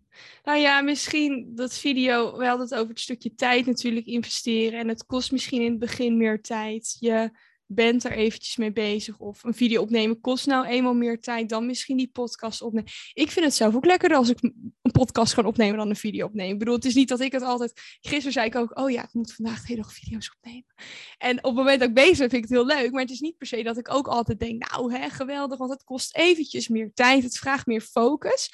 nou 0.44 0.60
ja, 0.60 0.82
misschien 0.82 1.52
dat 1.56 1.74
video, 1.74 2.38
we 2.38 2.46
hadden 2.46 2.66
het 2.66 2.76
over 2.76 2.90
het 2.90 3.00
stukje 3.00 3.36
tijd 3.36 3.66
natuurlijk 3.66 4.06
investeren. 4.06 4.80
En 4.80 4.88
het 4.88 5.06
kost 5.06 5.32
misschien 5.32 5.62
in 5.62 5.70
het 5.70 5.80
begin 5.80 6.18
meer 6.18 6.42
tijd. 6.42 6.98
Je 7.00 7.32
bent 7.66 8.04
er 8.04 8.12
eventjes 8.12 8.58
mee 8.58 8.72
bezig. 8.72 9.20
Of 9.20 9.44
een 9.44 9.54
video 9.54 9.82
opnemen 9.82 10.22
kost 10.22 10.46
nou 10.46 10.66
eenmaal 10.66 10.94
meer 10.94 11.20
tijd 11.20 11.50
dan 11.50 11.66
misschien 11.66 11.98
die 11.98 12.10
podcast 12.14 12.62
opnemen. 12.62 12.92
Ik 13.14 13.32
vind 13.32 13.46
het 13.46 13.56
zelf 13.56 13.76
ook 13.76 13.86
lekkerder 13.86 14.18
als 14.18 14.30
ik 14.30 14.52
podcast 14.94 15.34
kan 15.34 15.46
opnemen 15.46 15.78
dan 15.78 15.90
een 15.90 15.96
video 15.96 16.26
opnemen. 16.26 16.54
Ik 16.54 16.60
bedoel, 16.60 16.76
het 16.76 16.86
is 16.86 16.96
niet 16.96 17.08
dat 17.08 17.20
ik 17.20 17.32
het 17.32 17.42
altijd... 17.42 17.98
Gisteren 18.02 18.32
zei 18.32 18.46
ik 18.46 18.56
ook, 18.56 18.80
oh 18.80 18.92
ja, 18.92 19.04
ik 19.04 19.14
moet 19.14 19.34
vandaag 19.34 19.62
de 19.62 19.68
hele 19.68 19.82
dag 19.82 19.94
video's 19.94 20.32
opnemen. 20.36 20.74
En 21.18 21.38
op 21.38 21.44
het 21.44 21.54
moment 21.54 21.80
dat 21.80 21.90
ik 21.90 21.96
bezig 21.96 22.18
ben, 22.18 22.30
vind 22.30 22.44
ik 22.44 22.50
het 22.50 22.58
heel 22.58 22.66
leuk. 22.66 22.92
Maar 22.92 23.02
het 23.02 23.12
is 23.12 23.20
niet 23.20 23.38
per 23.38 23.48
se 23.48 23.64
dat 23.64 23.78
ik 23.78 23.94
ook 23.94 24.08
altijd 24.08 24.40
denk, 24.40 24.72
nou 24.72 24.94
hè, 24.94 25.10
geweldig, 25.10 25.58
want 25.58 25.72
het 25.72 25.84
kost 25.84 26.16
eventjes 26.16 26.68
meer 26.68 26.92
tijd. 26.94 27.24
Het 27.24 27.38
vraagt 27.38 27.66
meer 27.66 27.82
focus. 27.82 28.52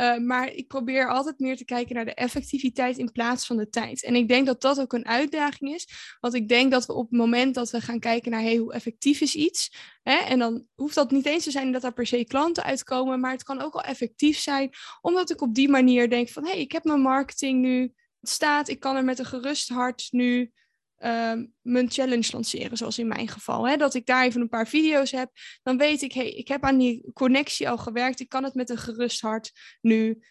Uh, 0.00 0.18
maar 0.18 0.52
ik 0.52 0.68
probeer 0.68 1.08
altijd 1.08 1.38
meer 1.38 1.56
te 1.56 1.64
kijken 1.64 1.94
naar 1.94 2.04
de 2.04 2.14
effectiviteit 2.14 2.98
in 2.98 3.12
plaats 3.12 3.46
van 3.46 3.56
de 3.56 3.68
tijd. 3.68 4.04
En 4.04 4.14
ik 4.14 4.28
denk 4.28 4.46
dat 4.46 4.60
dat 4.60 4.80
ook 4.80 4.92
een 4.92 5.06
uitdaging 5.06 5.74
is. 5.74 5.88
Want 6.20 6.34
ik 6.34 6.48
denk 6.48 6.70
dat 6.70 6.86
we 6.86 6.92
op 6.92 7.10
het 7.10 7.18
moment 7.18 7.54
dat 7.54 7.70
we 7.70 7.80
gaan 7.80 7.98
kijken 7.98 8.30
naar 8.30 8.42
hey, 8.42 8.56
hoe 8.56 8.72
effectief 8.72 9.20
is 9.20 9.34
iets. 9.34 9.72
Hè, 10.02 10.16
en 10.16 10.38
dan 10.38 10.66
hoeft 10.74 10.94
dat 10.94 11.10
niet 11.10 11.26
eens 11.26 11.44
te 11.44 11.50
zijn 11.50 11.72
dat 11.72 11.84
er 11.84 11.92
per 11.92 12.06
se 12.06 12.24
klanten 12.24 12.62
uitkomen. 12.62 13.20
Maar 13.20 13.32
het 13.32 13.42
kan 13.42 13.60
ook 13.60 13.72
wel 13.72 13.82
effectief 13.82 14.38
zijn. 14.38 14.70
Omdat 15.00 15.30
ik 15.30 15.40
op 15.40 15.54
die 15.54 15.68
manier 15.68 16.10
denk 16.10 16.28
van 16.28 16.44
hé, 16.44 16.50
hey, 16.50 16.60
ik 16.60 16.72
heb 16.72 16.84
mijn 16.84 17.00
marketing 17.00 17.60
nu. 17.60 17.92
Het 18.20 18.30
staat, 18.30 18.68
ik 18.68 18.80
kan 18.80 18.96
er 18.96 19.04
met 19.04 19.18
een 19.18 19.24
gerust 19.24 19.68
hart 19.68 20.08
nu 20.10 20.52
Ehm, 21.00 21.46
mijn 21.60 21.90
challenge 21.90 22.28
lanceren, 22.32 22.76
zoals 22.76 22.98
in 22.98 23.08
mijn 23.08 23.28
geval. 23.28 23.68
Hè? 23.68 23.76
Dat 23.76 23.94
ik 23.94 24.06
daar 24.06 24.24
even 24.24 24.40
een 24.40 24.48
paar 24.48 24.68
video's 24.68 25.10
heb. 25.10 25.30
Dan 25.62 25.76
weet 25.76 26.02
ik, 26.02 26.12
hey, 26.12 26.30
ik 26.30 26.48
heb 26.48 26.64
aan 26.64 26.78
die 26.78 27.10
connectie 27.12 27.68
al 27.68 27.78
gewerkt. 27.78 28.20
Ik 28.20 28.28
kan 28.28 28.44
het 28.44 28.54
met 28.54 28.70
een 28.70 28.78
gerust 28.78 29.20
hart 29.20 29.52
nu 29.80 30.22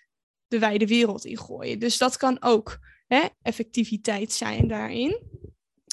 de 0.47 0.59
wijde 0.59 0.87
wereld 0.87 1.25
ingooien. 1.25 1.79
Dus 1.79 1.97
dat 1.97 2.17
kan 2.17 2.41
ook 2.41 2.77
hè, 3.07 3.27
effectiviteit 3.41 4.31
zijn 4.31 4.67
daarin. 4.67 5.21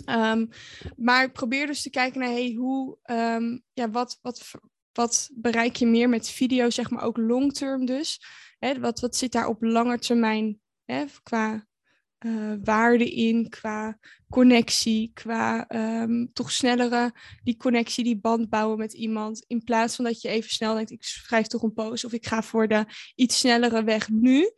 Um, 0.06 0.48
maar 0.96 1.30
probeer 1.30 1.66
dus 1.66 1.82
te 1.82 1.90
kijken 1.90 2.20
naar 2.20 2.30
hey, 2.30 2.54
hoe, 2.56 2.98
um, 3.10 3.62
ja, 3.72 3.90
wat, 3.90 4.18
wat, 4.22 4.50
wat 4.92 5.30
bereik 5.34 5.76
je 5.76 5.86
meer 5.86 6.08
met 6.08 6.28
video, 6.28 6.70
zeg 6.70 6.90
maar 6.90 7.02
ook 7.02 7.16
long 7.16 7.52
term 7.52 7.86
dus. 7.86 8.20
Hè? 8.58 8.80
Wat, 8.80 9.00
wat 9.00 9.16
zit 9.16 9.32
daar 9.32 9.46
op 9.46 9.62
lange 9.62 9.98
termijn 9.98 10.60
hè, 10.84 11.04
qua 11.22 11.66
uh, 12.26 12.54
waarde 12.64 13.10
in 13.10 13.48
qua 13.48 13.98
connectie, 14.28 15.10
qua 15.14 15.70
um, 16.02 16.32
toch 16.32 16.52
snellere 16.52 17.14
die 17.42 17.56
connectie, 17.56 18.04
die 18.04 18.20
band 18.20 18.48
bouwen 18.48 18.78
met 18.78 18.92
iemand. 18.92 19.44
In 19.46 19.64
plaats 19.64 19.96
van 19.96 20.04
dat 20.04 20.20
je 20.20 20.28
even 20.28 20.50
snel 20.50 20.74
denkt, 20.74 20.90
ik 20.90 21.02
schrijf 21.02 21.46
toch 21.46 21.62
een 21.62 21.72
post 21.72 22.04
of 22.04 22.12
ik 22.12 22.26
ga 22.26 22.42
voor 22.42 22.68
de 22.68 22.84
iets 23.14 23.38
snellere 23.38 23.84
weg 23.84 24.08
nu. 24.08 24.50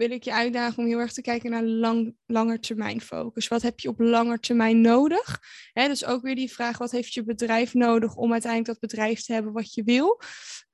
Wil 0.00 0.10
ik 0.10 0.24
je 0.24 0.32
uitdagen 0.32 0.78
om 0.78 0.88
heel 0.88 0.98
erg 0.98 1.12
te 1.12 1.22
kijken 1.22 1.50
naar 1.50 1.64
lang, 1.64 2.14
langetermijn 2.26 3.00
focus. 3.00 3.48
Wat 3.48 3.62
heb 3.62 3.80
je 3.80 3.88
op 3.88 4.00
langer 4.00 4.40
termijn 4.40 4.80
nodig? 4.80 5.40
Hè, 5.72 5.88
dus 5.88 6.04
ook 6.04 6.22
weer 6.22 6.34
die 6.34 6.52
vraag, 6.52 6.78
wat 6.78 6.90
heeft 6.90 7.12
je 7.12 7.24
bedrijf 7.24 7.74
nodig 7.74 8.16
om 8.16 8.32
uiteindelijk 8.32 8.80
dat 8.80 8.90
bedrijf 8.90 9.22
te 9.22 9.32
hebben 9.32 9.52
wat 9.52 9.74
je 9.74 9.82
wil? 9.82 10.20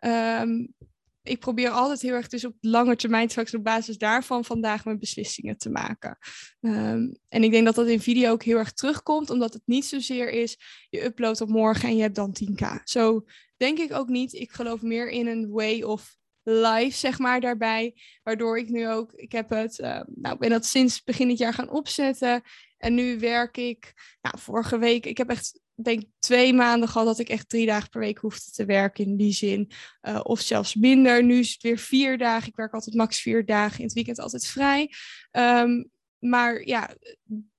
Um, 0.04 0.74
ik 1.22 1.38
probeer 1.38 1.70
altijd 1.70 2.00
heel 2.00 2.12
erg 2.12 2.28
dus 2.28 2.44
op 2.44 2.54
lange 2.60 2.96
termijn 2.96 3.30
straks 3.30 3.54
op 3.54 3.64
basis 3.64 3.98
daarvan 3.98 4.44
vandaag 4.44 4.84
mijn 4.84 4.98
beslissingen 4.98 5.56
te 5.56 5.70
maken. 5.70 6.18
Ehm, 6.60 7.12
en 7.28 7.42
ik 7.42 7.50
denk 7.50 7.64
dat 7.64 7.74
dat 7.74 7.86
in 7.86 8.00
video 8.00 8.30
ook 8.30 8.42
heel 8.42 8.58
erg 8.58 8.72
terugkomt, 8.72 9.30
omdat 9.30 9.52
het 9.52 9.62
niet 9.64 9.84
zozeer 9.84 10.30
is, 10.30 10.58
je 10.88 11.04
uploadt 11.04 11.40
op 11.40 11.48
morgen 11.48 11.88
en 11.88 11.96
je 11.96 12.02
hebt 12.02 12.14
dan 12.14 12.36
10k. 12.42 12.80
Zo 12.84 13.24
denk 13.56 13.78
ik 13.78 13.92
ook 13.92 14.08
niet. 14.08 14.32
Ik 14.32 14.52
geloof 14.52 14.82
meer 14.82 15.08
in 15.08 15.26
een 15.26 15.50
way 15.50 15.82
of 15.82 16.16
life, 16.48 16.96
zeg 16.96 17.18
maar, 17.18 17.40
daarbij. 17.40 17.94
Waardoor 18.22 18.58
ik 18.58 18.68
nu 18.68 18.88
ook, 18.88 19.12
ik 19.12 19.32
heb 19.32 19.50
het, 19.50 19.78
uh, 19.78 20.00
nou, 20.14 20.38
ben 20.38 20.50
dat 20.50 20.66
sinds 20.66 21.02
begin 21.02 21.28
dit 21.28 21.38
jaar 21.38 21.54
gaan 21.54 21.70
opzetten. 21.70 22.42
En 22.78 22.94
nu 22.94 23.18
werk 23.18 23.56
ik, 23.56 23.92
nou, 24.20 24.38
vorige 24.38 24.78
week, 24.78 25.06
ik 25.06 25.18
heb 25.18 25.28
echt 25.28 25.60
denk 25.74 26.02
twee 26.18 26.52
maanden 26.52 26.88
gehad 26.88 27.06
dat 27.06 27.18
ik 27.18 27.28
echt 27.28 27.48
drie 27.48 27.66
dagen 27.66 27.88
per 27.88 28.00
week 28.00 28.18
hoefde 28.18 28.50
te 28.50 28.64
werken 28.64 29.04
in 29.04 29.16
die 29.16 29.32
zin. 29.32 29.70
Uh, 30.02 30.20
of 30.22 30.40
zelfs 30.40 30.74
minder. 30.74 31.24
Nu 31.24 31.38
is 31.38 31.52
het 31.52 31.62
weer 31.62 31.78
vier 31.78 32.18
dagen. 32.18 32.48
Ik 32.48 32.56
werk 32.56 32.72
altijd 32.72 32.96
max 32.96 33.20
vier 33.20 33.44
dagen. 33.44 33.78
In 33.78 33.84
het 33.84 33.94
weekend 33.94 34.18
altijd 34.18 34.46
vrij. 34.46 34.90
Um, 35.32 35.90
maar 36.18 36.66
ja, 36.66 36.94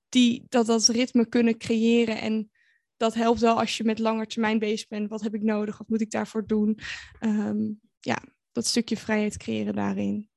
die, 0.08 0.44
dat, 0.48 0.66
dat 0.66 0.88
ritme 0.88 1.26
kunnen 1.26 1.58
creëren. 1.58 2.20
En 2.20 2.50
dat 2.96 3.14
helpt 3.14 3.40
wel 3.40 3.58
als 3.58 3.76
je 3.76 3.84
met 3.84 3.98
langer 3.98 4.26
termijn 4.26 4.58
bezig 4.58 4.88
bent. 4.88 5.08
Wat 5.08 5.22
heb 5.22 5.34
ik 5.34 5.42
nodig? 5.42 5.78
Wat 5.78 5.88
moet 5.88 6.00
ik 6.00 6.10
daarvoor 6.10 6.46
doen? 6.46 6.78
Um, 7.20 7.80
ja, 8.00 8.22
dat 8.58 8.66
stukje 8.66 8.96
vrijheid 8.96 9.36
creëren 9.36 9.74
daarin. 9.74 10.28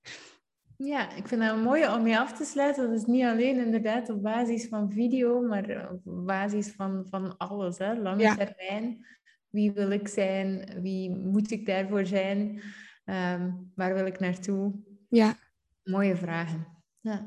Ja, 0.77 1.15
ik 1.15 1.27
vind 1.27 1.41
dat 1.41 1.55
een 1.55 1.63
mooie 1.63 1.93
om 1.93 2.03
mee 2.03 2.17
af 2.17 2.37
te 2.37 2.45
sluiten. 2.45 2.89
Dat 2.89 2.99
is 2.99 3.05
niet 3.05 3.23
alleen 3.23 3.65
inderdaad 3.65 4.09
op 4.09 4.21
basis 4.21 4.67
van 4.67 4.91
video, 4.91 5.41
maar 5.41 5.89
op 5.91 6.25
basis 6.25 6.71
van, 6.71 7.05
van 7.09 7.37
alles. 7.37 7.77
Hè? 7.77 7.93
Lange 7.93 8.35
termijn. 8.35 9.05
Wie 9.49 9.71
wil 9.71 9.91
ik 9.91 10.07
zijn? 10.07 10.69
Wie 10.81 11.15
moet 11.15 11.51
ik 11.51 11.65
daarvoor 11.65 12.05
zijn? 12.05 12.61
Um, 13.05 13.71
waar 13.75 13.93
wil 13.93 14.05
ik 14.05 14.19
naartoe? 14.19 14.73
Ja. 15.09 15.35
Mooie 15.83 16.15
vragen. 16.15 16.67
Ja. 16.99 17.25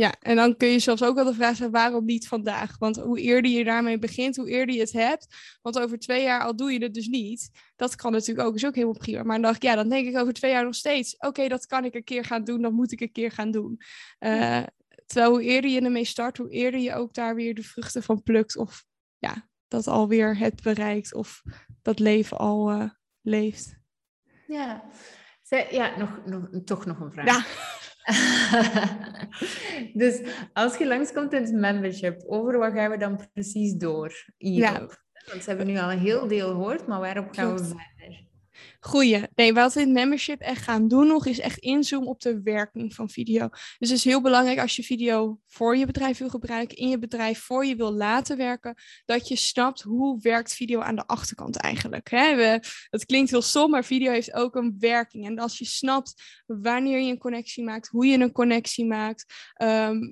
Ja, 0.00 0.14
en 0.20 0.36
dan 0.36 0.56
kun 0.56 0.68
je 0.68 0.78
zelfs 0.78 1.02
ook 1.02 1.14
wel 1.14 1.24
de 1.24 1.34
vraag 1.34 1.54
stellen, 1.54 1.72
waarom 1.72 2.04
niet 2.04 2.28
vandaag? 2.28 2.78
Want 2.78 2.96
hoe 2.96 3.20
eerder 3.20 3.50
je 3.50 3.64
daarmee 3.64 3.98
begint, 3.98 4.36
hoe 4.36 4.50
eerder 4.50 4.74
je 4.74 4.80
het 4.80 4.92
hebt. 4.92 5.26
Want 5.62 5.78
over 5.78 5.98
twee 5.98 6.22
jaar 6.22 6.42
al 6.42 6.56
doe 6.56 6.72
je 6.72 6.82
het 6.82 6.94
dus 6.94 7.06
niet. 7.06 7.50
Dat 7.76 7.94
kan 7.94 8.12
natuurlijk 8.12 8.48
ook, 8.48 8.54
is 8.54 8.66
ook 8.66 8.74
helemaal 8.74 8.98
prima. 8.98 9.22
Maar 9.22 9.34
dan 9.34 9.42
dacht 9.42 9.56
ik, 9.56 9.62
ja, 9.62 9.74
dan 9.74 9.88
denk 9.88 10.06
ik 10.06 10.16
over 10.16 10.32
twee 10.32 10.50
jaar 10.50 10.64
nog 10.64 10.74
steeds. 10.74 11.16
Oké, 11.16 11.48
dat 11.48 11.66
kan 11.66 11.84
ik 11.84 11.94
een 11.94 12.04
keer 12.04 12.24
gaan 12.24 12.44
doen, 12.44 12.62
dat 12.62 12.72
moet 12.72 12.92
ik 12.92 13.00
een 13.00 13.12
keer 13.12 13.30
gaan 13.30 13.50
doen. 13.50 13.80
Uh, 14.20 14.62
terwijl 15.06 15.30
hoe 15.30 15.42
eerder 15.42 15.70
je 15.70 15.80
ermee 15.80 16.04
start, 16.04 16.36
hoe 16.36 16.50
eerder 16.50 16.80
je 16.80 16.94
ook 16.94 17.14
daar 17.14 17.34
weer 17.34 17.54
de 17.54 17.62
vruchten 17.62 18.02
van 18.02 18.22
plukt. 18.22 18.56
Of 18.56 18.84
ja, 19.18 19.48
dat 19.68 19.86
alweer 19.86 20.38
het 20.38 20.62
bereikt 20.62 21.14
of 21.14 21.42
dat 21.82 21.98
leven 21.98 22.38
al 22.38 22.72
uh, 22.72 22.90
leeft. 23.20 23.78
Ja, 24.46 24.84
ja 25.70 25.98
nog, 25.98 26.20
nog, 26.24 26.48
toch 26.64 26.86
nog 26.86 27.00
een 27.00 27.12
vraag. 27.12 27.26
Ja. 27.26 27.44
dus 30.00 30.20
als 30.52 30.76
je 30.76 30.86
langskomt 30.86 31.32
in 31.32 31.42
het 31.42 31.52
membership, 31.52 32.22
over 32.26 32.58
wat 32.58 32.72
gaan 32.72 32.90
we 32.90 32.96
dan 32.96 33.28
precies 33.32 33.74
door? 33.74 34.12
Ja. 34.36 34.78
Want 35.26 35.42
ze 35.42 35.48
hebben 35.48 35.66
nu 35.66 35.78
al 35.78 35.92
een 35.92 35.98
heel 35.98 36.28
deel 36.28 36.48
gehoord, 36.48 36.86
maar 36.86 37.00
waarop 37.00 37.32
gaan 37.32 37.56
we 37.56 37.64
verder? 37.64 38.28
Goeie. 38.80 39.22
Nee, 39.34 39.52
wat 39.52 39.74
we 39.74 39.80
in 39.80 39.92
membership 39.92 40.40
echt 40.40 40.62
gaan 40.62 40.88
doen 40.88 41.06
nog, 41.06 41.26
is 41.26 41.40
echt 41.40 41.58
inzoomen 41.58 42.08
op 42.08 42.20
de 42.20 42.40
werking 42.42 42.94
van 42.94 43.10
video. 43.10 43.48
Dus 43.48 43.88
het 43.88 43.98
is 43.98 44.04
heel 44.04 44.20
belangrijk 44.20 44.58
als 44.58 44.76
je 44.76 44.82
video 44.82 45.40
voor 45.46 45.76
je 45.76 45.86
bedrijf 45.86 46.18
wil 46.18 46.28
gebruiken, 46.28 46.76
in 46.76 46.88
je 46.88 46.98
bedrijf 46.98 47.38
voor 47.38 47.66
je 47.66 47.76
wil 47.76 47.92
laten 47.92 48.36
werken, 48.36 48.74
dat 49.04 49.28
je 49.28 49.36
snapt 49.36 49.82
hoe 49.82 50.20
werkt 50.20 50.54
video 50.54 50.80
aan 50.80 50.96
de 50.96 51.06
achterkant 51.06 51.56
eigenlijk. 51.56 52.10
Hè? 52.10 52.36
We, 52.36 52.62
het 52.90 53.06
klinkt 53.06 53.30
heel 53.30 53.42
stom, 53.42 53.70
maar 53.70 53.84
video 53.84 54.12
heeft 54.12 54.32
ook 54.32 54.54
een 54.54 54.76
werking. 54.78 55.26
En 55.26 55.38
als 55.38 55.58
je 55.58 55.64
snapt 55.64 56.22
wanneer 56.46 57.00
je 57.00 57.10
een 57.10 57.18
connectie 57.18 57.64
maakt, 57.64 57.88
hoe 57.88 58.06
je 58.06 58.18
een 58.18 58.32
connectie 58.32 58.86
maakt, 58.86 59.24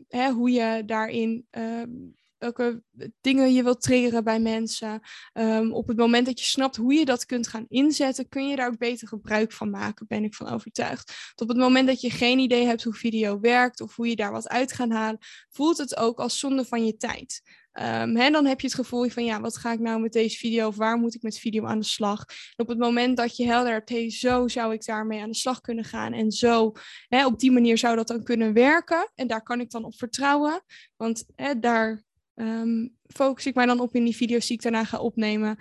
hè, 0.08 0.30
hoe 0.30 0.50
je 0.50 0.82
daarin 0.86 1.46
um, 1.50 2.16
welke 2.38 2.82
dingen 3.20 3.52
je 3.52 3.62
wilt 3.62 3.82
triggeren 3.82 4.24
bij 4.24 4.40
mensen. 4.40 5.00
Um, 5.32 5.72
op 5.72 5.88
het 5.88 5.96
moment 5.96 6.26
dat 6.26 6.40
je 6.40 6.46
snapt 6.46 6.76
hoe 6.76 6.94
je 6.94 7.04
dat 7.04 7.26
kunt 7.26 7.48
gaan 7.48 7.66
inzetten, 7.68 8.28
kun 8.28 8.48
je 8.48 8.56
daar 8.56 8.68
ook 8.68 8.78
beter 8.78 9.08
gebruik 9.08 9.52
van 9.52 9.70
maken, 9.70 10.06
ben 10.06 10.24
ik 10.24 10.34
van 10.34 10.48
overtuigd. 10.48 11.32
op 11.36 11.48
het 11.48 11.56
moment 11.56 11.86
dat 11.86 12.00
je 12.00 12.10
geen 12.10 12.38
idee 12.38 12.66
hebt 12.66 12.84
hoe 12.84 12.94
video 12.94 13.40
werkt 13.40 13.80
of 13.80 13.96
hoe 13.96 14.08
je 14.08 14.16
daar 14.16 14.32
wat 14.32 14.48
uit 14.48 14.72
gaat 14.72 14.90
halen, 14.90 15.18
voelt 15.50 15.78
het 15.78 15.96
ook 15.96 16.18
als 16.18 16.38
zonde 16.38 16.64
van 16.64 16.86
je 16.86 16.96
tijd. 16.96 17.42
Um, 17.72 18.32
dan 18.32 18.46
heb 18.46 18.60
je 18.60 18.66
het 18.66 18.76
gevoel 18.76 19.08
van, 19.08 19.24
ja, 19.24 19.40
wat 19.40 19.56
ga 19.56 19.72
ik 19.72 19.78
nou 19.78 20.00
met 20.00 20.12
deze 20.12 20.36
video 20.36 20.66
of 20.66 20.76
waar 20.76 20.98
moet 20.98 21.14
ik 21.14 21.22
met 21.22 21.38
video 21.38 21.64
aan 21.64 21.78
de 21.78 21.84
slag? 21.84 22.24
Op 22.56 22.68
het 22.68 22.78
moment 22.78 23.16
dat 23.16 23.36
je 23.36 23.46
helder 23.46 23.72
hebt, 23.72 23.88
hey, 23.88 24.10
zo 24.10 24.48
zou 24.48 24.72
ik 24.72 24.84
daarmee 24.84 25.20
aan 25.20 25.30
de 25.30 25.36
slag 25.36 25.60
kunnen 25.60 25.84
gaan 25.84 26.12
en 26.12 26.30
zo, 26.30 26.72
hè, 27.08 27.26
op 27.26 27.38
die 27.38 27.50
manier 27.50 27.78
zou 27.78 27.96
dat 27.96 28.08
dan 28.08 28.22
kunnen 28.22 28.52
werken 28.52 29.10
en 29.14 29.26
daar 29.26 29.42
kan 29.42 29.60
ik 29.60 29.70
dan 29.70 29.84
op 29.84 29.94
vertrouwen, 29.94 30.62
want 30.96 31.24
hè, 31.34 31.58
daar 31.58 32.06
um, 32.40 32.96
focus 33.06 33.46
ik 33.46 33.54
mij 33.54 33.66
dan 33.66 33.80
op 33.80 33.94
in 33.94 34.04
die 34.04 34.16
video's 34.16 34.46
die 34.46 34.56
ik 34.56 34.62
daarna 34.62 34.84
ga 34.84 34.98
opnemen. 34.98 35.58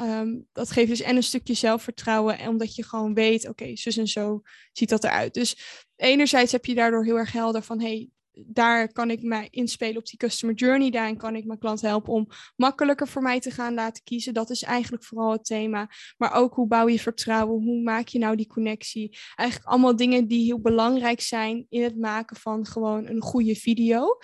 Um, 0.00 0.46
dat 0.52 0.70
geeft 0.70 0.88
dus 0.88 1.00
en 1.00 1.16
een 1.16 1.22
stukje 1.22 1.54
zelfvertrouwen, 1.54 2.38
en 2.38 2.48
omdat 2.48 2.74
je 2.74 2.82
gewoon 2.82 3.14
weet, 3.14 3.48
oké, 3.48 3.76
zus 3.76 3.96
en 3.96 4.08
zo 4.08 4.42
ziet 4.72 4.88
dat 4.88 5.04
eruit. 5.04 5.34
Dus 5.34 5.84
enerzijds 5.96 6.52
heb 6.52 6.64
je 6.64 6.74
daardoor 6.74 7.04
heel 7.04 7.18
erg 7.18 7.32
helder 7.32 7.62
van, 7.62 7.80
hey, 7.80 8.10
daar 8.46 8.92
kan 8.92 9.10
ik 9.10 9.22
mij 9.22 9.48
inspelen 9.50 9.96
op 9.96 10.06
die 10.06 10.18
customer 10.18 10.54
journey. 10.54 10.90
Daarin 10.90 11.16
kan 11.16 11.36
ik 11.36 11.44
mijn 11.44 11.58
klant 11.58 11.80
helpen 11.80 12.12
om 12.12 12.28
makkelijker 12.56 13.08
voor 13.08 13.22
mij 13.22 13.40
te 13.40 13.50
gaan 13.50 13.74
laten 13.74 14.04
kiezen. 14.04 14.34
Dat 14.34 14.50
is 14.50 14.62
eigenlijk 14.62 15.04
vooral 15.04 15.32
het 15.32 15.44
thema. 15.44 15.90
Maar 16.16 16.32
ook 16.32 16.54
hoe 16.54 16.66
bouw 16.66 16.88
je 16.88 16.98
vertrouwen? 16.98 17.64
Hoe 17.64 17.82
maak 17.82 18.08
je 18.08 18.18
nou 18.18 18.36
die 18.36 18.46
connectie? 18.46 19.18
Eigenlijk 19.34 19.70
allemaal 19.70 19.96
dingen 19.96 20.26
die 20.26 20.44
heel 20.44 20.60
belangrijk 20.60 21.20
zijn 21.20 21.66
in 21.68 21.82
het 21.82 21.98
maken 21.98 22.36
van 22.36 22.66
gewoon 22.66 23.06
een 23.06 23.22
goede 23.22 23.54
video 23.54 24.18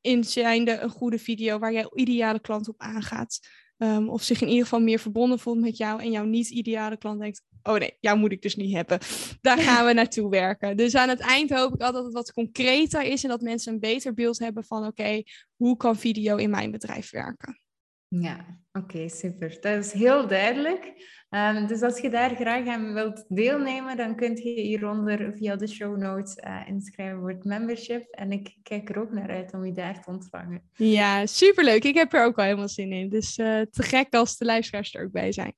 in 0.00 0.24
zijnde 0.24 0.78
een 0.78 0.90
goede 0.90 1.18
video 1.18 1.58
waar 1.58 1.72
jij 1.72 1.90
ideale 1.94 2.40
klant 2.40 2.68
op 2.68 2.80
aangaat. 2.80 3.38
Um, 3.76 4.08
of 4.08 4.22
zich 4.22 4.40
in 4.40 4.48
ieder 4.48 4.62
geval 4.62 4.80
meer 4.80 4.98
verbonden 4.98 5.38
voelt 5.38 5.60
met 5.60 5.76
jou 5.76 6.02
en 6.02 6.10
jouw 6.10 6.24
niet-ideale 6.24 6.96
klant 6.96 7.20
denkt, 7.20 7.42
oh 7.62 7.74
nee, 7.74 7.96
jou 8.00 8.18
moet 8.18 8.32
ik 8.32 8.42
dus 8.42 8.56
niet 8.56 8.74
hebben. 8.74 8.98
Daar 9.40 9.58
gaan 9.58 9.86
we 9.86 9.92
naartoe 9.92 10.30
werken. 10.42 10.76
Dus 10.76 10.94
aan 10.94 11.08
het 11.08 11.20
eind 11.20 11.50
hoop 11.50 11.74
ik 11.74 11.80
altijd 11.80 11.94
dat 11.94 12.04
het 12.04 12.12
wat 12.12 12.32
concreter 12.32 13.02
is 13.02 13.22
en 13.22 13.28
dat 13.28 13.40
mensen 13.40 13.72
een 13.72 13.80
beter 13.80 14.14
beeld 14.14 14.38
hebben 14.38 14.64
van, 14.64 14.86
oké, 14.86 15.22
hoe 15.56 15.76
kan 15.76 15.96
video 15.96 16.36
in 16.36 16.50
mijn 16.50 16.70
bedrijf 16.70 17.10
werken? 17.10 17.60
Ja, 18.08 18.60
oké, 18.72 19.08
super. 19.08 19.56
Dat 19.60 19.84
is 19.84 19.92
heel 19.92 20.26
duidelijk. 20.26 20.92
Um, 21.30 21.66
dus 21.66 21.82
als 21.82 21.98
je 21.98 22.10
daar 22.10 22.34
graag 22.34 22.66
aan 22.66 22.94
wilt 22.94 23.24
deelnemen, 23.28 23.96
dan 23.96 24.16
kunt 24.16 24.38
je 24.38 24.50
hieronder 24.50 25.32
via 25.36 25.56
de 25.56 25.66
show 25.66 25.96
notes 25.96 26.36
uh, 26.36 26.60
inschrijven 26.66 27.18
voor 27.18 27.30
het 27.30 27.44
membership. 27.44 28.10
En 28.10 28.32
ik 28.32 28.56
kijk 28.62 28.88
er 28.88 29.00
ook 29.00 29.12
naar 29.12 29.30
uit 29.30 29.52
om 29.52 29.66
je 29.66 29.72
daar 29.72 30.02
te 30.02 30.10
ontvangen. 30.10 30.62
Ja, 30.72 31.26
superleuk. 31.26 31.84
Ik 31.84 31.94
heb 31.94 32.12
er 32.12 32.24
ook 32.24 32.36
wel 32.36 32.44
helemaal 32.44 32.68
zin 32.68 32.92
in. 32.92 33.08
Dus 33.08 33.38
uh, 33.38 33.60
te 33.60 33.82
gek 33.82 34.14
als 34.14 34.36
de 34.36 34.44
luisteraars 34.44 34.94
er 34.94 35.04
ook 35.04 35.12
bij 35.12 35.32
zijn. 35.32 35.54